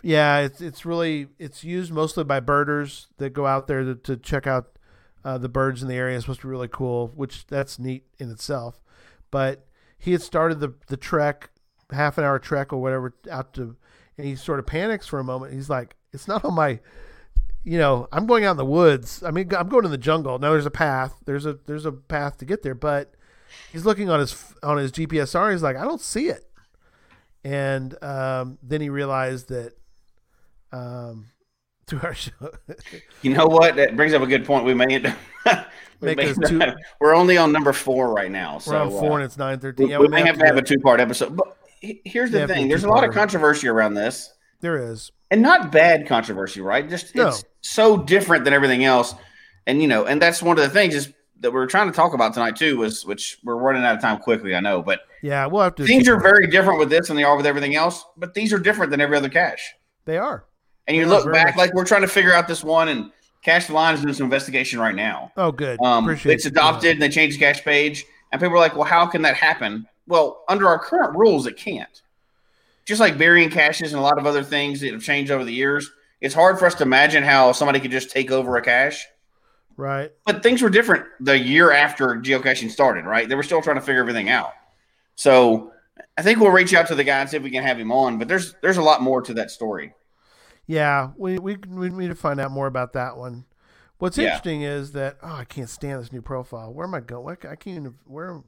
yeah, 0.02 0.38
it's 0.40 0.60
it's 0.60 0.84
really 0.84 1.28
it's 1.38 1.64
used 1.64 1.92
mostly 1.92 2.24
by 2.24 2.40
birders 2.40 3.08
that 3.18 3.30
go 3.30 3.46
out 3.46 3.66
there 3.66 3.82
to, 3.84 3.94
to 3.94 4.16
check 4.16 4.46
out 4.46 4.78
uh, 5.24 5.38
the 5.38 5.48
birds 5.48 5.82
in 5.82 5.88
the 5.88 5.94
area. 5.94 6.16
It's 6.16 6.24
supposed 6.24 6.40
to 6.42 6.46
be 6.46 6.50
really 6.50 6.68
cool, 6.68 7.08
which 7.14 7.46
that's 7.46 7.78
neat 7.78 8.04
in 8.18 8.30
itself. 8.30 8.80
But 9.30 9.66
he 9.98 10.12
had 10.12 10.22
started 10.22 10.60
the 10.60 10.74
the 10.88 10.96
trek, 10.98 11.50
half 11.90 12.18
an 12.18 12.24
hour 12.24 12.38
trek 12.38 12.72
or 12.72 12.80
whatever, 12.80 13.14
out 13.30 13.54
to, 13.54 13.76
and 14.18 14.26
he 14.26 14.36
sort 14.36 14.58
of 14.58 14.66
panics 14.66 15.06
for 15.06 15.18
a 15.18 15.24
moment. 15.24 15.54
He's 15.54 15.70
like, 15.70 15.96
"It's 16.12 16.28
not 16.28 16.44
on 16.44 16.54
my." 16.54 16.80
You 17.66 17.78
know, 17.78 18.08
I'm 18.12 18.26
going 18.26 18.44
out 18.44 18.50
in 18.50 18.56
the 18.58 18.64
woods. 18.66 19.22
I 19.22 19.30
mean, 19.30 19.50
I'm 19.56 19.68
going 19.70 19.86
in 19.86 19.90
the 19.90 19.96
jungle. 19.96 20.38
Now 20.38 20.50
there's 20.52 20.66
a 20.66 20.70
path. 20.70 21.14
There's 21.24 21.46
a 21.46 21.58
there's 21.64 21.86
a 21.86 21.92
path 21.92 22.36
to 22.38 22.44
get 22.44 22.62
there, 22.62 22.74
but 22.74 23.14
he's 23.72 23.84
looking 23.84 24.10
on 24.10 24.20
his 24.20 24.54
on 24.62 24.76
his 24.78 24.92
GPSR. 24.92 25.52
He's 25.52 25.62
like, 25.62 25.76
I 25.76 25.84
don't 25.84 26.00
see 26.00 26.28
it. 26.28 26.44
And 27.44 28.02
um, 28.02 28.58
then 28.62 28.80
he 28.80 28.88
realized 28.88 29.48
that 29.50 29.72
um, 30.72 31.26
to 31.86 32.00
our 32.02 32.14
show, 32.14 32.30
You 33.22 33.34
know 33.34 33.46
what? 33.46 33.76
That 33.76 33.96
brings 33.96 34.14
up 34.14 34.22
a 34.22 34.26
good 34.26 34.44
point. 34.44 34.64
We 34.64 34.74
may 34.74 34.86
end 34.94 35.14
we 36.00 36.14
this 36.14 36.38
two- 36.46 36.60
we're 37.00 37.14
only 37.14 37.36
on 37.36 37.52
number 37.52 37.72
four 37.72 38.12
right 38.12 38.30
now. 38.30 38.58
So 38.58 38.72
we're 38.72 38.78
on 38.78 38.90
four 38.90 39.12
uh, 39.12 39.14
and 39.16 39.24
it's 39.24 39.36
nine 39.38 39.58
thirteen. 39.60 39.86
we. 39.86 39.92
Yeah, 39.92 39.98
we 39.98 40.08
may 40.08 40.22
have 40.22 40.38
to 40.38 40.46
have 40.46 40.56
a 40.56 40.62
two 40.62 40.78
part 40.78 41.00
episode. 41.00 41.36
But 41.36 41.56
here's 41.80 42.30
the 42.30 42.46
thing 42.46 42.68
there's 42.68 42.84
a 42.84 42.88
lot 42.88 43.04
of 43.04 43.12
controversy 43.14 43.68
around 43.68 43.94
this. 43.94 44.32
There 44.60 44.78
is. 44.90 45.12
and 45.30 45.42
not 45.42 45.70
bad 45.70 46.06
controversy, 46.06 46.62
right? 46.62 46.88
Just 46.88 47.14
No. 47.14 47.28
it's 47.28 47.44
so 47.60 47.98
different 47.98 48.44
than 48.44 48.54
everything 48.54 48.84
else, 48.84 49.14
and 49.66 49.82
you 49.82 49.88
know, 49.88 50.06
and 50.06 50.22
that's 50.22 50.42
one 50.42 50.58
of 50.58 50.64
the 50.64 50.70
things 50.70 50.94
is 50.94 51.12
that 51.40 51.52
we're 51.52 51.66
trying 51.66 51.86
to 51.90 51.92
talk 51.94 52.14
about 52.14 52.34
tonight 52.34 52.56
too. 52.56 52.78
Was 52.78 53.04
which 53.04 53.38
we're 53.44 53.56
running 53.56 53.82
out 53.84 53.96
of 53.96 54.00
time 54.02 54.18
quickly, 54.18 54.54
I 54.54 54.60
know, 54.60 54.82
but 54.82 55.00
Yeah, 55.22 55.46
we'll 55.46 55.62
have 55.62 55.74
to. 55.76 55.86
things 55.86 56.08
are 56.08 56.18
very 56.20 56.46
different 56.46 56.78
with 56.78 56.90
this 56.90 57.08
than 57.08 57.16
they 57.16 57.24
are 57.24 57.36
with 57.36 57.46
everything 57.46 57.74
else. 57.74 58.04
But 58.16 58.34
these 58.34 58.52
are 58.52 58.58
different 58.58 58.90
than 58.90 59.00
every 59.00 59.16
other 59.16 59.28
cache. 59.28 59.74
They 60.04 60.18
are. 60.18 60.44
And 60.86 60.96
you 60.96 61.04
Yeah, 61.04 61.08
look 61.10 61.32
back, 61.32 61.48
much. 61.48 61.56
like 61.56 61.74
we're 61.74 61.84
trying 61.84 62.02
to 62.02 62.08
figure 62.08 62.32
out 62.32 62.46
this 62.48 62.62
one, 62.62 62.88
and 62.88 63.10
Cache 63.42 63.66
the 63.66 63.72
Line 63.74 63.94
is 63.94 64.00
doing 64.02 64.14
some 64.14 64.24
investigation 64.24 64.78
right 64.80 64.94
now. 64.94 65.32
Oh, 65.36 65.50
good. 65.52 65.78
Um, 65.84 66.04
Appreciate 66.04 66.34
it's 66.34 66.46
it. 66.46 66.50
adopted, 66.50 66.92
and 66.92 67.02
they 67.02 67.08
changed 67.08 67.36
the 67.36 67.40
cache 67.40 67.62
page, 67.64 68.04
and 68.32 68.40
people 68.40 68.54
are 68.56 68.58
like, 68.60 68.74
"Well, 68.74 68.84
how 68.84 69.06
can 69.06 69.22
that 69.22 69.36
happen?" 69.36 69.86
Well, 70.06 70.44
under 70.48 70.68
our 70.68 70.78
current 70.78 71.16
rules, 71.16 71.46
it 71.46 71.56
can't. 71.56 72.02
Just 72.86 73.00
like 73.00 73.16
burying 73.16 73.48
caches 73.50 73.92
and 73.92 73.98
a 74.00 74.02
lot 74.02 74.18
of 74.18 74.26
other 74.26 74.42
things 74.42 74.80
that 74.80 74.92
have 74.92 75.02
changed 75.02 75.30
over 75.30 75.44
the 75.44 75.52
years, 75.52 75.90
it's 76.20 76.34
hard 76.34 76.58
for 76.58 76.66
us 76.66 76.74
to 76.76 76.82
imagine 76.84 77.22
how 77.22 77.52
somebody 77.52 77.80
could 77.80 77.90
just 77.90 78.10
take 78.10 78.30
over 78.30 78.56
a 78.58 78.62
cache. 78.62 79.06
Right. 79.76 80.10
But 80.26 80.42
things 80.42 80.62
were 80.62 80.70
different 80.70 81.06
the 81.20 81.36
year 81.38 81.72
after 81.72 82.14
geocaching 82.16 82.70
started, 82.70 83.04
right? 83.04 83.28
They 83.28 83.34
were 83.34 83.42
still 83.42 83.60
trying 83.62 83.76
to 83.76 83.82
figure 83.82 84.00
everything 84.00 84.28
out. 84.28 84.52
So 85.16 85.72
I 86.16 86.22
think 86.22 86.38
we'll 86.40 86.50
reach 86.52 86.74
out 86.74 86.86
to 86.88 86.94
the 86.94 87.04
guy 87.04 87.20
and 87.20 87.28
see 87.30 87.36
if 87.36 87.42
we 87.42 87.50
can 87.50 87.62
have 87.64 87.78
him 87.78 87.90
on. 87.92 88.18
But 88.18 88.28
there's 88.28 88.54
there's 88.62 88.76
a 88.76 88.82
lot 88.82 89.02
more 89.02 89.20
to 89.22 89.34
that 89.34 89.50
story. 89.50 89.92
Yeah, 90.66 91.10
we, 91.16 91.38
we 91.38 91.56
we 91.68 91.90
need 91.90 92.08
to 92.08 92.14
find 92.14 92.40
out 92.40 92.50
more 92.50 92.66
about 92.66 92.92
that 92.94 93.16
one. 93.16 93.44
What's 93.98 94.16
Yeah. 94.18 94.24
interesting 94.26 94.62
is 94.62 94.92
that 94.92 95.18
oh, 95.22 95.32
I 95.34 95.44
can't 95.44 95.68
stand 95.68 96.00
this 96.00 96.12
new 96.12 96.22
profile. 96.22 96.72
Where 96.72 96.86
am 96.86 96.94
I 96.94 97.00
going? 97.00 97.36
I 97.42 97.56
can't 97.56 97.76
even. 97.76 97.94
Where? 98.06 98.42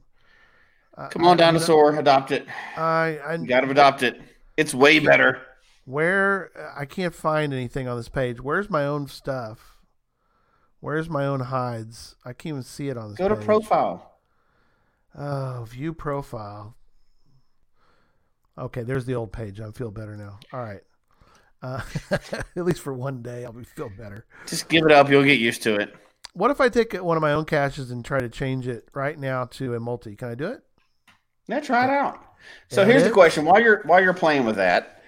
I- 0.97 1.07
Come 1.09 1.25
on, 1.25 1.35
I- 1.39 1.43
dinosaur, 1.45 1.95
adopt 1.97 2.31
it. 2.31 2.47
I 2.75 3.19
I 3.25 3.35
You 3.35 3.47
got 3.47 3.61
to 3.61 3.69
adopt 3.69 4.01
it. 4.03 4.19
It's 4.57 4.73
way 4.73 4.99
better. 4.99 5.41
where 5.85 6.49
I 6.75 6.85
can't 6.85 7.13
find 7.13 7.53
anything 7.53 7.87
on 7.87 7.95
this 7.97 8.09
page. 8.09 8.41
Where's 8.41 8.69
my 8.69 8.83
own 8.85 9.07
stuff? 9.07 9.76
Where's 10.79 11.09
my 11.09 11.25
own 11.25 11.39
hides? 11.39 12.15
I 12.23 12.33
can't 12.33 12.53
even 12.53 12.63
see 12.63 12.89
it 12.89 12.97
on 12.97 13.09
this. 13.09 13.17
Go 13.17 13.27
to 13.27 13.35
profile. 13.35 14.19
Oh, 15.17 15.65
view 15.67 15.93
profile. 15.93 16.75
Okay, 18.57 18.83
there's 18.83 19.05
the 19.05 19.15
old 19.15 19.31
page. 19.31 19.59
I 19.59 19.71
feel 19.71 19.91
better 19.91 20.15
now. 20.15 20.39
All 20.53 20.61
right. 20.61 20.81
Uh, 21.61 21.81
at 22.11 22.65
least 22.65 22.81
for 22.81 22.93
one 22.93 23.21
day, 23.21 23.45
I'll 23.45 23.53
be 23.53 23.63
feel 23.63 23.91
better. 23.97 24.25
Just 24.45 24.69
give 24.69 24.85
it 24.85 24.91
up. 24.91 25.09
You'll 25.09 25.23
get 25.23 25.39
used 25.39 25.63
to 25.63 25.75
it. 25.75 25.95
What 26.33 26.51
if 26.51 26.61
I 26.61 26.69
take 26.69 26.93
one 26.93 27.17
of 27.17 27.21
my 27.21 27.33
own 27.33 27.45
caches 27.45 27.89
and 27.89 28.05
try 28.05 28.19
to 28.19 28.29
change 28.29 28.67
it 28.67 28.89
right 28.93 29.17
now 29.17 29.45
to 29.45 29.73
a 29.73 29.79
multi? 29.79 30.15
Can 30.15 30.29
I 30.29 30.35
do 30.35 30.47
it? 30.47 30.61
Yeah, 31.47 31.59
try 31.61 31.85
it 31.85 31.89
out. 31.89 32.23
So 32.69 32.81
Yeah, 32.81 32.87
here's 32.87 33.03
it 33.03 33.07
the 33.07 33.11
question: 33.11 33.45
while 33.45 33.59
you're 33.59 33.81
while 33.85 34.01
you're 34.01 34.13
playing 34.13 34.45
with 34.45 34.57
that, 34.57 35.01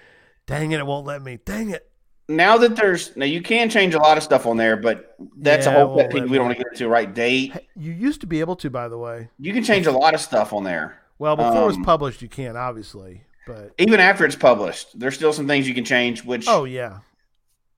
Dang 0.47 0.71
it! 0.71 0.79
It 0.79 0.85
won't 0.87 1.05
let 1.05 1.21
me. 1.21 1.37
Dang 1.45 1.69
it! 1.69 1.88
Now 2.29 2.57
that 2.59 2.75
there's 2.75 3.15
now 3.17 3.25
you 3.25 3.41
can 3.41 3.69
change 3.69 3.93
a 3.95 3.99
lot 3.99 4.15
of 4.17 4.23
stuff 4.23 4.45
on 4.45 4.55
there, 4.55 4.77
but 4.77 5.15
that's 5.37 5.65
Yeah, 5.65 5.73
a 5.81 5.85
whole 5.85 5.97
pet 5.97 6.11
peeve 6.11 6.29
we 6.29 6.37
don't 6.37 6.45
want 6.45 6.57
to 6.57 6.63
get 6.63 6.71
into 6.73 6.87
right. 6.87 7.11
Date. 7.13 7.53
You 7.75 7.91
used 7.91 8.21
to 8.21 8.27
be 8.27 8.39
able 8.39 8.55
to, 8.57 8.69
by 8.69 8.87
the 8.87 8.97
way. 8.97 9.29
You 9.39 9.51
can 9.51 9.63
change 9.63 9.87
a 9.87 9.91
lot 9.91 10.13
of 10.13 10.21
stuff 10.21 10.53
on 10.53 10.63
there. 10.63 10.99
Well, 11.17 11.35
before 11.35 11.63
it 11.63 11.65
was 11.65 11.75
Um, 11.75 11.83
published, 11.83 12.21
you 12.21 12.29
can't, 12.29 12.55
obviously. 12.55 13.23
But 13.47 13.71
Even 13.77 13.99
after 13.99 14.25
it's 14.25 14.35
published, 14.35 14.97
there's 14.99 15.15
still 15.15 15.33
some 15.33 15.47
things 15.47 15.67
you 15.67 15.73
can 15.73 15.83
change, 15.83 16.23
which 16.23 16.45
oh 16.47 16.65
yeah, 16.65 16.99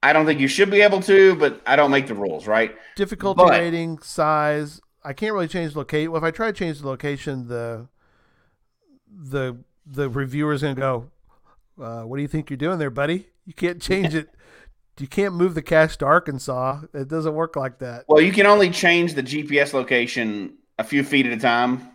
I 0.03 0.11
don't 0.13 0.25
think 0.25 0.39
you 0.41 0.47
should 0.49 0.69
be 0.69 0.81
able 0.81 1.01
to, 1.03 1.35
but 1.37 1.61
I 1.65 1.75
don't 1.77 1.91
make 1.91 2.07
the 2.07 2.13
rules, 2.15 2.45
right? 2.45 2.75
difficulty 2.95 3.41
But- 3.43 3.51
rating, 3.51 3.99
size. 3.99 4.81
I 5.03 5.13
can't 5.13 5.33
really 5.33 5.47
change 5.47 5.73
the 5.73 5.79
location. 5.79 6.11
Well, 6.11 6.19
if 6.21 6.23
I 6.25 6.29
try 6.31 6.47
to 6.47 6.53
change 6.53 6.79
the 6.81 6.87
location, 6.87 7.47
the 7.47 7.87
the 9.09 9.57
the 9.85 10.09
reviewer's 10.09 10.61
gonna 10.61 10.75
go, 10.75 11.09
uh, 11.81 12.03
"What 12.03 12.17
do 12.17 12.21
you 12.21 12.27
think 12.27 12.49
you're 12.49 12.57
doing 12.57 12.77
there, 12.77 12.89
buddy? 12.91 13.27
You 13.45 13.53
can't 13.53 13.81
change 13.81 14.13
it. 14.13 14.29
You 15.01 15.07
can't 15.07 15.33
move 15.33 15.55
the 15.55 15.61
cache 15.61 15.97
to 15.97 16.05
Arkansas. 16.05 16.81
It 16.93 17.07
doesn't 17.07 17.33
work 17.33 17.55
like 17.55 17.79
that." 17.79 18.05
Well, 18.07 18.21
you 18.21 18.31
can 18.31 18.45
only 18.45 18.69
change 18.69 19.15
the 19.15 19.23
GPS 19.23 19.73
location 19.73 20.53
a 20.77 20.83
few 20.83 21.03
feet 21.03 21.25
at 21.25 21.33
a 21.33 21.37
time. 21.37 21.89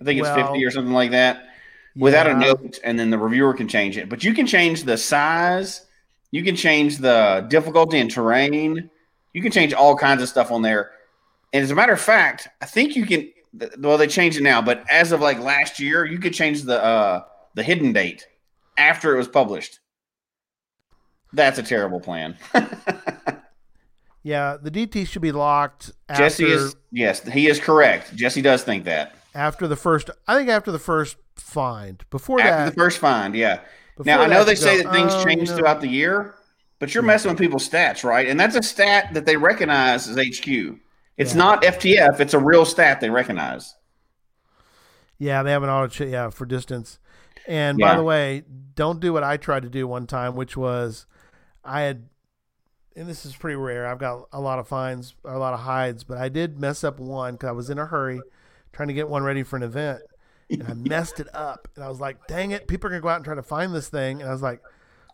I 0.00 0.04
think 0.04 0.20
it's 0.20 0.28
Well, 0.28 0.48
50 0.52 0.64
or 0.64 0.70
something 0.70 0.92
like 0.92 1.12
that 1.12 1.48
without 1.96 2.26
a 2.26 2.34
note, 2.34 2.78
and 2.84 2.98
then 2.98 3.10
the 3.10 3.18
reviewer 3.18 3.54
can 3.54 3.68
change 3.68 3.98
it. 3.98 4.08
But 4.08 4.24
you 4.24 4.32
can 4.32 4.46
change 4.46 4.84
the 4.84 4.96
size, 4.96 5.86
you 6.30 6.44
can 6.44 6.56
change 6.56 6.98
the 6.98 7.46
difficulty 7.48 7.98
and 7.98 8.10
terrain, 8.10 8.90
you 9.32 9.42
can 9.42 9.50
change 9.50 9.72
all 9.72 9.96
kinds 9.96 10.22
of 10.22 10.28
stuff 10.28 10.50
on 10.50 10.62
there. 10.62 10.92
And 11.52 11.62
as 11.62 11.70
a 11.70 11.74
matter 11.74 11.92
of 11.92 12.00
fact, 12.00 12.48
I 12.60 12.66
think 12.66 12.96
you 12.96 13.06
can. 13.06 13.30
Well, 13.78 13.96
they 13.96 14.06
changed 14.06 14.38
it 14.38 14.42
now, 14.42 14.60
but 14.60 14.84
as 14.90 15.10
of 15.10 15.20
like 15.20 15.40
last 15.40 15.80
year, 15.80 16.04
you 16.04 16.18
could 16.18 16.34
change 16.34 16.62
the 16.62 16.82
uh, 16.82 17.22
the 17.54 17.62
hidden 17.62 17.92
date 17.92 18.26
after 18.76 19.14
it 19.14 19.18
was 19.18 19.28
published. 19.28 19.80
That's 21.32 21.58
a 21.58 21.62
terrible 21.62 22.00
plan. 22.00 22.36
Yeah, 24.24 24.58
the 24.60 24.70
DT 24.70 25.06
should 25.08 25.22
be 25.22 25.32
locked 25.32 25.92
after 26.08 26.24
Jesse 26.24 26.44
is 26.44 26.76
yes, 26.90 27.22
he 27.22 27.48
is 27.48 27.60
correct. 27.60 28.14
Jesse 28.14 28.42
does 28.42 28.62
think 28.62 28.84
that 28.84 29.14
after 29.34 29.66
the 29.66 29.76
first. 29.76 30.10
I 30.26 30.36
think 30.36 30.50
after 30.50 30.72
the 30.72 30.78
first 30.78 31.16
find. 31.36 32.04
Before 32.10 32.40
after 32.40 32.64
that, 32.64 32.74
the 32.74 32.78
first 32.78 32.98
find, 32.98 33.34
yeah. 33.34 33.60
Now 34.04 34.20
I 34.20 34.26
know 34.26 34.44
they 34.44 34.54
say 34.54 34.78
go, 34.78 34.82
that 34.82 34.92
things 34.92 35.12
"Oh, 35.14 35.24
change 35.24 35.48
know." 35.48 35.56
throughout 35.56 35.80
the 35.80 35.88
year, 35.88 36.34
but 36.78 36.92
you're 36.92 37.02
hmm. 37.02 37.08
messing 37.08 37.30
with 37.30 37.38
people's 37.38 37.68
stats, 37.68 38.04
right? 38.04 38.28
And 38.28 38.38
that's 38.38 38.56
a 38.56 38.62
stat 38.62 39.14
that 39.14 39.24
they 39.24 39.36
recognize 39.36 40.08
as 40.08 40.16
HQ. 40.16 40.78
It's 41.16 41.32
Yeah. 41.32 41.38
not 41.38 41.62
FTF; 41.62 42.20
it's 42.20 42.34
a 42.34 42.38
real 42.38 42.64
stat 42.64 43.00
they 43.00 43.10
recognize. 43.10 43.74
Yeah, 45.18 45.42
they 45.42 45.52
have 45.52 45.62
an 45.62 45.70
auto 45.70 45.88
check. 45.88 46.08
Yeah, 46.10 46.30
for 46.30 46.44
distance. 46.44 46.98
And 47.46 47.78
by 47.78 47.96
the 47.96 48.02
way, 48.02 48.42
don't 48.74 49.00
do 49.00 49.14
what 49.14 49.24
I 49.24 49.38
tried 49.38 49.62
to 49.62 49.70
do 49.70 49.88
one 49.88 50.06
time, 50.06 50.36
which 50.36 50.54
was 50.54 51.06
I 51.68 51.82
had, 51.82 52.08
and 52.96 53.08
this 53.08 53.26
is 53.26 53.36
pretty 53.36 53.56
rare. 53.56 53.86
I've 53.86 53.98
got 53.98 54.26
a 54.32 54.40
lot 54.40 54.58
of 54.58 54.66
fines, 54.66 55.14
or 55.22 55.34
a 55.34 55.38
lot 55.38 55.54
of 55.54 55.60
hides, 55.60 56.02
but 56.02 56.18
I 56.18 56.28
did 56.28 56.58
mess 56.58 56.82
up 56.82 56.98
one 56.98 57.34
because 57.34 57.48
I 57.48 57.52
was 57.52 57.68
in 57.70 57.78
a 57.78 57.86
hurry 57.86 58.20
trying 58.72 58.88
to 58.88 58.94
get 58.94 59.08
one 59.08 59.22
ready 59.22 59.42
for 59.42 59.56
an 59.56 59.62
event, 59.62 60.00
and 60.50 60.62
I 60.66 60.72
messed 60.72 61.20
it 61.20 61.28
up. 61.34 61.68
And 61.74 61.84
I 61.84 61.88
was 61.88 62.00
like, 62.00 62.26
"Dang 62.26 62.52
it! 62.52 62.66
People 62.68 62.88
are 62.88 62.90
gonna 62.90 63.02
go 63.02 63.08
out 63.08 63.16
and 63.16 63.24
try 63.24 63.34
to 63.34 63.42
find 63.42 63.74
this 63.74 63.88
thing." 63.88 64.20
And 64.20 64.30
I 64.30 64.32
was 64.32 64.42
like, 64.42 64.62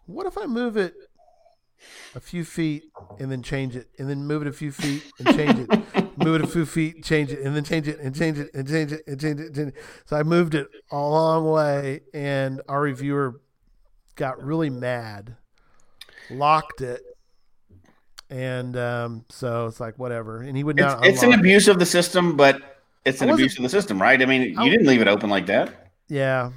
"What 0.07 0.27
if 0.27 0.39
I 0.39 0.47
move 0.47 0.77
it 0.77 0.95
a 2.15 2.21
few 2.21 2.45
feet 2.45 2.85
and 3.19 3.31
then 3.31 3.43
change 3.43 3.75
it, 3.77 3.89
and 3.99 4.09
then 4.09 4.25
move 4.25 4.43
it 4.43 4.49
a 4.49 4.53
few 4.53 4.71
feet 4.71 5.03
and 5.19 5.37
change 5.37 5.59
it, 5.59 5.69
move 6.17 6.37
it 6.37 6.41
a 6.41 6.47
few 6.47 6.65
feet, 6.65 7.03
change 7.03 7.33
it, 7.33 7.41
and 7.41 7.55
then 7.55 7.65
change 7.65 7.89
it 7.89 7.99
and 7.99 8.15
change 8.15 8.39
it 8.39 8.55
and 8.55 8.67
change 8.69 8.93
it 8.93 9.03
and 9.07 9.21
change 9.21 9.41
it." 9.41 9.47
And 9.49 9.57
change 9.57 9.69
it. 9.69 9.75
So 10.07 10.17
I 10.17 10.23
moved 10.23 10.55
it 10.55 10.69
a 10.91 10.97
long 10.97 11.51
way, 11.51 12.03
and 12.15 12.63
our 12.69 12.81
reviewer 12.81 13.41
got 14.15 14.43
really 14.43 14.71
mad, 14.71 15.37
locked 16.31 16.81
it, 16.81 17.03
and 18.31 18.77
um, 18.77 19.25
so 19.29 19.67
it's 19.67 19.81
like 19.81 19.99
whatever. 19.99 20.41
And 20.41 20.57
he 20.57 20.65
would 20.65 20.77
not. 20.77 21.05
it's 21.05 21.21
an 21.23 21.27
unlock 21.29 21.39
it. 21.39 21.41
abuse 21.41 21.69
of 21.69 21.79
the 21.79 21.87
system, 21.87 22.37
but 22.37 22.61
it's 23.05 23.21
an 23.23 23.31
abuse 23.31 23.57
of 23.57 23.63
the 23.63 23.69
system, 23.69 24.01
right? 24.01 24.21
I 24.21 24.27
mean, 24.27 24.59
I- 24.59 24.65
you 24.65 24.71
didn't 24.71 24.87
leave 24.87 25.01
it 25.01 25.09
open 25.09 25.31
like 25.31 25.47
that. 25.47 25.91
Yeah, 26.09 26.51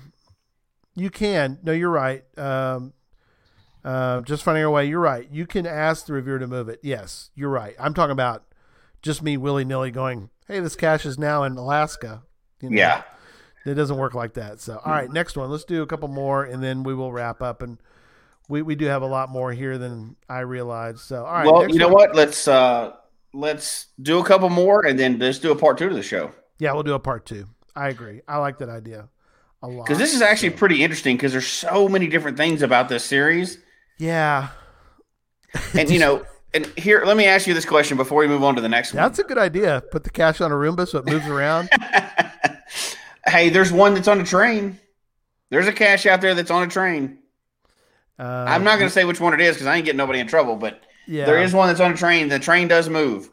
you 0.95 1.10
can. 1.10 1.60
No, 1.64 1.72
you're 1.72 1.89
right. 1.89 2.23
Um, 2.38 2.94
uh, 3.84 4.22
just 4.22 4.44
finding 4.44 4.64
a 4.64 4.72
way. 4.72 4.85
You're 4.85 4.99
right. 4.99 5.27
You 5.31 5.45
can 5.45 5.65
ask 5.65 6.06
the 6.06 6.14
reviewer 6.14 6.39
to 6.39 6.48
move 6.48 6.68
it. 6.69 6.80
Yes, 6.84 7.30
you're 7.35 7.49
right. 7.49 7.76
I'm 7.80 7.94
talking 7.94 8.11
about 8.11 8.44
just 9.02 9.22
me 9.22 9.38
willy 9.38 9.64
nilly 9.64 9.91
going. 9.91 10.30
Hey, 10.48 10.60
this 10.60 10.76
cache 10.76 11.06
is 11.06 11.18
now 11.18 11.44
in 11.44 11.53
Alaska. 11.57 12.23
You 12.61 12.69
know, 12.72 12.77
Yeah. 12.77 13.03
it 13.65 13.76
doesn't 13.76 13.98
work 13.98 14.14
like 14.14 14.34
that. 14.34 14.60
So, 14.60 14.81
all 14.84 14.91
right, 14.91 15.10
next 15.11 15.38
one. 15.38 15.49
Let's 15.52 15.64
do 15.65 15.81
a 15.81 15.85
couple 15.88 16.07
more, 16.07 16.44
and 16.44 16.64
then 16.64 16.84
we 16.84 16.94
will 16.94 17.11
wrap 17.11 17.41
up. 17.41 17.61
And 17.61 17.77
we, 18.48 18.61
we 18.61 18.76
do 18.76 18.86
have 18.86 19.02
a 19.02 19.07
lot 19.07 19.30
more 19.30 19.52
here 19.52 19.78
than 19.78 20.15
I 20.30 20.40
realized. 20.40 20.99
So, 20.99 21.26
all 21.26 21.34
right. 21.34 21.45
well, 21.45 21.69
you 21.69 21.80
know 21.80 21.88
one. 21.88 21.95
what? 21.95 22.15
Let's 22.15 22.48
uh 22.48 22.94
let's 23.34 23.88
do 24.02 24.19
a 24.19 24.24
couple 24.24 24.49
more, 24.49 24.86
and 24.86 24.98
then 24.98 25.19
let's 25.19 25.40
do 25.40 25.52
a 25.52 25.56
part 25.56 25.78
two 25.78 25.90
to 25.90 25.95
the 25.95 26.03
show 26.03 26.32
Yeah, 26.60 26.74
we'll 26.74 26.84
do 26.84 26.94
a 26.94 26.99
part 26.99 27.26
two. 27.26 27.45
I 27.76 27.90
agree. 27.90 28.22
I 28.28 28.38
like 28.38 28.57
that 28.60 28.69
idea 28.69 29.10
a 29.61 29.68
lot. 29.68 29.86
because 29.86 29.99
this 29.99 30.14
is 30.14 30.22
actually 30.22 30.52
pretty 30.52 30.84
interesting 30.84 31.15
because 31.15 31.32
there's 31.32 31.48
so 31.48 31.88
many 31.88 32.07
different 32.07 32.38
things 32.38 32.61
about 32.61 32.90
this 32.90 33.03
series. 33.03 33.60
yeah. 33.98 34.49
And 35.74 35.90
you 35.90 35.99
know, 35.99 36.26
and 36.53 36.65
here, 36.78 37.03
let 37.06 37.18
me 37.18 37.26
ask 37.26 37.48
you 37.48 37.53
this 37.53 37.65
question 37.65 37.98
before 37.98 38.19
we 38.19 38.28
move 38.28 38.44
on 38.44 38.56
to 38.56 38.61
the 38.61 38.69
next 38.69 38.94
one. 38.94 39.03
That's 39.03 39.19
a 39.19 39.24
good 39.24 39.38
idea. 39.38 39.84
Put 39.91 40.03
the 40.03 40.10
cache 40.10 40.41
on 40.41 40.52
a 40.52 40.56
Roomba 40.56 40.88
so 40.88 40.99
it 40.99 41.06
moves 41.06 41.28
around. 41.28 41.69
hey, 43.28 43.49
there's 43.49 43.72
one 43.72 43.94
that's 43.94 44.07
on 44.07 44.19
a 44.19 44.26
train. 44.26 44.80
There's 45.49 45.68
a 45.68 45.74
cache 45.74 46.06
out 46.06 46.22
there 46.22 46.36
that's 46.36 46.52
on 46.52 46.64
a 46.64 46.68
train. 46.68 47.19
Uh, 48.19 48.45
I'm 48.48 48.64
not 48.64 48.77
going 48.80 48.88
to 48.89 48.94
say 48.94 49.06
which 49.06 49.19
one 49.19 49.34
it 49.34 49.41
is 49.41 49.56
because 49.56 49.68
I 49.68 49.76
ain't 49.76 49.85
getting 49.85 49.98
nobody 49.98 50.19
in 50.19 50.27
trouble, 50.27 50.56
but 50.56 50.81
Yeah. 51.06 51.26
there 51.26 51.41
is 51.41 51.53
one 51.53 51.68
that's 51.68 51.80
on 51.80 51.91
a 51.91 51.98
train. 51.98 52.30
The 52.30 52.39
train 52.39 52.68
does 52.68 52.89
move. 52.89 53.30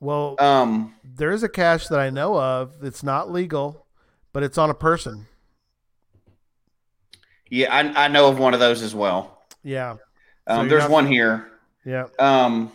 Well, 0.00 0.34
Um, 0.40 0.94
there 1.04 1.30
is 1.30 1.42
a 1.42 1.48
cache 1.48 1.88
that 1.88 2.00
I 2.00 2.10
know 2.10 2.40
of 2.40 2.72
It's 2.82 3.02
not 3.02 3.30
legal, 3.30 3.86
but 4.32 4.42
it's 4.42 4.58
on 4.58 4.70
a 4.70 4.74
person. 4.74 5.26
yeah, 7.50 7.72
I, 7.74 8.04
I 8.04 8.08
know 8.08 8.28
of 8.28 8.38
one 8.38 8.54
of 8.54 8.60
those 8.60 8.82
as 8.82 8.94
well. 8.94 9.42
Yeah. 9.62 9.96
Um, 10.46 10.60
you're 10.60 10.68
there's 10.70 10.82
not- 10.84 10.90
one 10.90 11.06
here. 11.06 11.46
Yeah. 11.84 12.06
Um, 12.18 12.72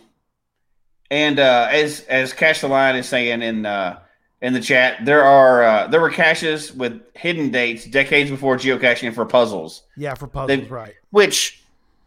and 1.10 1.38
uh, 1.38 1.68
as 1.70 2.00
as 2.02 2.32
Cash 2.32 2.60
the 2.60 2.68
Lion 2.68 2.96
is 2.96 3.08
saying 3.08 3.42
in 3.42 3.64
uh, 3.66 3.98
in 4.42 4.52
the 4.52 4.60
chat, 4.60 5.04
there 5.04 5.24
are 5.24 5.62
uh, 5.62 5.86
there 5.88 6.00
were 6.00 6.10
caches 6.10 6.72
with 6.72 7.00
hidden 7.14 7.50
dates 7.50 7.84
decades 7.86 8.30
before 8.30 8.56
geocaching 8.56 9.14
for 9.14 9.24
puzzles, 9.24 9.82
Yeah, 9.96 10.14
for 10.14 10.26
puzzles, 10.26 10.48
They- 10.60 10.66
right. 10.66 10.94
which 11.10 11.62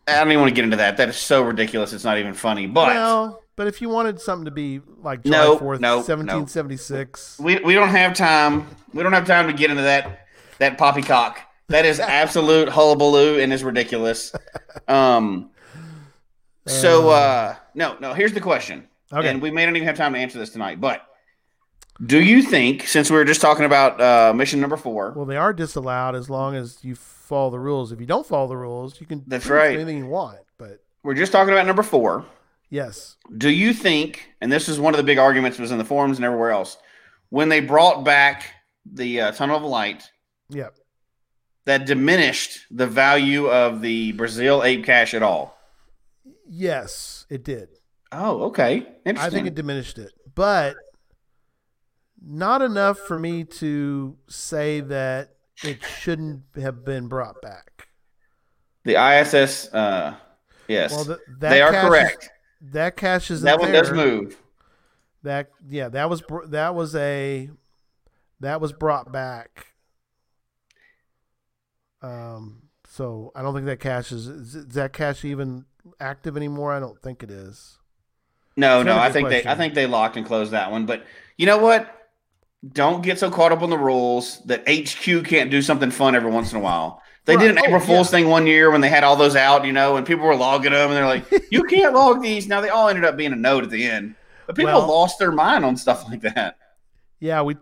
I 0.08 0.14
don't 0.20 0.28
even 0.30 0.42
want 0.42 0.50
to 0.52 0.56
get 0.56 0.64
into 0.64 0.78
that. 0.78 0.98
That 0.98 1.10
is 1.10 1.18
so 1.18 1.42
ridiculous. 1.44 1.94
It's 1.94 2.04
not 2.04 2.18
even 2.18 2.34
funny. 2.34 2.66
But 2.68 2.88
well, 2.90 3.44
but 3.56 3.68
if 3.68 3.82
you 3.82 3.90
wanted 3.90 4.20
something 4.22 4.46
to 4.46 4.52
be 4.52 4.82
like 5.04 5.24
July 5.24 5.38
No, 5.38 5.58
4th, 5.58 5.80
no, 5.80 5.96
no. 5.96 5.96
1776. 5.98 7.40
we, 7.40 7.60
we 7.60 7.74
don't 7.74 7.90
have 7.90 8.14
time. 8.16 8.66
We 8.94 9.04
don't 9.04 9.14
have 9.14 9.28
time 9.28 9.48
to 9.48 9.54
get 9.54 9.70
into 9.70 9.84
that 9.84 10.28
that 10.60 10.78
poppycock. 10.78 11.40
That 11.68 11.86
is 11.86 12.00
absolute 12.00 12.70
hullabaloo 12.70 13.40
and 13.40 13.52
is 13.54 13.64
ridiculous. 13.64 14.34
Um. 14.88 15.50
So 16.68 17.10
uh, 17.10 17.56
no, 17.74 17.98
no. 18.00 18.14
Here's 18.14 18.34
the 18.34 18.42
question, 18.42 18.88
Okay. 19.12 19.28
and 19.28 19.42
we 19.42 19.50
may 19.52 19.66
not 19.66 19.76
even 19.76 19.88
have 19.88 19.98
time 19.98 20.14
to 20.14 20.20
answer 20.20 20.38
this 20.40 20.52
tonight. 20.52 20.80
But 20.80 21.02
do 22.06 22.22
you 22.22 22.42
think, 22.42 22.88
since 22.88 23.10
we 23.10 23.18
were 23.18 23.26
just 23.26 23.42
talking 23.42 23.66
about 23.66 24.00
uh, 24.00 24.34
mission 24.34 24.60
number 24.62 24.78
four, 24.78 25.12
Well, 25.16 25.26
they 25.26 25.38
are 25.38 25.54
disallowed 25.54 26.16
as 26.16 26.30
long 26.30 26.56
as 26.56 26.80
you 26.84 26.96
follow 26.96 27.50
the 27.50 27.60
rules. 27.60 27.92
If 27.92 28.00
you 28.00 28.06
don't 28.06 28.26
follow 28.26 28.48
the 28.48 28.58
rules, 28.58 29.00
you 29.02 29.08
can 29.08 29.24
That's 29.28 29.48
right. 29.48 29.76
anything 29.76 29.98
you 29.98 30.08
want. 30.08 30.40
But 30.58 30.84
we're 31.04 31.14
just 31.14 31.32
talking 31.32 31.54
about 31.54 31.66
number 31.66 31.84
four. 31.84 32.26
yes, 32.70 33.18
Do 33.38 33.50
you 33.50 33.74
think, 33.74 34.30
and 34.42 34.52
this 34.52 34.70
is 34.70 34.80
one 34.80 34.94
of 34.94 34.98
the 34.98 35.04
big 35.04 35.18
arguments 35.18 35.60
was 35.60 35.72
in 35.72 35.78
the 35.78 35.86
forums 35.86 36.18
and 36.18 36.26
everywhere 36.26 36.52
else, 36.52 36.78
when 37.30 37.50
they 37.50 37.60
brought 37.60 38.04
back 38.04 38.52
the 38.92 39.22
uh, 39.22 39.32
tunnel 39.32 39.58
of 39.58 39.64
light, 39.64 40.10
yep. 40.50 40.76
that 41.66 41.86
diminished 41.86 42.66
the 42.72 42.88
value 42.88 43.48
of 43.48 43.82
the 43.82 44.14
Brazil 44.14 44.64
ape 44.64 44.86
cache 44.86 45.14
at 45.14 45.24
all? 45.24 45.58
yes, 46.48 47.26
it 47.30 47.44
did. 47.44 47.70
Oh, 48.12 48.44
okay. 48.46 48.88
Interesting. 49.06 49.18
I 49.18 49.30
think 49.30 49.48
it 49.48 49.54
diminished 49.54 50.00
it, 50.00 50.12
but 50.34 50.76
not 52.22 52.62
enough 52.62 52.98
for 53.00 53.18
me 53.20 53.44
to 53.44 54.18
say 54.28 54.82
that 54.82 55.36
it 55.64 55.84
shouldn't 55.84 56.44
have 56.56 56.84
been 56.86 57.08
brought 57.08 57.42
back. 57.42 57.88
the 58.86 58.96
ISS, 58.96 59.72
uh, 59.74 60.16
yes, 60.68 60.92
Well, 60.92 61.06
th- 61.06 61.18
that 61.40 61.50
they 61.50 61.62
are 61.62 61.72
cache 61.72 61.84
is- 61.84 61.90
correct. 61.90 62.30
that 62.62 62.98
cache 62.98 63.32
is 63.32 63.42
That 63.42 63.60
one 63.60 63.72
does 63.72 63.92
move. 63.92 64.42
That 65.24 65.50
yeah, 65.68 65.90
that 65.90 66.10
was 66.10 66.24
that 66.48 66.74
was 66.76 66.96
a 66.96 67.50
that 68.40 68.62
was 68.62 68.72
brought 68.72 69.12
back. 69.12 69.68
Um, 72.02 72.64
so 72.88 73.32
I 73.36 73.42
don't 73.42 73.54
think 73.54 73.66
that 73.66 73.80
cache 73.80 74.12
is, 74.12 74.28
is 74.28 74.68
that 74.70 74.94
cache 74.94 75.26
even 75.26 75.66
active 76.00 76.38
anymore? 76.38 76.72
I 76.74 76.80
don't 76.80 77.02
think 77.02 77.22
it 77.24 77.30
is. 77.32 77.78
No, 78.56 78.80
It's 78.80 78.86
no, 78.86 78.98
I 78.98 79.12
think 79.12 79.30
they, 79.30 79.46
I 79.46 79.56
think 79.56 79.74
they 79.74 79.86
locked 79.88 80.18
and 80.18 80.26
closed 80.26 80.52
that 80.52 80.72
one. 80.72 80.86
But 80.86 81.06
you 81.38 81.46
know 81.46 81.58
what? 81.58 81.99
Don't 82.68 83.02
get 83.04 83.18
so 83.20 83.32
caught 83.32 83.52
up 83.52 83.62
on 83.62 83.70
the 83.70 83.78
rules 83.78 84.40
that 84.46 84.64
HQ 84.68 85.26
can't 85.26 85.50
do 85.50 85.62
something 85.62 85.92
fun 85.92 86.14
every 86.16 86.30
once 86.32 86.52
in 86.52 86.58
a 86.58 86.62
while. 86.62 87.02
They 87.26 87.38
did 87.38 87.52
an 87.52 87.60
Oh, 87.60 87.66
April 87.66 87.80
Fool's 87.80 88.08
yeah. 88.12 88.20
thing 88.20 88.28
one 88.30 88.48
year 88.48 88.70
when 88.72 88.82
they 88.82 88.90
had 88.90 89.04
all 89.04 89.16
those 89.16 89.36
out, 89.36 89.64
you 89.66 89.72
know, 89.72 89.96
and 89.98 90.06
people 90.06 90.26
were 90.26 90.36
logging 90.36 90.72
them, 90.72 90.90
and 90.90 90.98
they're 90.98 91.06
like, 91.06 91.26
"You 91.52 91.64
can't 91.64 91.94
log 91.94 92.22
these." 92.22 92.48
Now 92.48 92.60
they 92.60 92.70
all 92.70 92.90
ended 92.90 93.06
up 93.06 93.16
being 93.16 93.32
a 93.34 93.36
note 93.38 93.64
at 93.64 93.70
the 93.70 93.86
end, 93.86 94.16
but 94.48 94.56
people 94.56 94.74
Well- 94.74 94.88
lost 94.88 95.20
their 95.20 95.32
mind 95.32 95.64
on 95.64 95.78
stuff 95.78 96.06
like 96.10 96.22
that. 96.22 96.58
Yeah, 97.20 97.42
we 97.44 97.56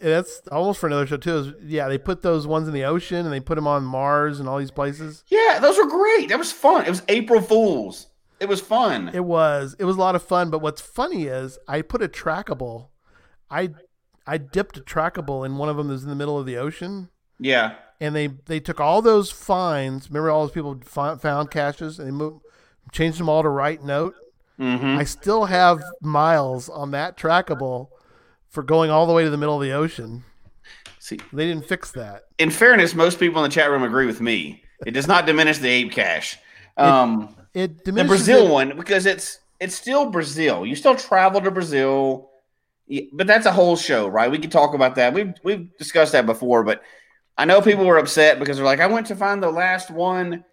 that's 0.00 0.40
almost 0.50 0.80
for 0.80 0.86
another 0.88 1.06
show 1.06 1.16
too. 1.18 1.36
Is, 1.36 1.52
yeah, 1.64 1.86
they 1.88 1.98
put 1.98 2.22
those 2.22 2.46
ones 2.48 2.66
in 2.66 2.74
the 2.74 2.84
ocean 2.84 3.18
and 3.24 3.32
they 3.32 3.38
put 3.40 3.54
them 3.56 3.66
on 3.68 3.84
Mars 3.84 4.40
and 4.40 4.48
all 4.48 4.58
these 4.58 4.70
places. 4.72 5.22
Yeah, 5.28 5.58
those 5.60 5.76
were 5.76 5.86
great. 5.86 6.30
That 6.30 6.38
was 6.38 6.50
fun. 6.50 6.84
It 6.84 6.88
was 6.90 7.02
April 7.08 7.40
Fools. 7.40 8.08
It 8.40 8.48
was 8.48 8.60
fun. 8.60 9.10
It 9.14 9.24
was 9.24 9.76
it 9.78 9.84
was 9.84 9.96
a 9.96 10.00
lot 10.00 10.16
of 10.16 10.22
fun. 10.22 10.50
But 10.50 10.60
what's 10.62 10.80
funny 10.80 11.24
is 11.26 11.58
I 11.68 11.82
put 11.82 12.02
a 12.02 12.08
trackable. 12.08 12.88
I 13.50 13.70
I 14.26 14.38
dipped 14.38 14.76
a 14.76 14.80
trackable 14.80 15.44
in 15.44 15.56
one 15.56 15.68
of 15.68 15.76
them 15.76 15.88
that 15.88 15.94
was 15.94 16.02
in 16.04 16.08
the 16.10 16.14
middle 16.16 16.38
of 16.38 16.46
the 16.46 16.56
ocean, 16.56 17.08
Yeah. 17.38 17.74
and 18.00 18.14
they 18.14 18.28
they 18.46 18.60
took 18.60 18.80
all 18.80 19.02
those 19.02 19.30
finds. 19.30 20.08
Remember, 20.08 20.30
all 20.30 20.46
those 20.46 20.54
people 20.54 20.78
fi- 20.84 21.16
found 21.16 21.50
caches, 21.50 21.98
and 21.98 22.06
they 22.08 22.12
moved, 22.12 22.44
changed 22.92 23.18
them 23.18 23.28
all 23.28 23.42
to 23.42 23.48
right 23.48 23.82
note. 23.82 24.14
hmm 24.58 24.96
I 24.98 25.04
still 25.04 25.46
have 25.46 25.82
miles 26.00 26.68
on 26.68 26.90
that 26.92 27.16
trackable 27.16 27.88
for 28.48 28.62
going 28.62 28.90
all 28.90 29.06
the 29.06 29.12
way 29.12 29.24
to 29.24 29.30
the 29.30 29.36
middle 29.38 29.56
of 29.56 29.62
the 29.62 29.72
ocean. 29.72 30.24
See, 30.98 31.18
They 31.32 31.46
didn't 31.48 31.66
fix 31.66 31.90
that. 31.92 32.24
in 32.38 32.50
fairness, 32.50 32.94
most 32.94 33.18
people 33.18 33.42
in 33.44 33.50
the 33.50 33.54
chat 33.54 33.70
room 33.70 33.82
agree 33.82 34.06
with 34.06 34.20
me. 34.20 34.62
It 34.86 34.92
does 34.92 35.08
not 35.08 35.26
diminish 35.26 35.58
the 35.58 35.68
ape 35.68 35.90
cache. 35.92 36.38
Um, 36.76 37.34
It 37.54 37.84
diminishes 37.84 38.26
the 38.26 38.32
Brazil 38.34 38.46
it- 38.46 38.52
one 38.52 38.76
because 38.76 39.06
it's 39.06 39.38
it's 39.60 39.74
still 39.74 40.10
Brazil. 40.10 40.66
You 40.66 40.74
still 40.76 40.94
travel 40.96 41.40
to 41.40 41.50
Brazil, 41.50 42.30
but 43.12 43.26
that's 43.26 43.46
a 43.46 43.52
whole 43.52 43.76
show, 43.76 44.06
right? 44.08 44.30
We 44.30 44.38
could 44.38 44.52
talk 44.52 44.74
about 44.74 44.96
that. 44.96 45.14
We've 45.14 45.32
we've 45.42 45.76
discussed 45.78 46.12
that 46.12 46.26
before, 46.26 46.62
but 46.64 46.82
I 47.38 47.44
know 47.44 47.62
people 47.62 47.84
were 47.86 47.98
upset 47.98 48.38
because 48.38 48.56
they're 48.56 48.66
like, 48.66 48.80
I 48.80 48.86
went 48.86 49.06
to 49.08 49.16
find 49.16 49.42
the 49.42 49.50
last 49.50 49.90
one. 49.90 50.44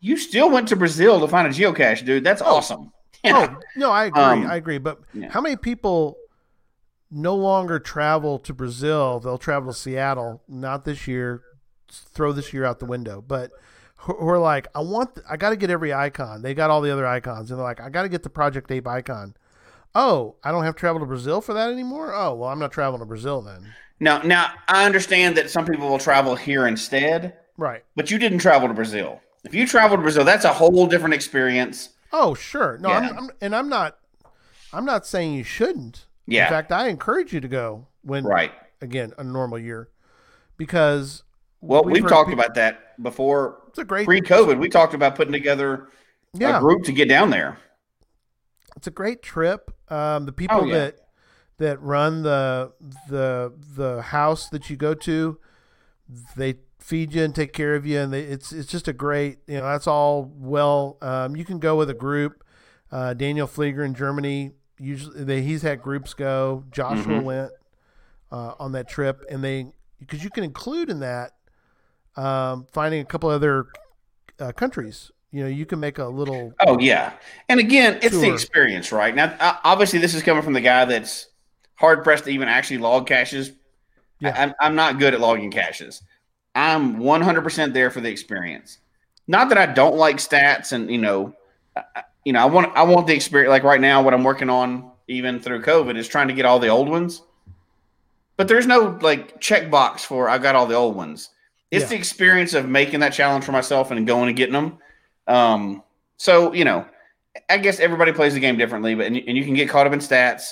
You 0.00 0.16
still 0.16 0.50
went 0.50 0.68
to 0.68 0.76
Brazil 0.76 1.20
to 1.20 1.28
find 1.28 1.46
a 1.46 1.50
geocache, 1.50 2.04
dude. 2.04 2.24
That's 2.24 2.42
awesome. 2.42 2.86
Yeah. 2.86 2.92
Oh 3.24 3.60
no, 3.76 3.90
I 3.92 4.06
agree. 4.06 4.20
Um, 4.20 4.46
I 4.48 4.56
agree. 4.56 4.78
But 4.78 5.00
yeah. 5.14 5.30
how 5.30 5.40
many 5.40 5.54
people 5.54 6.16
no 7.08 7.36
longer 7.36 7.78
travel 7.78 8.40
to 8.40 8.52
Brazil? 8.52 9.20
They'll 9.20 9.38
travel 9.38 9.72
to 9.72 9.78
Seattle. 9.78 10.42
Not 10.48 10.84
this 10.84 11.06
year. 11.06 11.42
Throw 11.88 12.32
this 12.32 12.52
year 12.52 12.64
out 12.64 12.80
the 12.80 12.86
window. 12.86 13.22
But 13.24 13.52
who 13.96 14.14
who 14.14 14.28
are 14.28 14.40
like, 14.40 14.66
I 14.74 14.80
want, 14.80 15.20
I 15.30 15.36
got 15.36 15.50
to 15.50 15.56
get 15.56 15.70
every 15.70 15.92
icon. 15.92 16.42
They 16.42 16.54
got 16.54 16.70
all 16.70 16.80
the 16.80 16.90
other 16.90 17.06
icons, 17.06 17.50
and 17.50 17.58
they're 17.58 17.64
like, 17.64 17.80
I 17.80 17.88
got 17.90 18.02
to 18.02 18.08
get 18.08 18.24
the 18.24 18.30
Project 18.30 18.70
Ape 18.72 18.88
icon. 18.88 19.36
Oh, 19.94 20.36
I 20.42 20.50
don't 20.50 20.64
have 20.64 20.74
to 20.74 20.80
travel 20.80 21.00
to 21.00 21.06
Brazil 21.06 21.40
for 21.40 21.52
that 21.54 21.70
anymore. 21.70 22.12
Oh, 22.14 22.34
well, 22.34 22.48
I'm 22.48 22.58
not 22.58 22.72
traveling 22.72 23.00
to 23.00 23.06
Brazil 23.06 23.42
then. 23.42 23.66
Now, 24.00 24.22
now 24.22 24.50
I 24.68 24.84
understand 24.86 25.36
that 25.36 25.50
some 25.50 25.64
people 25.66 25.88
will 25.88 25.98
travel 25.98 26.34
here 26.34 26.66
instead, 26.66 27.34
Right. 27.56 27.84
but 27.94 28.10
you 28.10 28.18
didn't 28.18 28.38
travel 28.38 28.68
to 28.68 28.74
Brazil. 28.74 29.20
If 29.44 29.54
you 29.54 29.66
travel 29.66 29.96
to 29.96 30.02
Brazil, 30.02 30.24
that's 30.24 30.44
a 30.44 30.52
whole 30.52 30.86
different 30.86 31.14
experience. 31.14 31.90
Oh, 32.12 32.34
sure. 32.34 32.78
No, 32.78 32.88
Yeah. 32.88 32.98
I'm, 32.98 33.18
I'm, 33.18 33.30
and 33.40 33.54
I'm 33.54 33.68
not, 33.68 33.98
I'm 34.72 34.84
not 34.84 35.06
saying 35.06 35.34
you 35.34 35.44
shouldn't. 35.44 36.06
Yeah. 36.26 36.44
In 36.44 36.50
fact, 36.50 36.72
I 36.72 36.88
encourage 36.88 37.32
you 37.32 37.40
to 37.40 37.48
go 37.48 37.86
when, 38.02 38.24
Right. 38.24 38.52
again, 38.80 39.12
a 39.18 39.24
normal 39.24 39.58
year, 39.58 39.88
because 40.56 41.22
Well, 41.60 41.82
we've, 41.84 42.02
heard 42.02 42.08
talked 42.08 42.30
peop- 42.30 42.38
about 42.38 42.54
that 42.54 43.02
before. 43.02 43.58
It's 43.68 43.78
a 43.78 43.84
great 43.84 44.06
Pre-COVID, 44.06 44.58
we 44.58 44.68
talked 44.68 44.94
about 44.94 45.14
putting 45.16 45.32
together 45.32 45.88
Yeah, 46.34 46.56
a 46.58 46.60
group 46.60 46.84
to 46.84 46.92
get 46.92 47.08
down 47.08 47.30
there. 47.30 47.58
It's 48.82 48.88
a 48.88 48.90
great 48.90 49.22
trip. 49.22 49.70
Um, 49.92 50.26
the 50.26 50.32
people 50.32 50.62
Oh, 50.62 50.64
yeah. 50.64 50.74
that 50.78 50.96
that 51.58 51.80
run 51.80 52.22
the 52.24 52.72
the 53.08 53.52
the 53.76 54.02
house 54.02 54.48
that 54.48 54.68
you 54.68 54.76
go 54.76 54.92
to, 54.94 55.38
they 56.36 56.56
feed 56.80 57.14
you 57.14 57.22
and 57.22 57.32
take 57.32 57.52
care 57.52 57.76
of 57.76 57.86
you, 57.86 58.00
and 58.00 58.12
they, 58.12 58.22
it's 58.22 58.50
it's 58.52 58.68
just 58.68 58.88
a 58.88 58.92
great. 58.92 59.38
You 59.46 59.58
know, 59.58 59.64
that's 59.66 59.86
all 59.86 60.24
well. 60.36 60.98
Um, 61.00 61.36
you 61.36 61.44
can 61.44 61.60
go 61.60 61.76
with 61.76 61.90
a 61.90 61.94
group. 61.94 62.42
Uh, 62.90 63.14
Daniel 63.14 63.46
Flieger 63.46 63.84
in 63.86 63.94
Germany 63.94 64.50
usually 64.80 65.22
they, 65.22 65.42
he's 65.42 65.62
had 65.62 65.80
groups 65.80 66.12
go. 66.12 66.64
Joshua 66.72 67.20
Mhm. 67.20 67.22
went 67.22 67.52
uh, 68.32 68.54
on 68.58 68.72
that 68.72 68.88
trip, 68.88 69.24
and 69.30 69.44
they 69.44 69.70
because 70.00 70.24
you 70.24 70.30
can 70.30 70.42
include 70.42 70.90
in 70.90 70.98
that 70.98 71.34
um, 72.16 72.66
finding 72.72 73.00
a 73.00 73.04
couple 73.04 73.30
other 73.30 73.66
uh, 74.40 74.50
countries. 74.50 75.12
You 75.34 75.42
know, 75.44 75.48
you 75.48 75.64
can 75.64 75.80
make 75.80 75.98
a 75.98 76.04
little 76.04 76.52
Oh 76.60 76.78
yeah, 76.78 77.14
and 77.48 77.58
again, 77.58 77.98
it's 78.02 78.18
the 78.18 78.30
experience, 78.32 78.92
right? 78.92 79.14
Now, 79.14 79.34
uh, 79.40 79.56
obviously, 79.64 79.98
this 79.98 80.12
is 80.14 80.22
coming 80.22 80.42
from 80.42 80.52
the 80.52 80.60
guy 80.60 80.84
that's 80.84 81.28
hard 81.74 82.04
pressed 82.04 82.24
to 82.24 82.30
even 82.30 82.48
actually 82.48 82.78
log 82.78 83.06
caches. 83.06 83.50
Yeah. 84.20 84.34
I, 84.36 84.42
I'm, 84.42 84.54
I'm 84.60 84.74
not 84.74 84.98
good 84.98 85.14
at 85.14 85.20
logging 85.20 85.50
caches. 85.50 86.02
I'm 86.54 86.98
100% 86.98 87.72
there 87.72 87.90
for 87.90 88.00
the 88.02 88.10
experience. 88.10 88.76
Not 89.26 89.48
that 89.48 89.56
I 89.58 89.66
don't 89.66 89.96
like 89.96 90.16
stats, 90.16 90.72
and 90.72 90.90
you 90.90 90.98
know, 90.98 91.34
I- 91.74 91.82
I- 91.96 92.02
you 92.24 92.32
know, 92.34 92.40
I 92.40 92.44
want 92.44 92.76
I 92.76 92.82
want 92.84 93.06
the 93.08 93.14
experience. 93.14 93.50
Like 93.50 93.64
right 93.64 93.80
now, 93.80 94.02
what 94.02 94.12
I'm 94.14 94.22
working 94.22 94.50
on, 94.50 94.92
even 95.08 95.40
through 95.40 95.62
COVID, 95.62 95.96
is 95.96 96.06
trying 96.06 96.28
to 96.28 96.34
get 96.34 96.44
all 96.44 96.58
the 96.60 96.68
old 96.68 96.88
ones. 96.88 97.22
But 98.36 98.48
there's 98.48 98.66
no 98.66 98.98
like 99.00 99.40
checkbox 99.40 100.00
for 100.00 100.28
I 100.28 100.38
got 100.38 100.54
all 100.54 100.66
the 100.66 100.74
old 100.76 100.94
ones. 100.94 101.30
It's 101.70 101.84
Yeah. 101.84 101.88
the 101.88 101.94
experience 101.96 102.52
of 102.54 102.68
making 102.68 103.00
that 103.00 103.12
challenge 103.14 103.44
for 103.44 103.52
myself 103.52 103.90
and 103.90 104.06
going 104.06 104.28
and 104.28 104.36
getting 104.36 104.52
them. 104.52 104.78
Um, 105.26 105.82
so 106.16 106.52
you 106.52 106.64
know, 106.64 106.86
I 107.48 107.58
guess 107.58 107.80
everybody 107.80 108.12
plays 108.12 108.34
the 108.34 108.40
game 108.40 108.56
differently, 108.58 108.94
but 108.94 109.06
and 109.06 109.16
you, 109.16 109.24
and 109.26 109.36
you 109.36 109.44
can 109.44 109.54
get 109.54 109.68
caught 109.68 109.86
up 109.86 109.92
in 109.92 109.98
stats. 110.00 110.50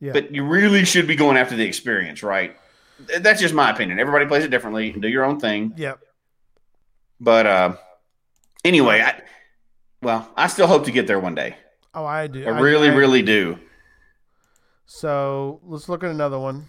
Yeah. 0.00 0.12
But 0.12 0.34
you 0.34 0.44
really 0.46 0.84
should 0.86 1.06
be 1.06 1.14
going 1.16 1.36
after 1.36 1.56
the 1.56 1.64
experience, 1.64 2.22
right? 2.22 2.56
That's 3.20 3.40
just 3.40 3.52
my 3.54 3.70
opinion. 3.70 3.98
Everybody 3.98 4.24
plays 4.26 4.44
it 4.44 4.50
differently. 4.50 4.90
And 4.92 5.02
do 5.02 5.08
your 5.08 5.24
own 5.24 5.38
thing. 5.38 5.74
yeah. 5.76 5.94
But 7.22 7.46
uh, 7.46 7.76
anyway, 8.64 9.02
I, 9.02 9.20
well, 10.02 10.30
I 10.36 10.46
still 10.46 10.66
hope 10.66 10.86
to 10.86 10.90
get 10.90 11.06
there 11.06 11.20
one 11.20 11.34
day. 11.34 11.56
Oh, 11.92 12.06
I 12.06 12.28
do. 12.28 12.46
I 12.46 12.58
really, 12.60 12.88
I- 12.88 12.94
really 12.94 13.20
do. 13.20 13.58
So 14.86 15.60
let's 15.64 15.88
look 15.88 16.02
at 16.02 16.10
another 16.10 16.38
one 16.38 16.66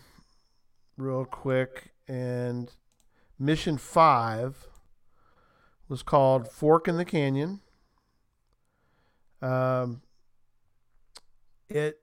real 0.97 1.25
quick. 1.25 1.91
And 2.07 2.69
mission 3.39 3.77
five 3.77 4.67
was 5.91 6.01
called 6.03 6.47
Fork 6.49 6.87
in 6.87 6.95
the 6.95 7.03
Canyon. 7.03 7.59
Um, 9.41 10.01
it, 11.69 11.99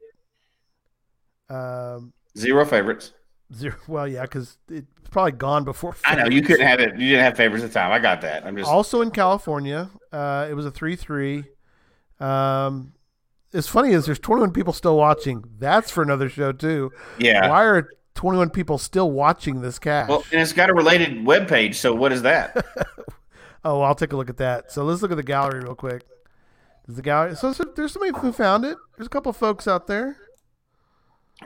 um, 1.49 2.13
Zero 2.37 2.67
favorites. 2.67 3.15
zero, 3.55 3.75
well, 3.89 4.07
yeah, 4.07 4.23
because 4.23 4.59
it's 4.69 4.87
probably 5.11 5.33
gone 5.33 5.65
before. 5.65 5.97
I 6.05 6.17
know 6.17 6.27
you 6.27 6.43
couldn't 6.43 6.67
have 6.67 6.81
it. 6.81 6.93
You 6.99 7.09
didn't 7.11 7.25
have 7.25 7.37
favorites 7.37 7.65
at 7.65 7.71
the 7.71 7.75
time. 7.75 7.91
I 7.91 7.99
got 7.99 8.21
that. 8.21 8.45
I'm 8.45 8.57
just 8.57 8.69
Also 8.69 9.01
in 9.01 9.11
California, 9.11 9.91
uh, 10.13 10.47
it 10.51 10.55
was 10.55 10.67
a 10.67 10.71
three-three. 10.71 11.45
Um, 12.21 12.93
it's 13.53 13.69
funny 13.69 13.93
is 13.93 14.05
there's 14.05 14.19
21 14.19 14.53
people 14.53 14.75
still 14.75 14.99
watching. 14.99 15.43
That's 15.59 15.91
for 15.91 16.03
another 16.03 16.29
show 16.29 16.53
too. 16.53 16.93
yeah. 17.19 17.49
Why 17.49 17.65
are 17.65 17.89
21 18.17 18.51
people 18.51 18.77
still 18.77 19.11
watching 19.11 19.63
this 19.63 19.79
cache? 19.79 20.09
Well, 20.11 20.25
and 20.31 20.43
it's 20.43 20.53
got 20.53 20.69
a 20.69 20.75
related 20.75 21.25
web 21.25 21.49
page. 21.49 21.77
So 21.79 21.95
what 21.95 22.13
is 22.13 22.21
that? 22.23 22.67
oh, 23.69 23.81
I'll 23.83 23.95
take 23.95 24.13
a 24.13 24.17
look 24.17 24.31
at 24.31 24.39
that. 24.39 24.73
So 24.73 24.85
let's 24.85 25.03
look 25.03 25.11
at 25.11 25.17
the 25.17 25.23
gallery 25.23 25.61
real 25.61 25.75
quick. 25.75 26.03
Is 26.89 26.97
the 26.97 27.03
gallery? 27.03 27.37
So, 27.37 27.53
so 27.53 27.65
there's 27.77 27.93
somebody 27.93 28.13
who 28.19 28.33
found 28.33 28.65
it. 28.65 28.77
There's 28.97 29.07
a 29.07 29.11
couple 29.11 29.33
folks 29.33 29.69
out 29.69 29.87
there. 29.87 30.17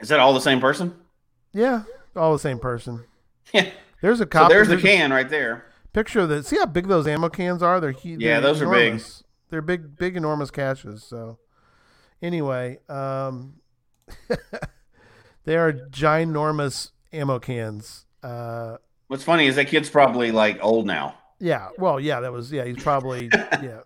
is 0.00 0.08
that 0.08 0.20
all 0.20 0.32
the 0.34 0.40
same 0.40 0.60
person? 0.60 0.94
Yeah, 1.52 1.82
all 2.16 2.32
the 2.32 2.38
same 2.38 2.58
person. 2.58 3.04
Yeah. 3.52 3.70
There's 4.00 4.20
a 4.20 4.24
So 4.24 4.26
copy. 4.26 4.54
there's 4.54 4.68
the 4.68 4.76
a 4.76 4.80
can 4.80 5.12
right 5.12 5.28
there. 5.28 5.64
picture 5.92 6.20
of 6.20 6.28
the. 6.28 6.42
See 6.42 6.56
how 6.56 6.66
big 6.66 6.86
those 6.88 7.06
ammo 7.06 7.28
cans 7.28 7.62
are? 7.62 7.80
They're 7.80 7.90
huge. 7.92 8.20
Yeah, 8.22 8.40
those 8.40 8.62
are 8.62 8.70
big. 8.70 9.00
They're 9.50 9.60
big, 9.62 9.96
big, 9.96 10.16
enormous 10.16 10.50
caches. 10.50 11.02
So 11.04 11.38
anyway, 12.22 12.78
um, 12.88 13.54
they 15.44 15.56
are 15.56 15.72
ginormous 15.72 16.90
ammo 17.12 17.38
cans. 17.38 18.06
Uh, 18.22 18.76
What's 19.08 19.24
funny 19.24 19.46
is 19.46 19.56
that 19.56 19.66
kid's 19.68 19.90
probably 19.90 20.30
like 20.32 20.58
old 20.62 20.86
now. 20.86 21.14
Yeah, 21.42 21.70
well, 21.76 21.98
yeah, 21.98 22.20
that 22.20 22.32
was 22.32 22.52
yeah. 22.52 22.64
He's 22.64 22.80
probably 22.80 23.28
yeah, 23.60 23.80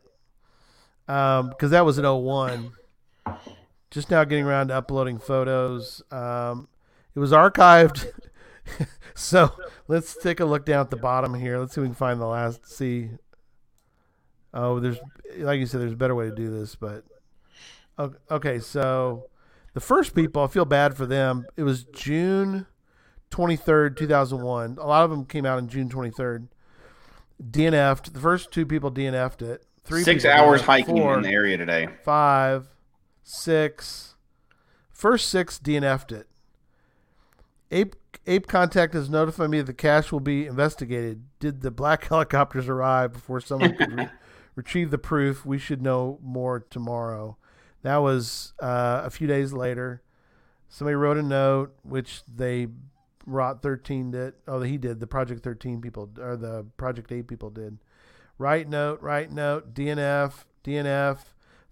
um, 1.08 1.48
because 1.48 1.70
that 1.70 1.86
was 1.86 1.96
an 1.96 2.04
01. 2.04 2.70
Just 3.90 4.10
now 4.10 4.24
getting 4.24 4.44
around 4.44 4.68
to 4.68 4.74
uploading 4.74 5.18
photos. 5.18 6.02
Um, 6.10 6.68
it 7.14 7.18
was 7.18 7.32
archived. 7.32 8.08
so 9.14 9.50
let's 9.88 10.14
take 10.22 10.40
a 10.40 10.44
look 10.44 10.66
down 10.66 10.82
at 10.82 10.90
the 10.90 10.98
bottom 10.98 11.32
here. 11.32 11.58
Let's 11.58 11.74
see 11.74 11.80
if 11.80 11.84
we 11.84 11.88
can 11.88 11.94
find 11.94 12.20
the 12.20 12.26
last. 12.26 12.70
See. 12.70 13.08
Oh, 14.52 14.78
there's 14.78 14.98
like 15.38 15.58
you 15.58 15.64
said, 15.64 15.80
there's 15.80 15.92
a 15.92 15.96
better 15.96 16.14
way 16.14 16.28
to 16.28 16.34
do 16.34 16.50
this, 16.50 16.74
but 16.74 17.04
okay. 18.30 18.58
So 18.58 19.30
the 19.72 19.80
first 19.80 20.14
people, 20.14 20.42
I 20.42 20.48
feel 20.48 20.66
bad 20.66 20.94
for 20.94 21.06
them. 21.06 21.46
It 21.56 21.62
was 21.62 21.84
June 21.84 22.66
23rd, 23.30 23.96
2001. 23.96 24.76
A 24.78 24.86
lot 24.86 25.04
of 25.04 25.10
them 25.10 25.24
came 25.24 25.46
out 25.46 25.56
on 25.56 25.68
June 25.68 25.88
23rd. 25.88 26.48
DNF'd. 27.42 28.14
The 28.14 28.20
first 28.20 28.50
two 28.50 28.66
people 28.66 28.90
DNF'd 28.90 29.42
it. 29.42 29.64
Three 29.84 30.02
Six 30.02 30.24
people 30.24 30.36
hours 30.36 30.62
hiking 30.62 30.96
Four, 30.96 31.14
in 31.16 31.22
the 31.22 31.28
area 31.30 31.56
today. 31.56 31.88
five, 32.04 32.68
six. 33.22 34.14
First 34.90 35.28
six 35.28 35.58
DNF'd 35.58 36.12
it. 36.12 36.26
Ape 37.70 37.94
Ape 38.26 38.46
Contact 38.48 38.94
has 38.94 39.08
notified 39.08 39.50
me 39.50 39.58
that 39.58 39.66
the 39.66 39.74
cache 39.74 40.10
will 40.10 40.20
be 40.20 40.46
investigated. 40.46 41.24
Did 41.38 41.60
the 41.60 41.70
black 41.70 42.04
helicopters 42.08 42.68
arrive 42.68 43.12
before 43.12 43.40
someone 43.40 43.76
could 43.76 43.92
re- 43.92 44.08
retrieve 44.56 44.90
the 44.90 44.98
proof? 44.98 45.44
We 45.46 45.58
should 45.58 45.82
know 45.82 46.18
more 46.22 46.60
tomorrow. 46.60 47.36
That 47.82 47.98
was 47.98 48.52
uh, 48.60 49.02
a 49.04 49.10
few 49.10 49.28
days 49.28 49.52
later. 49.52 50.02
Somebody 50.68 50.96
wrote 50.96 51.16
a 51.16 51.22
note, 51.22 51.76
which 51.82 52.22
they 52.26 52.66
Rot 53.26 53.62
13 53.62 54.12
did. 54.12 54.34
Oh, 54.46 54.62
he 54.62 54.78
did. 54.78 55.00
The 55.00 55.06
Project 55.06 55.42
13 55.42 55.80
people, 55.80 56.10
or 56.18 56.36
the 56.36 56.64
Project 56.76 57.12
8 57.12 57.26
people 57.26 57.50
did. 57.50 57.78
Right 58.38 58.68
note, 58.68 59.00
right 59.02 59.30
note, 59.30 59.74
DNF, 59.74 60.44
DNF. 60.64 61.18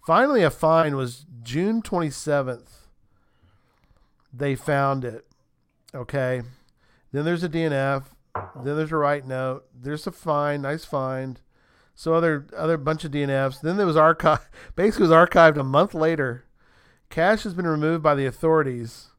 Finally, 0.07 0.43
a 0.43 0.51
fine 0.51 0.97
was 0.97 1.27
June 1.43 1.81
27th. 1.83 2.69
They 4.33 4.55
found 4.55 5.05
it. 5.05 5.27
Okay. 5.95 6.43
Then 7.13 7.25
there's 7.25 7.45
a 7.45 7.49
DNF. 7.49 8.05
Then 8.35 8.77
there's 8.77 8.93
a 8.93 8.97
right 8.97 9.25
note. 9.25 9.65
There's 9.75 10.07
a 10.07 10.13
fine, 10.13 10.63
nice 10.63 10.85
find. 10.85 11.41
So 11.95 12.15
other 12.15 12.47
other 12.57 12.77
bunch 12.77 13.05
of 13.05 13.13
DNFs. 13.13 13.61
Then 13.61 13.77
there 13.77 13.87
was 13.87 13.97
archive. 13.97 14.51
Basically, 14.77 15.07
was 15.07 15.13
archived 15.13 15.57
a 15.57 15.63
month 15.63 15.95
later. 15.95 16.45
Cache 17.09 17.45
has 17.45 17.55
been 17.55 17.67
removed 17.67 18.03
by 18.03 18.17
the 18.17 18.27
authorities. 18.27 19.11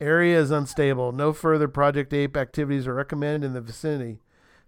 Area 0.00 0.38
is 0.38 0.50
unstable. 0.50 1.12
No 1.12 1.32
further 1.32 1.66
Project 1.66 2.12
Ape 2.12 2.36
activities 2.36 2.86
are 2.86 2.94
recommended 2.94 3.44
in 3.46 3.52
the 3.52 3.60
vicinity. 3.60 4.20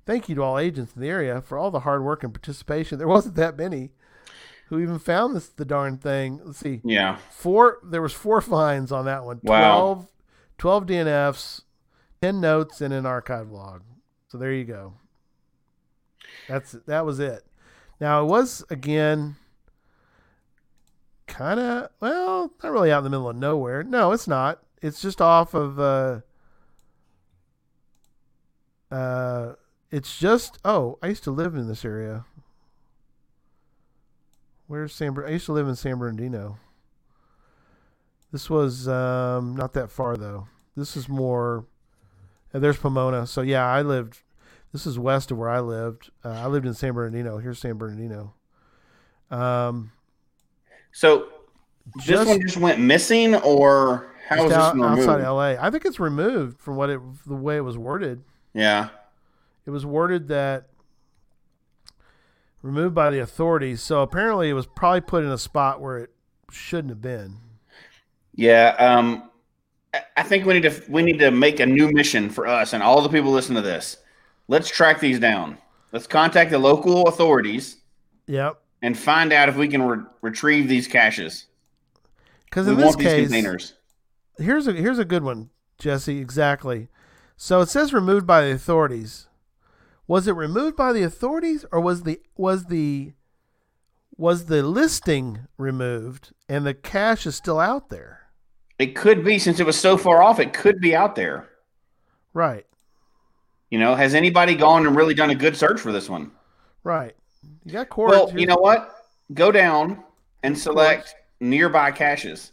Thank 0.04 0.28
you 0.28 0.34
to 0.34 0.42
all 0.42 0.58
agents 0.58 0.94
in 0.96 1.02
the 1.02 1.08
area 1.08 1.40
for 1.40 1.56
all 1.56 1.70
the 1.70 1.80
hard 1.80 2.02
work 2.02 2.24
and 2.24 2.34
participation. 2.34 2.98
There 2.98 3.06
wasn't 3.06 3.36
that 3.36 3.56
many 3.56 3.90
who 4.68 4.80
even 4.80 4.98
found 4.98 5.36
this 5.36 5.48
the 5.48 5.64
darn 5.64 5.98
thing. 5.98 6.40
Let's 6.42 6.58
see. 6.58 6.80
Yeah. 6.82 7.18
Four 7.30 7.78
there 7.84 8.02
was 8.02 8.12
four 8.12 8.40
fines 8.40 8.90
on 8.90 9.04
that 9.04 9.24
one. 9.24 9.40
Wow. 9.42 10.06
12, 10.58 10.86
12 10.86 10.86
DNFs, 10.86 11.60
10 12.22 12.40
notes 12.40 12.80
and 12.80 12.94
an 12.94 13.06
archive 13.06 13.50
log. 13.50 13.82
So 14.28 14.38
there 14.38 14.52
you 14.52 14.64
go. 14.64 14.94
That's 16.48 16.72
that 16.72 17.04
was 17.04 17.20
it. 17.20 17.44
Now 18.00 18.22
it 18.22 18.26
was 18.26 18.64
again 18.70 19.36
kind 21.26 21.60
of 21.60 21.90
well, 22.00 22.52
not 22.62 22.72
really 22.72 22.90
out 22.90 22.98
in 22.98 23.04
the 23.04 23.10
middle 23.10 23.28
of 23.28 23.36
nowhere. 23.36 23.82
No, 23.82 24.12
it's 24.12 24.28
not. 24.28 24.62
It's 24.82 25.00
just 25.02 25.20
off 25.20 25.54
of 25.54 25.78
uh 25.78 26.20
uh 28.90 29.52
it's 29.90 30.18
just 30.18 30.58
oh, 30.64 30.98
I 31.02 31.08
used 31.08 31.24
to 31.24 31.30
live 31.30 31.54
in 31.54 31.66
this 31.68 31.84
area. 31.84 32.24
Where's 34.68 34.94
San? 34.94 35.16
I 35.26 35.30
used 35.30 35.46
to 35.46 35.52
live 35.52 35.66
in 35.66 35.74
San 35.74 35.98
Bernardino. 35.98 36.58
This 38.32 38.48
was 38.48 38.86
um, 38.86 39.56
not 39.56 39.72
that 39.72 39.90
far 39.90 40.16
though. 40.16 40.46
This 40.76 40.96
is 40.96 41.08
more. 41.08 41.66
uh, 42.54 42.60
there's 42.60 42.76
Pomona. 42.76 43.26
So 43.26 43.42
yeah, 43.42 43.66
I 43.66 43.82
lived. 43.82 44.18
This 44.72 44.86
is 44.86 44.96
west 44.96 45.32
of 45.32 45.38
where 45.38 45.48
I 45.50 45.58
lived. 45.58 46.10
Uh, 46.24 46.28
I 46.28 46.46
lived 46.46 46.66
in 46.66 46.74
San 46.74 46.92
Bernardino. 46.92 47.38
Here's 47.38 47.58
San 47.58 47.74
Bernardino. 47.76 48.34
Um, 49.32 49.90
So 50.92 51.26
this 51.96 52.04
Just- 52.04 52.28
one 52.28 52.40
just 52.40 52.56
went 52.58 52.78
missing, 52.78 53.34
or 53.34 54.14
how 54.30 54.36
just 54.36 54.48
was 54.48 54.52
this 54.54 54.74
removed? 54.74 55.00
outside 55.08 55.22
LA. 55.26 55.56
I 55.60 55.70
think 55.70 55.84
it's 55.84 56.00
removed 56.00 56.60
from 56.60 56.76
what 56.76 56.88
it 56.90 57.00
the 57.26 57.34
way 57.34 57.56
it 57.56 57.60
was 57.60 57.76
worded. 57.76 58.22
Yeah. 58.54 58.88
It 59.66 59.70
was 59.70 59.84
worded 59.84 60.28
that 60.28 60.68
removed 62.62 62.94
by 62.94 63.10
the 63.10 63.20
authorities. 63.20 63.82
So 63.82 64.02
apparently, 64.02 64.48
it 64.50 64.54
was 64.54 64.66
probably 64.66 65.00
put 65.02 65.24
in 65.24 65.30
a 65.30 65.38
spot 65.38 65.80
where 65.80 65.98
it 65.98 66.10
shouldn't 66.50 66.90
have 66.90 67.02
been. 67.02 67.36
Yeah, 68.34 68.74
um, 68.78 69.30
I- 70.16 70.22
think 70.22 70.46
we 70.46 70.54
need 70.54 70.62
to 70.62 70.82
we 70.88 71.02
need 71.02 71.18
to 71.18 71.30
make 71.30 71.60
a 71.60 71.66
new 71.66 71.90
mission 71.92 72.30
for 72.30 72.46
us 72.46 72.72
and 72.72 72.82
all 72.82 73.02
the 73.02 73.08
people 73.08 73.30
listen 73.32 73.54
to 73.56 73.62
this. 73.62 73.96
Let's 74.48 74.68
track 74.68 75.00
these 75.00 75.18
down. 75.18 75.58
Let's 75.92 76.06
contact 76.06 76.50
the 76.50 76.58
local 76.58 77.08
authorities 77.08 77.78
Yep. 78.26 78.60
and 78.82 78.96
find 78.96 79.32
out 79.32 79.48
if 79.48 79.56
we 79.56 79.66
can 79.68 79.82
re- 79.82 80.04
retrieve 80.22 80.68
these 80.68 80.86
caches. 80.86 81.46
Because 82.44 82.66
We 82.66 82.72
in 82.72 82.78
this 82.78 82.86
want 82.86 82.98
these 82.98 83.06
case, 83.08 83.28
containers. 83.28 83.74
Here's 84.40 84.66
a 84.66 84.72
here's 84.72 84.98
a 84.98 85.04
good 85.04 85.22
one, 85.22 85.50
Jesse. 85.78 86.18
Exactly. 86.18 86.88
So 87.36 87.60
it 87.60 87.68
says 87.68 87.92
removed 87.92 88.26
by 88.26 88.42
the 88.42 88.52
authorities. 88.52 89.28
Was 90.06 90.26
it 90.26 90.32
removed 90.32 90.76
by 90.76 90.92
the 90.92 91.02
authorities, 91.02 91.64
or 91.70 91.80
was 91.80 92.02
the 92.02 92.20
was 92.36 92.66
the 92.66 93.12
was 94.16 94.46
the 94.46 94.62
listing 94.62 95.46
removed 95.56 96.32
and 96.48 96.66
the 96.66 96.74
cache 96.74 97.26
is 97.26 97.36
still 97.36 97.58
out 97.58 97.88
there? 97.88 98.20
It 98.78 98.94
could 98.94 99.24
be 99.24 99.38
since 99.38 99.60
it 99.60 99.66
was 99.66 99.78
so 99.78 99.96
far 99.96 100.22
off. 100.22 100.40
It 100.40 100.52
could 100.52 100.80
be 100.80 100.94
out 100.94 101.14
there. 101.14 101.48
Right. 102.34 102.66
You 103.70 103.78
know, 103.78 103.94
has 103.94 104.14
anybody 104.14 104.54
gone 104.54 104.86
and 104.86 104.96
really 104.96 105.14
done 105.14 105.30
a 105.30 105.34
good 105.34 105.56
search 105.56 105.80
for 105.80 105.92
this 105.92 106.08
one? 106.08 106.32
Right. 106.82 107.14
You 107.64 107.72
got 107.72 107.88
cords. 107.88 108.12
Well, 108.12 108.38
you 108.38 108.46
know 108.46 108.56
what? 108.56 108.94
Go 109.32 109.52
down 109.52 110.02
and 110.42 110.58
select 110.58 111.14
nearby 111.40 111.92
caches, 111.92 112.52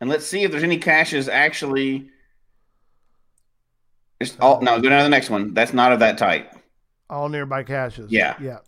and 0.00 0.08
let's 0.10 0.26
see 0.26 0.42
if 0.44 0.50
there's 0.50 0.62
any 0.62 0.78
caches 0.78 1.28
actually. 1.28 2.08
Just, 4.22 4.38
all 4.40 4.60
no, 4.60 4.80
go 4.80 4.88
down 4.88 4.98
to 4.98 5.04
the 5.04 5.08
next 5.08 5.30
one. 5.30 5.54
That's 5.54 5.72
not 5.72 5.92
of 5.92 6.00
that 6.00 6.18
type. 6.18 6.52
all 7.08 7.28
nearby 7.28 7.62
caches. 7.62 8.10
Yeah. 8.12 8.36
Yeah. 8.40 8.58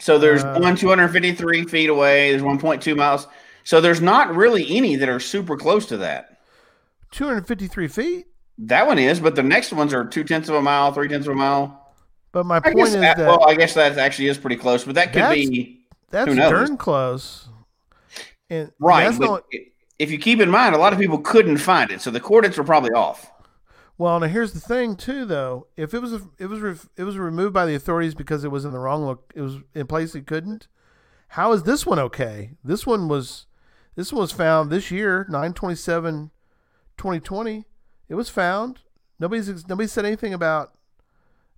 So 0.00 0.18
there's 0.18 0.44
Uh, 0.44 0.58
one 0.58 0.76
253 0.76 1.64
feet 1.64 1.90
away. 1.90 2.30
There's 2.30 2.42
1.2 2.42 2.96
miles. 2.96 3.26
So 3.64 3.80
there's 3.80 4.00
not 4.00 4.34
really 4.34 4.76
any 4.76 4.96
that 4.96 5.08
are 5.08 5.20
super 5.20 5.56
close 5.56 5.86
to 5.86 5.96
that. 5.98 6.38
253 7.12 7.88
feet. 7.88 8.26
That 8.58 8.86
one 8.86 8.98
is, 8.98 9.20
but 9.20 9.34
the 9.34 9.42
next 9.42 9.72
ones 9.72 9.94
are 9.94 10.04
two 10.04 10.24
tenths 10.24 10.48
of 10.48 10.54
a 10.56 10.62
mile, 10.62 10.92
three 10.92 11.08
tenths 11.08 11.26
of 11.26 11.32
a 11.32 11.36
mile. 11.36 11.94
But 12.32 12.44
my 12.44 12.56
I 12.56 12.60
point 12.60 12.76
guess 12.76 12.88
is 12.88 13.00
that, 13.00 13.18
well, 13.18 13.48
I 13.48 13.54
guess 13.54 13.74
that 13.74 13.96
actually 13.98 14.28
is 14.28 14.36
pretty 14.38 14.56
close, 14.56 14.84
but 14.84 14.94
that 14.96 15.12
could 15.12 15.30
be 15.32 15.84
that's 16.10 16.34
darn 16.34 16.76
close. 16.76 17.48
And 18.50 18.72
right. 18.78 19.04
That's 19.04 19.18
not, 19.18 19.44
if 19.98 20.10
you 20.10 20.18
keep 20.18 20.40
in 20.40 20.50
mind, 20.50 20.74
a 20.74 20.78
lot 20.78 20.92
of 20.92 20.98
people 20.98 21.18
couldn't 21.18 21.58
find 21.58 21.90
it, 21.90 22.00
so 22.00 22.10
the 22.10 22.20
coordinates 22.20 22.56
were 22.56 22.64
probably 22.64 22.92
off. 22.92 23.30
well, 23.98 24.18
now 24.20 24.26
here's 24.26 24.52
the 24.52 24.60
thing 24.60 24.96
too, 24.96 25.24
though. 25.24 25.66
If 25.76 25.92
it 25.92 26.00
was 26.00 26.12
it 26.38 26.46
was 26.46 26.60
re- 26.60 26.90
it 26.96 27.04
was 27.04 27.18
removed 27.18 27.52
by 27.52 27.66
the 27.66 27.74
authorities 27.74 28.14
because 28.14 28.44
it 28.44 28.50
was 28.50 28.64
in 28.64 28.72
the 28.72 28.78
wrong 28.78 29.04
look, 29.04 29.32
it 29.34 29.40
was 29.42 29.56
in 29.74 29.86
place 29.86 30.14
it 30.14 30.26
couldn't. 30.26 30.68
How 31.32 31.52
is 31.52 31.64
this 31.64 31.84
one 31.84 31.98
okay? 31.98 32.52
This 32.64 32.86
one 32.86 33.08
was 33.08 33.46
this 33.96 34.12
one 34.12 34.20
was 34.22 34.32
found 34.32 34.70
this 34.70 34.90
year, 34.90 35.26
927 35.28 36.30
2020. 36.96 37.64
It 38.08 38.14
was 38.14 38.28
found. 38.30 38.80
Nobody's 39.20 39.68
nobody 39.68 39.88
said 39.88 40.06
anything 40.06 40.32
about 40.32 40.72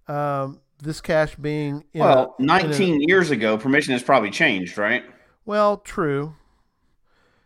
um, 0.08 0.60
this 0.82 1.00
cache 1.00 1.36
being 1.36 1.84
in 1.92 2.00
a- 2.00 2.04
well, 2.04 2.36
a- 2.38 2.42
19 2.42 3.02
years 3.02 3.30
ago, 3.30 3.56
permission 3.58 3.92
has 3.92 4.02
probably 4.02 4.30
changed, 4.30 4.76
right? 4.78 5.04
Well, 5.44 5.76
true. 5.76 6.34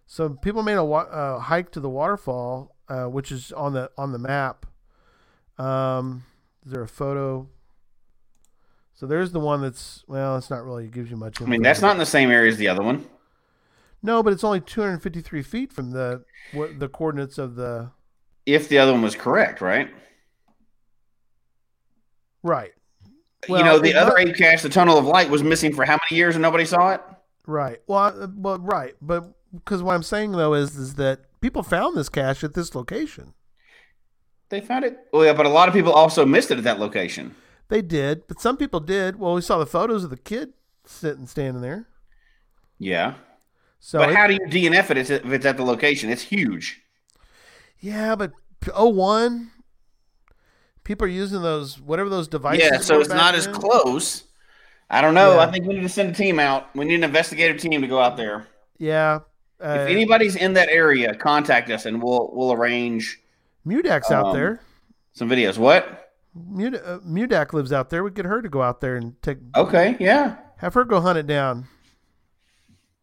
So 0.07 0.29
people 0.31 0.63
made 0.63 0.75
a 0.75 0.85
wa- 0.85 1.01
uh, 1.11 1.39
hike 1.41 1.71
to 1.73 1.81
the 1.81 1.89
waterfall, 1.89 2.75
uh, 2.89 3.05
which 3.07 3.33
is 3.33 3.53
on 3.53 3.73
the 3.73 3.91
on 3.97 4.13
the 4.13 4.19
map. 4.19 4.67
Um, 5.59 6.25
is 6.65 6.73
there 6.73 6.83
a 6.83 6.89
photo? 6.89 7.49
So 8.93 9.07
there's 9.07 9.33
the 9.33 9.41
one 9.41 9.63
that's 9.63 10.05
well, 10.07 10.37
it's 10.37 10.51
not 10.51 10.65
really 10.65 10.85
it 10.85 10.93
gives 10.93 11.11
you 11.11 11.17
much. 11.17 11.41
I 11.41 11.47
mean, 11.47 11.63
that's 11.63 11.81
not 11.81 11.93
in 11.93 11.99
the 11.99 12.07
same 12.07 12.31
area 12.31 12.51
as 12.51 12.59
the 12.59 12.69
other 12.69 12.83
one. 12.83 13.07
No, 14.03 14.23
but 14.23 14.33
it's 14.35 14.45
only 14.45 14.61
253 14.61 15.43
feet 15.43 15.73
from 15.73 15.93
the 15.93 16.25
what 16.53 16.79
the 16.79 16.89
coordinates 16.89 17.39
of 17.39 17.55
the 17.57 17.91
If 18.45 18.69
the 18.69 18.79
other 18.79 18.93
one 18.93 19.03
was 19.03 19.17
correct, 19.17 19.61
right? 19.61 19.89
right, 22.43 22.73
you 23.49 23.65
know, 23.65 23.79
the 23.79 23.95
other 23.95 24.19
ape 24.19 24.37
cache, 24.37 24.63
the 24.63 24.69
tunnel 24.69 24.99
of 24.99 25.07
light, 25.07 25.31
was 25.31 25.43
missing 25.43 25.73
for 25.75 25.85
how 25.87 25.95
many 26.11 26.19
years 26.19 26.35
and 26.35 26.43
nobody 26.43 26.65
saw 26.67 26.91
it? 26.91 27.01
right. 27.47 27.81
Well, 27.87 27.99
I- 27.99 28.27
well, 28.37 28.59
right, 28.59 28.95
but 29.01 29.33
because 29.55 29.83
what 29.83 29.95
I'm 29.95 30.03
saying 30.03 30.33
though 30.33 30.55
is 30.55 30.77
is 30.77 30.95
that 30.95 31.21
people 31.41 31.63
found 31.63 31.97
this 31.97 32.09
cache 32.09 32.45
at 32.45 32.55
this 32.55 32.75
location. 32.75 33.35
They 34.49 34.61
found 34.61 34.85
it. 34.85 34.99
Well, 35.13 35.25
yeah, 35.25 35.33
but 35.33 35.47
a 35.47 35.51
lot 35.51 35.69
of 35.69 35.75
people 35.75 35.93
also 35.93 36.25
missed 36.27 36.51
it 36.51 36.59
at 36.59 36.65
that 36.65 36.79
location. 36.79 37.35
They 37.69 37.83
did, 37.83 38.27
but 38.29 38.41
some 38.41 38.57
people 38.57 38.81
did. 38.81 39.19
Well, 39.19 39.35
we 39.35 39.41
saw 39.41 39.59
the 39.59 39.67
photos 39.67 40.05
of 40.05 40.11
the 40.11 40.17
kid 40.19 40.53
sitting 40.85 41.27
standing 41.27 41.63
there. 41.63 41.89
Yeah. 42.79 43.15
So 43.81 43.99
but 43.99 44.11
it- 44.11 44.17
how 44.17 44.27
do 44.27 44.35
you 44.35 44.41
DNF 44.41 44.91
it 44.91 44.99
if 44.99 45.11
it's 45.11 45.47
at 45.47 45.57
the 45.57 45.65
location? 45.65 46.11
It's 46.11 46.23
huge. 46.23 46.83
Yeah, 47.81 48.15
but 48.15 48.33
oh 48.75 48.89
one, 48.89 49.51
people 50.85 51.07
are 51.07 51.11
using 51.11 51.43
those 51.43 51.81
whatever 51.81 52.09
those 52.09 52.29
devices. 52.29 52.63
Yeah, 52.71 52.79
so 52.79 53.01
it's 53.01 53.09
not 53.11 53.35
as 53.35 53.47
close. 53.47 54.25
I 54.89 55.01
don't 55.01 55.15
know. 55.15 55.35
Yeah. 55.35 55.41
I 55.41 55.51
think 55.51 55.67
we 55.67 55.75
need 55.75 55.83
to 55.83 55.89
send 55.89 56.11
a 56.11 56.15
team 56.15 56.39
out. 56.39 56.75
We 56.77 56.85
need 56.85 56.97
an 56.97 57.05
investigative 57.05 57.61
team 57.61 57.81
to 57.81 57.89
go 57.89 57.99
out 57.99 58.17
there. 58.17 58.47
Yeah, 58.79 59.21
uh, 59.65 59.79
if 59.81 59.89
anybody's 59.89 60.37
in 60.37 60.53
that 60.55 60.69
area, 60.69 61.15
contact 61.15 61.71
us 61.71 61.87
and 61.87 62.03
we'll 62.03 62.31
we'll 62.33 62.53
arrange 62.53 63.21
Mudak's 63.67 64.11
out 64.11 64.27
um, 64.27 64.35
there. 64.35 64.61
some 65.13 65.29
videos. 65.29 65.59
What? 65.59 66.13
Mud- 66.35 66.75
uh, 66.75 66.99
Mudak 67.07 67.53
lives 67.53 67.73
out 67.73 67.91
there. 67.91 68.03
We 68.05 68.11
get 68.11 68.25
her 68.25 68.43
to 68.43 68.49
go 68.49 68.61
out 68.61 68.81
there 68.81 68.97
and 68.97 69.21
take 69.23 69.39
Okay, 69.57 69.97
yeah. 70.01 70.37
have 70.59 70.75
her 70.75 70.85
go 70.85 71.01
hunt 71.01 71.19
it 71.19 71.27
down. 71.27 71.67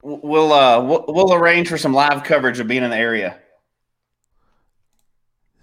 We'll 0.04 0.52
uh 0.52 0.84
we'll, 0.84 1.06
we'll 1.08 1.34
arrange 1.34 1.70
for 1.70 1.78
some 1.78 1.94
live 1.94 2.24
coverage 2.24 2.60
of 2.60 2.68
being 2.68 2.84
in 2.84 2.90
the 2.90 2.98
area. 2.98 3.40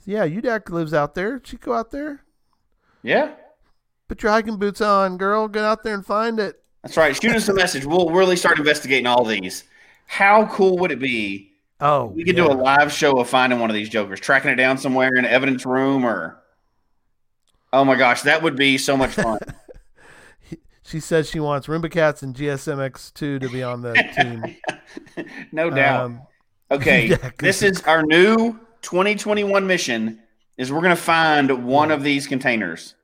Yeah, 0.04 0.26
Udak 0.26 0.70
lives 0.70 0.94
out 0.94 1.14
there. 1.14 1.40
She 1.44 1.56
go 1.58 1.74
out 1.74 1.90
there. 1.90 2.24
Yeah. 3.02 3.32
Put 4.08 4.22
your 4.22 4.32
hiking 4.32 4.56
boots 4.56 4.80
on, 4.80 5.18
girl. 5.18 5.48
Get 5.48 5.64
out 5.64 5.84
there 5.84 5.94
and 5.94 6.06
find 6.06 6.40
it. 6.40 6.62
That's 6.82 6.96
right. 6.96 7.14
Shoot 7.14 7.36
us 7.36 7.48
a 7.48 7.54
message. 7.54 7.84
We'll 7.84 8.08
really 8.10 8.36
start 8.36 8.58
investigating 8.58 9.06
all 9.06 9.24
these. 9.24 9.64
How 10.08 10.46
cool 10.46 10.78
would 10.78 10.90
it 10.90 10.98
be? 10.98 11.52
Oh, 11.80 12.06
We 12.06 12.24
could 12.24 12.34
do 12.34 12.46
a 12.46 12.52
live 12.52 12.90
show 12.90 13.20
of 13.20 13.28
finding 13.28 13.60
one 13.60 13.70
of 13.70 13.74
these 13.74 13.88
jokers, 13.88 14.18
tracking 14.18 14.50
it 14.50 14.56
down 14.56 14.78
somewhere 14.78 15.14
in 15.14 15.24
an 15.24 15.30
evidence 15.30 15.64
room, 15.64 16.04
or 16.04 16.42
oh 17.72 17.84
my 17.84 17.94
gosh, 17.94 18.22
that 18.22 18.42
would 18.42 18.56
be 18.56 18.78
so 18.78 18.96
much 18.96 19.10
fun. 19.12 19.38
She 20.84 21.00
says 21.00 21.28
she 21.28 21.38
wants 21.38 21.66
Roomba 21.66 21.90
Cats 21.90 22.22
and 22.22 22.34
GSMX2 22.34 23.12
to 23.42 23.48
be 23.50 23.62
on 23.62 23.82
the 23.82 23.92
team. 24.16 25.26
no 25.52 25.68
doubt. 25.68 26.04
Um, 26.06 26.20
Okay, 26.70 27.08
Yeah, 27.08 27.30
this 27.38 27.60
is 27.62 27.82
our 27.82 28.02
new 28.02 28.58
2021 28.80 29.66
mission. 29.66 30.20
Is 30.56 30.72
we're 30.72 30.80
gonna 30.80 30.96
find 30.96 31.66
one 31.66 31.90
of 31.90 32.02
these 32.02 32.26
containers. 32.26 32.94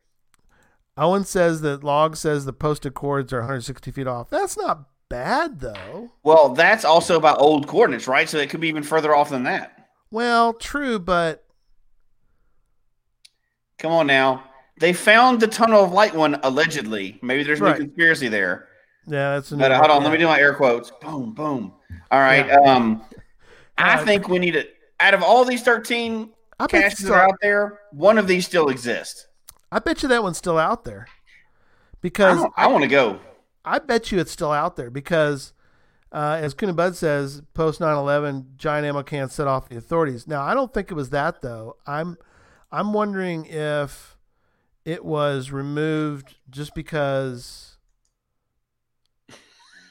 Owen 0.96 1.24
says 1.26 1.60
that 1.60 1.84
log 1.84 2.16
says 2.16 2.46
the 2.46 2.54
posted 2.54 2.94
cords 2.94 3.34
are 3.34 3.40
160 3.40 3.90
feet 3.90 4.06
off. 4.06 4.30
That's 4.30 4.56
not 4.56 4.84
bad 5.08 5.60
though. 5.60 6.10
Well, 6.22 6.50
that's 6.50 6.84
also 6.84 7.16
about 7.16 7.40
old 7.40 7.66
coordinates, 7.66 8.06
right? 8.08 8.28
So 8.28 8.38
it 8.38 8.50
could 8.50 8.60
be 8.60 8.68
even 8.68 8.82
further 8.82 9.14
off 9.14 9.30
than 9.30 9.44
that. 9.44 9.88
Well, 10.10 10.52
true, 10.54 10.98
but 10.98 11.44
Come 13.78 13.92
on 13.92 14.06
now. 14.06 14.44
They 14.78 14.92
found 14.92 15.40
the 15.40 15.46
tunnel 15.48 15.84
of 15.84 15.92
light 15.92 16.14
one 16.14 16.38
allegedly. 16.42 17.18
Maybe 17.22 17.42
there's 17.42 17.60
Right. 17.60 17.72
no 17.78 17.84
conspiracy 17.84 18.28
there. 18.28 18.68
yeah, 19.06 19.34
that's 19.34 19.52
a 19.52 19.56
But 19.56 19.72
uh, 19.72 19.78
hold 19.78 19.90
on, 19.90 20.02
let 20.02 20.12
me 20.12 20.18
do 20.18 20.26
my 20.26 20.38
air 20.38 20.54
quotes. 20.54 20.90
Boom, 21.02 21.32
boom. 21.34 21.72
All 22.10 22.20
right. 22.20 22.50
Um, 22.50 23.04
I 23.76 23.94
Uh, 24.00 24.04
think 24.04 24.28
we 24.28 24.38
need 24.38 24.52
to. 24.52 24.66
Out 25.00 25.12
of 25.14 25.22
all 25.22 25.44
these 25.44 25.62
13 25.62 26.32
I 26.58 26.66
caches 26.68 27.10
are 27.10 27.20
out 27.20 27.36
there, 27.42 27.80
one 27.90 28.16
of 28.16 28.26
these 28.26 28.46
still 28.46 28.68
exists. 28.68 29.26
I 29.70 29.80
bet 29.80 30.02
you 30.02 30.08
that 30.08 30.22
one's 30.22 30.38
still 30.38 30.56
out 30.58 30.84
there. 30.84 31.08
Because 32.00 32.38
don't- 32.38 32.52
I 32.56 32.66
want 32.68 32.82
to 32.82 32.88
go. 32.88 33.18
I 33.64 33.78
bet 33.78 34.12
you 34.12 34.18
it's 34.18 34.30
still 34.32 34.52
out 34.52 34.76
there 34.76 34.90
because, 34.90 35.52
uh, 36.12 36.38
as 36.40 36.54
Coon 36.54 36.68
and 36.70 36.76
Bud 36.76 36.96
says, 36.96 37.42
post 37.54 37.80
9/11, 37.80 38.56
giant 38.56 38.86
ammo 38.86 39.02
can 39.02 39.28
set 39.28 39.46
off 39.46 39.68
the 39.68 39.76
authorities. 39.76 40.26
Now, 40.26 40.42
I 40.42 40.54
don't 40.54 40.72
think 40.72 40.90
it 40.90 40.94
was 40.94 41.10
that 41.10 41.40
though. 41.42 41.76
I'm, 41.86 42.18
I'm 42.70 42.92
wondering 42.92 43.46
if 43.46 44.16
it 44.84 45.04
was 45.04 45.50
removed 45.50 46.36
just 46.50 46.74
because. 46.74 47.76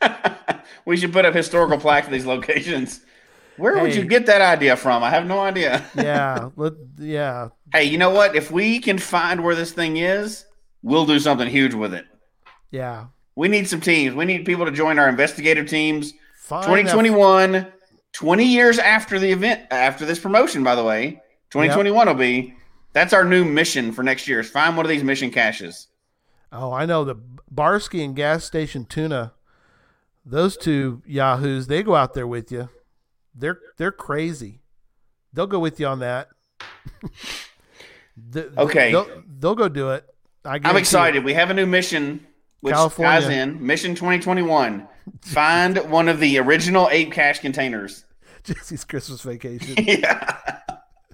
we 0.86 0.98
should 0.98 1.14
put 1.14 1.26
up 1.26 1.34
historical 1.34 1.78
plaques 1.78 2.08
at 2.08 2.12
these 2.14 2.26
locations. 2.26 3.02
Where 3.58 3.80
would 3.80 3.94
you 3.96 4.04
get 4.04 4.26
that 4.26 4.42
idea 4.42 4.76
from? 4.76 5.04
I 5.04 5.12
have 5.12 5.26
no 5.28 5.40
idea. 5.40 5.86
Yeah, 5.96 6.50
let, 6.56 6.74
yeah, 6.98 7.50
hey, 7.72 7.84
you 7.84 7.98
know 8.00 8.10
what? 8.10 8.36
If 8.36 8.50
we 8.52 8.80
can 8.80 8.98
find 8.98 9.44
where 9.44 9.56
this 9.56 9.72
thing 9.72 9.98
is, 9.98 10.46
we'll 10.82 11.06
do 11.06 11.20
something 11.20 11.48
huge 11.48 11.74
with 11.74 11.94
it. 11.94 12.06
yeah. 12.72 13.06
We 13.36 13.48
need 13.48 13.68
some 13.68 13.82
teams. 13.82 14.16
We 14.16 14.26
need 14.26 14.46
people 14.46 14.66
to 14.66 14.72
join 14.72 15.00
our 15.00 15.10
investigative 15.10 15.68
teams. 15.68 16.14
Fine. 16.38 16.64
2021, 16.64 17.68
20 18.14 18.46
years 18.46 18.78
after 18.80 19.18
the 19.18 19.32
event, 19.32 19.62
after 19.72 20.06
this 20.06 20.20
promotion, 20.20 20.64
by 20.64 20.76
the 20.76 20.84
way, 20.84 21.22
2021 21.52 22.08
will 22.08 22.14
be. 22.14 22.56
That's 22.94 23.12
our 23.14 23.24
new 23.26 23.44
mission 23.44 23.92
for 23.92 24.04
next 24.04 24.28
year. 24.28 24.40
Is 24.42 24.50
find 24.50 24.78
one 24.78 24.86
of 24.86 24.90
these 24.90 25.04
mission 25.04 25.32
caches. 25.32 25.88
Oh, 26.52 26.72
I 26.72 26.86
know 26.86 27.04
the 27.04 27.16
Barsky 27.54 28.04
and 28.06 28.16
gas 28.16 28.44
station 28.44 28.86
tuna. 28.86 29.34
Those 30.26 30.56
two 30.56 31.02
yahoos, 31.06 31.66
they 31.68 31.82
go 31.82 31.96
out 31.96 32.14
there 32.14 32.28
with 32.28 32.52
you. 32.52 32.70
They're 33.34 33.60
they're 33.78 33.92
crazy. 33.92 34.60
They'll 35.34 35.48
go 35.48 35.58
with 35.60 35.80
you 35.80 35.88
on 35.88 36.00
that. 36.00 36.30
Th- 38.32 38.46
Okay. 38.58 38.92
they'll, 38.92 39.24
they'll 39.40 39.56
go 39.56 39.68
do 39.68 39.90
it. 39.92 40.06
I 40.46 40.56
I'm 40.56 40.62
guarantee 40.62 40.80
excited. 40.80 41.24
We 41.24 41.34
have 41.34 41.50
a 41.50 41.54
new 41.54 41.66
mission, 41.66 42.26
which 42.64 42.74
California. 42.74 43.20
ties 43.20 43.30
in 43.30 43.66
Mission 43.66 43.94
2021. 43.94 44.88
Find 45.22 45.78
one 45.92 46.08
of 46.08 46.22
the 46.22 46.40
original 46.40 46.88
APE 46.90 47.12
cache 47.12 47.40
containers. 47.40 48.06
Jesse's 48.46 48.86
Christmas 48.86 49.22
vacation. 49.22 49.76
yeah. 49.86 50.38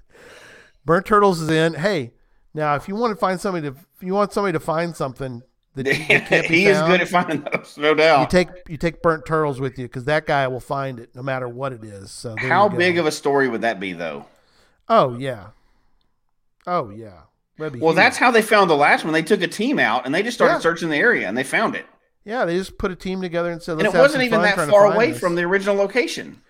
Burnt 0.84 1.06
turtles 1.06 1.40
is 1.40 1.50
in. 1.50 1.74
Hey, 1.74 2.12
now 2.54 2.76
if 2.76 2.86
you 2.86 2.94
want 2.94 3.10
to 3.10 3.16
find 3.16 3.40
somebody 3.40 3.68
to, 3.68 3.76
if 3.96 4.00
you 4.02 4.14
want 4.14 4.32
somebody 4.32 4.52
to 4.52 4.60
find 4.60 4.94
something 4.94 5.42
that, 5.74 5.86
that 5.86 6.26
can't 6.28 6.48
be 6.48 6.54
he 6.54 6.66
is 6.66 6.80
good 6.82 7.00
at 7.00 7.08
finding 7.08 7.40
those, 7.52 7.76
no 7.76 7.90
You 7.90 7.94
doubt. 7.96 8.30
take 8.30 8.48
you 8.68 8.76
take 8.76 9.02
burnt 9.02 9.26
turtles 9.26 9.58
with 9.60 9.76
you 9.76 9.86
because 9.86 10.04
that 10.04 10.26
guy 10.26 10.46
will 10.46 10.60
find 10.60 11.00
it 11.00 11.16
no 11.16 11.22
matter 11.22 11.48
what 11.48 11.72
it 11.72 11.82
is. 11.82 12.12
So 12.12 12.36
How 12.38 12.68
big 12.68 12.96
of 12.96 13.06
a 13.06 13.12
story 13.12 13.48
would 13.48 13.62
that 13.62 13.80
be, 13.80 13.92
though? 13.92 14.26
Oh 14.88 15.16
yeah. 15.16 15.48
Oh 16.64 16.90
yeah. 16.90 17.22
Well, 17.60 17.92
huge. 17.92 17.96
that's 17.96 18.16
how 18.16 18.30
they 18.30 18.42
found 18.42 18.70
the 18.70 18.76
last 18.76 19.04
one. 19.04 19.12
They 19.12 19.22
took 19.22 19.42
a 19.42 19.48
team 19.48 19.78
out 19.78 20.06
and 20.06 20.14
they 20.14 20.22
just 20.22 20.36
started 20.36 20.54
Yeah. 20.54 20.60
searching 20.60 20.88
the 20.90 20.96
area 20.96 21.28
and 21.28 21.36
they 21.36 21.44
found 21.44 21.74
it. 21.76 21.86
yeah. 22.24 22.44
They 22.44 22.56
just 22.56 22.78
put 22.78 22.90
a 22.90 22.96
team 22.96 23.20
together 23.20 23.50
and 23.50 23.62
said, 23.62 23.78
And 23.78 23.86
it 23.86 23.94
wasn't 23.94 24.24
even 24.24 24.42
that 24.42 24.56
far 24.68 24.86
away 24.92 25.12
this." 25.12 25.20
from 25.20 25.34
the 25.34 25.42
original 25.42 25.76
location. 25.76 26.40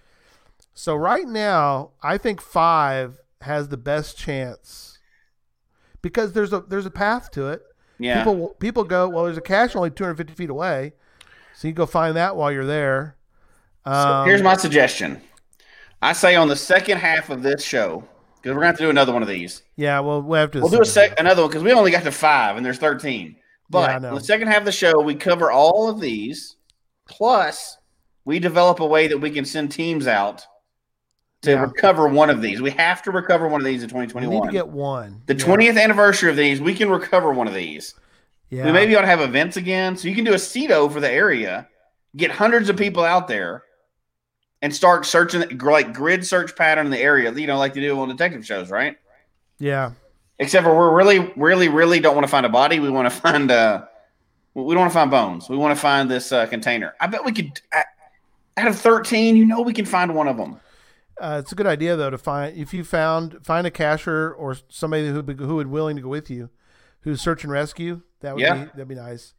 So 0.74 0.94
right 0.94 1.26
now, 1.26 1.90
I 2.02 2.16
think 2.18 2.40
five 2.40 3.18
has 3.42 3.68
the 3.68 3.76
best 3.76 4.16
chance 4.18 4.98
because 6.02 6.32
there's 6.32 6.52
a 6.52 6.60
there's 6.60 6.86
a 6.86 6.90
path 6.90 7.30
to 7.32 7.48
it. 7.48 7.62
Yeah. 7.98 8.18
People 8.24 8.48
people 8.60 8.84
go 8.84 9.08
well. 9.08 9.24
There's 9.24 9.36
a 9.36 9.42
cache 9.42 9.74
only 9.76 9.90
250 9.90 10.32
feet 10.34 10.48
away, 10.50 10.92
so 11.54 11.68
you 11.68 11.74
go 11.74 11.86
find 11.86 12.16
that 12.16 12.36
while 12.36 12.50
you're 12.52 12.64
there. 12.66 13.16
So 13.86 13.92
Um, 13.92 14.26
here's 14.28 14.42
my 14.42 14.56
suggestion. 14.56 15.20
I 16.02 16.12
say 16.14 16.34
on 16.34 16.48
the 16.48 16.56
second 16.56 16.98
half 16.98 17.28
of 17.30 17.42
this 17.42 17.62
show, 17.62 18.04
because 18.42 18.54
we're 18.54 18.62
going 18.62 18.62
to 18.62 18.66
have 18.68 18.76
to 18.78 18.84
do 18.84 18.90
another 18.90 19.12
one 19.12 19.22
of 19.22 19.28
these. 19.28 19.62
yeah. 19.76 20.00
Well, 20.00 20.22
we 20.22 20.38
have 20.38 20.50
to. 20.52 20.60
We'll 20.60 20.70
do 20.70 20.80
a 20.80 20.84
sec- 20.84 21.18
another 21.20 21.42
one 21.42 21.50
because 21.50 21.62
we 21.62 21.72
only 21.72 21.90
got 21.90 22.04
to 22.04 22.12
five 22.12 22.56
and 22.56 22.64
there's 22.64 22.78
13. 22.78 23.36
But 23.68 24.02
Yeah, 24.02 24.10
the 24.10 24.20
second 24.20 24.48
half 24.48 24.58
of 24.60 24.64
the 24.64 24.72
show, 24.72 25.00
we 25.00 25.14
cover 25.14 25.50
all 25.50 25.88
of 25.88 26.00
these. 26.00 26.56
Plus, 27.08 27.78
we 28.24 28.38
develop 28.38 28.80
a 28.80 28.86
way 28.86 29.08
that 29.08 29.18
we 29.18 29.30
can 29.30 29.44
send 29.44 29.70
teams 29.72 30.06
out 30.06 30.44
to 31.42 31.52
Yeah. 31.52 31.60
recover 31.62 32.08
one 32.08 32.30
of 32.30 32.42
these. 32.42 32.60
We 32.60 32.70
have 32.72 33.02
to 33.02 33.10
recover 33.10 33.48
one 33.48 33.60
of 33.60 33.64
these 33.64 33.82
in 33.82 33.88
We 33.90 34.00
need 34.00 34.08
2021. 34.10 34.46
to 34.48 34.52
get 34.52 34.68
one. 34.68 35.22
the 35.26 35.34
Yeah. 35.34 35.44
20th 35.44 35.78
anniversary 35.80 36.30
of 36.30 36.36
these, 36.36 36.60
we 36.60 36.74
can 36.74 36.90
recover 36.90 37.32
one 37.32 37.48
of 37.48 37.54
these. 37.54 37.94
Yeah. 38.50 38.64
We 38.66 38.72
maybe 38.72 38.96
ought 38.96 39.02
to 39.02 39.06
have 39.06 39.20
events 39.20 39.56
again. 39.56 39.96
So 39.96 40.08
you 40.08 40.14
can 40.14 40.24
do 40.24 40.34
a 40.34 40.38
CITO 40.38 40.88
for 40.88 41.00
the 41.00 41.10
area, 41.10 41.68
get 42.16 42.30
hundreds 42.32 42.68
of 42.68 42.76
people 42.76 43.04
out 43.04 43.28
there, 43.28 43.62
and 44.62 44.74
start 44.74 45.06
searching 45.06 45.58
like 45.58 45.94
grid 45.94 46.26
search 46.26 46.54
pattern 46.56 46.86
in 46.86 46.92
the 46.92 46.98
area, 47.00 47.32
you 47.32 47.46
know, 47.46 47.58
like 47.58 47.74
they 47.74 47.80
do 47.80 47.98
on 47.98 48.08
detective 48.08 48.44
shows, 48.44 48.70
right? 48.70 48.96
Yeah. 49.58 49.92
Except 50.38 50.64
for 50.64 50.74
we're 50.74 50.94
really, 50.94 51.32
really, 51.36 51.68
really 51.68 52.00
don't 52.00 52.14
want 52.14 52.24
to 52.24 52.30
find 52.30 52.46
a 52.46 52.50
body. 52.50 52.80
We 52.80 52.90
want 52.90 53.12
to 53.12 53.20
find 53.20 53.50
uh 53.50 53.84
we 54.54 54.74
don't 54.74 54.80
want 54.80 54.90
to 54.90 54.94
find 54.94 55.10
bones. 55.10 55.48
We 55.48 55.56
want 55.56 55.74
to 55.76 55.80
find 55.80 56.10
this 56.10 56.32
uh, 56.32 56.44
container. 56.46 56.94
I 57.00 57.06
bet 57.06 57.24
we 57.24 57.32
could 57.32 57.60
out 58.56 58.68
of 58.68 58.76
13, 58.78 59.36
you 59.36 59.44
know 59.46 59.60
we 59.62 59.72
can 59.72 59.84
find 59.86 60.14
one 60.14 60.28
of 60.28 60.36
them. 60.36 60.60
Uh, 61.20 61.36
it's 61.42 61.52
a 61.52 61.54
good 61.54 61.66
idea 61.66 61.96
though 61.96 62.10
to 62.10 62.18
find 62.18 62.56
if 62.56 62.72
you 62.74 62.82
found 62.82 63.38
find 63.44 63.66
a 63.66 63.70
cacher 63.70 64.32
or 64.34 64.56
somebody 64.68 65.08
who 65.08 65.22
would 65.22 65.38
who 65.38 65.56
would 65.56 65.66
willing 65.68 65.96
to 65.96 66.02
go 66.02 66.08
with 66.08 66.30
you, 66.30 66.48
who's 67.02 67.20
search 67.20 67.44
and 67.44 67.52
rescue. 67.52 68.02
That 68.20 68.34
would 68.34 68.42
Yeah. 68.42 68.54
be 68.54 68.64
that'd 68.72 68.88
be 68.88 68.94
nice. 68.94 69.34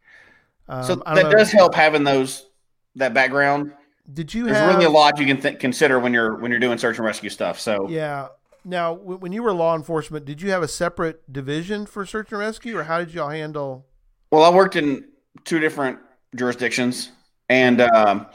Um, 0.69 0.83
so 0.83 0.95
that 0.95 1.31
does 1.31 1.51
help 1.51 1.75
having 1.75 2.03
those 2.03 2.47
that 2.95 3.13
background. 3.13 3.73
Did 4.11 4.33
you 4.33 4.45
There's 4.45 4.57
have 4.57 4.67
really 4.67 4.85
a 4.85 4.89
lot 4.89 5.19
you 5.19 5.25
can 5.25 5.39
th- 5.41 5.59
consider 5.59 5.99
when 5.99 6.13
you're 6.13 6.37
when 6.37 6.51
you're 6.51 6.59
doing 6.59 6.77
search 6.77 6.97
and 6.97 7.05
rescue 7.05 7.29
stuff. 7.29 7.59
So 7.59 7.87
Yeah. 7.89 8.29
Now, 8.63 8.95
w- 8.95 9.17
when 9.17 9.31
you 9.31 9.41
were 9.41 9.53
law 9.53 9.75
enforcement, 9.75 10.25
did 10.25 10.41
you 10.41 10.51
have 10.51 10.61
a 10.61 10.67
separate 10.67 11.31
division 11.31 11.85
for 11.85 12.05
search 12.05 12.31
and 12.31 12.39
rescue, 12.39 12.77
or 12.77 12.83
how 12.83 12.99
did 12.99 13.11
y'all 13.13 13.29
handle? 13.29 13.85
Well, 14.31 14.43
I 14.43 14.49
worked 14.55 14.75
in 14.75 15.05
two 15.45 15.59
different 15.59 15.99
jurisdictions, 16.35 17.11
and 17.49 17.81
um, 17.81 18.27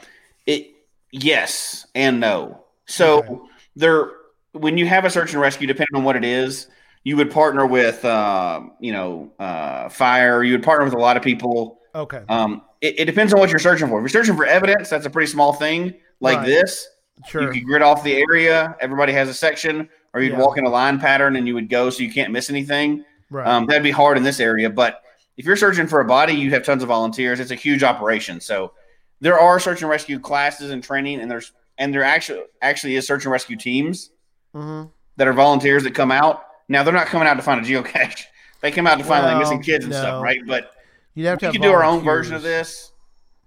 it 0.45 0.67
yes 1.11 1.87
and 1.95 2.19
no. 2.19 2.65
So 2.85 3.19
Okay. 3.19 3.35
there, 3.75 4.09
when 4.53 4.77
you 4.77 4.85
have 4.87 5.05
a 5.05 5.09
search 5.09 5.31
and 5.33 5.41
rescue, 5.41 5.67
depending 5.67 5.95
on 5.95 6.03
what 6.03 6.15
it 6.15 6.25
is, 6.25 6.67
you 7.03 7.15
would 7.17 7.31
partner 7.31 7.65
with, 7.65 8.03
um, 8.03 8.73
you 8.79 8.91
know, 8.91 9.31
uh, 9.39 9.87
fire. 9.89 10.43
You 10.43 10.53
would 10.53 10.63
partner 10.63 10.85
with 10.85 10.93
a 10.93 10.97
lot 10.99 11.15
of 11.17 11.23
people. 11.23 11.79
Okay. 11.97 12.23
Um, 12.29 12.61
it, 12.81 12.99
it 12.99 13.05
depends 13.05 13.33
on 13.33 13.39
what 13.39 13.49
you're 13.49 13.59
searching 13.59 13.87
for. 13.87 13.97
If 13.97 14.03
you're 14.13 14.23
searching 14.23 14.37
for 14.37 14.45
evidence, 14.45 14.89
that's 14.89 15.05
a 15.05 15.09
pretty 15.09 15.29
small 15.31 15.51
thing. 15.53 15.95
Like 16.19 16.37
Right. 16.37 16.45
this, 16.45 16.87
Sure. 17.27 17.41
you 17.41 17.49
could 17.49 17.65
grid 17.65 17.81
off 17.81 18.03
the 18.03 18.15
area. 18.29 18.75
Everybody 18.79 19.11
has 19.13 19.27
a 19.27 19.33
section, 19.33 19.89
or 20.13 20.21
you'd 20.21 20.33
Yeah. 20.33 20.39
walk 20.39 20.57
in 20.57 20.65
a 20.65 20.69
line 20.69 20.99
pattern 20.99 21.35
and 21.35 21.47
you 21.47 21.55
would 21.55 21.69
go 21.69 21.89
so 21.89 22.03
you 22.03 22.11
can't 22.11 22.31
miss 22.31 22.49
anything. 22.49 23.03
right. 23.31 23.47
Um, 23.47 23.65
that'd 23.65 23.83
be 23.83 23.91
hard 23.91 24.15
in 24.17 24.23
this 24.23 24.39
area, 24.39 24.69
but 24.69 25.01
if 25.35 25.45
you're 25.45 25.57
searching 25.57 25.85
for 25.87 25.99
a 25.99 26.05
body, 26.05 26.33
you 26.33 26.49
have 26.51 26.63
tons 26.63 26.81
of 26.81 26.87
volunteers. 26.89 27.39
It's 27.39 27.51
a 27.51 27.55
huge 27.55 27.83
operation. 27.83 28.39
So 28.39 28.71
there 29.21 29.37
are 29.39 29.59
search 29.59 29.81
and 29.81 29.89
rescue 29.89 30.17
classes 30.19 30.71
and 30.71 30.83
training, 30.83 31.19
and 31.19 31.29
there's 31.29 31.51
and 31.79 31.93
there 31.93 32.03
actually 32.03 32.43
actually 32.61 32.95
is 32.95 33.05
search 33.05 33.25
and 33.25 33.31
rescue 33.31 33.55
teams 33.57 34.11
hmm 34.53 34.83
that 35.17 35.27
are 35.27 35.33
volunteers 35.33 35.83
that 35.83 35.93
come 35.95 36.11
out. 36.11 36.43
Now 36.69 36.83
they're 36.83 36.93
not 36.93 37.07
coming 37.07 37.27
out 37.27 37.33
to 37.35 37.41
find 37.43 37.59
a 37.59 37.67
geocache; 37.67 38.23
they 38.61 38.71
come 38.71 38.85
out 38.87 38.97
to 38.99 39.03
find 39.03 39.25
like 39.25 39.37
missing 39.39 39.61
kids 39.61 39.83
and 39.85 39.91
no. 39.91 39.99
stuff, 39.99 40.23
right? 40.23 40.39
But 40.47 40.71
You'd 41.17 41.25
have 41.25 41.39
to 41.39 41.43
we 41.43 41.47
have 41.47 41.53
can 41.53 41.61
do 41.61 41.71
our 41.71 41.83
own 41.83 42.03
version 42.03 42.35
of 42.35 42.43
this, 42.43 42.91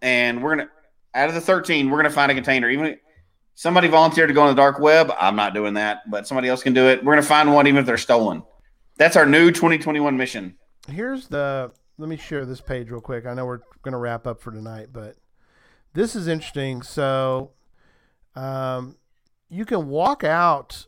and 0.02 0.42
we're 0.42 0.56
gonna 0.56 0.70
out 1.14 1.28
of 1.28 1.34
the 1.34 1.40
13, 1.40 1.88
we're 1.88 1.98
gonna 1.98 2.10
find 2.10 2.32
a 2.32 2.34
container. 2.34 2.68
Even 2.68 2.98
somebody 3.54 3.88
volunteered 3.88 4.28
to 4.28 4.34
go 4.34 4.42
on 4.42 4.48
the 4.48 4.60
dark 4.60 4.80
web, 4.80 5.12
I'm 5.20 5.36
not 5.36 5.54
doing 5.54 5.74
that, 5.74 6.00
but 6.10 6.26
somebody 6.26 6.48
else 6.48 6.62
can 6.62 6.74
do 6.74 6.88
it. 6.88 7.04
We're 7.04 7.12
gonna 7.14 7.22
find 7.22 7.54
one, 7.54 7.66
even 7.66 7.78
if 7.78 7.86
they're 7.86 7.96
stolen. 7.96 8.42
That's 8.96 9.16
our 9.16 9.24
new 9.24 9.50
2021 9.50 10.16
mission. 10.16 10.56
Here's 10.86 11.28
the. 11.28 11.72
Let 11.96 12.08
me 12.08 12.16
share 12.16 12.44
this 12.44 12.60
page 12.60 12.90
real 12.90 13.00
quick. 13.00 13.24
I 13.24 13.34
know 13.34 13.46
we're 13.46 13.60
going 13.82 13.92
to 13.92 13.98
wrap 13.98 14.26
up 14.26 14.40
for 14.40 14.50
tonight, 14.50 14.88
but 14.92 15.16
this 15.94 16.16
is 16.16 16.28
interesting. 16.28 16.82
So, 16.82 17.52
um, 18.34 18.96
you 19.48 19.64
can 19.64 19.88
walk 19.88 20.24
out 20.24 20.86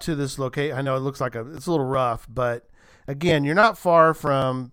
to 0.00 0.14
this 0.14 0.38
location. 0.38 0.76
I 0.76 0.82
know 0.82 0.96
it 0.96 1.00
looks 1.00 1.20
like 1.20 1.34
a. 1.34 1.46
It's 1.52 1.66
a 1.66 1.70
little 1.70 1.86
rough, 1.86 2.26
but 2.28 2.68
again, 3.06 3.44
you're 3.44 3.54
not 3.54 3.76
far 3.76 4.14
from. 4.14 4.72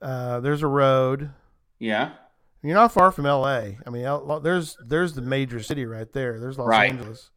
Uh, 0.00 0.40
there's 0.40 0.62
a 0.62 0.66
road. 0.66 1.30
Yeah. 1.78 2.12
You're 2.62 2.74
not 2.74 2.92
far 2.92 3.10
from 3.10 3.26
L.A. 3.26 3.78
I 3.86 3.90
mean, 3.90 4.04
there's 4.42 4.76
there's 4.84 5.14
the 5.14 5.22
major 5.22 5.62
city 5.62 5.86
right 5.86 6.10
there. 6.12 6.38
There's 6.38 6.58
Los 6.58 6.68
Right. 6.68 6.90
Angeles. 6.90 7.30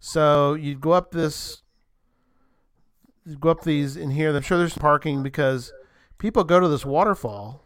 So 0.00 0.54
you 0.54 0.74
go 0.74 0.90
up 0.92 1.12
this, 1.12 1.62
go 3.38 3.50
up 3.50 3.62
these 3.62 3.96
in 3.96 4.10
here. 4.10 4.34
I'm 4.34 4.42
sure 4.42 4.58
there's 4.58 4.76
parking 4.76 5.22
because 5.22 5.72
people 6.18 6.42
go 6.44 6.58
to 6.60 6.68
this 6.68 6.84
waterfall, 6.84 7.62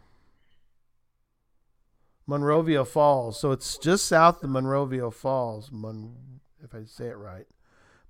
Monrovia 2.26 2.84
Falls. 2.84 3.40
So 3.40 3.50
it's 3.52 3.78
just 3.78 4.06
south 4.06 4.42
of 4.44 4.50
Monrovia 4.50 5.10
Falls. 5.10 5.70
Mon, 5.72 6.40
if 6.62 6.74
I 6.74 6.84
say 6.84 7.06
it 7.06 7.16
right, 7.16 7.46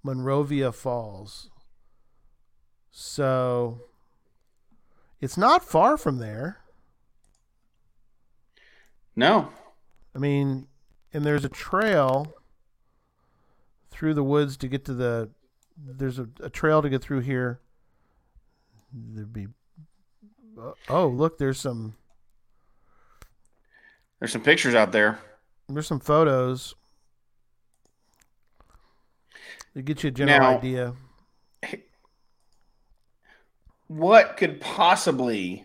Monrovia 0.03 0.73
Falls. 0.73 1.49
So 2.91 3.83
it's 5.21 5.37
not 5.37 5.65
far 5.65 5.97
from 5.97 6.19
there. 6.19 6.59
No. 9.17 9.51
I 10.15 10.19
mean, 10.19 10.67
and 11.13 11.25
there's 11.25 11.45
a 11.45 11.49
trail 11.49 12.35
through 13.91 14.15
the 14.15 14.23
woods 14.25 14.57
to 14.59 14.69
get 14.69 14.85
to 14.87 14.95
the. 14.95 15.31
There's 15.77 16.19
a, 16.19 16.29
a 16.41 16.51
trail 16.51 16.83
to 16.83 16.89
get 16.89 17.03
through 17.03 17.21
here. 17.21 17.61
There'd 18.93 19.33
be. 19.33 19.49
Uh, 20.61 20.73
oh, 20.89 21.07
look! 21.09 21.39
There's 21.39 21.59
some. 21.61 21.97
There's 24.19 24.33
some 24.33 24.43
pictures 24.43 24.75
out 24.75 24.93
there. 24.93 25.19
There's 25.69 25.87
some 25.87 26.01
photos. 26.01 26.75
To 29.75 29.83
get 29.83 30.03
you 30.03 30.09
a 30.09 30.11
general 30.11 30.41
Now- 30.41 30.59
idea. 30.59 30.95
What 33.91 34.37
could 34.37 34.61
possibly 34.61 35.65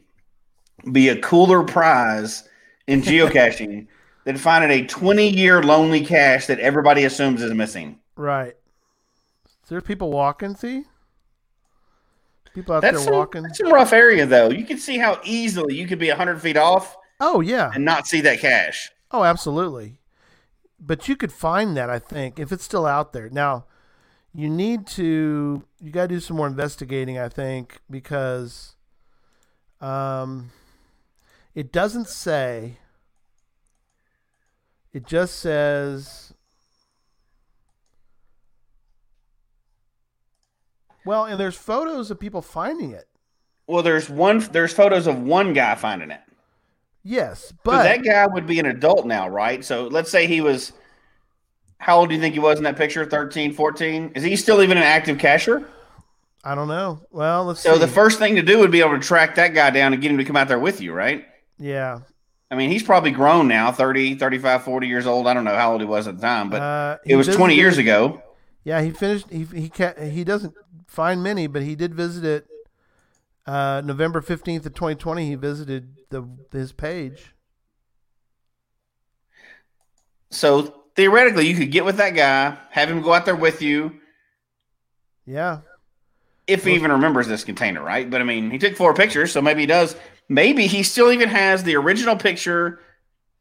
be 0.92 1.10
a 1.10 1.20
cooler 1.22 1.62
prize 1.64 2.50
in 2.88 3.02
geocaching 3.04 3.86
than 4.24 4.38
finding 4.38 4.72
a 4.72 4.88
20 4.88 5.30
year 5.30 5.62
lonely 5.62 6.04
cache 6.04 6.48
that 6.48 6.60
everybody 6.60 7.04
assumes 7.04 7.44
is 7.44 7.54
missing? 7.54 8.00
Right. 8.16 8.56
There's 9.70 9.84
people 9.84 10.10
walking. 10.12 10.56
See. 10.56 10.86
People 12.56 12.74
out 12.76 12.82
That's 12.82 12.98
there 12.98 13.04
some, 13.06 13.14
walking. 13.14 13.44
that's 13.44 13.60
a 13.60 13.66
rough 13.66 13.94
area, 13.94 14.26
though. 14.26 14.50
You 14.50 14.66
can 14.66 14.80
see 14.80 14.98
how 14.98 15.20
easily 15.24 15.76
you 15.76 15.86
could 15.86 16.00
be 16.00 16.08
100 16.10 16.42
feet 16.42 16.58
off 16.58 16.98
Oh 17.20 17.42
yeah. 17.42 17.70
and 17.76 17.86
not 17.86 18.08
see 18.08 18.22
that 18.22 18.40
cache. 18.40 18.92
Oh, 19.12 19.24
absolutely. 19.24 20.00
But 20.80 21.08
you 21.08 21.16
could 21.16 21.32
find 21.32 21.78
that, 21.78 21.92
I 21.92 22.00
think, 22.00 22.40
if 22.40 22.52
it's 22.52 22.64
still 22.64 22.88
out 22.88 23.14
there. 23.14 23.30
Now, 23.30 23.66
you 24.36 24.50
need 24.50 24.86
to 24.88 25.64
you 25.82 25.92
got 25.92 26.04
to 26.04 26.08
do 26.10 26.20
some 26.20 26.38
more 26.38 26.48
investigating, 26.48 27.18
I 27.18 27.30
think, 27.30 27.80
because 27.90 28.76
um 29.82 30.52
it 31.54 31.72
doesn't 31.72 32.08
say 32.08 32.78
it 34.94 35.06
just 35.06 35.40
says 35.40 36.34
Well, 41.06 41.26
and 41.26 41.40
there's 41.40 41.56
photos 41.56 42.10
of 42.10 42.20
people 42.20 42.42
finding 42.42 42.92
it. 42.92 43.08
Well, 43.68 43.84
there's 43.84 44.10
one. 44.10 44.40
There's 44.40 44.74
photos 44.74 45.08
of 45.08 45.22
one 45.22 45.54
guy 45.54 45.76
finding 45.76 46.12
it. 46.12 46.22
Yes, 47.04 47.54
But 47.64 47.72
but 47.72 47.84
that 47.84 48.04
guy 48.04 48.26
would 48.26 48.48
be 48.48 48.60
an 48.60 48.66
adult 48.66 49.06
now, 49.06 49.30
right? 49.30 49.64
So 49.64 49.88
let's 49.88 50.10
say 50.10 50.26
he 50.26 50.42
was. 50.42 50.74
How 51.78 51.98
old 52.00 52.10
do 52.10 52.16
you 52.16 52.22
think 52.22 52.34
he 52.34 52.40
was 52.40 52.58
in 52.58 52.64
that 52.64 52.78
picture? 52.78 53.06
13, 53.06 53.54
14? 53.54 54.12
Is 54.16 54.24
he 54.24 54.36
still 54.36 54.62
even 54.62 54.78
an 54.78 54.84
active 54.84 55.18
cacher? 55.20 55.68
I 56.44 56.56
don't 56.56 56.68
know. 56.68 57.02
Well, 57.12 57.46
let's 57.46 57.60
So 57.60 57.74
see. 57.74 57.80
the 57.80 57.88
first 57.88 58.20
thing 58.20 58.36
to 58.36 58.42
do 58.42 58.60
would 58.60 58.72
be 58.72 58.80
able 58.80 58.92
to 58.94 59.00
track 59.00 59.36
that 59.36 59.54
guy 59.54 59.70
down 59.72 59.94
and 59.94 60.02
get 60.02 60.12
him 60.12 60.18
to 60.18 60.24
come 60.24 60.36
out 60.38 60.48
there 60.48 60.60
with 60.60 60.82
you, 60.82 60.94
right? 60.94 61.26
yeah. 61.58 62.00
I 62.52 62.56
mean, 62.56 62.70
he's 62.70 62.84
probably 62.84 63.10
grown 63.10 63.48
now, 63.48 63.72
30, 63.72 64.16
35, 64.16 64.64
40 64.64 64.88
years 64.88 65.08
old. 65.08 65.26
I 65.28 65.34
don't 65.34 65.44
know 65.46 65.56
how 65.56 65.72
old 65.72 65.82
he 65.82 65.88
was 65.88 66.08
at 66.08 66.16
the 66.18 66.22
time, 66.22 66.52
but 66.52 66.62
Uh, 66.62 66.98
it 67.04 67.16
was 67.16 67.28
20 67.28 67.56
years 67.56 67.80
ago. 67.80 68.22
Yeah, 68.64 68.82
he 68.84 68.92
finished. 68.92 69.30
He 69.32 69.44
he 69.46 69.68
ca 69.70 69.94
he 70.00 70.24
doesn't 70.24 70.54
find 70.88 71.24
many, 71.24 71.48
but 71.48 71.64
he 71.64 71.76
did 71.76 71.94
visit 71.96 72.24
it. 72.24 72.48
Uh, 73.48 73.82
November 73.84 74.22
fifteenth 74.22 74.66
of 74.66 74.74
twenty 74.76 74.96
twenty, 74.96 75.28
he 75.28 75.36
visited 75.36 75.96
the 76.12 76.24
his 76.52 76.72
page. 76.72 77.34
So 80.30 80.84
theoretically, 80.96 81.48
you 81.48 81.56
could 81.56 81.72
get 81.72 81.86
with 81.86 81.98
that 81.98 82.12
guy, 82.12 82.58
have 82.72 82.90
him 82.90 83.02
go 83.02 83.14
out 83.14 83.26
there 83.26 83.36
with 83.36 83.62
you, 83.62 84.00
Yeah, 85.26 85.62
if 86.48 86.64
he 86.66 86.76
even 86.76 86.92
remembers 86.92 87.28
this 87.28 87.44
container, 87.44 87.82
right? 87.84 88.10
But 88.10 88.22
I 88.22 88.24
mean, 88.24 88.52
he 88.52 88.58
took 88.58 88.76
four 88.76 88.94
pictures, 88.94 89.32
so 89.32 89.42
maybe 89.42 89.62
he 89.62 89.68
does. 89.68 89.96
Maybe 90.30 90.68
he 90.68 90.84
still 90.84 91.12
even 91.12 91.30
has 91.30 91.64
the 91.64 91.76
original 91.76 92.16
picture 92.16 92.80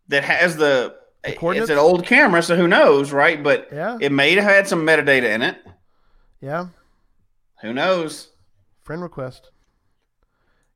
that 0.09 0.25
has 0.25 0.57
the. 0.57 0.97
The 1.23 1.31
it's 1.53 1.71
an 1.71 1.79
old 1.79 2.05
camera, 2.05 2.43
so 2.43 2.55
who 2.55 2.69
knows, 2.69 3.11
right? 3.11 3.43
But 3.43 3.69
Yeah. 3.73 3.97
it 3.99 4.13
may 4.13 4.35
have 4.35 4.45
had 4.45 4.69
some 4.69 4.87
metadata 4.87 5.25
in 5.35 5.41
it. 5.43 5.57
yeah. 6.41 6.67
Who 7.63 7.73
knows? 7.73 8.29
Friend 8.83 9.01
request. 9.01 9.51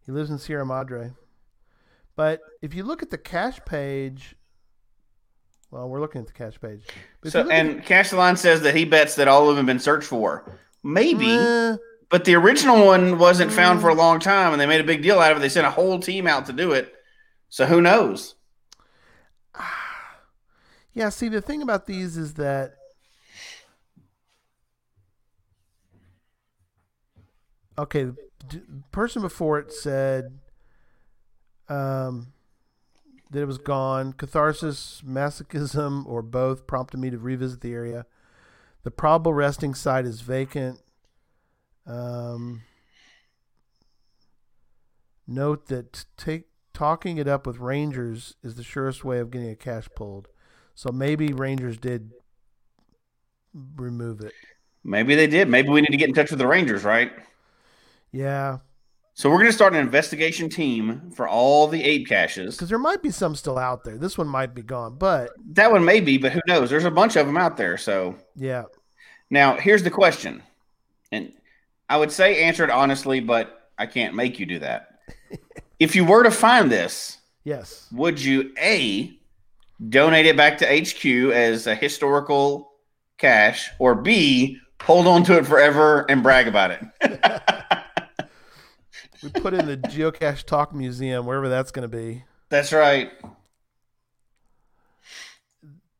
He 0.06 0.12
lives 0.12 0.30
in 0.30 0.38
Sierra 0.38 0.64
Madre, 0.64 1.12
but 2.16 2.40
if 2.62 2.72
you 2.74 2.82
look 2.82 3.02
at 3.02 3.10
the 3.10 3.18
cache 3.18 3.60
page, 3.66 4.36
well, 5.70 5.88
we're 5.88 6.00
looking 6.00 6.20
at 6.20 6.26
the 6.26 6.32
cache 6.32 6.60
page. 6.60 6.82
But 7.20 7.32
So, 7.32 7.40
at- 7.40 7.50
and 7.50 7.84
Castellan 7.84 8.36
says 8.36 8.62
that 8.62 8.74
he 8.74 8.84
bets 8.84 9.14
that 9.16 9.28
all 9.28 9.42
of 9.50 9.56
them 9.56 9.66
have 9.66 9.66
been 9.66 9.80
searched 9.80 10.06
for. 10.08 10.44
Maybe, 10.82 11.28
Eh, 11.30 11.76
but 12.10 12.24
the 12.24 12.34
original 12.36 12.86
one 12.86 13.18
wasn't 13.18 13.52
found 13.52 13.80
for 13.80 13.88
a 13.88 13.94
long 13.94 14.20
time, 14.20 14.52
and 14.52 14.60
they 14.60 14.66
made 14.66 14.80
a 14.80 14.84
big 14.84 15.02
deal 15.02 15.18
out 15.20 15.32
of 15.32 15.38
it. 15.38 15.40
They 15.40 15.48
sent 15.48 15.66
a 15.66 15.70
whole 15.70 15.98
team 16.00 16.26
out 16.26 16.46
to 16.46 16.52
do 16.52 16.72
it. 16.72 16.94
So 17.48 17.66
who 17.66 17.80
knows? 17.80 18.34
Yeah, 20.94 21.10
see, 21.10 21.28
the 21.28 21.40
thing 21.40 21.62
about 21.62 21.86
these 21.86 22.16
is 22.16 22.34
that 22.34 22.72
okay, 27.78 28.04
the 28.50 28.62
person 28.90 29.22
before 29.22 29.58
it 29.58 29.72
said 29.72 30.38
um, 31.68 32.32
that 33.30 33.40
it 33.40 33.46
was 33.46 33.58
gone. 33.58 34.12
Catharsis, 34.12 35.02
masochism, 35.06 36.06
or 36.06 36.22
both 36.22 36.66
prompted 36.66 36.98
me 36.98 37.10
to 37.10 37.18
revisit 37.18 37.60
the 37.60 37.72
area. 37.72 38.06
The 38.84 38.90
probable 38.90 39.34
resting 39.34 39.74
site 39.74 40.06
is 40.06 40.20
vacant. 40.20 40.80
Um, 41.86 42.62
note 45.26 45.66
that 45.66 46.04
take 46.16 46.44
talking 46.72 47.18
it 47.18 47.26
up 47.26 47.46
with 47.46 47.58
rangers 47.58 48.36
is 48.42 48.54
the 48.54 48.62
surest 48.62 49.04
way 49.04 49.18
of 49.18 49.30
getting 49.30 49.50
a 49.50 49.56
cache 49.56 49.88
pulled. 49.96 50.28
So 50.78 50.92
maybe 50.92 51.32
Rangers 51.32 51.76
did 51.76 52.12
remove 53.52 54.20
it. 54.20 54.32
Maybe 54.84 55.16
they 55.16 55.26
did. 55.26 55.48
Maybe 55.48 55.70
we 55.70 55.80
need 55.80 55.90
to 55.90 55.96
get 55.96 56.08
in 56.08 56.14
touch 56.14 56.30
with 56.30 56.38
the 56.38 56.46
Rangers, 56.46 56.84
right? 56.84 57.10
Yeah, 58.12 58.58
So 59.18 59.28
we're 59.28 59.38
going 59.38 59.46
to 59.46 59.52
start 59.52 59.72
an 59.72 59.80
investigation 59.80 60.48
team 60.48 61.10
for 61.10 61.26
all 61.26 61.66
the 61.66 61.82
APE 61.82 62.06
caches. 62.06 62.54
because 62.54 62.68
there 62.68 62.78
might 62.78 63.02
be 63.02 63.10
some 63.10 63.34
still 63.34 63.58
out 63.58 63.82
there. 63.82 63.98
This 63.98 64.16
one 64.16 64.28
might 64.28 64.54
be 64.54 64.62
gone, 64.62 64.94
but 64.96 65.30
That 65.54 65.72
one 65.72 65.84
may 65.84 65.98
be, 65.98 66.18
but 66.18 66.30
who 66.30 66.40
knows? 66.46 66.70
There's 66.70 66.84
a 66.84 66.90
bunch 66.90 67.16
of 67.16 67.26
them 67.26 67.36
out 67.36 67.56
there. 67.56 67.76
So 67.78 68.14
yeah, 68.36 68.66
now 69.28 69.56
here's 69.56 69.82
the 69.82 69.90
question, 69.90 70.40
and 71.10 71.32
I 71.88 71.96
would 71.96 72.12
say 72.12 72.44
answer 72.44 72.62
it 72.62 72.70
honestly, 72.70 73.18
but 73.18 73.70
I 73.76 73.86
can't 73.86 74.14
make 74.14 74.38
you 74.38 74.46
do 74.46 74.60
that. 74.60 75.00
if 75.80 75.96
you 75.96 76.04
were 76.04 76.22
to 76.22 76.30
find 76.30 76.70
this, 76.70 77.18
yes, 77.42 77.88
would 77.90 78.22
you 78.22 78.52
a 78.56 79.18
donate 79.88 80.26
it 80.26 80.36
back 80.36 80.58
to 80.58 80.64
HQ 80.64 81.32
as 81.34 81.66
a 81.66 81.74
historical 81.74 82.70
cache, 83.18 83.68
or 83.80 83.96
b 83.96 84.58
hold 84.80 85.08
on 85.08 85.24
to 85.24 85.38
it 85.38 85.44
forever 85.44 86.08
and 86.08 86.22
brag 86.22 86.46
about 86.46 86.70
it? 86.70 86.84
we 89.22 89.30
put 89.30 89.54
in 89.54 89.66
the 89.66 89.76
Geocache 89.76 90.44
Talk 90.44 90.74
Museum, 90.74 91.26
wherever 91.26 91.48
that's 91.48 91.70
going 91.70 91.88
to 91.88 91.96
be. 91.96 92.24
That's 92.50 92.72
right. 92.72 93.10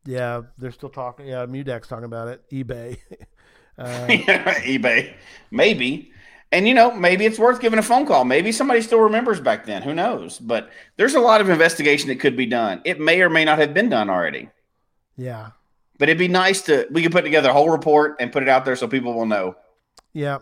Yeah, 0.05 0.41
they're 0.57 0.71
still 0.71 0.89
talking. 0.89 1.27
Yeah, 1.27 1.45
Mudak's 1.45 1.87
talking 1.87 2.05
about 2.05 2.29
it. 2.29 2.43
eBay. 2.51 2.97
uh, 3.77 4.07
eBay, 4.07 5.13
maybe. 5.51 6.11
And 6.51 6.67
you 6.67 6.73
know, 6.73 6.91
maybe 6.91 7.25
it's 7.25 7.37
worth 7.37 7.59
giving 7.61 7.77
a 7.77 7.83
phone 7.83 8.07
call. 8.07 8.25
Maybe 8.25 8.51
somebody 8.51 8.81
still 8.81 8.99
remembers 9.01 9.39
back 9.39 9.65
then. 9.65 9.83
Who 9.83 9.93
knows? 9.93 10.39
But 10.39 10.71
there's 10.97 11.13
a 11.13 11.19
lot 11.19 11.41
of 11.41 11.49
investigation 11.49 12.07
that 12.09 12.19
could 12.19 12.35
be 12.35 12.47
done. 12.47 12.81
It 12.85 12.99
may 12.99 13.21
or 13.21 13.29
may 13.29 13.45
not 13.45 13.59
have 13.59 13.73
been 13.73 13.89
done 13.89 14.09
already. 14.09 14.49
yeah, 15.15 15.51
But 15.99 16.09
it'd 16.09 16.17
be 16.17 16.27
nice 16.27 16.61
to 16.63 16.87
we 16.89 17.03
could 17.03 17.11
put 17.11 17.21
together 17.23 17.49
a 17.49 17.53
whole 17.53 17.69
report 17.69 18.15
and 18.19 18.31
put 18.31 18.41
it 18.41 18.49
out 18.49 18.65
there 18.65 18.75
so 18.75 18.87
people 18.87 19.13
will 19.13 19.27
know. 19.27 19.55
yeah. 20.13 20.39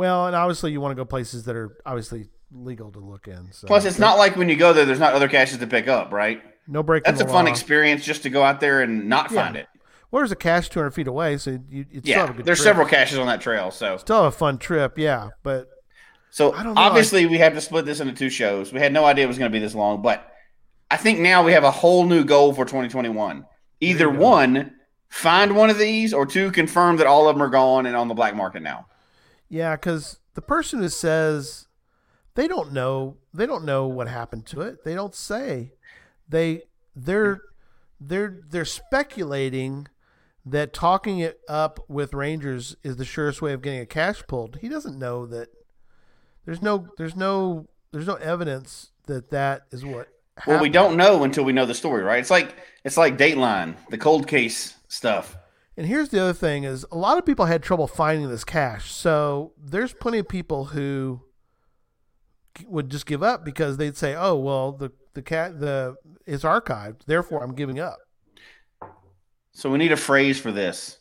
Well, 0.00 0.28
and 0.28 0.34
obviously 0.34 0.72
you 0.72 0.80
want 0.80 0.92
to 0.92 0.94
go 0.96 1.04
places 1.04 1.44
that 1.44 1.54
are 1.54 1.76
obviously 1.84 2.30
legal 2.50 2.90
to 2.92 3.00
look 3.00 3.28
in. 3.28 3.52
So. 3.52 3.66
Plus, 3.66 3.84
it's 3.84 3.98
not 3.98 4.16
like 4.16 4.34
when 4.34 4.48
you 4.48 4.56
go 4.56 4.72
there, 4.72 4.86
there's 4.86 4.98
not 4.98 5.12
other 5.12 5.28
caches 5.28 5.58
to 5.58 5.66
pick 5.66 5.88
up, 5.88 6.10
right? 6.10 6.42
no 6.66 6.82
breaking. 6.82 7.12
That's 7.12 7.20
a 7.20 7.26
fun 7.30 7.44
law. 7.44 7.50
experience 7.50 8.02
just 8.02 8.22
to 8.22 8.30
go 8.30 8.42
out 8.42 8.60
there 8.60 8.80
and 8.80 9.10
not 9.10 9.30
Yeah. 9.30 9.42
find 9.44 9.56
it. 9.56 9.66
Well, 10.10 10.20
there's 10.22 10.32
a 10.32 10.36
cache 10.36 10.70
200 10.70 10.92
feet 10.92 11.06
away, 11.06 11.36
so 11.36 11.58
you, 11.68 11.84
Yeah, 11.90 12.20
have 12.20 12.30
a 12.30 12.32
good 12.32 12.46
there's 12.46 12.60
trip. 12.60 12.64
several 12.64 12.86
caches 12.86 13.18
on 13.18 13.26
that 13.26 13.42
trail, 13.42 13.70
so 13.70 13.98
Still 13.98 14.24
a 14.24 14.30
fun 14.30 14.56
trip, 14.56 14.96
yeah. 14.96 15.28
But 15.42 15.68
so 16.30 16.54
I 16.54 16.62
don't 16.62 16.74
know, 16.74 16.80
obviously 16.80 17.26
we 17.26 17.36
have 17.38 17.52
to 17.52 17.60
split 17.60 17.84
this 17.84 18.00
into 18.00 18.14
two 18.14 18.30
shows. 18.30 18.72
We 18.72 18.80
had 18.80 18.94
no 18.94 19.04
idea 19.04 19.24
it 19.24 19.28
was 19.28 19.36
going 19.36 19.50
to 19.52 19.54
be 19.54 19.62
this 19.62 19.74
long, 19.74 20.00
but 20.00 20.26
I 20.90 20.96
think 20.96 21.18
now 21.18 21.44
we 21.44 21.52
have 21.52 21.64
a 21.64 21.70
whole 21.70 22.06
new 22.06 22.24
goal 22.24 22.54
for 22.54 22.64
2021. 22.64 23.44
Either 23.82 24.08
one, 24.08 24.76
find 25.10 25.54
one 25.54 25.68
of 25.68 25.76
these, 25.78 26.14
or 26.14 26.24
two, 26.24 26.50
confirm 26.52 26.96
that 26.96 27.06
all 27.06 27.28
of 27.28 27.34
them 27.36 27.42
are 27.42 27.50
gone 27.50 27.84
and 27.84 27.94
on 27.94 28.08
the 28.08 28.14
black 28.14 28.34
market 28.34 28.62
now. 28.62 28.86
Yeah, 29.50 29.74
because 29.76 30.20
the 30.34 30.40
person 30.40 30.78
who 30.78 30.88
says 30.88 31.66
they 32.36 32.48
don't 32.48 32.72
know, 32.72 33.16
they 33.34 33.44
don't 33.44 33.64
know 33.64 33.86
what 33.86 34.08
happened 34.08 34.46
to 34.46 34.62
it. 34.62 34.84
They 34.84 34.94
don't 34.94 35.14
say. 35.14 35.72
They 36.28 36.62
they're 36.96 37.42
they're 38.00 38.40
they're 38.48 38.64
speculating 38.64 39.88
that 40.46 40.72
talking 40.72 41.18
it 41.18 41.40
up 41.48 41.80
with 41.88 42.14
Rangers 42.14 42.76
is 42.82 42.96
the 42.96 43.04
surest 43.04 43.42
way 43.42 43.52
of 43.52 43.60
getting 43.60 43.80
a 43.80 43.86
cache 43.86 44.22
pulled. 44.26 44.58
He 44.62 44.68
doesn't 44.68 44.98
know 44.98 45.26
that. 45.26 45.48
There's 46.46 46.62
no 46.62 46.86
there's 46.96 47.16
no 47.16 47.68
there's 47.92 48.06
no 48.06 48.14
evidence 48.14 48.92
that 49.06 49.30
that 49.30 49.66
is 49.70 49.84
what. 49.84 50.08
Well, 50.46 50.60
we 50.60 50.70
don't 50.70 50.96
know 50.96 51.24
until 51.24 51.44
we 51.44 51.52
know 51.52 51.66
the 51.66 51.74
story, 51.74 52.02
right? 52.02 52.20
It's 52.20 52.30
like 52.30 52.54
it's 52.84 52.96
like 52.96 53.18
Dateline, 53.18 53.74
the 53.90 53.98
cold 53.98 54.26
case 54.26 54.76
stuff. 54.88 55.36
And 55.76 55.86
here's 55.86 56.08
the 56.10 56.20
other 56.20 56.32
thing: 56.32 56.64
is 56.64 56.84
a 56.90 56.96
lot 56.96 57.18
of 57.18 57.24
people 57.26 57.46
had 57.46 57.62
trouble 57.62 57.86
finding 57.86 58.28
this 58.28 58.44
cache. 58.44 58.90
So 58.92 59.52
there's 59.58 59.92
plenty 59.92 60.18
of 60.18 60.28
people 60.28 60.66
who 60.66 61.22
would 62.66 62.90
just 62.90 63.06
give 63.06 63.22
up 63.22 63.44
because 63.44 63.76
they'd 63.76 63.96
say, 63.96 64.14
"Oh, 64.14 64.36
well, 64.36 64.72
the 64.72 64.92
the 65.14 65.22
cat 65.22 65.60
the 65.60 65.96
it's 66.26 66.44
archived, 66.44 67.04
therefore 67.06 67.42
I'm 67.42 67.54
giving 67.54 67.78
up." 67.78 67.98
So 69.52 69.70
we 69.70 69.78
need 69.78 69.92
a 69.92 69.96
phrase 69.96 70.38
for 70.40 70.52
this. 70.52 70.98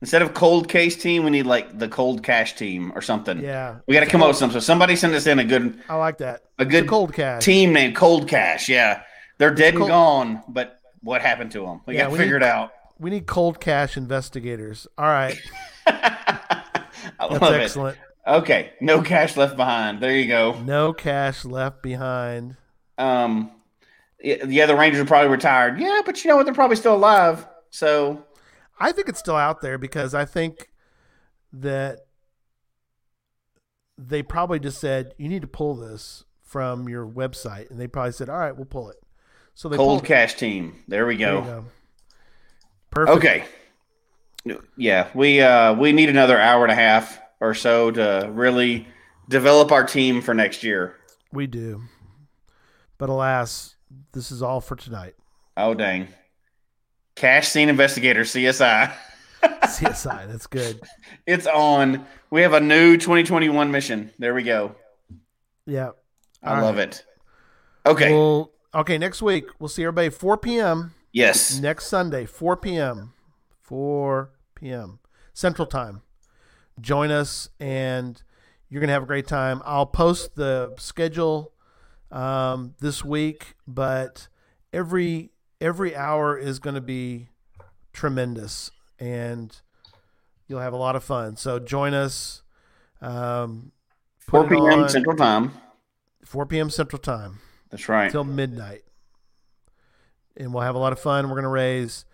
Instead 0.00 0.20
of 0.22 0.34
cold 0.34 0.68
case 0.68 0.96
team, 0.96 1.24
we 1.24 1.30
need 1.30 1.46
like 1.46 1.78
the 1.78 1.88
cold 1.88 2.22
cash 2.22 2.56
team 2.56 2.92
or 2.94 3.00
something. 3.00 3.40
Yeah, 3.40 3.78
We 3.86 3.94
got 3.94 4.00
to 4.00 4.06
come 4.06 4.22
up 4.22 4.28
with 4.28 4.36
something. 4.36 4.60
So 4.60 4.64
somebody 4.64 4.96
send 4.96 5.14
us 5.14 5.26
in 5.26 5.38
a 5.38 5.44
good 5.44 5.78
I 5.88 5.94
like 5.96 6.18
that. 6.18 6.42
a 6.58 6.64
good 6.66 6.86
cold 6.86 7.14
cash. 7.14 7.42
team 7.42 7.72
named 7.72 7.96
Cold 7.96 8.28
Cash. 8.28 8.68
Yeah, 8.68 9.02
they're 9.38 9.54
dead 9.54 9.74
Cold- 9.74 9.84
and 9.84 9.90
gone, 9.90 10.42
but 10.48 10.78
what 11.02 11.22
happened 11.22 11.52
to 11.52 11.60
them? 11.64 11.80
We 11.86 11.94
Yeah, 11.94 12.04
got 12.04 12.10
to 12.10 12.16
figure 12.18 12.38
need- 12.38 12.44
it 12.44 12.50
out. 12.50 12.72
We 12.98 13.10
need 13.10 13.26
cold 13.26 13.60
cash 13.60 13.96
investigators. 13.96 14.86
All 14.96 15.04
right, 15.06 15.36
I 15.86 16.84
that's 17.18 17.40
love 17.42 17.54
excellent. 17.54 17.96
it. 17.98 18.30
Okay, 18.30 18.72
no 18.80 19.02
cache 19.02 19.36
left 19.36 19.56
behind. 19.56 20.00
There 20.00 20.16
you 20.16 20.26
go. 20.28 20.58
No 20.60 20.92
cache 20.92 21.44
left 21.44 21.82
behind. 21.82 22.56
Um, 22.96 23.50
yeah, 24.22 24.64
the 24.66 24.76
Rangers 24.76 25.00
are 25.02 25.04
probably 25.04 25.30
retired. 25.30 25.78
Yeah, 25.78 26.00
but 26.06 26.24
you 26.24 26.30
know 26.30 26.36
what? 26.36 26.44
They're 26.46 26.54
probably 26.54 26.76
still 26.76 26.94
alive. 26.94 27.46
So 27.70 28.24
I 28.78 28.92
think 28.92 29.08
it's 29.08 29.18
still 29.18 29.36
out 29.36 29.60
there 29.60 29.76
because 29.76 30.14
I 30.14 30.24
think 30.24 30.70
that 31.52 32.00
they 33.98 34.22
probably 34.22 34.58
just 34.58 34.80
said 34.80 35.14
you 35.18 35.28
need 35.28 35.42
to 35.42 35.48
pull 35.48 35.74
this 35.74 36.24
from 36.42 36.88
your 36.88 37.06
website, 37.06 37.70
and 37.70 37.78
they 37.80 37.86
probably 37.88 38.12
said, 38.12 38.28
"All 38.30 38.38
right, 38.38 38.56
we'll 38.56 38.64
pull 38.64 38.88
it." 38.90 38.96
So 39.54 39.68
they 39.68 39.76
cold 39.76 39.88
pulled 40.00 40.04
it. 40.04 40.06
cash 40.08 40.34
team. 40.34 40.82
There 40.88 41.06
we 41.06 41.16
There 41.16 41.34
you 41.34 41.40
go. 41.40 41.44
go. 41.44 41.64
Perfect. 42.94 43.16
Okay. 43.16 43.44
Yeah, 44.76 45.08
we 45.14 45.40
uh 45.40 45.74
we 45.74 45.92
need 45.92 46.08
another 46.08 46.38
hour 46.38 46.64
and 46.64 46.72
a 46.72 46.76
half 46.76 47.18
or 47.40 47.54
so 47.54 47.90
to 47.90 48.30
really 48.32 48.86
develop 49.28 49.72
our 49.72 49.84
team 49.84 50.20
for 50.20 50.34
next 50.34 50.62
year. 50.62 50.96
We 51.32 51.46
do. 51.46 51.82
But 52.98 53.08
alas, 53.08 53.74
this 54.12 54.30
is 54.30 54.42
all 54.42 54.60
for 54.60 54.76
tonight. 54.76 55.14
Oh 55.56 55.74
dang. 55.74 56.08
Cache 57.16 57.48
scene 57.48 57.68
investigator 57.68 58.22
CSI. 58.22 58.92
CSI, 59.42 60.28
that's 60.28 60.46
good. 60.46 60.80
It's 61.26 61.46
on. 61.46 62.06
We 62.30 62.42
have 62.42 62.54
a 62.54 62.60
new 62.60 62.96
2021 62.96 63.70
mission. 63.70 64.10
There 64.18 64.34
we 64.34 64.42
go. 64.42 64.74
Yeah. 65.66 65.90
I 66.42 66.56
All 66.56 66.62
love 66.62 66.76
right. 66.76 66.88
it. 66.88 67.04
Okay. 67.86 68.12
Well, 68.12 68.50
okay, 68.74 68.98
next 68.98 69.22
week 69.22 69.46
we'll 69.58 69.68
see 69.68 69.82
everybody 69.82 70.10
4 70.10 70.36
p.m. 70.38 70.93
yes. 71.14 71.58
next 71.58 71.86
Sunday, 71.86 72.26
4 72.26 72.56
p.m. 72.58 73.14
4 73.62 74.30
p.m. 74.54 74.98
Central 75.32 75.66
Time. 75.66 76.02
Join 76.80 77.10
us, 77.10 77.48
and 77.58 78.22
you're 78.68 78.80
going 78.80 78.88
to 78.88 78.94
have 78.94 79.04
a 79.04 79.06
great 79.06 79.26
time. 79.26 79.62
I'll 79.64 79.86
post 79.86 80.34
the 80.34 80.74
schedule 80.78 81.52
um, 82.10 82.74
this 82.80 83.04
week, 83.04 83.54
but 83.66 84.28
every 84.72 85.30
every 85.60 85.96
hour 85.96 86.36
is 86.36 86.58
going 86.58 86.74
to 86.74 86.80
be 86.80 87.28
tremendous, 87.92 88.70
and 88.98 89.56
you'll 90.46 90.60
have 90.60 90.72
a 90.72 90.78
lot 90.78 90.96
of 90.96 91.04
fun. 91.04 91.36
So 91.36 91.58
join 91.58 91.94
us. 91.94 92.42
Um, 93.00 93.72
4 94.18 94.48
p.m. 94.48 94.88
Central 94.88 95.16
Time. 95.16 95.52
4 96.24 96.46
p.m. 96.46 96.70
Central 96.70 97.00
Time 97.00 97.40
That's 97.70 97.88
right. 97.88 98.10
till 98.10 98.24
midnight. 98.24 98.82
And 100.36 100.52
we'll 100.52 100.62
have 100.62 100.74
a 100.74 100.78
lot 100.78 100.92
of 100.92 100.98
fun. 101.00 101.26
We're 101.28 101.34
going 101.36 101.42
to 101.44 101.48
raise 101.48 102.04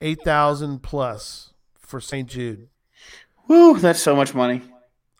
8,000 0.00 0.82
plus 0.82 1.52
for 1.78 2.00
St. 2.00 2.28
Jude. 2.28 2.68
Woo, 3.48 3.78
that's 3.78 4.00
so 4.02 4.14
much 4.16 4.34
money. 4.34 4.62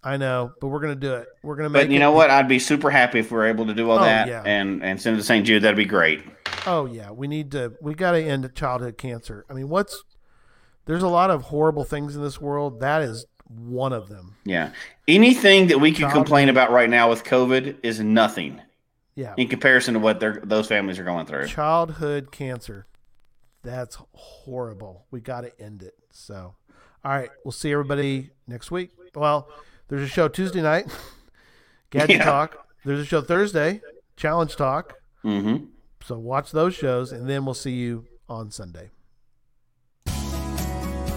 I 0.04 0.16
know, 0.18 0.52
but 0.60 0.68
we're 0.68 0.80
going 0.80 0.94
to 0.94 1.00
do 1.00 1.14
it. 1.14 1.26
We're 1.42 1.56
going 1.56 1.64
to 1.64 1.70
make 1.70 1.84
But 1.84 1.90
you 1.90 1.96
it- 1.96 2.00
know 2.00 2.12
what? 2.12 2.30
I'd 2.30 2.48
be 2.48 2.58
super 2.58 2.90
happy 2.90 3.18
if 3.20 3.32
we 3.32 3.38
are 3.38 3.46
able 3.46 3.66
to 3.66 3.74
do 3.74 3.90
all 3.90 3.98
Oh, 3.98 4.04
that 4.04 4.28
yeah. 4.28 4.42
and 4.44 4.84
and 4.84 5.00
send 5.00 5.16
it 5.16 5.20
to 5.20 5.24
St. 5.24 5.44
Jude. 5.44 5.62
That'd 5.62 5.76
be 5.76 5.84
great. 5.84 6.22
Oh 6.64 6.86
yeah, 6.86 7.10
we 7.10 7.26
need 7.26 7.50
to 7.52 7.74
we 7.80 7.94
got 7.94 8.12
to 8.12 8.22
end 8.22 8.48
childhood 8.54 8.98
cancer. 8.98 9.44
I 9.50 9.54
mean, 9.54 9.68
what's 9.68 10.04
there's 10.84 11.02
a 11.02 11.08
lot 11.08 11.30
of 11.30 11.42
horrible 11.42 11.82
things 11.84 12.14
in 12.14 12.22
this 12.22 12.40
world. 12.40 12.78
That 12.80 13.02
is 13.02 13.26
one 13.48 13.92
of 13.92 14.08
them. 14.08 14.36
Yeah. 14.44 14.70
Anything 15.08 15.68
that 15.68 15.80
we 15.80 15.90
could 15.90 16.02
Child- 16.02 16.12
complain 16.12 16.48
about 16.50 16.70
right 16.70 16.88
now 16.90 17.08
with 17.10 17.24
COVID 17.24 17.78
is 17.82 17.98
nothing 17.98 18.60
Yeah. 19.16 19.34
in 19.36 19.48
comparison 19.48 19.94
to 19.94 20.00
what 20.00 20.20
those 20.20 20.68
families 20.68 20.98
are 20.98 21.04
going 21.04 21.26
through. 21.26 21.46
Childhood 21.48 22.30
cancer. 22.30 22.86
That's 23.62 23.98
horrible. 24.12 25.06
We 25.10 25.20
got 25.20 25.40
to 25.40 25.60
end 25.60 25.82
it. 25.82 25.94
So, 26.12 26.54
all 27.04 27.10
right, 27.12 27.30
we'll 27.44 27.50
see 27.52 27.72
everybody 27.72 28.30
next 28.46 28.70
week. 28.70 28.90
Well, 29.14 29.48
there's 29.88 30.02
a 30.02 30.06
show 30.06 30.28
Tuesday 30.28 30.60
night, 30.62 30.86
Gadget 31.90 32.18
Yeah. 32.18 32.24
Talk. 32.24 32.68
There's 32.84 33.00
a 33.00 33.04
show 33.04 33.22
Thursday, 33.22 33.80
Challenge 34.16 34.54
Talk. 34.54 34.94
Mm-hmm. 35.24 35.64
So 36.04 36.18
watch 36.18 36.52
those 36.52 36.74
shows, 36.74 37.10
and 37.10 37.28
then 37.28 37.44
we'll 37.44 37.54
see 37.54 37.72
you 37.72 38.04
on 38.28 38.50
Sunday. 38.52 38.90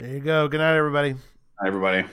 There 0.00 0.08
you 0.08 0.20
go. 0.20 0.48
Good 0.48 0.60
night, 0.60 0.78
everybody. 0.78 1.14
Hi, 1.60 1.66
everybody. 1.66 2.08